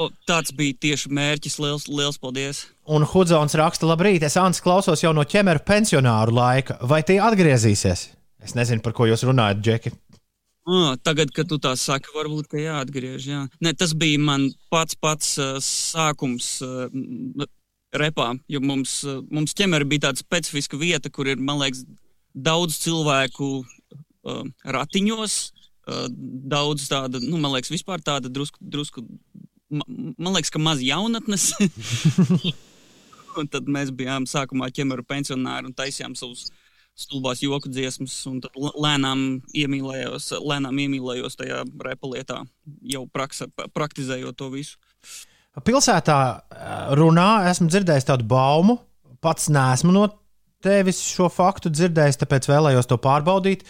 O, 0.00 0.08
tāds 0.24 0.54
bija 0.56 0.78
tieši 0.86 1.10
mērķis. 1.12 1.58
Liels, 1.60 1.84
liels 1.92 2.16
paldies! 2.20 2.64
Un 2.88 3.04
Hudzons 3.04 3.52
raksta, 3.58 3.84
labrīt, 3.90 4.24
es 4.24 4.38
Ants 4.40 4.62
klausos 4.64 5.04
jau 5.04 5.12
no 5.12 5.26
ķemeru 5.28 5.60
pensionāru 5.66 6.32
laika. 6.38 6.78
Vai 6.80 7.02
tie 7.04 7.18
atgriezīsies? 7.20 8.08
Es 8.44 8.56
nezinu, 8.56 8.82
par 8.84 8.94
ko 8.96 9.06
jūs 9.08 9.24
runājat, 9.28 9.60
Džeki. 9.64 9.92
Oh, 10.70 10.92
tagad, 11.02 11.32
kad 11.34 11.48
tu 11.50 11.56
tā 11.62 11.72
saki, 11.78 12.12
varbūt 12.14 12.50
tā 12.52 12.60
jāatgriež. 12.62 13.26
Jā. 13.26 13.40
Ne, 13.64 13.72
tas 13.76 13.94
bija 13.96 14.20
mans 14.22 14.54
pats 14.72 14.96
pats 15.00 15.32
uh, 15.40 15.56
sākums 15.64 16.60
uh, 16.64 16.86
repā, 17.96 18.28
jo 18.48 18.60
mums, 18.62 19.00
uh, 19.08 19.22
mums 19.32 19.56
ķemera 19.56 19.88
bija 19.88 20.08
tāda 20.08 20.22
specifiska 20.22 20.78
vieta, 20.80 21.10
kur 21.10 21.30
ir, 21.32 21.40
man 21.40 21.58
liekas, 21.62 21.82
daudz 22.36 22.78
cilvēku 22.84 23.50
uh, 23.64 24.44
ratiņos, 24.76 25.38
uh, 25.88 26.06
daudz 26.54 26.86
tāda, 26.92 27.22
nu, 27.24 27.40
man 27.40 27.56
liekas, 27.56 27.72
vispār 27.72 28.04
tāda 28.04 28.30
drusku, 28.30 28.60
drusku 28.60 29.06
man 29.70 30.34
liekas, 30.36 30.52
ka 30.52 30.62
maz 30.62 30.84
jaunatnes. 30.84 31.50
un 33.38 33.48
tad 33.50 33.68
mēs 33.70 33.92
bijām 33.94 34.26
sākumā 34.28 34.70
ķemeru 34.74 35.04
pensionāri 35.06 35.70
un 35.70 35.76
taisījām 35.76 36.16
savus 36.18 36.48
stulbās 37.00 37.42
joku 37.42 37.70
dziesmas, 37.72 38.14
un 38.28 38.40
tad 38.44 38.54
lēnām 38.56 39.24
iemīlējos, 39.56 40.30
lēnām 40.44 40.78
iemīlējos 40.84 41.38
tajā 41.40 41.64
repa 41.86 42.12
lietā, 42.12 42.40
jau 42.92 43.04
praksa, 43.12 43.48
praktizējot 43.74 44.38
to 44.38 44.50
visu. 44.52 44.78
Pilsētā 45.66 46.18
runā, 46.98 47.28
esmu 47.50 47.68
dzirdējis 47.70 48.08
tādu 48.12 48.26
baumu, 48.30 48.78
pats 49.24 49.48
nesmu 49.52 49.94
no 49.94 50.06
tevis 50.64 51.00
šo 51.02 51.30
faktu 51.32 51.72
dzirdējis, 51.72 52.20
tāpēc 52.20 52.48
vēlējos 52.50 52.90
to 52.90 53.00
pārbaudīt. 53.02 53.64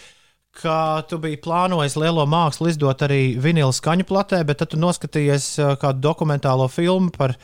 Ka 0.61 0.99
tu 1.07 1.15
biji 1.23 1.39
plānojis 1.39 1.95
lielo 1.95 2.25
mākslu 2.27 2.67
izdot 2.73 3.05
arī 3.05 3.37
vinila 3.39 3.71
skaņu 3.71 4.03
platē, 4.09 4.41
bet 4.43 4.59
tad 4.59 4.73
tu 4.73 4.79
noskatījies 4.81 5.47
kādu 5.79 6.03
dokumentālo 6.03 6.67
filmu 6.67 7.13
par, 7.15 7.37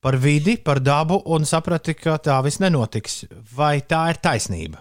par 0.00 0.16
vidi, 0.16 0.56
par 0.56 0.80
dabu 0.80 1.20
un 1.36 1.44
saprati, 1.44 1.92
ka 1.98 2.16
tā 2.24 2.38
viss 2.46 2.62
nenotiks. 2.64 3.26
Vai 3.52 3.76
tā 3.84 4.06
ir 4.14 4.22
taisnība? 4.24 4.80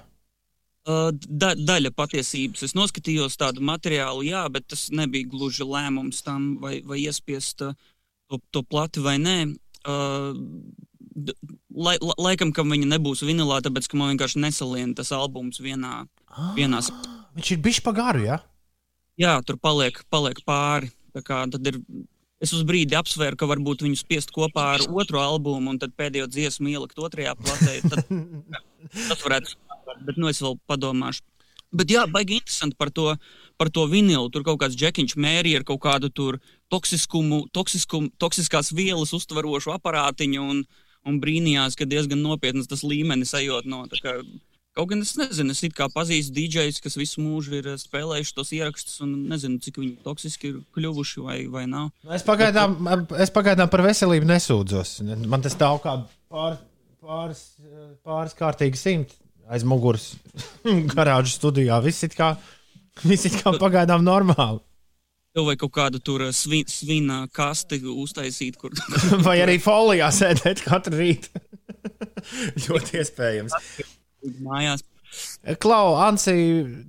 Da, 0.84 1.54
daļa 1.56 1.94
patiesības. 1.96 2.64
Es 2.68 2.74
noskatījos 2.76 3.38
tādu 3.40 3.62
materiālu, 3.64 4.26
jā, 4.28 4.42
bet 4.52 4.66
tas 4.68 4.90
nebija 4.92 5.30
gluži 5.32 5.64
lēmums 5.64 6.20
tam, 6.26 6.58
vai, 6.60 6.82
vai 6.84 6.98
iespiest 7.06 7.56
to, 7.64 8.40
to 8.52 8.64
plati 8.68 9.00
vai 9.00 9.14
nē. 9.22 9.38
Uh, 9.88 10.36
lai, 11.72 11.96
la, 12.04 12.16
laikam, 12.20 12.52
ka 12.56 12.66
viņa 12.68 12.90
nebūs 12.98 13.24
vinilā, 13.24 13.62
tāpēc, 13.64 13.88
ka 13.92 14.00
man 14.00 14.12
vienkārši 14.14 14.42
nesalien 14.44 14.92
tas 14.98 15.12
albums 15.16 15.62
vienā. 15.64 16.04
vienā 16.58 16.82
s- 16.84 16.92
Viņš 17.38 17.52
ir 17.56 17.62
bijis 17.66 17.80
pa 17.82 17.94
garu, 17.96 18.26
jā? 18.28 18.42
jā, 19.18 19.38
tur 19.48 19.56
paliek, 19.58 20.04
paliek 20.12 20.44
pāri. 20.46 20.92
Tā 21.16 21.22
kā 21.24 21.44
tad 21.50 21.66
ir. 21.70 21.80
Es 22.44 22.52
uz 22.52 22.64
brīdi 22.68 22.98
apsvēru, 23.00 23.38
ka 23.40 23.48
varbūt 23.48 23.86
viņu 23.86 23.96
spiest 24.02 24.32
kopā 24.36 24.74
ar 24.76 24.82
otro 24.92 25.22
albumu, 25.24 25.70
un 25.72 25.80
tad 25.80 25.94
pēdējo 25.96 26.28
dziesmu 26.28 26.74
ielikt 26.74 27.00
otrajā 27.00 27.38
platē. 27.40 27.78
Tad, 27.88 28.04
tas 29.08 29.22
varētu 29.24 29.54
būt, 29.54 29.73
bet 30.06 30.18
nu 30.18 30.30
es 30.32 30.42
vēl 30.44 30.58
padomāšu. 30.70 31.22
Bet 31.74 31.90
jā, 31.90 32.04
baigi 32.06 32.38
interesanti 32.38 32.78
par 32.78 32.92
to, 32.94 33.16
par 33.58 33.70
to 33.74 33.88
vinilu. 33.90 34.30
Tur 34.30 34.44
kaut 34.46 34.60
kāds 34.62 34.78
džekiņš 34.78 35.16
mērīja 35.18 35.64
ar 35.64 35.66
kaut 35.66 35.82
kādu 35.82 36.12
toksiskumu, 36.70 37.48
toksiskumu, 37.54 38.12
toksiskās 38.22 38.70
vielas 38.78 39.14
uztverošu 39.18 39.74
aparātiņu 39.74 40.42
un, 40.54 40.64
un 41.10 41.20
brīnījās, 41.24 41.78
ka 41.80 41.90
diezgan 41.90 42.22
nopietnas 42.22 42.70
tas 42.70 42.86
līmenis 42.86 43.34
ejot 43.42 43.66
no. 43.66 43.86
tā 43.90 44.02
kā- 44.04 44.20
Kaut 44.74 44.90
gan 44.90 45.04
es 45.06 45.12
nezinu, 45.14 45.54
es 45.54 45.60
it 45.62 45.76
kā 45.78 45.86
pazīstu 45.94 46.34
DJs, 46.34 46.80
kas 46.82 46.96
visu 46.98 47.22
mūžu 47.22 47.60
ir 47.60 47.68
eh, 47.70 47.78
spēlējuši 47.78 48.34
tos 48.34 48.50
ierakstus, 48.58 48.96
un 49.06 49.12
nezinu, 49.30 49.60
cik 49.62 49.76
viņi 49.78 50.00
toksiski 50.02 50.50
ir 50.50 50.56
kļuvuši 50.74 51.22
vai, 51.22 51.36
vai 51.46 51.68
nav. 51.70 51.92
Es 52.10 52.26
pagaidām, 52.26 52.80
es 53.22 53.30
pagaidām 53.30 53.70
par 53.70 53.84
veselību 53.86 54.26
nesūdzos. 54.32 54.96
Man 55.30 55.46
tas 55.46 55.54
stāv 55.54 55.78
kā 55.84 55.94
pār, 56.26 56.58
pāris, 57.06 57.44
pāris 58.02 58.34
kārtīgi 58.34 58.82
simti 58.82 59.14
aiz 59.52 59.66
muguras 59.68 60.14
garāžas 60.96 61.38
studijā. 61.40 61.80
Viss 61.84 62.06
ir 62.08 62.14
kā, 62.16 62.34
viss 63.04 63.28
ir 63.30 63.40
kā 63.42 63.56
pagaidām 63.60 64.06
normāli. 64.06 64.62
Tev 65.34 65.48
vai 65.50 65.56
kaut 65.58 65.74
kādu 65.74 65.98
tur 65.98 66.28
eh, 66.28 66.34
svin, 66.36 66.68
svina 66.70 67.24
kasti 67.34 67.82
uztaisīt, 67.90 68.60
kur 68.62 68.74
Vai 69.28 69.40
arī 69.42 69.58
folijā 69.62 70.12
sēdēt 70.14 70.62
katru 70.68 71.00
rītu. 71.02 71.44
Ļoti 72.68 73.00
iespējams. 73.02 73.56
mājās. 74.46 74.86
Klau, 75.62 75.94
Ansi, 76.02 76.34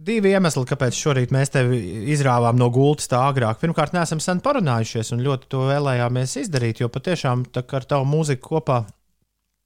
divi 0.06 0.30
iemesli, 0.32 0.64
kāpēc 0.68 0.96
šorīt 0.96 1.32
mēs 1.34 1.52
tevi 1.52 1.80
izrāvām 2.14 2.56
no 2.56 2.70
gultas 2.72 3.10
tā 3.10 3.20
agrāk. 3.28 3.58
Pirmkārt, 3.60 3.92
neesam 3.96 4.20
sen 4.22 4.40
parunājušies 4.44 5.12
un 5.16 5.24
ļoti 5.24 5.50
to 5.52 5.64
vēlējāmies 5.68 6.36
izdarīt, 6.44 6.80
jo 6.80 6.88
patiešām 6.92 7.44
ar 7.52 7.88
tavu 7.90 8.08
mūziku 8.08 8.54
kopā 8.54 8.78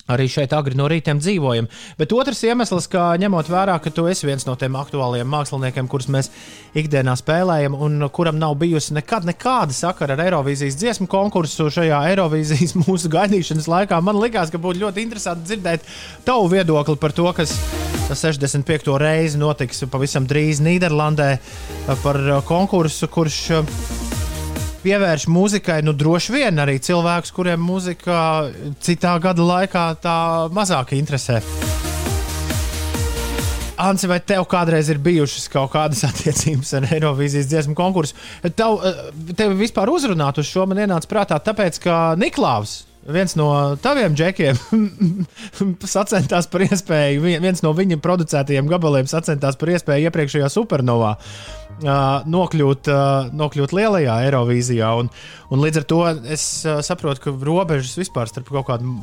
arī 0.08 0.28
šeit 0.30 0.54
agri 0.56 0.78
no 0.78 0.88
rītiem 0.90 1.20
dzīvojam. 1.20 1.68
Bet 1.98 2.12
otrs 2.16 2.40
iemesls, 2.48 2.88
ka 2.90 3.10
ņemot 3.20 3.50
vērā, 3.52 3.76
ka 3.82 3.92
tu 3.94 4.06
esi 4.10 4.28
viens 4.28 4.46
no 4.48 4.56
tiem 4.58 4.76
aktuāliem 4.80 5.28
māksliniekiem, 5.28 5.88
kurus 5.90 6.08
mēs 6.12 6.30
ikdienā 6.78 7.14
spēlējam, 7.18 7.76
un 7.76 8.08
kuram 8.14 8.38
nav 8.40 8.56
bijusi 8.60 8.96
nekad 8.96 9.28
nekāda 9.28 9.76
sakara 9.76 10.16
ar 10.16 10.24
Eirovīzijas 10.26 10.78
dziesmu 10.80 11.08
konkursu 11.10 11.68
šajā 11.74 12.00
Eirovīzijas 12.12 12.76
mūsu 12.84 13.12
gaidīšanas 13.12 13.68
laikā, 13.70 14.00
man 14.04 14.20
likās, 14.22 14.52
ka 14.52 14.60
būtu 14.62 14.84
ļoti 14.84 15.04
interesanti 15.04 15.52
dzirdēt 15.52 15.86
tavu 16.26 16.48
viedokli 16.52 16.96
par 17.00 17.14
to, 17.16 17.28
kas 17.36 17.54
65. 18.08 18.88
reizi 19.00 19.40
notiks 19.40 19.84
pavisam 19.92 20.26
drīz 20.28 20.62
Nīderlandē 20.64 21.34
par 22.02 22.20
konkursu, 22.48 23.10
kurš 23.12 23.42
pievērš 24.88 25.28
mūzikai, 25.28 25.82
nu, 25.84 25.92
droši 25.92 26.32
vien 26.32 26.62
arī 26.64 26.78
cilvēkus, 26.80 27.32
kuriem 27.36 27.60
mūzika 27.60 28.18
citā 28.84 29.18
gada 29.20 29.44
laikā 29.44 29.84
tā 30.00 30.16
mazāk 30.56 30.94
interesē. 30.96 31.42
Anci, 33.78 34.08
vai 34.10 34.16
tev 34.26 34.42
kādreiz 34.50 34.88
ir 34.90 34.98
bijušas 34.98 35.44
kaut 35.52 35.70
kādas 35.76 36.00
attiecības 36.08 36.72
ar 36.80 36.88
Eirovīzijas 36.96 37.46
dziesmu 37.52 37.76
konkursu? 37.78 38.16
Tev, 38.58 38.80
tev 39.38 39.54
vispār 39.60 39.92
uzrunāt 39.92 40.40
uz 40.42 40.48
šo 40.50 40.64
man 40.66 40.80
ienāca 40.82 41.10
prātā, 41.12 41.38
tāpēc, 41.46 41.78
ka 41.84 41.98
Niklaus, 42.18 42.80
viens 43.06 43.36
no 43.38 43.46
taviem 43.84 44.16
džekiem, 44.18 44.58
sacentās 45.94 46.50
par 46.50 46.66
iespēju, 46.66 47.22
vi- 47.22 47.38
viens 47.44 47.62
no 47.62 47.70
viņa 47.76 48.00
producētajiem 48.02 48.72
gabaliem 48.72 49.06
sacentās 49.10 49.60
par 49.60 49.70
iespēju 49.76 50.10
iepriekšējā 50.10 50.50
supernovā 50.56 51.14
nokļūt, 51.82 52.88
nokļūt 53.38 53.74
lielajā 53.76 54.16
Eirovīzijā. 54.26 54.88
Un, 55.02 55.10
un 55.52 55.62
līdz 55.62 55.82
ar 55.82 55.86
to 55.90 56.00
es 56.34 56.44
saprotu, 56.86 57.22
ka 57.28 57.34
robežas 57.46 57.96
vispār 58.00 58.30
starp 58.30 58.50
kaut 58.50 58.66
kādu, 58.70 58.96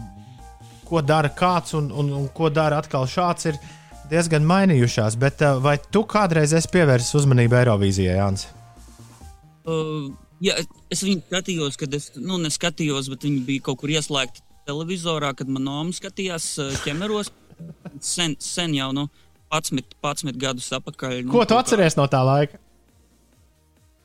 ko 0.86 1.02
dara 1.02 1.32
kāds 1.34 1.74
un, 1.78 1.90
un, 1.92 2.12
un 2.14 2.28
ko 2.36 2.50
dara 2.54 2.82
atkal 2.84 3.08
šāds, 3.10 3.48
ir 3.52 3.58
diezgan 4.12 4.46
mainījušās. 4.46 5.18
Bet 5.22 5.42
vai 5.64 5.78
tu 5.92 6.04
kādreiz 6.10 6.54
esi 6.54 6.70
pievērsis 6.74 7.16
uzmanību 7.22 7.58
Eirovīzijai, 7.62 8.20
Jānis? 8.20 8.48
Uh, 9.66 10.12
jā, 10.46 10.60
es 10.94 11.02
viņu 11.02 11.24
skatījos, 11.26 11.80
kad 11.82 11.96
es, 11.98 12.12
nu, 12.20 12.38
neskatījos, 12.44 13.10
bet 13.14 13.26
viņi 13.26 13.42
bija 13.48 13.66
kaut 13.66 13.82
kur 13.82 13.94
ieslēgti 13.96 14.44
televizorā, 14.70 15.32
kad 15.38 15.50
man 15.50 15.66
māma 15.66 15.96
skatījās 15.96 16.52
ķemeros. 16.84 17.32
Sen, 18.04 18.36
sen 18.44 18.74
jau, 18.76 18.92
nu, 18.94 19.08
11, 19.54 19.96
11 20.04 20.38
gadus 20.42 20.68
atpakaļ. 20.76 21.22
Nu, 21.24 21.32
Ko 21.32 21.46
tu 21.46 21.54
kaut 21.54 21.56
kā- 21.56 21.60
atceries 21.64 21.96
no 21.98 22.06
tā 22.12 22.20
laika? 22.26 22.60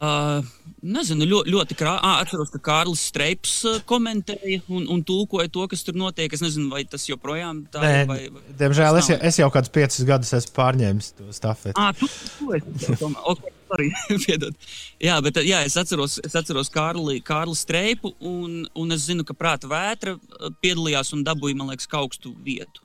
Uh, 0.01 0.41
nezinu, 0.81 1.27
ļoti, 1.29 1.53
ļoti 1.53 1.75
krā... 1.77 1.91
à, 2.01 2.15
atceros, 2.23 2.49
ka 2.55 2.59
Kārlis 2.65 3.03
Streips 3.11 3.59
komentēja 3.85 4.63
un, 4.73 4.87
un 4.89 5.03
tulkoja 5.05 5.51
to, 5.53 5.67
kas 5.69 5.83
tur 5.85 5.99
notiek. 6.01 6.33
Es 6.33 6.41
nezinu, 6.41 6.71
vai 6.73 6.87
tas 6.89 7.05
joprojām 7.05 7.67
tā 7.69 7.83
Nē. 7.85 7.91
Vai, 8.09 8.21
vai... 8.33 8.41
diemžēl 8.63 8.97
es, 9.03 9.11
jau- 9.13 9.19
es 9.29 9.41
jau 9.43 9.49
kādus 9.53 9.75
piecus 9.75 10.07
gadus 10.09 10.33
esmu 10.39 10.55
pārņēmis 10.57 11.11
to 11.19 11.29
stafeti. 11.37 11.77
Ah, 11.77 11.93
tu, 11.93 12.09
tu 12.39 12.53
esi. 12.57 12.97
Okay, 13.31 13.53
sorry, 13.69 13.91
piedod. 14.25 14.57
jā, 15.05 15.19
bet 15.23 15.37
jā, 15.47 15.61
es 15.69 15.77
atceros, 15.79 16.17
es 16.27 16.33
atceros 16.41 16.73
Kārli, 16.75 17.21
Kārli 17.23 17.55
Streipu, 17.61 18.15
un, 18.25 18.65
un 18.75 18.97
es 18.97 19.05
zinu, 19.07 19.23
ka 19.29 19.37
prāta 19.37 19.69
vētra 19.71 20.17
piedalījās 20.65 21.13
un 21.15 21.23
dabūja, 21.29 21.61
man 21.61 21.71
liekas, 21.71 21.87
augstu 22.01 22.33
vietu. 22.43 22.83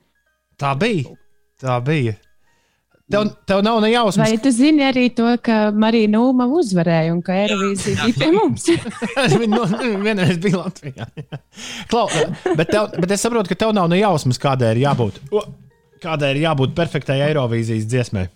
Tā 0.60 0.76
bija. 0.78 1.16
Tā 1.64 1.80
bija. 1.82 2.14
Tev, 3.06 3.28
tev 3.46 3.60
nav 3.62 3.76
ne 3.80 3.92
jausmas. 3.92 4.26
Vai 4.26 4.38
tu 4.42 4.50
zini 4.50 4.82
arī 4.82 5.04
to, 5.14 5.28
ka 5.38 5.70
Marija 5.70 6.10
Nūma 6.10 6.48
uzvarēja 6.58 7.12
un 7.14 7.20
ka 7.22 7.36
Eirovīzija 7.44 8.02
bija 8.02 8.18
pie 8.18 8.30
mums? 8.34 8.64
Viņa 9.42 9.50
no- 9.52 10.00
vienreiz 10.02 10.40
bija 10.42 10.64
Latvijā. 10.64 11.06
Klau, 11.92 12.08
bet, 12.58 12.72
tev, 12.72 12.96
bet 12.98 13.14
es 13.14 13.22
saprotu, 13.22 13.52
ka 13.52 13.58
tev 13.60 13.76
nav 13.78 13.86
ne 13.92 14.00
jausmas, 14.00 14.40
kādai 14.42 14.72
ir 14.74 14.82
jābūt. 14.82 15.20
Kādai 16.02 16.32
ir 16.34 16.42
jābūt 16.48 16.74
perfektai 16.74 17.20
Eirovīzijas 17.28 17.86
dziesmai? 17.86 18.26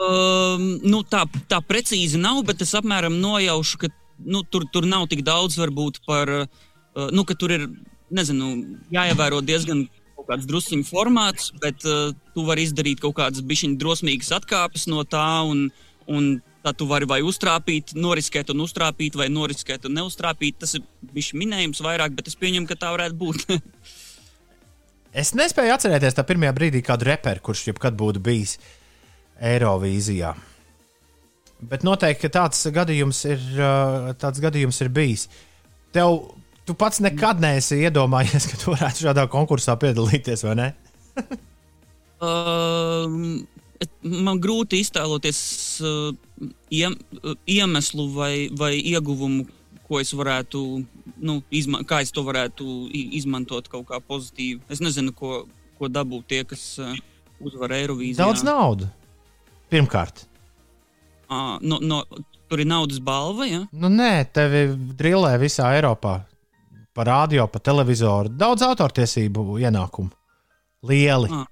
Um, 0.00 0.66
nu, 0.82 1.04
tā, 1.06 1.22
tā 1.46 1.62
precīzi 1.62 2.18
nav, 2.18 2.42
bet 2.50 2.66
es 2.66 2.74
apmēram 2.74 3.14
nojaušu, 3.22 3.78
ka 3.84 3.92
nu, 4.26 4.42
tur, 4.42 4.66
tur 4.74 4.90
nav 4.90 5.06
tik 5.12 5.22
daudz 5.22 5.54
varbūt 5.60 6.02
par, 6.08 6.34
uh, 6.48 7.08
nu, 7.14 7.22
ka 7.28 7.38
tur 7.38 7.54
ir, 7.54 7.70
nezinu, 8.10 8.56
jāievēro 8.90 9.38
diezgan 9.46 9.86
kāds 10.30 10.48
drusciņu 10.48 10.86
formāts, 10.88 11.50
bet 11.62 11.84
uh, 11.88 12.14
tu 12.34 12.46
vari 12.46 12.64
izdarīt 12.68 13.02
kaut 13.02 13.18
kādas 13.18 13.44
bišķiņas 13.46 13.80
drosmīgas 13.80 14.32
atkāpes 14.38 14.86
no 14.90 15.04
tā, 15.08 15.26
un, 15.50 15.66
un 16.10 16.30
tā 16.64 16.74
tu 16.76 16.86
vari 16.90 17.08
vai 17.08 17.20
uztrāpīt, 17.26 17.94
noriskēt 17.98 18.52
un 18.54 18.62
uztrāpīt, 18.66 19.16
vai 19.18 19.30
noriskēt 19.32 19.88
un 19.88 19.96
neuztrāpīt. 19.98 20.60
Tas 20.62 20.76
ir 20.78 20.84
bijis 21.14 21.32
minējums 21.36 21.82
vairāk, 21.84 22.14
bet 22.16 22.30
es 22.30 22.38
pieņemu, 22.40 22.68
ka 22.70 22.78
tā 22.80 22.94
varētu 22.96 23.20
būt. 23.20 23.48
Es 25.10 25.32
nespēju 25.34 25.72
atcerēties 25.74 26.14
tā 26.14 26.22
pirmajā 26.22 26.52
brīdī 26.54 26.84
kādu 26.86 27.08
reperu, 27.08 27.42
kurš 27.42 27.64
jebkad 27.66 27.96
būtu 27.98 28.20
bijis 28.22 28.52
Eirovīzijā. 29.42 30.36
Bet 31.66 31.82
noteikti 31.82 32.30
tāds 32.32 32.62
gadījums 32.72 33.24
ir, 33.26 33.42
uh, 33.58 34.12
tāds 34.20 34.38
gadījums 34.38 34.78
ir 34.84 34.92
bijis. 34.94 35.26
Tev, 35.90 36.30
tu 36.70 36.76
pats 36.78 37.02
nekad 37.02 37.42
neesi 37.42 37.80
iedomājies, 37.82 38.46
ka 38.50 38.58
tu 38.60 38.74
varētu 38.74 39.08
šādā 39.08 39.26
konkursā 39.32 39.74
piedalīties, 39.80 40.46
vai 40.46 40.58
ne? 40.60 40.68
Um, 42.20 43.40
man 44.04 44.38
grūti 44.44 44.82
iztēloties 44.84 45.40
uh, 45.82 46.10
iem, 46.70 46.94
uh, 47.18 47.34
iemeslu 47.48 48.06
vai, 48.14 48.34
vai 48.54 48.74
ieguvumu, 48.78 49.48
ko 49.88 49.98
es 49.98 50.12
varētu, 50.14 50.62
nu, 51.18 51.40
izma 51.50 51.82
kā 51.88 52.02
es 52.04 52.14
to 52.14 52.22
varētu 52.26 52.66
izmantot 53.18 53.66
kaut 53.72 53.88
kā 53.88 53.98
pozitīvi. 54.04 54.60
Es 54.70 54.84
nezinu, 54.84 55.16
ko, 55.16 55.46
ko 55.80 55.90
dabūt 55.90 56.28
tie, 56.30 56.44
kas 56.46 56.62
uh, 56.78 56.94
uzvar 57.42 57.74
Eirovīzijā. 57.80 58.22
Daudz 58.22 58.46
naudas. 58.46 58.92
Pirmkārt, 59.70 60.26
À, 61.30 61.60
no, 61.62 61.76
no, 61.78 62.00
tur 62.50 62.58
ir 62.58 62.66
naudas 62.66 62.98
balva, 62.98 63.46
ja? 63.46 63.60
nu 63.70 63.86
nē, 63.86 64.24
tevi 64.34 64.64
drillē 64.98 65.36
visā 65.38 65.68
Eiropā. 65.76 66.16
Pa 66.94 67.06
radio, 67.06 67.46
pa 67.46 67.60
televizoru. 67.62 68.32
Daudz 68.34 68.64
autortiesību 68.66 69.60
ienākumu. 69.62 70.10
Lieli. 70.88 71.28
Ah. 71.30 71.46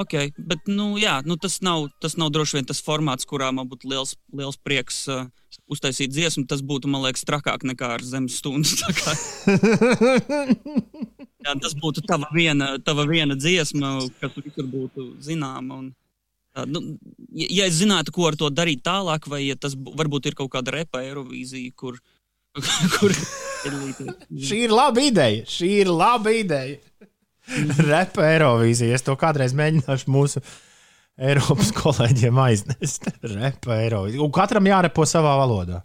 Okay, 0.00 0.30
bet 0.38 0.64
nu, 0.70 0.94
jā, 0.96 1.18
nu, 1.28 1.36
tas, 1.36 1.58
nav, 1.60 1.90
tas 2.00 2.14
nav 2.16 2.30
droši 2.32 2.56
vien 2.56 2.66
tas 2.70 2.80
formāts, 2.80 3.26
kurā 3.28 3.50
man 3.52 3.68
būtu 3.68 3.90
liels, 3.90 4.14
liels 4.32 4.56
prieks 4.56 5.02
uh, 5.12 5.26
uztaisīt 5.68 6.12
dziesmu. 6.14 6.46
Tas 6.48 6.62
būtu, 6.64 6.88
man 6.88 7.04
liekas, 7.04 7.26
trakāk 7.28 7.66
nekā 7.68 7.90
ar 7.98 8.04
zemes 8.06 8.38
stundu. 8.40 8.70
Tā 8.80 8.88
jā, 11.44 11.52
tas 11.52 11.74
būtu 11.76 12.06
tava 12.08 12.30
viena, 12.32 12.78
tava 12.80 13.04
viena 13.10 13.36
dziesma, 13.36 13.98
kas 14.22 14.38
visur 14.40 14.70
būtu 14.72 15.10
zināma. 15.26 15.82
Un, 15.82 15.90
uh, 16.56 16.64
nu, 16.64 16.96
ja, 17.36 17.50
ja 17.60 17.68
es 17.68 17.76
zinātu, 17.82 18.14
ko 18.16 18.30
ar 18.30 18.40
to 18.40 18.48
darīt 18.48 18.80
tālāk, 18.86 19.28
vai 19.28 19.44
ja 19.50 19.58
tas 19.60 19.76
bū- 19.76 19.94
varbūt 20.00 20.30
ir 20.30 20.38
kaut 20.38 20.54
kāda 20.54 20.78
repa 20.80 21.04
Eirovīzija, 21.04 21.76
kur, 21.76 22.00
kur. 22.96 23.14
Šī 24.40 24.64
ir 24.64 24.72
laba 24.72 25.04
ideja. 25.04 25.44
Šī 25.48 25.70
ir 25.82 25.92
laba 25.92 26.32
ideja. 26.32 26.78
Repa 27.80 28.26
Eirovīzija. 28.30 28.96
Es 28.96 29.04
to 29.04 29.16
kādreiz 29.20 29.54
mēģināšu 29.58 30.12
mūsu 30.12 30.42
Eiropas 31.20 31.72
kolēģiem 31.76 32.38
aiznest. 32.40 33.10
Repa 33.34 33.80
Eirovīzija. 33.82 34.22
Un 34.24 34.32
katram 34.34 34.68
jārepo 34.70 35.04
savā 35.08 35.34
valodā. 35.42 35.82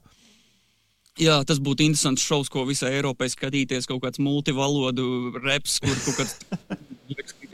Jā, 1.20 1.40
tas 1.48 1.62
būtu 1.64 1.86
interesants 1.86 2.24
šovs, 2.28 2.52
ko 2.52 2.66
visai 2.68 2.98
Eiropai 2.98 3.30
skatīties. 3.32 3.88
Kaut 3.88 4.04
kāds 4.04 4.20
multivalodu 4.20 5.36
reps, 5.40 5.80
kur 5.84 5.96
kaut 6.04 6.20
kāds 6.20 6.84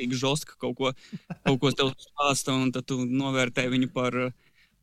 ļoti 0.02 0.18
žostka 0.18 0.56
kaut 0.58 0.78
ko, 0.78 0.92
kaut 1.46 1.60
ko 1.62 1.72
tev 1.72 1.94
stāsta, 2.00 2.54
un 2.54 2.72
tad 2.72 2.86
tu 2.88 3.06
novērtē 3.06 3.68
viņu 3.70 3.92
par, 3.94 4.34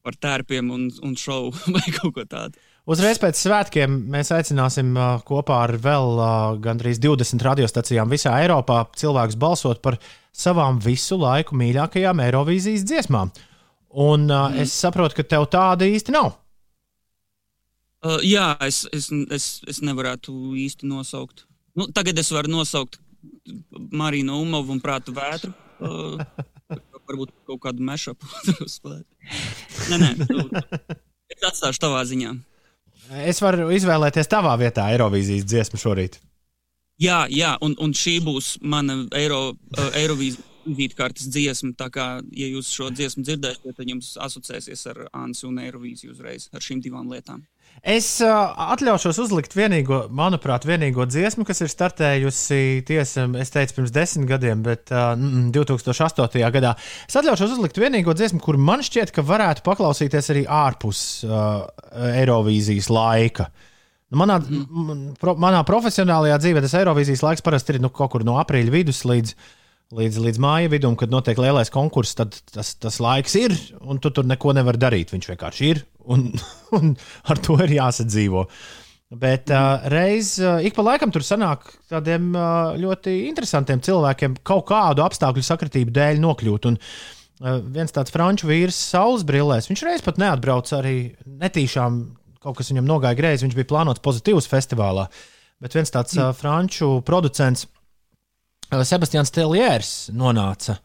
par 0.02 0.14
tērpiem 0.14 0.70
un, 0.70 0.90
un 1.02 1.16
šovu 1.16 1.52
vai 1.74 1.86
kaut 1.96 2.14
ko 2.14 2.24
tādu. 2.24 2.58
Uzreiz 2.88 3.18
pēc 3.20 3.36
svētkiem 3.36 3.98
mēs 4.08 4.30
aicināsim 4.32 4.94
kopā 5.28 5.58
ar 5.66 5.74
vēl 5.76 6.22
gandrīz 6.64 7.00
20 7.04 7.44
radiostacijām 7.44 8.08
visā 8.08 8.32
Eiropā 8.40 8.86
cilvēkus 8.96 9.36
balsot 9.36 9.82
par 9.84 9.98
savām 10.32 10.78
visu 10.80 11.18
laiku 11.20 11.58
mīļākajām 11.60 12.22
Eirovīzijas 12.24 12.86
dziesmām. 12.88 13.32
Un 13.88 14.28
uh, 14.28 14.48
mm. 14.48 14.62
es 14.64 14.72
saprotu, 14.76 15.16
ka 15.18 15.24
tev 15.24 15.48
tāda 15.52 15.88
īsti 15.88 16.14
nav. 16.14 16.34
Uh, 18.04 18.20
jā, 18.22 18.52
es, 18.64 18.84
es, 18.94 19.08
es, 19.34 19.46
es 19.68 19.80
nevarētu 19.82 20.32
īsti 20.60 20.88
nosaukt. 20.88 21.46
Nu, 21.76 21.88
tagad 21.94 22.20
es 22.20 22.30
varu 22.34 22.52
nosaukt 22.52 23.00
Mariju 23.96 24.36
Umovu 24.36 24.76
un 24.76 24.82
Prātu 24.84 25.14
vētru. 25.16 25.54
Uh, 25.80 26.20
varbūt 27.08 27.32
kaut 27.48 27.62
kādu 27.64 27.84
mešapu 27.88 28.28
uzspēlēt. 28.66 29.06
Nē, 29.88 29.98
nē, 30.04 30.28
tu, 30.28 30.44
es 31.32 31.48
atstāšu 31.48 31.88
tavā 31.88 32.04
ziņā. 32.08 32.36
Es 33.28 33.40
varu 33.40 33.70
izvēlēties 33.72 34.28
tavā 34.28 34.52
vietā 34.60 34.90
Eirovīzijas 34.92 35.46
dziesmu 35.48 35.80
šorīt. 35.80 36.18
Jā, 37.00 37.24
jā 37.30 37.54
un, 37.62 37.76
un 37.80 37.94
šī 37.94 38.18
būs 38.26 38.56
mana 38.60 39.04
Eiro, 39.16 39.52
uh, 39.54 39.90
Eirovīzijas 39.96 40.44
vizītkartes 40.68 41.28
dziesma. 41.32 41.72
Tā 41.78 41.88
kā, 41.92 42.06
ja 42.36 42.48
jūs 42.50 42.70
šo 42.74 42.90
dziesmu 42.92 43.24
dzirdēsiet, 43.26 43.76
tad 43.76 43.88
jums 43.88 44.14
asociēsies 44.20 44.84
ar 44.92 45.04
Ansu 45.16 45.48
un 45.50 45.60
Eirovīziju 45.62 46.14
uzreiz 46.14 46.48
ar 46.52 46.64
šīm 46.64 46.82
divām 46.84 47.08
lietām. 47.12 47.44
Es 47.86 48.06
uh, 48.24 48.54
atļaušos 48.74 49.20
uzlikt 49.22 49.54
vienīgo, 49.54 50.04
manuprāt, 50.14 50.66
vienīgo 50.66 51.06
dziesmu, 51.06 51.46
kas 51.46 51.62
ir 51.62 51.70
startējusi 51.70 52.82
tiesa, 52.88 53.28
es 53.38 53.54
teicu, 53.54 53.76
pirms 53.78 53.94
desmit 53.94 54.28
gadiem, 54.30 54.64
bet 54.66 54.90
uh, 54.90 55.12
mm, 55.14 55.52
2008. 55.54 56.42
gadā. 56.54 56.74
Es 57.06 57.18
atļaušos 57.20 57.54
uzlikt 57.58 57.78
vienīgo 57.78 58.16
dziesmu, 58.18 58.42
kur 58.42 58.58
man 58.58 58.82
šķiet, 58.86 59.14
ka 59.14 59.24
varētu 59.26 59.64
paklausīties 59.66 60.32
arī 60.34 60.44
ārpus 60.44 61.04
uh, 61.28 61.68
Eirovīzijas 62.18 62.90
laika. 62.90 63.48
Manā, 64.18 64.38
mm. 64.40 65.14
pro, 65.20 65.36
manā 65.38 65.60
profesionālajā 65.68 66.40
dzīvē 66.42 66.64
tas 66.64 66.74
Eirovīzijas 66.80 67.22
laiks 67.26 67.44
parasti 67.44 67.76
ir 67.76 67.82
nu, 67.84 67.92
kaut 67.94 68.14
kur 68.14 68.26
no 68.26 68.38
aprīļa 68.42 68.74
vidus 68.74 69.04
līdz, 69.06 69.34
līdz, 69.94 70.18
līdz 70.24 70.40
māja 70.42 70.70
vidum, 70.72 70.96
kad 70.98 71.12
notiek 71.12 71.38
lielais 71.40 71.72
konkurss. 71.72 72.16
Tad 72.18 72.36
tas, 72.52 72.74
tas 72.80 72.98
laiks 73.02 73.36
ir, 73.40 73.54
un 73.80 74.00
tu 74.02 74.12
tur 74.14 74.28
neko 74.28 74.54
nevari 74.56 74.80
darīt. 74.80 75.14
Viņš 75.14 75.30
vienkārši 75.32 75.70
ir, 75.72 75.84
un, 76.12 76.28
un 76.78 76.94
ar 77.28 77.40
to 77.44 77.58
ir 77.64 77.78
jāsadzīvo. 77.78 78.46
Bet 79.18 79.48
uh, 79.48 79.86
reiz 79.88 80.34
uh, 80.42 80.58
ik 80.60 80.74
pa 80.76 80.84
laikam 80.84 81.12
tur 81.12 81.24
sanāk 81.24 81.70
tādiem 81.88 82.26
uh, 82.36 82.74
ļoti 82.76 83.14
interesantiem 83.30 83.80
cilvēkiem 83.80 84.34
kaut 84.44 84.66
kādu 84.68 85.00
apstākļu 85.00 85.44
sakritību 85.46 85.94
dēļ 85.96 86.20
nokļūt. 86.20 86.68
Un, 86.68 86.76
uh, 86.76 87.56
viens 87.72 87.96
tāds 87.96 88.12
franču 88.12 88.50
vīrs, 88.50 88.76
saules 88.92 89.24
brillēs, 89.28 89.70
viņš 89.70 89.84
reiz 89.88 90.04
pat 90.04 90.20
neatbrauca 90.20 90.82
arī 90.82 90.98
netīšām. 91.24 92.02
Kaut 92.44 92.60
kas 92.60 92.68
viņam 92.70 92.86
nogāja 92.86 93.16
greizi, 93.18 93.46
viņš 93.46 93.56
bija 93.56 93.70
plānots 93.72 94.04
pozitīvs 94.04 94.46
festivālā. 94.46 95.08
Bet 95.58 95.72
viens 95.74 95.90
tāds 95.90 96.12
uh, 96.20 96.28
franču 96.36 96.98
producents, 97.08 97.64
uh, 97.64 97.77
Sebastians 98.68 99.32
Teliers, 99.32 99.92
nonāca 100.12 100.78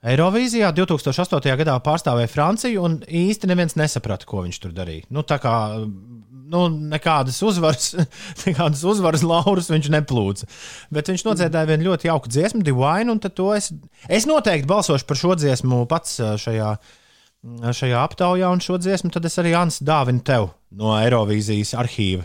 Eirovīzijā 0.00 0.70
2008. 0.72 1.44
gadā 1.60 1.74
pārstāvēja 1.84 2.30
Franciju, 2.32 2.84
un 2.88 2.94
īsti 3.04 3.50
neviens 3.50 3.76
nesaprata, 3.76 4.24
ko 4.28 4.46
viņš 4.46 4.58
tur 4.62 4.72
darīja. 4.72 5.04
Nu, 5.12 5.20
tā 5.28 5.36
kā 5.42 5.52
nu, 5.76 6.62
nekādas 6.94 7.36
uzvaras, 7.44 7.90
nekādas 8.46 8.80
uzvaras 8.88 9.24
laurus 9.26 9.68
viņš 9.70 9.90
neplūca. 9.92 10.48
Bet 10.96 11.12
viņš 11.12 11.26
nodziedāja 11.28 11.68
vienu 11.68 11.90
ļoti 11.90 12.08
jauku 12.08 12.32
dziesmu, 12.32 12.64
Divine, 12.64 13.12
un 13.12 13.20
es, 13.58 13.70
es 14.08 14.28
noteikti 14.30 14.70
balsošu 14.70 15.04
par 15.06 15.20
šo 15.20 15.36
dziesmu 15.36 15.84
pats 15.90 16.16
šajā, 16.46 16.72
šajā 17.68 18.00
aptaujā, 18.00 18.48
un 18.48 18.64
šo 18.64 18.80
dziesmu 18.80 19.12
tad 19.12 19.28
es 19.28 19.36
arī 19.42 19.52
Ants 19.58 19.82
dāvinu 19.84 20.24
tev 20.24 20.50
no 20.72 20.96
Eirovīzijas 20.96 21.76
arhīva. 21.76 22.24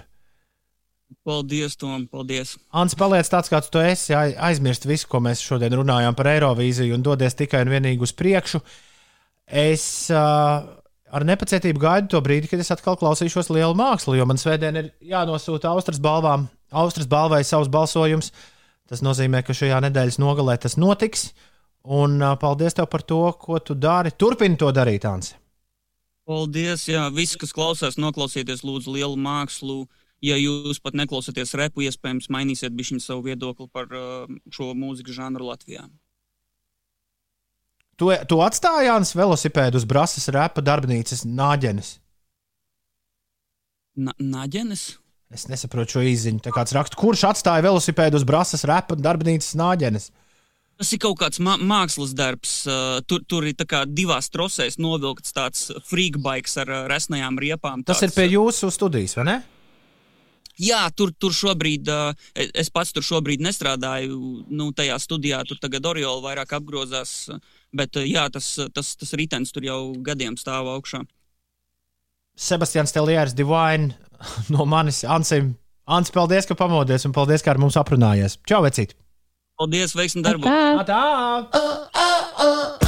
Paldies, 1.25 1.75
Tom, 1.77 2.07
paldies. 2.09 2.55
Ants, 2.73 2.95
paliec 2.97 3.27
tāds, 3.29 3.49
kāds 3.49 3.69
tu 3.73 3.79
esi. 3.81 4.13
ai- 4.17 4.35
Aizmirst 4.49 4.85
visu, 4.89 5.07
ko 5.09 5.19
mēs 5.21 5.41
šodien 5.41 5.73
runājām 5.73 6.15
par 6.17 6.25
Eirovīziju, 6.31 6.93
un 6.97 7.03
dodies 7.05 7.33
tikai 7.37 7.61
un 7.65 7.71
vienīgi 7.73 8.01
uz 8.01 8.11
priekšu. 8.13 8.61
Es 9.45 10.09
uh, 10.13 10.65
ar 11.13 11.25
nepacietību 11.25 11.81
gaidu 11.81 12.07
to 12.15 12.21
brīdi, 12.25 12.49
kad 12.49 12.59
es 12.59 12.71
atkal 12.73 12.97
klausīšos 12.97 13.49
lielu 13.53 13.73
mākslu, 13.77 14.17
jo 14.17 14.25
man 14.25 14.37
svētdien 14.41 14.77
ir 14.81 14.91
jānosūta 15.05 15.69
Austrijas 15.73 16.01
balvām, 16.01 16.47
Austrijas 16.73 17.09
balvai 17.09 17.43
savs 17.45 17.69
balsojums. 17.69 18.31
Tas 18.89 19.01
nozīmē, 19.05 19.41
ka 19.45 19.53
šajā 19.57 19.79
nedēļas 19.87 20.19
nogalē 20.21 20.57
tas 20.61 20.77
notiks. 20.77 21.31
Un 21.85 22.17
uh, 22.21 22.33
paldies 22.41 22.73
tev 22.77 22.89
par 22.89 23.01
to, 23.05 23.21
ko 23.41 23.59
tu 23.61 23.73
dari. 23.77 24.09
Turpini 24.13 24.57
to 24.57 24.71
darīt, 24.73 25.05
Ants. 25.05 25.35
Paldies, 26.25 26.87
jā, 26.89 27.05
visi, 27.13 27.37
kas 27.37 27.53
klausās, 27.53 27.99
noklausieties 28.01 28.63
lūdzu 28.65 28.93
lielu 28.97 29.17
mākslu. 29.21 29.83
Ja 30.23 30.37
jūs 30.39 30.79
pat 30.81 30.95
neklausāties 30.95 31.53
repu, 31.59 31.83
iespējams, 31.85 32.29
mainīsiet 32.31 32.73
savu 33.03 33.25
viedokli 33.27 33.67
par 33.71 33.91
uh, 33.91 34.25
šo 34.49 34.73
mūzikas 34.73 35.17
žanru 35.17 35.51
Latvijā. 35.51 35.89
Tu, 37.95 38.11
tu 38.27 38.39
atstāji 38.43 38.89
Jānis 38.89 39.15
velosipēdu 39.15 39.79
uz 39.79 39.85
Brāzas 39.87 40.27
repa 40.35 40.63
darbnīcas 40.63 41.23
nāģenes. 41.23 41.99
Na, 43.95 44.11
Naģenes? 44.19 44.97
Es 45.31 45.47
nesaprotu 45.47 45.97
šo 45.97 46.03
īziņu. 46.03 46.43
Tā 46.43 46.51
kāds 46.55 46.75
raksta, 46.75 46.99
kurš 46.99 47.23
atstāja 47.31 47.63
velosipēdu 47.65 48.19
uz 48.19 48.27
Brāzas 48.27 48.65
repa 48.67 48.97
darbnīcas 48.99 49.55
nāģenes? 49.55 50.11
Tas 50.75 50.91
ir 50.91 50.99
kaut 50.99 51.21
kāds 51.21 51.39
mā 51.39 51.55
mākslas 51.55 52.11
darbs. 52.15 52.57
Uh, 52.67 52.99
tur, 53.07 53.23
tur 53.23 53.47
ir 53.47 53.55
divās 53.95 54.27
trosēs 54.33 54.75
novilkts 54.75 55.31
tāds 55.35 55.69
freakbikes 55.87 56.59
ar 56.65 56.71
uh, 56.71 56.81
resnajām 56.91 57.39
riepām. 57.39 57.85
Tas 57.87 58.03
ir 58.03 58.11
pie 58.15 58.27
jūsu 58.33 58.67
studijas, 58.75 59.15
vai 59.15 59.29
ne? 59.31 59.37
Jā, 60.61 60.85
tur, 60.95 61.11
tur 61.19 61.33
šobrīd, 61.35 61.89
uh, 61.91 62.13
es 62.35 62.71
pats 62.73 62.93
tur 62.95 63.03
šobrīd 63.03 63.43
nestrādāju, 63.43 64.19
nu, 64.47 64.69
tajā 64.75 64.95
studijā, 65.03 65.41
tur 65.47 65.59
tagad 65.61 65.85
Oriola 65.89 66.23
vairāk 66.23 66.55
apgrozās, 66.59 67.29
bet 67.75 67.99
jā, 68.05 68.27
tas, 68.31 68.53
tas, 68.73 68.95
tas 68.95 69.13
ritenis 69.19 69.51
tur 69.55 69.67
jau 69.67 69.79
gadiem 70.05 70.37
stāv 70.39 70.71
augšā. 70.77 71.03
Sebastians 72.35 72.91
Teliers, 72.95 73.35
Divine, 73.35 73.95
no 74.53 74.65
manis, 74.67 75.03
Ansim. 75.03 75.55
Ants, 75.85 76.09
paldies, 76.09 76.47
ka 76.49 76.57
pamodies 76.57 77.05
un 77.05 77.13
paldies, 77.13 77.43
ka 77.45 77.53
ar 77.53 77.61
mums 77.61 77.77
aprunājies. 77.77 78.39
Čau, 78.49 78.63
vecīt! 78.65 78.95
Paldies, 79.59 79.93
veiksmi 79.95 80.25
darbu! 80.25 80.49
Tā! 80.89 82.84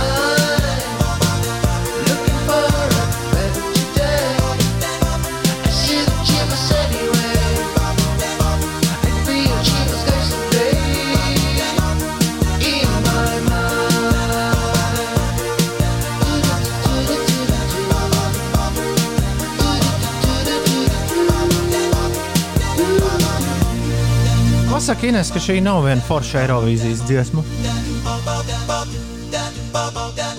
Pasaka, 24.87 25.03
Ines, 25.09 25.27
ka 25.35 25.39
šī 25.43 25.57
nav 25.59 25.81
viena 25.83 25.99
forša 25.99 26.45
Eirovīzijas 26.45 27.01
dziesma. 27.09 27.41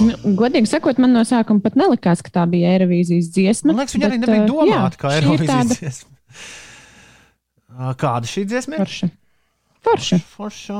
Nu, 0.00 0.30
Godīgi 0.38 0.70
sakot, 0.70 0.96
man 1.04 1.12
no 1.12 1.20
sākuma 1.28 1.60
pat 1.60 1.76
nelikās, 1.76 2.22
ka 2.24 2.32
tā 2.32 2.46
bija 2.48 2.70
Eirovīzijas 2.78 3.28
dziesma. 3.34 3.74
Man 3.74 3.82
liekas, 3.82 3.98
viņa 3.98 4.08
arī 4.08 4.16
bet, 4.22 4.24
nebija 4.24 4.46
uh, 4.46 4.48
domāta 4.48 5.02
kā 5.02 5.12
Eirovīzijas 5.18 5.52
tāda 5.52 5.76
dziesma. 5.82 6.08
Kāda 8.06 8.32
šī 8.32 8.46
dziesma 8.54 8.78
ir? 8.78 8.86
Forša. 8.86 9.10
Forša. 9.90 10.20
Forša. 10.38 10.78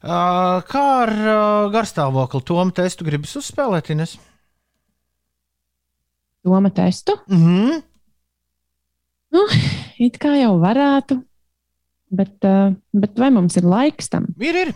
Uh, 0.00 0.64
kā 0.72 0.86
ar 1.02 1.14
uh, 1.20 1.68
garstāvokli 1.76 2.44
Tomu 2.54 2.72
testu 2.80 3.04
gribas 3.04 3.36
uzspēlēt, 3.36 3.92
Ines? 3.92 4.16
Doma 6.40 6.72
testu? 6.72 7.20
Mm 7.28 7.46
-hmm. 7.46 7.86
Nu, 9.36 9.48
it 10.08 10.16
kā 10.16 10.38
jau 10.40 10.56
varētu, 10.64 11.20
bet, 12.10 12.36
uh, 12.46 12.74
bet 12.96 13.16
vai 13.20 13.30
mums 13.34 13.56
ir 13.58 13.66
laiks 13.68 14.10
tam? 14.12 14.28
Ir, 14.40 14.58
ir. 14.66 14.74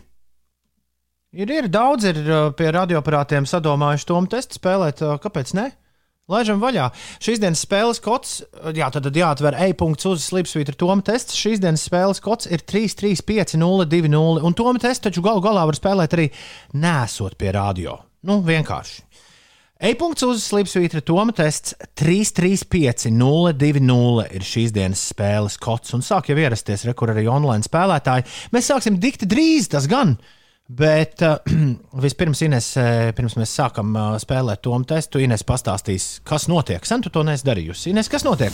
Ir, 1.31 1.51
ir 1.51 1.69
daudz 1.71 2.09
ir 2.11 2.19
uh, 2.25 2.49
pie 2.57 2.73
radioaparātiem 2.75 3.47
sadomājuši 3.47 4.09
Tomu 4.09 4.31
testu 4.31 4.59
spēlēt. 4.59 5.05
Uh, 5.05 5.19
kāpēc 5.23 5.55
ne? 5.59 5.71
Laižam 6.31 6.61
vaļā. 6.63 6.89
Šīs 7.23 7.41
dienas 7.43 7.65
spēles 7.65 7.99
kods, 8.03 8.37
jā, 8.77 8.87
tad, 8.95 9.03
tad 9.09 9.17
jāatver 9.19 9.57
e-punkts 9.67 10.07
uz 10.07 10.29
slipsvītra 10.29 10.77
Toma 10.79 11.03
tests. 11.07 11.35
Šīs 11.39 11.63
dienas 11.63 11.83
spēles 11.89 12.23
kods 12.23 12.47
ir 12.47 12.63
335-020. 12.71 14.45
Un 14.47 14.59
Toma 14.59 14.79
tests 14.83 15.09
taču 15.09 15.25
galu 15.27 15.43
galā 15.43 15.67
var 15.67 15.79
spēlēt 15.79 16.15
arī 16.15 16.29
nesot 16.79 17.35
pie 17.41 17.51
radio. 17.57 17.99
Nu, 18.27 18.39
vienkārši. 18.47 19.10
E-punkts 19.81 20.21
uz 20.27 20.43
slipsvītra 20.45 21.01
Toma 21.01 21.33
tests 21.33 21.73
335-020 21.97 24.35
ir 24.37 24.43
šīs 24.45 24.75
dienas 24.77 25.01
spēles 25.09 25.57
kods. 25.57 25.97
Un 25.97 26.05
sāk 26.05 26.29
jau 26.29 26.37
ierasties, 26.37 26.85
re, 26.85 26.93
kur 26.93 27.09
arī 27.15 27.25
online 27.33 27.65
spēlētāji. 27.65 28.29
Mēs 28.53 28.69
sāksim 28.69 29.01
dikti 29.01 29.25
drīz, 29.31 29.73
tas 29.73 29.89
gan. 29.89 30.21
Bet 30.69 31.25
uh, 31.25 31.41
vispirms, 32.05 32.45
Ines, 32.45 32.77
eh, 32.77 33.17
pirms 33.17 33.41
mēs 33.41 33.57
sākam 33.57 33.97
uh, 33.97 34.21
spēlēt 34.21 34.61
to 34.69 34.77
testu, 34.85 35.17
Ines 35.25 35.49
pastāstīs, 35.49 36.21
kas 36.29 36.45
notiek. 36.53 36.85
Sen 36.85 37.01
tu 37.01 37.09
to 37.09 37.25
neesi 37.25 37.49
darījusi. 37.49 37.89
Ines, 37.95 38.13
kas 38.13 38.29
notiek? 38.29 38.53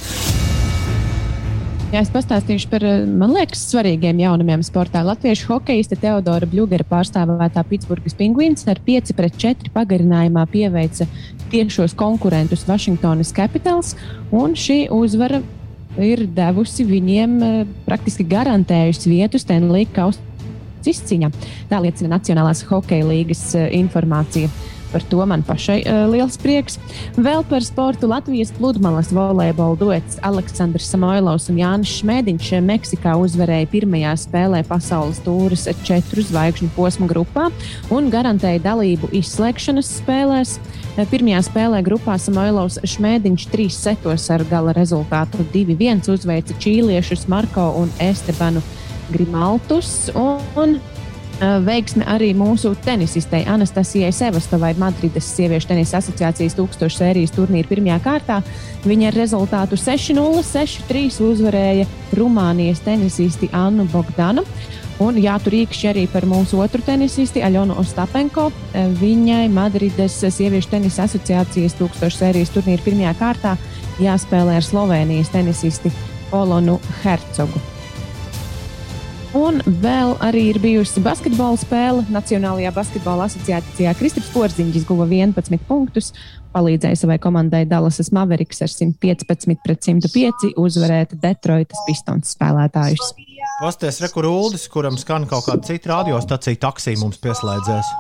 Jā, 1.87 2.01
es 2.03 2.09
pastāstīšu 2.11 2.67
par, 2.67 2.83
eh, 2.83 3.05
man 3.07 3.31
liekas, 3.31 3.61
svarīgiem 3.71 4.19
jaunumiem 4.19 4.63
sportā. 4.67 5.05
Latviešu 5.07 5.47
hokeja 5.53 5.95
Teodora 5.95 6.43
Bļūgera 6.51 6.83
pārstāvētā 6.83 7.63
Pitsburgas 7.63 8.17
pingvīns 8.19 8.67
ar 8.67 8.81
5 8.83 9.13
pret 9.15 9.37
4 9.39 9.71
pagarinājumā 9.71 10.49
pieveica 10.51 11.07
tiešos 11.53 11.95
konkurentus 11.95 12.67
Washingtonas 12.67 13.33
Capitals, 13.33 13.95
un 14.33 14.55
šī 14.59 14.91
uzvara 14.91 15.45
ir 15.97 16.27
devusi 16.27 16.85
viņiem 16.85 17.39
praktiski 17.87 18.27
garantējusi 18.27 19.07
vietu 19.07 19.39
Stanley 19.39 19.87
Kausa 19.87 20.19
izcīņā. 20.83 21.31
Tā 21.71 21.81
liecina 21.81 22.19
Nacionālās 22.19 22.65
hokeja 22.67 23.07
līgas 23.07 23.55
informācija. 23.55 24.51
Par 24.97 25.05
to 25.13 25.27
man 25.29 25.43
pašai 25.45 25.83
uh, 25.85 26.07
liels 26.09 26.39
prieks. 26.41 26.79
Vēl 27.21 27.43
par 27.51 27.61
sportu 27.61 28.09
Latvijas 28.09 28.49
pludmales 28.57 29.11
volejbola 29.13 29.77
duets 29.77 30.17
Aleksandrs 30.25 30.87
Samoilovs 30.89 31.51
un 31.53 31.59
Jānis 31.61 31.93
Šmēdiņš 31.99 32.49
Meksikā 32.65 33.13
uzvarēja 33.21 33.69
pirmajā 33.75 34.15
spēlē 34.23 34.63
pasaules 34.65 35.21
tūres 35.21 35.67
četru 35.85 36.25
zvaigžņu 36.25 36.71
posmu 36.79 37.11
grupā 37.13 37.51
un 37.93 38.09
garantēja 38.09 38.65
dalību 38.71 39.13
izslēgšanas 39.21 39.93
spēlēs. 39.99 40.57
Pirmajā 41.13 41.45
spēlē 41.51 41.85
grupā 41.85 42.17
Samoilovs 42.17 42.81
Šmēdiņš 42.97 43.49
trīs 43.53 43.77
setos 43.77 44.31
ar 44.33 44.49
gala 44.49 44.73
rezultātu 44.81 45.45
2-1 45.53 46.09
uzveica 46.17 46.57
čīliešus 46.57 47.29
Marko 47.29 47.69
un 47.83 47.93
Estebanu 48.01 48.65
Grimaltus. 49.13 50.09
Un 50.57 50.79
veiksme 51.41 52.05
arī 52.09 52.31
mūsu 52.37 52.73
tenisistei 52.85 53.45
Anastasijai 53.49 54.13
Sevastovai 54.13 54.73
Madrides 54.81 55.29
sieviešu 55.37 55.69
tenisa 55.69 56.01
asociācijas 56.01 56.57
tūkstošu 56.57 57.03
sērijas 57.03 57.35
turnīra 57.37 57.69
pirmajā 57.69 57.99
kārtā. 58.05 58.41
Viņa 58.87 59.11
ar 59.11 59.19
rezultātu 59.21 59.79
6-0, 59.81 60.43
6-3 60.47 61.21
uzvarēja 61.27 61.87
Rumānijas 62.17 62.81
tenisisti 62.87 63.51
Annu 63.53 63.85
Bogdanu. 63.93 64.47
Un 65.05 65.19
jāturīkšķi 65.21 65.89
arī 65.91 66.07
par 66.09 66.25
mūsu 66.25 66.57
otru 66.65 66.81
tenisisti, 66.81 67.45
Aļonu 67.45 67.77
Ostapenko. 67.83 68.49
Viņai 69.03 69.45
Madrides 69.53 70.23
sieviešu 70.25 70.73
tenisa 70.73 71.05
asociācijas 71.05 71.77
tūkstošu 71.77 72.23
sērijas 72.23 72.57
turnīra 72.57 72.87
pirmajā 72.87 73.15
kārtā 73.21 73.57
jāspēlē 74.01 74.57
ar 74.57 74.65
Slovenijas 74.65 75.35
tenisisti 75.37 75.93
Polonu 76.33 76.81
Hercogu. 77.05 77.76
Un 79.37 79.59
vēl 79.83 80.15
arī 80.25 80.47
ir 80.53 80.59
bijusi 80.63 81.03
basketbola 81.05 81.59
spēle. 81.61 82.05
Nacionālajā 82.13 82.71
basketbola 82.73 83.27
asociācijā 83.29 83.93
Kristaps 83.99 84.31
Porziņš 84.33 84.87
guva 84.89 85.05
11 85.11 85.61
punktus, 85.69 86.13
palīdzēja 86.55 87.03
savai 87.03 87.19
komandai 87.21 87.67
Dallasas 87.69 88.09
Mavericks 88.17 88.63
ar 88.65 88.73
115 88.73 89.59
pret 89.67 89.85
105 89.85 90.55
uzvarēt 90.63 91.13
Detroitas 91.21 91.83
Pistons 91.89 92.33
spēlētājus. 92.33 93.13
Pasties, 93.61 94.01
re, 94.05 94.09
kur 94.15 94.29
Uldis, 94.31 94.65
kuram 94.73 94.97
skan 95.01 95.27
kaut 95.29 95.51
kāda 95.51 95.69
cita 95.69 95.93
radiostacija, 95.93 96.61
taksī 96.63 96.97
mums 97.01 97.21
pieslēdzēs. 97.21 97.93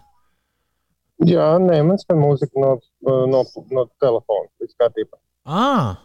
Jā, 1.28 1.50
nē, 1.60 1.82
man 1.88 2.00
skan 2.00 2.20
mūzika 2.20 2.60
no, 2.60 2.70
no, 3.04 3.42
no 3.72 3.84
telefona. 4.00 4.48
Viss 4.62 4.76
kārtībā. 4.80 5.20
Ah, 5.44 5.98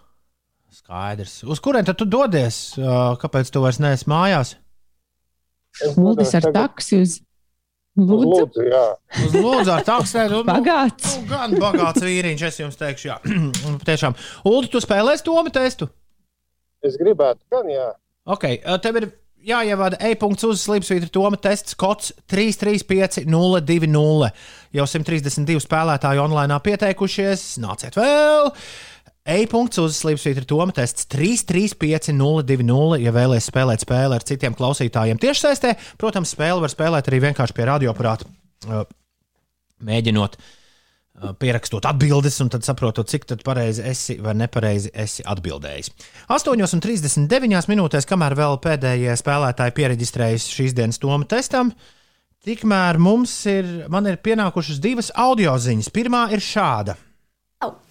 skaidrs. 0.76 1.40
Uz 1.48 1.64
kurien 1.64 1.88
tad 1.88 2.00
tu 2.00 2.08
dodies? 2.08 2.74
Kāpēc 3.24 3.52
tu 3.52 3.64
vairs 3.64 3.80
neesi 3.84 4.12
mājās? 4.12 4.58
Lūdzu, 5.98 6.30
ar 6.40 6.48
taksi 6.56 7.02
uz 7.02 7.20
Lūdzu. 8.00 8.24
Lūdzu, 8.24 8.64
jā. 8.72 8.84
Uz 9.26 9.34
Lūdzu, 9.36 9.72
ar 9.74 9.84
taksi. 9.88 10.22
Nu, 10.32 10.44
Bagāts. 10.48 11.18
Nu, 11.20 11.26
gan 11.32 11.56
bagāts 11.60 12.04
vīriņš, 12.06 12.44
es 12.48 12.60
jums 12.62 12.78
teikšu, 12.80 13.06
jā. 13.10 13.18
Tiešām. 13.88 14.16
Ulu, 14.48 14.68
tu 14.72 14.80
spēlēsi 14.84 15.26
to 15.28 15.36
testu? 15.52 15.90
Es 16.82 16.96
gribētu, 16.98 17.44
gan 17.52 17.68
jā. 17.70 17.90
Ok, 18.32 18.46
tev 18.82 18.96
ir 19.02 19.06
jāievada 19.46 19.98
e-punkts 20.06 20.44
uz 20.46 20.62
slīpsvītra 20.64 21.10
Toma 21.14 21.38
tests 21.42 21.76
kods 21.78 22.12
335-020. 22.32 24.32
Jau 24.78 24.86
132 24.88 25.60
spēlētāji 25.66 26.20
online 26.22 26.60
pieteikušies, 26.64 27.58
nāciet 27.62 27.96
vēl! 27.98 28.52
E-punkts 29.22 29.78
uz 29.78 30.00
slīpsvītra 30.02 30.48
Toma 30.50 30.74
tests 30.74 31.06
335-020. 31.14 32.98
Ja 33.04 33.12
vēlaties 33.14 33.50
spēlēt 33.52 33.84
spēli 33.86 34.18
ar 34.18 34.24
citiem 34.26 34.56
klausītājiem 34.58 35.20
tiešsaistē, 35.22 35.76
protams, 36.02 36.34
spēli 36.34 36.64
var 36.64 36.74
spēlēt 36.74 37.12
arī 37.12 37.20
vienkārši 37.28 37.54
pie 37.54 37.68
radioaparāta, 37.70 38.26
mēģinot 39.86 40.40
pierakstot 41.38 41.86
atbildes, 41.86 42.40
un 42.42 42.50
tad 42.50 42.66
saprotot, 42.66 43.06
cik 43.12 43.28
pareizi 43.46 43.84
esi 43.86 44.16
vai 44.24 44.34
nepareizi 44.40 44.90
esi 44.98 45.22
atbildējis. 45.28 45.92
8,39 46.34 47.70
minūtēs, 47.70 48.10
kamēr 48.10 48.34
vēl 48.40 48.58
pēdējie 48.64 49.14
spēlētāji 49.22 49.76
pieregistrējas 49.78 50.50
šīs 50.50 50.74
dienas 50.78 50.98
Toma 51.04 51.30
testam, 51.30 51.70
tikmēr 52.42 52.98
mums 52.98 53.36
ir, 53.54 53.70
ir 53.86 54.20
pienākušas 54.26 54.82
divas 54.82 55.14
audio 55.14 55.54
ziņas. 55.62 55.94
Pirmā 55.94 56.26
ir 56.34 56.42
šāda. 56.42 56.98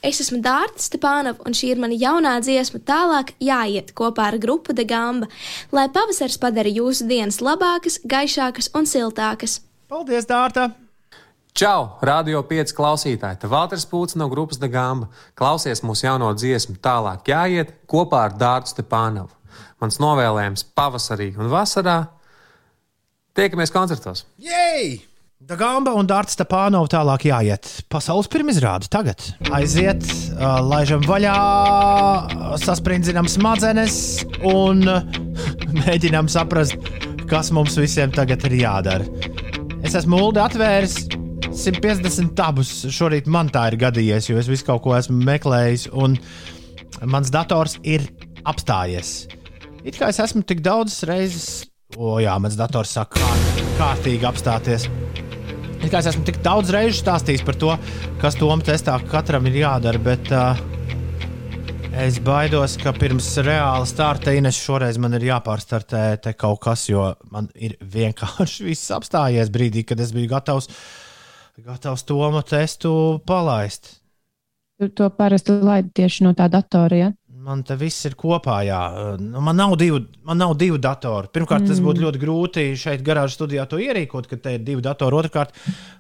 Es 0.02 0.18
esmu 0.22 0.40
Dārta 0.42 0.82
Stepānova, 0.82 1.44
un 1.46 1.54
šī 1.54 1.68
ir 1.74 1.80
mana 1.82 1.94
jaunā 1.94 2.32
dziesma. 2.42 2.80
Tālāk 2.82 3.34
jāiet 3.38 3.92
kopā 3.94 4.30
ar 4.32 4.38
grupu 4.42 4.74
De 4.74 4.82
Gamba, 4.88 5.28
lai 5.70 5.86
pavasars 5.92 6.40
padara 6.42 6.70
jūsu 6.72 7.06
dienas 7.10 7.38
labākas, 7.44 8.00
gaišākas 8.02 8.72
un 8.74 8.88
siltākas. 8.90 9.60
Paldies, 9.90 10.26
Dārta! 10.26 10.72
Čau, 11.54 11.98
Radio 12.06 12.42
5 12.46 12.74
klausītāji! 12.74 13.40
Te 13.42 13.50
Valters 13.50 13.86
Pūts 13.90 14.16
no 14.18 14.26
grupas 14.30 14.58
De 14.58 14.70
Gamba. 14.70 15.10
Klausies 15.38 15.84
mūsu 15.86 16.06
jauno 16.06 16.30
dziesmu, 16.34 16.78
tālāk 16.82 17.30
jāiet 17.30 17.74
kopā 17.90 18.24
ar 18.28 18.34
Dārtu 18.38 18.74
Stepānovu. 18.74 19.34
Mans 19.82 20.00
novēlējums 20.02 20.66
pavasarī 20.78 21.30
un 21.38 21.50
vasarā. 21.52 22.00
Tiekamies 23.38 23.74
koncertos! 23.74 24.26
Jej! 24.42 25.09
Dagamba 25.40 25.94
un 25.96 26.04
Dārts 26.04 26.34
Stepānova 26.36 26.84
tālāk 26.92 27.22
jāiet. 27.30 27.64
Pasaules 27.88 28.28
pirmizrāde 28.28 28.90
tagad. 28.92 29.22
Aiziet, 29.56 30.04
laižam 30.36 31.00
vaļā, 31.08 31.36
sasprindzinām 32.60 33.24
smadzenes 33.24 33.96
un 34.44 34.84
mēģinām 35.80 36.28
saprast, 36.28 36.76
kas 37.32 37.48
mums 37.56 37.78
visiem 37.80 38.12
tagad 38.12 38.44
ir 38.50 38.58
jādara. 38.60 39.08
Es 39.80 39.96
esmu 39.96 40.20
Ulu 40.26 40.44
atvēris 40.44 41.06
150 41.48 42.36
tabus. 42.36 42.76
Šorīt 42.92 43.24
man 43.24 43.48
tā 43.48 43.70
ir 43.72 43.80
gadījies, 43.80 44.28
jo 44.28 44.36
es 44.44 44.52
visu 44.52 44.68
kaut 44.68 44.84
ko 44.84 44.92
esmu 44.98 45.24
meklējis, 45.24 45.88
un 45.96 46.20
mans 47.08 47.32
dators 47.32 47.80
ir 47.80 48.04
apstājies. 48.44 49.22
It 49.88 49.96
kā 49.96 50.12
es 50.12 50.20
esmu 50.20 50.44
tik 50.44 50.60
daudz 50.60 51.00
reizes, 51.08 51.70
o 51.96 52.18
jā, 52.20 52.36
mans 52.36 52.60
dators 52.60 52.92
saka, 52.92 53.16
kārt, 53.24 53.70
kārtīgi 53.80 54.28
apstāties. 54.28 54.90
Es, 55.90 56.06
es 56.06 56.12
esmu 56.12 56.22
tik 56.22 56.36
daudz 56.38 56.68
reižu 56.70 57.00
stāstījis 57.00 57.40
par 57.42 57.56
to, 57.58 57.70
kas 58.20 58.36
Toms 58.38 58.62
testā 58.62 58.92
katram 59.10 59.48
ir 59.50 59.56
jādara, 59.58 59.98
bet 59.98 60.28
uh, 60.30 60.60
es 61.98 62.20
baidos, 62.22 62.76
ka 62.78 62.92
pirms 62.94 63.26
reāla 63.42 63.88
starta 63.90 64.30
Ines 64.38 64.54
šoreiz 64.54 65.00
man 65.02 65.18
ir 65.18 65.26
jāpārstartē 65.26 66.30
kaut 66.38 66.60
kas, 66.62 66.84
jo 66.92 67.08
man 67.34 67.48
ir 67.58 67.74
vienkārši 67.82 68.68
viss 68.68 68.92
apstājies 68.94 69.50
brīdī, 69.50 69.82
kad 69.88 69.98
es 69.98 70.14
biju 70.14 70.30
gatavs, 70.30 70.70
gatavs 71.58 72.06
Tomu 72.06 72.44
testu 72.46 72.92
palaist. 73.26 73.96
Tu 74.78 74.92
to 74.94 75.10
parasti 75.10 75.58
laidi 75.58 75.90
tieši 75.98 76.28
no 76.28 76.36
tā 76.38 76.46
datora. 76.54 77.00
Ja? 77.02 77.10
Man 77.40 77.62
te 77.64 77.76
viss 77.80 78.04
ir 78.04 78.14
kopā. 78.20 78.58
Jā. 78.66 78.80
Nu, 79.20 79.40
Man 79.44 79.56
nav 79.56 79.76
divu, 79.80 80.02
man 80.26 80.40
nav 80.42 80.52
divu 80.60 80.76
datoru. 80.82 81.30
Pirmkārt, 81.32 81.66
tas 81.68 81.80
Mm. 81.80 81.86
būtu 81.86 82.02
ļoti 82.04 82.20
grūti 82.20 82.64
šeit, 82.76 83.02
garāžas 83.06 83.38
studijā, 83.38 83.66
to 83.68 83.78
ierīkot, 83.80 84.28
kad 84.28 84.42
te 84.42 84.54
ir 84.54 84.64
divi 84.64 84.82
datori. 84.84 85.16
Otrakārt, 85.16 85.54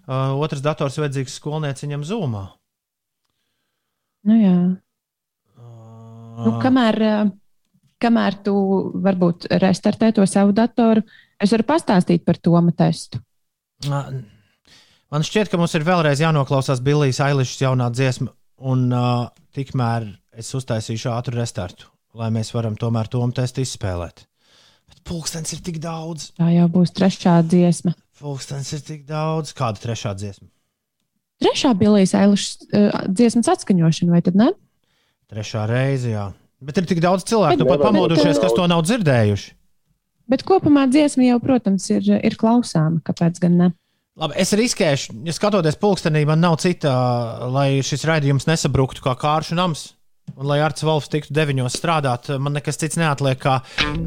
uh, 0.06 0.36
otrs 0.36 0.60
dators 0.60 0.98
vajadzīgs 1.00 1.38
skolnieciņam 1.40 2.04
zūmā. 2.04 2.44
Nu, 4.28 4.36
jā. 4.36 4.56
Uh, 5.56 6.44
Nu, 6.44 6.58
kamēr, 6.60 7.32
kamēr 8.00 8.36
tu 8.44 8.54
varbūt 9.00 9.48
restartē 9.60 10.12
to 10.14 10.26
savu 10.26 10.52
datoru, 10.52 11.02
es 11.40 11.52
varu 11.52 11.64
pastāstīt 11.64 12.24
par 12.24 12.36
to 12.36 12.52
testu. 12.76 13.20
Uh, 13.86 14.22
Man 15.10 15.22
šķiet, 15.22 15.48
ka 15.50 15.56
mums 15.58 15.74
ir 15.74 15.82
vēlreiz 15.82 16.20
jānoklausās 16.22 16.80
Billijas 16.84 17.18
Ailišas 17.18 17.60
jaunā 17.64 17.90
dziesma, 17.90 18.30
un 18.58 18.92
uh, 18.92 19.28
tikmēr 19.56 20.19
es 20.36 20.50
uztaisīšu 20.54 21.10
ātru 21.12 21.38
restartu, 21.38 21.88
lai 22.14 22.30
mēs 22.34 22.52
varam 22.54 22.76
tomēr 22.78 23.08
to 23.10 23.22
testu 23.36 23.64
izspēlēt. 23.64 24.26
Bet 24.90 25.02
pulkstenis 25.06 25.52
ir 25.54 25.60
tik 25.66 25.78
daudz. 25.82 26.30
Tā 26.38 26.50
jau 26.54 26.66
būs 26.72 26.92
trešā 26.96 27.40
dziesma. 27.46 27.94
Pulkstenis 28.20 28.72
ir 28.76 28.82
tik 28.84 29.04
daudz. 29.08 29.52
Kāda 29.56 29.80
trešā 29.80 30.14
dziesma? 30.18 30.48
Trešā 31.40 31.70
Billijas 31.78 32.12
Eilišas 32.18 32.66
uh, 32.68 33.06
dziesmas 33.08 33.48
atskaņošana, 33.54 34.12
vai 34.12 34.20
tad 34.26 34.36
ne? 34.36 34.50
Trešā 35.30 35.62
reize, 35.70 36.10
jā. 36.12 36.26
Bet 36.60 36.76
ir 36.82 36.88
tik 36.90 37.00
daudz 37.00 37.24
cilvēku, 37.24 37.54
Bet- 37.56 37.62
nu 37.62 37.68
pat 37.70 37.78
bet- 37.80 37.86
pamodušies, 37.86 38.40
kas 38.42 38.52
to 38.56 38.66
nav 38.68 38.82
dzirdējuši. 38.84 39.54
Bet 40.30 40.44
kopumā 40.46 40.84
dziesma 40.90 41.24
jau, 41.26 41.38
protams, 41.42 41.86
ir, 41.90 42.04
ir 42.20 42.36
klausāma. 42.38 43.00
Kāpēc 43.06 43.40
gan 43.42 43.56
ne? 43.58 43.70
Labi, 44.20 44.36
es 44.42 44.52
riskēšu, 44.52 45.14
ja 45.26 45.32
skatoties 45.32 45.78
pulkstenī, 45.80 46.26
man 46.28 46.42
nav 46.44 46.58
cita, 46.60 46.92
lai 47.50 47.80
šis 47.86 48.04
raidījums 48.10 48.46
nesabruktu 48.50 49.02
kā 49.06 49.14
kāršu 49.18 49.56
nams. 49.58 49.86
Un, 50.36 50.46
lai 50.46 50.60
Arts 50.64 50.84
Volfs 50.86 51.10
tiktu 51.10 51.34
deviņos 51.36 51.76
strādāt, 51.78 52.28
man 52.42 52.54
nekas 52.56 52.78
cits 52.80 52.98
neatliek, 53.00 53.38
kā 53.40 53.58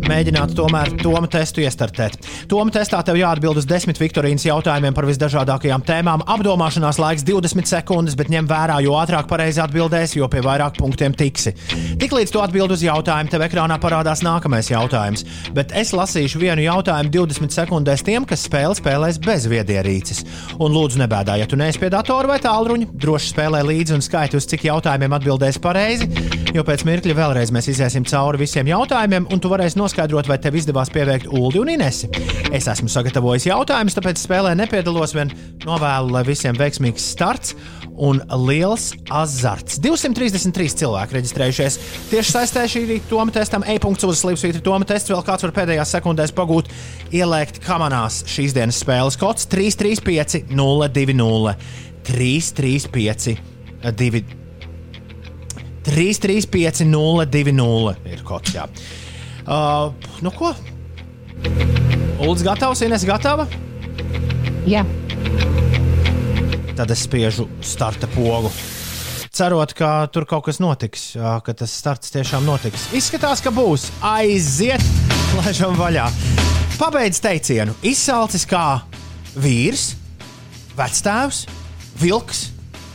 mēģināt 0.08 0.56
tomēr 0.58 0.94
Toma 1.02 1.28
testu 1.32 1.64
iestartēt. 1.64 2.18
Toma 2.52 2.74
testā 2.74 3.02
tev 3.06 3.18
jāatbild 3.20 3.60
uz 3.62 3.68
desmit 3.70 4.00
Viktorīnas 4.02 4.45
jautājumiem 4.48 4.95
par 4.95 5.08
visdažādākajām 5.10 5.84
tēmām. 5.88 6.24
Apdomāšanās 6.36 7.00
laiks 7.02 7.26
20 7.28 7.70
sekundes, 7.70 8.18
bet 8.20 8.32
ņem 8.34 8.48
vērā, 8.50 8.80
jo 8.86 8.95
ātrāk 9.00 9.28
pareizi 9.30 9.62
atbildēsi, 9.64 10.20
jo 10.22 10.30
pie 10.32 10.44
vairāk 10.45 10.78
punktiem 10.80 11.16
tiksi. 11.18 11.56
Tiklīdz 12.02 12.34
tu 12.34 12.44
atbild 12.44 12.74
uz 12.76 12.86
jautājumu, 12.86 13.32
tev 13.34 13.45
ekrānā 13.48 13.80
parādās 13.84 14.24
nākamais 14.26 14.72
jautājums. 14.72 15.26
Bet 15.56 15.76
es 15.78 15.94
lasīšu 15.95 16.41
vienu 16.41 16.66
jautājumu 16.66 17.14
20 17.14 17.58
sekundēs 17.58 18.06
tiem, 18.06 18.28
kas 18.30 18.45
spēli 18.48 18.78
spēlēs 18.80 19.20
bez 19.24 19.48
viedierīces. 19.52 20.24
Un 20.60 20.74
lūdzu, 20.76 21.02
nebēdā, 21.04 21.38
ja 21.41 21.50
tu 21.50 21.60
neesi 21.60 21.82
pie 21.82 21.91
datora 21.94 22.36
vai 22.36 22.40
tālruņa, 22.44 22.91
droši 23.04 23.34
spēlē 23.34 23.64
līdzi 23.68 23.98
un 23.98 24.06
skaiti, 24.06 24.40
uz 24.40 24.48
cik 24.50 24.68
jautājumiem 24.70 25.18
atbildēsi 25.20 25.64
pareizi. 25.64 26.12
Jo 26.53 26.61
pēc 26.61 26.84
mirkļa 26.85 27.15
vēlreiz 27.18 27.49
mēs 27.49 27.65
iziesim 27.72 28.03
cauri 28.06 28.44
visiem 28.44 28.68
jautājumiem, 28.69 29.26
un 29.34 29.40
tu 29.41 29.49
varēsi 29.49 29.80
noskaidrot, 29.80 30.27
vai 30.30 30.35
tev 30.38 30.53
izdevās 30.60 30.91
pieveikt 30.94 31.31
Ulu 31.34 31.64
un 31.64 31.72
Inesi. 31.73 32.11
Es 32.53 32.68
esmu 32.69 32.91
sagatavojis 32.94 33.48
jautājumus, 33.48 33.95
tāpēc 33.98 34.22
spēlē 34.22 34.52
nepiedalos. 34.60 35.15
Vien 35.18 35.31
novēlu, 35.65 36.11
lai 36.14 36.22
visiem 36.27 36.53
veiksmīgs 36.60 37.07
starts 37.15 37.56
un 37.98 38.22
liels 38.45 38.91
azarts. 39.10 39.80
233 39.81 40.77
cilvēki 40.84 41.18
reģistrējušies. 41.18 41.80
Tieši 42.11 42.35
saistē 42.35 42.68
šī 42.69 42.85
rīta 42.91 43.10
Toma 43.10 43.34
testam, 43.34 43.65
e-punkts 43.73 44.06
uz 44.06 44.22
slīpsvītra 44.22 44.61
Toma 44.61 44.85
tests. 44.90 45.10
Vēl 45.10 45.26
kāds 45.26 45.48
var 45.48 45.56
pēdējās 45.57 45.95
sekundēs 45.98 46.35
pagūt, 46.38 46.69
ieliekt 47.18 47.64
kamanās 47.65 48.22
šīs 48.30 48.53
dienas 48.53 48.84
spēles 48.85 49.18
kods 49.18 49.49
335 49.49 50.53
020 50.53 51.57
335 52.06 53.41
2. 53.90 54.43
335 55.84 56.85
020 56.88 58.11
ir 58.14 58.23
kods. 58.27 58.55
Jā. 58.55 58.68
Uh, 59.43 59.91
nu 60.23 60.31
ko? 60.35 60.53
Ulds 62.23 62.43
gatavs, 62.45 62.84
Ines 62.85 63.03
gatava? 63.07 63.47
Jā. 64.69 64.85
Tad 66.73 66.93
es 66.93 67.03
spiežu 67.05 67.49
starta 67.61 68.07
pogu. 68.15 68.51
Cerot, 69.34 69.73
ka 69.73 70.05
tur 70.14 70.27
kaut 70.30 70.45
kas 70.45 70.60
notiks, 70.61 71.07
ka 71.18 71.55
tas 71.57 71.73
starts 71.73 72.14
tiešām 72.14 72.45
notiks. 72.45 72.85
Izskatās, 72.93 73.41
ka 73.41 73.49
būs. 73.53 73.88
Aiziet, 74.05 74.84
laižam 75.39 75.73
vaļā. 75.80 76.05
Pabeidz 76.77 77.22
teicienu. 77.23 77.73
Izsalcis 77.85 78.45
kā 78.49 78.84
vīrs, 79.34 79.95
vecstāvs, 80.77 81.47
vilks 82.01 82.47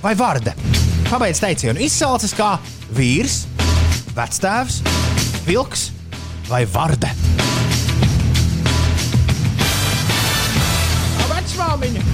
vai 0.02 0.15
varde. 0.19 0.55
Pabeidz 1.09 1.39
teicienu. 1.40 1.80
Izsalcis 1.80 2.35
kā 2.36 2.59
vīrs, 2.93 3.47
vecstāvs, 4.12 4.82
vilks 5.47 5.86
vai 6.51 6.66
varde. 6.68 7.09
Vecmāmiņa! 11.30 12.05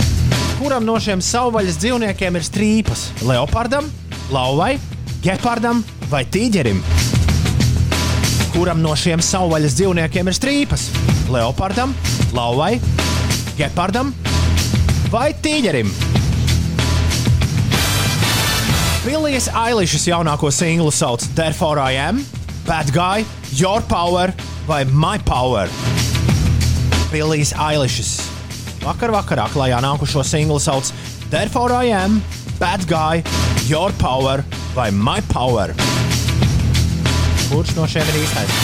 Kuram 0.60 0.86
no 0.86 0.94
šiem 1.02 1.18
savvaļas 1.26 1.80
dzīvniekiem 1.82 2.38
ir 2.38 2.46
strīpas? 2.46 3.08
Leopardam, 3.26 3.90
lauvai, 4.30 4.76
gepardam 5.26 5.82
vai 6.12 6.22
tīģerim? 6.30 6.78
Kuram 8.54 8.78
no 8.78 8.94
šiem 8.94 9.18
savvaļas 9.18 9.74
dzīvniekiem 9.74 10.30
ir 10.30 10.38
strīpas? 10.38 10.86
Leopardam, 11.34 11.98
lauvai, 12.36 12.76
gepardam 13.58 14.14
vai 15.10 15.32
tīģerim? 15.42 15.90
Vilijas 19.24 19.46
Ailišas 19.56 20.02
jaunāko 20.04 20.50
singlu 20.52 20.90
sauc 20.92 21.22
Therefore 21.32 21.80
I 21.80 21.96
Am, 21.96 22.18
Bad 22.66 22.90
Guy, 22.92 23.24
Your 23.56 23.80
Power 23.88 24.34
vai 24.68 24.82
My 24.84 25.16
Power. 25.24 25.70
Vilijas 27.08 27.54
Ailišas 27.56 28.10
vakar 28.82 29.14
vakarā 29.16 29.48
klajā 29.48 29.80
nākušo 29.80 30.20
singlu 30.28 30.60
sauc 30.60 30.92
Therefore 31.32 31.72
I 31.72 31.94
Am, 31.96 32.20
Bad 32.60 32.84
Guy, 32.84 33.24
Your 33.64 33.96
Power 33.96 34.44
vai 34.76 34.90
My 34.92 35.24
Power. 35.32 35.72
Kurš 37.48 37.78
no 37.80 37.88
šiem 37.88 38.04
ir 38.04 38.22
īstais? 38.26 38.56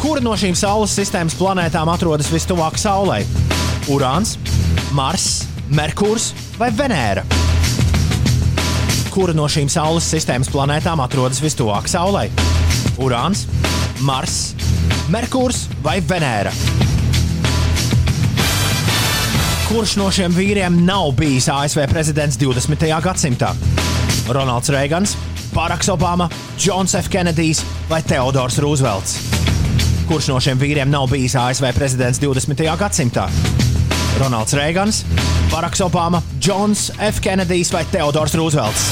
Kura 0.00 0.24
no 0.24 0.32
šīm 0.32 0.56
Saules 0.56 0.96
sistēmas 0.96 1.36
planētām 1.36 1.92
atrodas 1.92 2.32
vistuvāk 2.32 2.80
Saulei? 2.80 3.26
Urāns, 3.92 4.38
Mars, 4.96 5.42
Merkurs 5.68 6.32
vai 6.56 6.72
Venēra? 6.72 7.35
Kura 9.16 9.32
no 9.32 9.46
šīm 9.48 9.70
Saules 9.72 10.04
sistēmas 10.12 10.50
planētām 10.52 11.00
atrodas 11.00 11.38
vistuvāk 11.40 11.86
Saulei? 11.88 12.26
Urāns, 13.00 13.46
Mars, 14.04 14.50
Merkurs 15.08 15.62
vai 15.80 16.02
Venēra? 16.04 16.52
Kurš 19.70 19.96
no 19.96 20.10
šiem 20.12 20.36
vīriem 20.36 20.76
nav 20.84 21.14
bijis 21.16 21.48
ASV 21.48 21.86
prezidents 21.88 22.36
20. 22.44 22.84
gadsimtā? 23.06 23.54
Ronalds 24.28 24.68
Reigans, 24.76 25.16
Baraks 25.54 25.88
Obama, 25.88 26.28
Džons 26.60 26.98
F. 27.00 27.08
Kenedijs 27.08 27.64
vai 27.88 28.02
Teodors 28.04 28.60
Roosevelts? 28.60 29.16
Kurš 30.10 30.28
no 30.28 30.42
šiem 30.44 30.60
vīriem 30.60 30.92
nav 30.92 31.08
bijis 31.08 31.40
ASV 31.40 31.72
prezidents 31.78 32.20
20. 32.20 32.68
gadsimtā? 32.84 33.30
Ronalds 34.16 34.52
Reigans, 34.56 35.04
Baraks 35.50 35.80
Obama, 35.84 36.22
Džons 36.40 36.90
F. 36.98 37.20
Kenedijs 37.20 37.72
vai 37.72 37.84
Teodors 37.84 38.34
Roosevelts? 38.34 38.86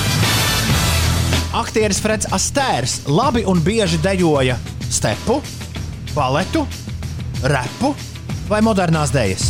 Aktieris 1.55 2.01
Freds 2.03 2.29
Astērs 2.35 2.99
labi 3.09 3.45
un 3.49 3.63
bieži 3.65 3.97
dejoja 4.03 4.59
stepu, 4.91 5.39
baletu, 6.13 6.67
repu 7.49 7.95
vai 8.51 8.61
modernās 8.67 9.15
dēļas. 9.15 9.47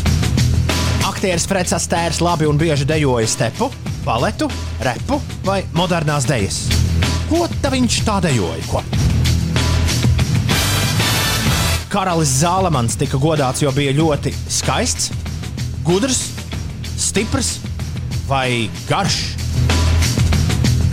Aktieris 1.08 1.48
Freds 1.50 1.74
Astērs 1.74 2.22
labi 2.22 2.46
un 2.46 2.60
bieži 2.60 2.86
dejoja 2.86 3.26
stepu, 3.26 3.70
baletu, 4.06 4.50
repu 4.84 5.18
vai 5.48 5.62
modernās 5.74 6.28
dēļas. 6.30 6.60
Ko 7.32 7.48
ta 7.62 7.72
viņš 7.74 7.98
tā 8.06 8.20
dejoja? 8.28 8.62
Ko? 8.70 8.84
Karalis 11.90 12.38
Zālamans 12.40 12.98
tika 12.98 13.18
godāts, 13.22 13.62
jo 13.62 13.70
bija 13.74 13.94
ļoti 13.94 14.34
skaists, 14.50 15.23
gudrs, 15.84 16.30
stiprs 16.96 17.58
vai 18.26 18.70
garš. 18.88 19.18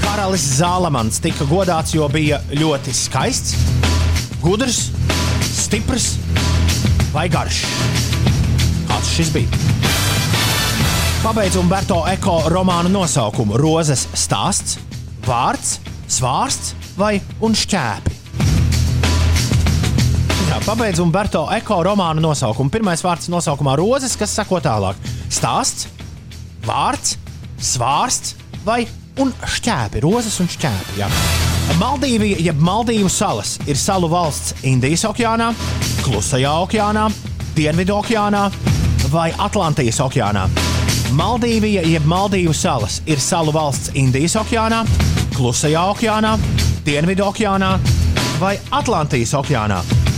Karalis 0.04 0.44
Zālamans 0.58 1.22
tika 1.24 1.48
godāts, 1.48 1.96
jo 1.96 2.08
bija 2.12 2.42
ļoti 2.52 2.92
skaists, 2.96 3.56
gudrs, 4.44 4.90
stiprs 5.48 6.16
vai 7.16 7.30
garš. 7.32 7.64
Kāds 8.90 9.16
šis 9.16 9.32
bija? 9.32 9.64
Pabeidz 11.22 11.56
Umberto 11.62 12.02
Eko 12.12 12.42
romānu 12.52 12.92
nosaukumu- 12.92 13.60
Rozes 13.64 14.08
stāsts, 14.12 14.80
vārds, 15.24 15.78
svārsts 16.10 16.74
vai 16.98 17.22
un 17.40 17.56
šķēpi. 17.56 18.21
Jā, 20.52 20.58
pabeidz 20.66 21.00
Umberto 21.00 21.46
Eko 21.56 21.78
romānu 21.88 22.20
nosaukumu. 22.20 22.68
Pirmais 22.74 23.00
vārds 23.00 23.30
nosaukumā- 23.32 23.78
Rozes, 23.80 24.18
kas 24.20 24.34
sako 24.36 24.58
tālāk- 24.60 24.98
stāsts, 25.38 25.86
vārds, 26.68 27.16
svārsts 27.56 28.34
vai 28.66 28.86
un 29.18 29.32
šķēpi. 29.32 30.02
Rozes 30.04 30.42
un 30.44 30.50
šķēpi. 30.52 30.98
Jā. 30.98 31.08
Maldīvija, 31.80 32.42
jeb 32.44 32.60
Maldīvu 32.60 33.10
salas, 33.10 33.60
ir 33.66 33.76
salu 33.76 34.10
valsts 34.10 34.54
Indijas 34.64 35.06
okeānā, 35.08 35.56
Klusajā 36.04 36.52
okeānā, 36.68 37.08
Dienvidu 37.56 38.04
okeānā 38.04 38.52
vai 39.10 39.32
Atlantijas 39.32 40.00
okeānā. 40.00 40.50
Maldīvija, 41.14 41.86
jeb 41.88 42.04
Maldīvu 42.04 42.54
salas, 42.54 43.02
ir 43.06 43.20
salu 43.20 43.54
valsts 43.54 43.90
Indijas 43.96 44.36
okeānā, 44.36 44.86
Klusajā 45.32 45.96
okeānā, 45.96 46.38
Dienvidu 46.84 47.24
okeānā 47.32 47.80
vai 48.40 48.58
Atlantijas 48.70 49.32
okeānā. 49.32 50.11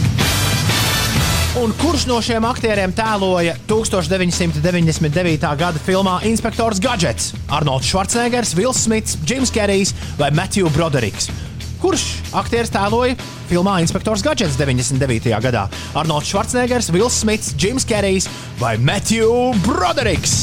Un 1.53 1.69
kurš 1.77 2.07
no 2.09 2.15
šiem 2.17 2.47
aktieriem 2.49 2.89
tēloja 2.97 3.51
1999. 3.69 5.43
gada 5.53 5.81
filmā 5.85 6.15
Inspektors 6.25 6.79
Gadgets? 6.81 7.27
Arnolds 7.45 7.85
Schwarzeneggers, 7.85 8.55
Vils 8.57 8.79
Smits, 8.87 9.19
Jims 9.21 9.51
Kerijs 9.53 9.91
vai 10.17 10.31
Matthew 10.33 10.71
Broderiks? 10.73 11.29
Kurš 11.77 12.07
aktieris 12.41 12.73
tēloja 12.73 13.13
filmā 13.51 13.75
Inspektors 13.85 14.25
Gadgets 14.25 14.57
99. 14.57 15.29
gadā? 15.45 15.67
Arnolds 15.93 16.33
Schwarzeneggers, 16.33 16.89
Vils 16.89 17.21
Smits, 17.21 17.53
Jims 17.53 17.85
Kerijs 17.85 18.25
vai 18.57 18.73
Matthew 18.81 19.53
Broderiks? 19.61 20.39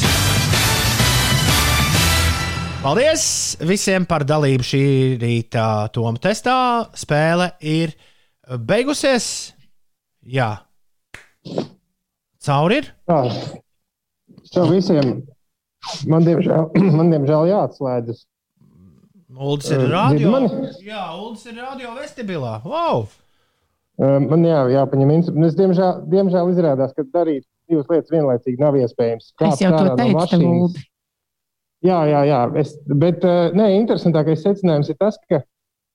Paldies 2.87 3.29
visiem 3.67 4.07
par 4.07 4.23
dalību 4.23 4.71
šī 4.71 4.87
rīta 5.27 5.91
Toma 5.91 6.23
testā. 6.23 6.87
Spēle 6.95 7.51
ir 7.67 7.99
beigusies. 8.47 9.57
Jā, 10.23 10.55
Cauri 12.41 12.81
ir? 12.81 12.91
Tā. 13.09 13.21
Tev 14.51 14.71
visiem, 14.73 15.21
man 16.11 16.27
diemžēl, 16.27 16.71
man 16.99 17.13
diemžēl 17.13 17.51
jāatslēdzas. 17.53 18.25
Uldis 19.41 19.71
ir 19.73 19.87
radio. 19.89 20.41
Jā, 20.85 21.05
Uldis 21.17 21.47
ir 21.49 21.61
radio 21.61 21.95
vestibilā. 21.97 22.59
Wow! 22.67 23.07
Man 24.01 24.45
jā, 24.49 24.63
jāpaņem 24.73 25.13
instruments. 25.13 25.53
Es 25.53 25.59
diemžēl, 25.59 26.05
diemžēl 26.11 26.51
izrādās, 26.55 26.95
ka 26.97 27.05
darīt 27.13 27.45
divas 27.71 27.89
lietas 27.93 28.13
vienlaicīgi 28.13 28.61
nav 28.61 28.79
iespējams. 28.81 29.35
Es 29.47 29.61
jau 29.61 29.73
to 29.75 29.83
no 29.87 29.97
teicu, 29.99 30.17
mašīnas. 30.17 30.65
Uldi. 30.65 30.85
Jā, 31.87 32.01
jā, 32.09 32.25
jā. 32.29 32.41
Es, 32.61 32.75
bet 33.01 33.25
nē, 33.57 33.71
interesantākais 33.79 34.43
secinājums 34.45 34.91
ir 34.93 34.99
tas, 35.01 35.17
ka, 35.31 35.43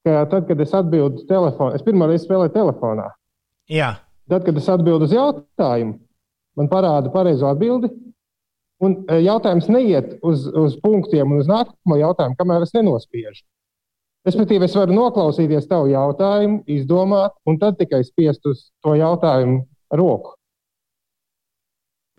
ka 0.05 0.23
tad, 0.31 0.47
kad 0.49 0.61
es 0.61 0.73
atbildu 0.77 1.25
telefonā, 1.29 1.77
es 1.77 1.85
pirmo 1.85 2.07
reizi 2.09 2.25
spēlēju 2.25 2.53
telefonā. 2.55 3.09
Jā. 3.73 3.95
Tad, 4.29 4.45
kad 4.45 4.57
es 4.57 4.69
atbildu 4.71 5.05
uz 5.05 5.13
jautājumu, 5.13 5.99
man 6.57 6.69
parāda 6.71 7.11
pareizo 7.13 7.49
atbildi. 7.49 7.91
Un 8.83 8.97
eh, 9.07 9.21
jautājums 9.23 9.69
neiet 9.71 10.17
uz, 10.25 10.47
uz 10.49 10.75
punktiem 10.83 11.31
un 11.31 11.43
uz 11.43 11.49
nākamo 11.49 11.99
jautājumu, 11.99 12.35
kamēr 12.39 12.65
es 12.65 12.73
nenospiežu. 12.75 13.45
Respektīvi, 14.25 14.65
es 14.65 14.75
varu 14.75 14.95
noklausīties 14.97 15.67
tavu 15.69 15.91
jautājumu, 15.91 16.63
izdomāt, 16.73 17.35
un 17.45 17.59
tad 17.61 17.77
tikai 17.77 18.01
spiest 18.03 18.47
uz 18.49 18.65
to 18.83 18.95
jautājumu 18.97 19.61
roku. 19.93 20.33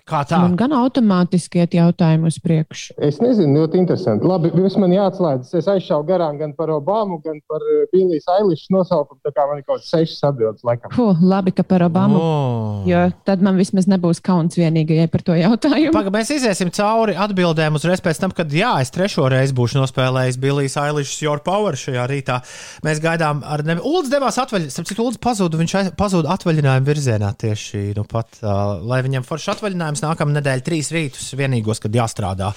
Kā 0.07 0.21
Man 0.39 0.53
gan 0.55 0.71
automātiski 0.71 1.59
iet 1.65 1.73
jautājumi 1.75 2.29
uz 2.31 2.37
priekšu. 2.39 2.95
Es 3.03 3.17
nezinu, 3.19 3.65
ļoti 3.65 3.81
interesanti. 3.81 4.23
Labi, 4.31 4.53
viss 4.55 4.79
man 4.79 4.93
jāatslēdzas. 4.95 5.51
Es 5.59 5.67
aizšāvu 5.73 6.07
garām 6.07 6.37
gan 6.39 6.53
par 6.55 6.71
Obamu, 6.71 7.19
gan 7.25 7.41
par 7.51 7.65
Billijas 7.91 8.29
Ailišas 8.37 8.71
nosaukumu. 8.71 9.19
Tā 9.27 9.33
kā 9.35 9.47
man 9.51 9.59
ir 9.59 9.65
kaut 9.67 9.81
kāds 9.81 9.89
sešas 9.91 10.23
atbildes 10.29 10.63
laikam. 10.67 10.93
Huh, 10.95 11.19
labi, 11.27 11.51
ka 11.57 11.65
par 11.67 11.83
Obamu. 11.89 12.21
Oh. 12.23 12.85
Jo 12.87 13.09
tad 13.27 13.43
man 13.43 13.59
vismaz 13.59 13.89
nebūs 13.91 14.23
kauns 14.23 14.55
vienīgajai 14.55 15.09
par 15.11 15.25
to 15.27 15.35
jautājumu. 15.41 15.91
Paga, 15.97 16.15
mēs 16.15 16.31
iziesim 16.37 16.71
cauri 16.79 17.19
atbildēm 17.27 17.75
uzreiz 17.81 18.05
pēc 18.05 18.23
tam, 18.23 18.31
kad 18.37 18.55
jā, 18.55 18.77
es 18.87 18.95
trešo 18.95 19.27
reizi 19.35 19.59
būšu 19.59 19.83
nospēlējis 19.83 20.39
Billijas 20.39 20.79
Ailišas 20.85 21.19
Your 21.27 21.43
Power 21.43 21.75
šajā 21.75 22.07
rītā. 22.15 22.39
Mēs 22.87 23.03
gaidām 23.03 23.43
ar 23.43 23.67
nevi. 23.67 23.83
Ulds 23.83 24.15
devās 24.15 24.39
starp 24.39 24.87
citu, 24.87 25.03
Ulds 25.03 25.19
pazuda, 25.19 25.59
viņš 25.59 25.77
aiz- 25.83 25.93
pazuda 25.99 26.31
atvaļinājuma 26.39 26.87
virzienā 26.87 27.35
tieši 27.35 27.89
nu 27.99 28.07
pat, 28.07 28.39
uh, 28.47 28.79
lai 28.87 29.03
viņam 29.03 29.27
foršs 29.27 29.57
atvaļinājums 29.97 30.05
nākamā 30.05 30.37
nedēļa 30.37 30.65
trīs 30.65 30.91
rītus 30.93 31.35
vienīgos, 31.37 31.81
kad 31.81 31.95
jāstrādā 31.95 32.53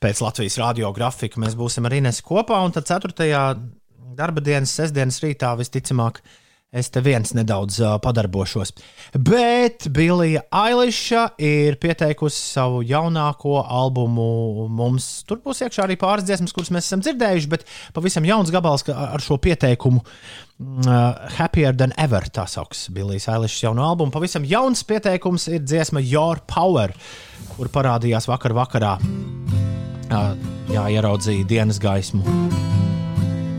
pēc 0.00 0.20
Latvijas 0.22 0.58
radio 0.60 0.92
grafika. 0.92 1.40
Mēs 1.40 1.56
būsim 1.56 1.86
ar 1.86 1.94
Inesu 1.94 2.22
kopā, 2.24 2.62
un 2.64 2.72
tad 2.72 2.86
ceturtajā 2.86 3.56
darba 4.16 4.40
dienas, 4.40 4.74
sestdienas 4.74 5.20
rītā 5.22 5.56
visticamāk. 5.58 6.22
Es 6.74 6.88
te 6.90 6.98
viens 6.98 7.30
nedaudz 7.30 7.76
uh, 7.78 7.92
padarbošos. 8.02 8.72
Bet 9.14 9.86
Billija 9.94 10.42
Ailiša 10.50 11.22
ir 11.38 11.76
pieteikusi 11.78 12.40
savu 12.40 12.80
jaunāko 12.82 13.60
albumu. 13.62 14.66
Mums 14.74 15.06
tur 15.28 15.38
būs 15.44 15.62
iekšā 15.62 15.84
arī 15.84 15.94
pāris 16.00 16.26
dziesmas, 16.26 16.50
kuras 16.56 16.72
mēs 16.74 16.88
esam 16.88 17.04
dzirdējuši, 17.06 17.50
bet 17.52 17.62
pavisam 17.94 18.26
jauns 18.26 18.50
gabals 18.50 18.82
ar 18.90 19.22
šo 19.22 19.38
pieteikumu. 19.38 20.02
Uh, 20.58 21.14
Happier 21.36 21.76
than 21.76 21.94
ever 22.02 22.26
tā 22.34 22.48
sauc 22.50 22.74
Billijas 22.90 23.28
Ailišas 23.30 23.68
jauno 23.68 23.86
albumu. 23.86 24.10
Pavisam 24.10 24.44
jauns 24.48 24.82
pieteikums 24.88 25.46
ir 25.52 25.62
dziesma 25.62 26.02
Your 26.02 26.42
Power, 26.50 26.96
kur 27.54 27.70
parādījās 27.70 28.26
vakar 28.26 28.56
vakarā. 28.58 28.96
Uh, 30.10 30.34
jā, 30.74 30.90
ieraudzīja 30.98 31.46
dienas 31.46 31.78
gaismu. 31.82 32.26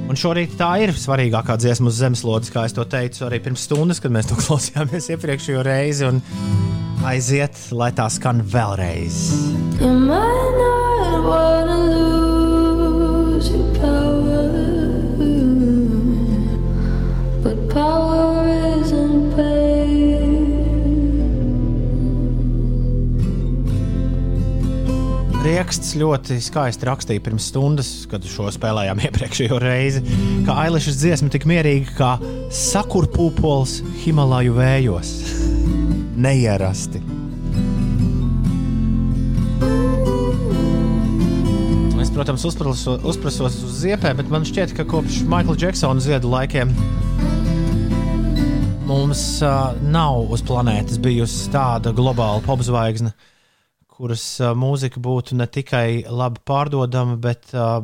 Un 0.08 0.16
šorīt 0.16 0.56
tā 0.60 0.70
ir 0.86 0.94
svarīgākā 0.96 1.58
dziesma 1.60 1.92
uz 1.92 1.98
zemeslodes, 2.00 2.52
kā 2.54 2.64
to 2.72 2.86
teicu 2.88 3.26
arī 3.28 3.42
pirms 3.44 3.66
stundas, 3.68 4.00
kad 4.04 4.14
mēs 4.16 4.30
to 4.30 4.40
klausījāmies 4.44 5.12
iepriekšējo 5.16 5.66
reizi. 5.68 6.14
Aiziet, 7.08 7.60
lai 7.76 7.92
tā 7.96 8.08
skan 8.12 8.42
vēlreiz. 8.44 9.20
You 9.80 9.92
might 9.94 10.56
not 10.58 11.28
wanna 11.28 11.78
lose 11.92 12.27
Rieksts 25.48 25.94
ļoti 25.96 26.42
skaisti 26.44 26.84
rakstīja 26.90 27.22
pirms 27.24 27.46
stundas, 27.48 27.90
kad 28.12 28.26
šo 28.28 28.50
spēlējām 28.52 29.00
iepriekšējo 29.08 29.60
reizi, 29.64 30.02
ka 30.44 30.58
Ailišas 30.66 30.98
dziesma 31.00 31.32
tik 31.32 31.46
mierīga 31.48 31.94
kā 31.96 32.10
sakurpūpols 32.52 33.78
Himalaju 34.02 34.58
vējos. 34.58 35.12
Neierasti. 36.26 37.00
Es, 42.04 42.12
protams, 42.12 42.44
uzpraso, 42.52 42.98
uzprasos 43.08 43.62
uz 43.64 43.80
ziepēm, 43.86 44.20
bet 44.20 44.34
man 44.34 44.44
šķiet, 44.50 44.76
ka 44.76 44.84
kopš 44.90 45.22
Maikla 45.32 45.56
Džeksona 45.56 46.04
ziedu 46.04 46.34
laikiem 46.34 46.76
mums 48.88 49.24
uh, 49.46 49.72
nav 49.96 50.28
uz 50.28 50.44
planētas 50.44 51.00
bijusi 51.00 51.48
tāda 51.56 51.96
globāla 51.96 52.44
popzvaigzne, 52.44 53.16
kuras 53.98 54.24
mūzika 54.58 55.02
būtu 55.02 55.38
ne 55.40 55.48
tikai 55.50 56.04
labi 56.06 56.42
pārdodama, 56.46 57.18
bet 57.22 57.50
uh, 57.58 57.82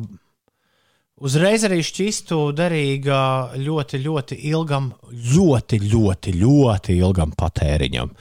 uzreiz 1.18 1.66
arī 1.66 1.80
šķistu 1.84 2.40
derīga 2.56 3.18
ļoti, 3.58 4.00
ļoti 4.04 4.38
ilgam, 4.52 4.92
ļoti, 5.34 5.80
ļoti, 5.82 6.36
ļoti 6.38 6.98
ilgam 7.00 7.34
patēriņam. 7.38 8.14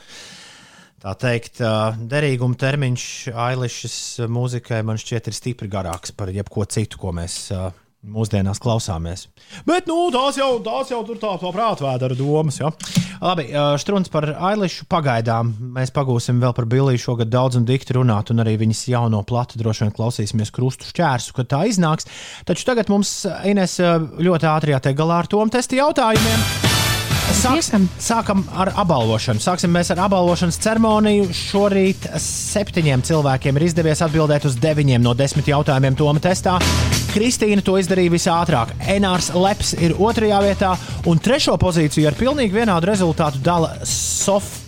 Tā 1.03 1.13
teikt, 1.19 1.59
uh, 1.61 1.93
derīguma 2.09 2.57
termiņš 2.57 3.05
Ailišas 3.45 3.97
mūzikai 4.31 4.81
man 4.87 4.97
šķiet 5.01 5.29
ir 5.29 5.37
stipri 5.37 5.69
garāks 5.69 6.15
par 6.15 6.31
jebko 6.33 6.65
citu, 6.65 7.01
ko 7.01 7.11
mēs 7.13 7.37
uh, 7.53 7.69
mūsdienās 8.03 8.59
klausāmies. 8.63 9.27
Bet 9.67 9.87
nu, 9.87 10.09
tās 10.13 10.37
jau, 10.39 10.57
tās 10.63 10.91
jau 10.91 11.01
tur 11.07 11.19
tā, 11.21 11.33
tā 11.39 11.51
prātvēdera 11.55 12.17
domas. 12.19 12.59
Ja? 12.59 12.73
Labi, 13.23 13.47
Strunts 13.79 14.11
par 14.13 14.27
Ailišu 14.33 14.87
pagaidām. 14.91 15.53
Mēs 15.77 15.93
pagūsim 15.95 16.41
vēl 16.43 16.55
par 16.57 16.67
Billiju 16.69 17.01
šogad 17.05 17.31
daudz 17.31 17.59
un 17.59 17.67
dikti 17.69 17.95
runāt, 17.95 18.33
un 18.33 18.43
arī 18.43 18.57
viņas 18.61 18.85
jauno 18.91 19.23
platu 19.27 19.61
droši 19.61 19.85
vien 19.85 19.95
klausīsimies 19.95 20.51
krustu 20.53 20.89
šķērsu, 20.91 21.37
kad 21.39 21.51
tā 21.55 21.63
iznāks. 21.71 22.09
Taču 22.47 22.67
tagad 22.67 22.91
mums 22.91 23.21
Ines 23.47 23.79
ļoti 23.79 24.51
ātri 24.51 24.75
jātiek 24.75 24.99
galā 24.99 25.23
ar 25.23 25.31
tom 25.31 25.53
testi 25.53 25.79
jautājumiem. 25.79 26.72
Sāksim, 27.31 27.85
sākam 28.01 28.43
ar 28.55 28.71
apbalvošanu. 28.83 29.41
Sāksim 29.43 29.75
ar 29.79 30.01
apbalvošanas 30.05 30.59
ceremoniju. 30.63 31.29
Šorīt 31.35 32.07
septiņiem 32.19 33.03
cilvēkiem 33.07 33.59
ir 33.59 33.65
izdevies 33.69 34.03
atbildēt 34.05 34.47
uz 34.49 34.57
deviņiem 34.61 35.03
no 35.03 35.13
desmit 35.17 35.47
jautājumiem 35.51 35.95
Toma 35.99 36.23
testā. 36.23 36.57
Kristīna 37.13 37.61
to 37.61 37.77
izdarīja 37.77 38.13
visātrāk. 38.13 38.73
Enārs 38.89 39.31
Leps 39.37 39.75
ir 39.77 39.93
otrajā 40.01 40.39
vietā, 40.43 40.73
un 41.07 41.21
trešo 41.21 41.55
pozīciju 41.61 42.09
ar 42.09 42.17
pilnīgi 42.17 42.57
vienādu 42.57 42.89
rezultātu 42.89 43.41
dala 43.45 43.75
Sofija 43.85 44.63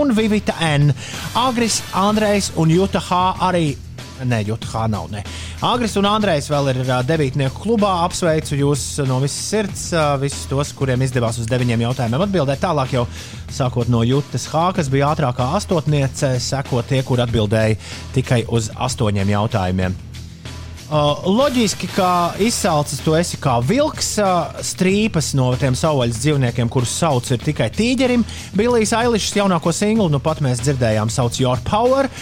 un 0.00 0.14
Vivita 0.16 0.54
N. 0.64 0.94
Agris, 1.36 1.82
Andrejs 1.92 2.54
un 2.56 2.72
Juta 2.72 3.02
H. 3.04 3.24
arī 3.50 3.66
Nē, 4.24 4.44
Juta 4.46 4.66
H. 4.70 4.86
nav. 4.88 5.10
Ne. 5.10 5.24
Agris 5.64 5.94
un 5.96 6.04
Andrejs 6.04 6.50
vēl 6.52 6.66
ir 6.74 6.78
uh, 6.82 6.98
devītnieku 7.08 7.62
klubā. 7.62 7.94
Apsveicu 8.04 8.58
jūs 8.58 8.82
no 9.08 9.16
visas 9.22 9.46
sirds, 9.48 9.84
uh, 9.96 10.10
visus 10.20 10.44
tos, 10.50 10.74
kuriem 10.76 11.00
izdevās 11.06 11.38
uz 11.40 11.48
deviņiem 11.48 11.86
jautājumiem 11.86 12.24
atbildēt. 12.26 12.60
Tālāk 12.60 12.92
jau 12.92 13.06
sākot 13.48 13.88
no 13.88 14.02
Jutas 14.04 14.44
H., 14.52 14.66
kas 14.76 14.92
bija 14.92 15.14
ātrākā 15.14 15.46
astotniece, 15.56 16.34
sekot 16.44 16.84
tie, 16.92 17.00
kur 17.08 17.24
atbildēja 17.24 17.78
tikai 18.12 18.42
uz 18.52 18.68
astoņiem 18.76 19.32
jautājumiem. 19.32 19.96
Uh, 20.84 21.24
loģiski, 21.32 21.88
ka 21.96 22.10
izsalcis 22.44 23.00
tu 23.00 23.16
esi 23.16 23.40
kā 23.40 23.56
vilks, 23.64 24.18
uh, 24.20 24.60
strīpas 24.60 25.32
no 25.32 25.48
tiem 25.56 25.72
savvaļas 25.80 26.20
dzīvniekiem, 26.26 26.68
kurus 26.68 26.92
sauc 27.00 27.32
ir 27.32 27.40
tikai 27.40 27.72
tīģerim. 27.72 28.28
Billijs 28.52 28.92
Ailišs 28.92 29.32
jaunāko 29.40 29.72
singlu, 29.72 30.12
nu 30.12 30.20
pat 30.20 30.44
mēs 30.44 30.60
dzirdējām, 30.60 31.08
sauc 31.08 31.40
Your 31.40 31.64
Power. 31.64 32.12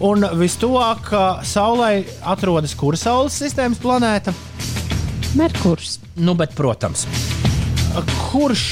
Un 0.00 0.24
vistuvāk 0.40 1.10
Saulē 1.44 1.90
atrodas 2.24 2.72
kura 2.78 2.96
Saules 2.96 3.36
sistēmas 3.36 3.80
planēta? 3.82 4.32
Merkurs. 5.36 5.98
Nu, 6.16 6.32
bet, 6.38 6.54
protams. 6.56 7.04
Kurš 8.30 8.64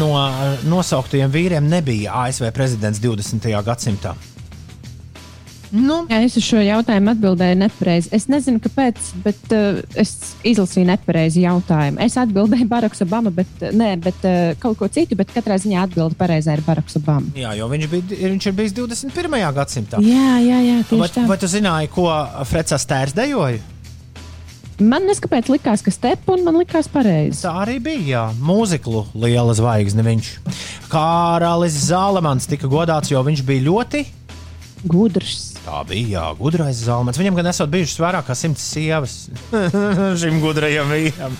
no 0.00 0.10
nosauktajiem 0.66 1.30
vīriem 1.30 1.68
nebija 1.70 2.16
ASV 2.24 2.50
prezidents 2.56 2.98
20. 3.04 3.46
gadsimtā? 3.64 4.16
Nu. 5.74 6.04
Jā, 6.06 6.20
es 6.22 6.36
uz 6.38 6.44
šo 6.46 6.60
jautājumu 6.62 7.10
atbildēju 7.10 7.58
nepareizi. 7.58 8.10
Es 8.14 8.28
nezinu, 8.30 8.60
kāpēc, 8.62 9.08
bet 9.24 9.54
uh, 9.56 9.80
es 9.98 10.14
izlasīju 10.46 10.86
nepareizi 10.86 11.42
jautājumu. 11.42 11.98
Es 12.04 12.14
atbildēju 12.20 12.68
Baraks 12.70 13.02
Obama, 13.02 13.32
bet, 13.34 13.50
uh, 13.58 13.74
nē, 13.74 13.90
bet 14.04 14.22
uh, 14.22 14.54
kaut 14.62 14.78
ko 14.78 14.88
citu, 14.92 15.18
bet 15.18 15.34
katrā 15.34 15.58
ziņā 15.58 15.82
atbilde 15.88 16.14
pareizā 16.20 16.54
ir 16.54 16.62
Baraks 16.66 16.94
Obama. 17.00 17.34
Jā, 17.38 17.56
jo 17.58 17.66
viņš, 17.72 17.90
bija, 17.90 18.22
viņš 18.22 18.48
ir 18.50 18.56
bijis 18.60 18.76
21. 18.78 19.38
gadsimtā. 19.58 20.02
Jā, 20.04 20.38
jā, 20.44 20.62
jā 20.62 20.80
tieši 20.86 21.02
vai, 21.02 21.12
tā. 21.18 21.28
vai 21.32 21.38
tu 21.42 21.50
zināji, 21.50 21.90
ko 21.96 22.06
Freds 22.46 22.78
Astērs 22.78 23.16
dejoja? 23.18 23.62
Man 24.82 25.06
neskapēc 25.06 25.48
likās, 25.52 25.84
ka 25.86 25.92
stepa 25.94 26.34
un 26.34 26.42
man 26.46 26.58
likās 26.58 26.88
pareizi. 26.90 27.44
Tā 27.44 27.52
arī 27.62 27.76
bija. 27.82 28.04
Jā. 28.04 28.22
Mūziklu 28.42 29.04
liela 29.22 29.54
zvaigzne 29.54 30.02
viņš. 30.06 30.30
Kāralis 30.90 31.78
Zālemans 31.86 32.50
tika 32.50 32.70
godāts, 32.70 33.12
jo 33.14 33.22
viņš 33.22 33.42
bija 33.46 33.66
ļoti 33.70 34.02
gudrs. 34.90 35.53
Tā 35.64 35.78
bija, 35.88 36.18
jā, 36.18 36.24
gudrais 36.36 36.76
Zālemans. 36.84 37.16
Viņam 37.16 37.38
gan 37.38 37.46
esot 37.48 37.70
bijušas 37.72 38.00
vairāk 38.02 38.26
kā 38.28 38.34
simts 38.36 38.64
sievas. 38.74 39.14
Šim 40.20 40.36
gudrajam 40.42 40.90
vīram. 40.92 41.38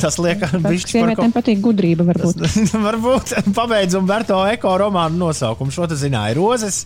Tas 0.00 0.18
liekas, 0.18 0.50
ka 0.50 0.58
viņš 0.64 0.86
Sievietēm 0.90 1.34
patīk 1.34 1.62
gudrība, 1.62 2.08
varbūt. 2.08 2.42
Tas, 2.42 2.74
varbūt 2.88 3.36
pabeidz 3.54 3.94
un 3.98 4.10
Berto 4.10 4.40
Eko 4.50 4.74
romānu 4.82 5.22
nosaukumu. 5.22 5.70
Šo 5.74 5.86
tu 5.90 5.98
zināji, 6.00 6.34
Rozes. 6.40 6.82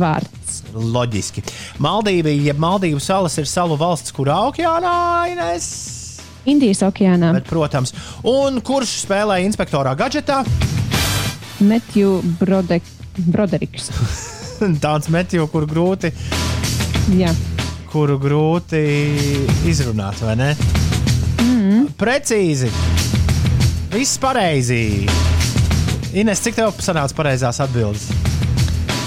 Vārds. 0.00 0.62
Loģiski. 0.72 1.44
Maldīvi, 1.84 2.32
jeb 2.48 2.60
Maldīvu 2.62 3.02
salas 3.04 3.36
ir 3.42 3.48
salu 3.50 3.76
valsts, 3.76 4.14
kurā 4.16 4.38
okeānā 4.48 4.96
Ines. 5.34 5.70
Indijas 6.48 6.80
okeānā. 6.86 7.34
Bet, 7.36 7.48
protams, 7.50 7.92
un 8.24 8.62
kurš 8.64 9.02
spēlē 9.04 9.42
inspektorā 9.44 9.92
gadgetā? 10.00 10.40
Metju 11.60 12.22
Broderiks. 12.40 13.92
Tāds 14.84 15.10
metju, 15.12 15.48
kur 15.52 15.66
grūti. 15.68 16.12
Jā. 17.16 17.32
Kuru 17.90 18.20
grūti 18.22 18.80
izrunāt, 19.66 20.20
vai 20.22 20.36
ne? 20.38 20.50
Mm. 21.42 21.88
Precīzi. 21.98 22.70
Viss 23.90 24.20
pareizi. 24.22 25.08
Ines, 26.14 26.42
cik 26.42 26.58
tev 26.58 26.76
sanāca 26.82 27.16
pareizās 27.18 27.58
atbildes? 27.62 28.08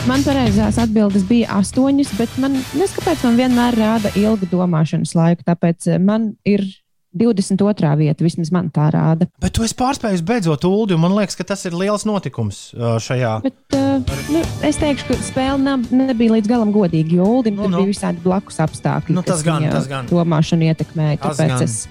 Man 0.04 0.24
pareizās 0.26 0.76
atbildes 0.84 1.24
bija 1.28 1.62
astoņas, 1.62 2.10
bet 2.20 2.32
man 2.44 2.58
neskapēc 2.76 3.24
man 3.24 3.38
vienmēr 3.40 3.78
rāda 3.80 4.12
ilga 4.20 4.50
domāšanas 4.52 5.14
laiku. 5.16 5.46
Tāpēc 5.48 5.88
eh, 5.94 6.00
man 6.04 6.34
ir 6.44 6.66
22. 7.14 7.92
vieta, 8.00 8.26
vismaz 8.26 8.52
man 8.54 8.70
tā 8.74 8.88
rāda. 8.94 9.28
Bet 9.42 9.54
tu 9.56 9.66
esi 9.66 9.76
pārspējis 9.78 10.24
beidzot 10.26 10.66
ULDI, 10.68 10.98
un 10.98 11.04
man 11.04 11.16
liekas, 11.18 11.38
ka 11.40 11.46
tas 11.54 11.64
ir 11.70 11.76
liels 11.78 12.08
notikums 12.10 12.66
šajā. 12.74 13.34
Bet, 13.46 13.58
uh, 13.78 14.16
nu, 14.34 14.42
es 14.66 14.80
teikšu, 14.82 15.10
ka 15.12 15.20
spēle 15.26 15.60
nav, 15.62 15.86
nebija 15.94 16.38
līdz 16.38 16.50
galam 16.50 16.74
godīga, 16.76 17.20
jo 17.20 17.28
ULDIM 17.38 17.60
nu, 17.60 17.70
nu. 17.70 17.84
bija 17.84 17.94
visādi 17.94 18.24
blakus 18.24 18.58
apstākļi. 18.64 19.18
Nu, 19.18 19.26
tas 19.26 19.46
gan, 19.46 19.68
tas 19.72 19.90
gan. 19.92 20.10
Domāšanu 20.10 20.72
ietekmēja. 20.72 21.22
Tāpēc 21.24 21.54
gan. 21.54 21.68
es 21.68 21.84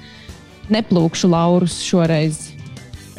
neplūkšu 0.72 1.30
laurus 1.30 1.78
šoreiz. 1.86 2.48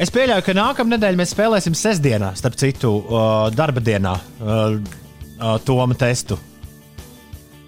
Es 0.00 0.10
pieļauju, 0.10 0.42
ka 0.42 0.56
nākamā 0.58 0.96
nedēļa 0.96 1.20
mēs 1.20 1.32
spēlēsim 1.36 1.76
sestdienā, 1.78 2.32
starp 2.38 2.58
citu, 2.58 2.96
uh, 2.98 3.46
darba 3.54 3.82
dienā, 3.84 4.16
uh, 4.42 4.80
uh, 5.38 5.54
Toma 5.62 5.94
testu. 5.98 6.38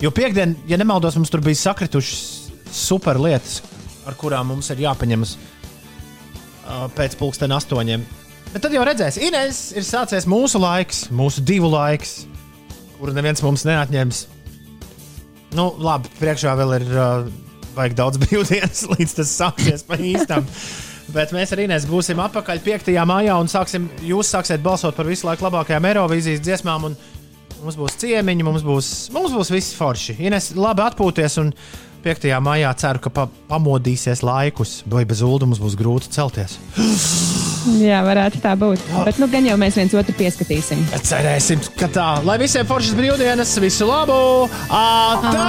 Jo 0.02 0.10
piekdien, 0.12 0.56
ja 0.68 0.76
nemaldos, 0.76 1.14
mums 1.16 1.30
tur 1.32 1.40
bija 1.44 1.56
sakritušas 1.60 2.50
super 2.74 3.20
lietas, 3.22 3.62
ar 4.06 4.16
kurām 4.18 4.52
mums 4.52 4.70
ir 4.72 4.84
jāpaņemas 4.86 5.34
uh, 5.36 6.86
pēc 6.96 7.18
pulksten 7.20 7.54
astoņiem. 7.56 8.06
Bet 8.52 8.62
tad 8.64 8.74
jau 8.74 8.84
redzēs, 8.86 9.18
Ines 9.20 9.60
ir 9.76 9.84
sācies 9.86 10.28
mūsu 10.30 10.60
laiks, 10.62 11.06
mūsu 11.14 11.42
divu 11.44 11.68
laiks, 11.72 12.22
kuru 12.96 13.14
neviens 13.16 13.42
mums 13.44 13.66
neatņems. 13.68 14.22
Nu, 15.56 15.70
labi, 15.82 16.10
priekšā 16.20 16.54
vēl 16.58 16.76
ir 16.78 16.86
uh, 16.94 17.30
vajag 17.76 17.96
daudz 17.98 18.20
brīvdienas, 18.22 18.86
līdz 18.94 19.16
tas 19.20 19.34
sāksies 19.40 19.86
pa 19.86 19.98
īstam. 20.00 20.46
Bet 21.14 21.30
mēs 21.34 21.52
arī 21.54 21.68
Inês 21.68 21.86
būsim 21.86 22.18
atpakaļ 22.22 22.62
5. 22.64 22.88
maijā 23.06 23.36
un 23.38 23.50
sāksim, 23.50 23.86
jūs 24.02 24.32
sāksiet 24.32 24.62
balsot 24.64 24.96
par 24.96 25.06
visu 25.06 25.28
laiku 25.28 25.46
labākajām 25.46 25.86
Eirovīzijas 25.92 26.42
dziesmām. 26.42 26.88
Mums 27.56 27.78
būs 27.78 27.98
ciemiņi, 28.02 28.44
mums 28.46 28.64
būs, 28.66 28.88
mums 29.14 29.34
būs 29.34 29.52
viss 29.54 29.76
forši. 29.78 30.18
Ines, 30.26 30.50
labi 30.58 30.82
atpūties 30.84 31.38
un 31.44 31.52
5. 32.06 32.28
maijā 32.38 32.70
ceru, 32.78 33.00
ka 33.02 33.10
pa, 33.10 33.24
pamodīsies 33.50 34.22
laikus, 34.22 34.78
vai 34.86 35.02
bez 35.08 35.24
ulu 35.26 35.46
mums 35.50 35.58
būs 35.62 35.74
grūti 35.78 36.12
celties. 36.14 36.52
Jā, 37.82 37.98
varētu 38.06 38.38
tā 38.44 38.54
būt. 38.58 38.78
Bet 39.08 39.18
nu 39.18 39.26
gan 39.32 39.42
jau 39.48 39.56
mēs 39.58 39.74
viens 39.80 39.94
otru 39.98 40.14
pieskatīsim. 40.14 40.86
Cerēsim, 41.02 41.58
ka 41.80 41.90
tā. 41.90 42.08
Lai 42.26 42.38
visiem 42.42 42.66
foršas 42.68 42.94
brīvdienas, 42.98 43.58
visu 43.62 43.90
labu! 43.90 44.46
Atā! 44.70 45.46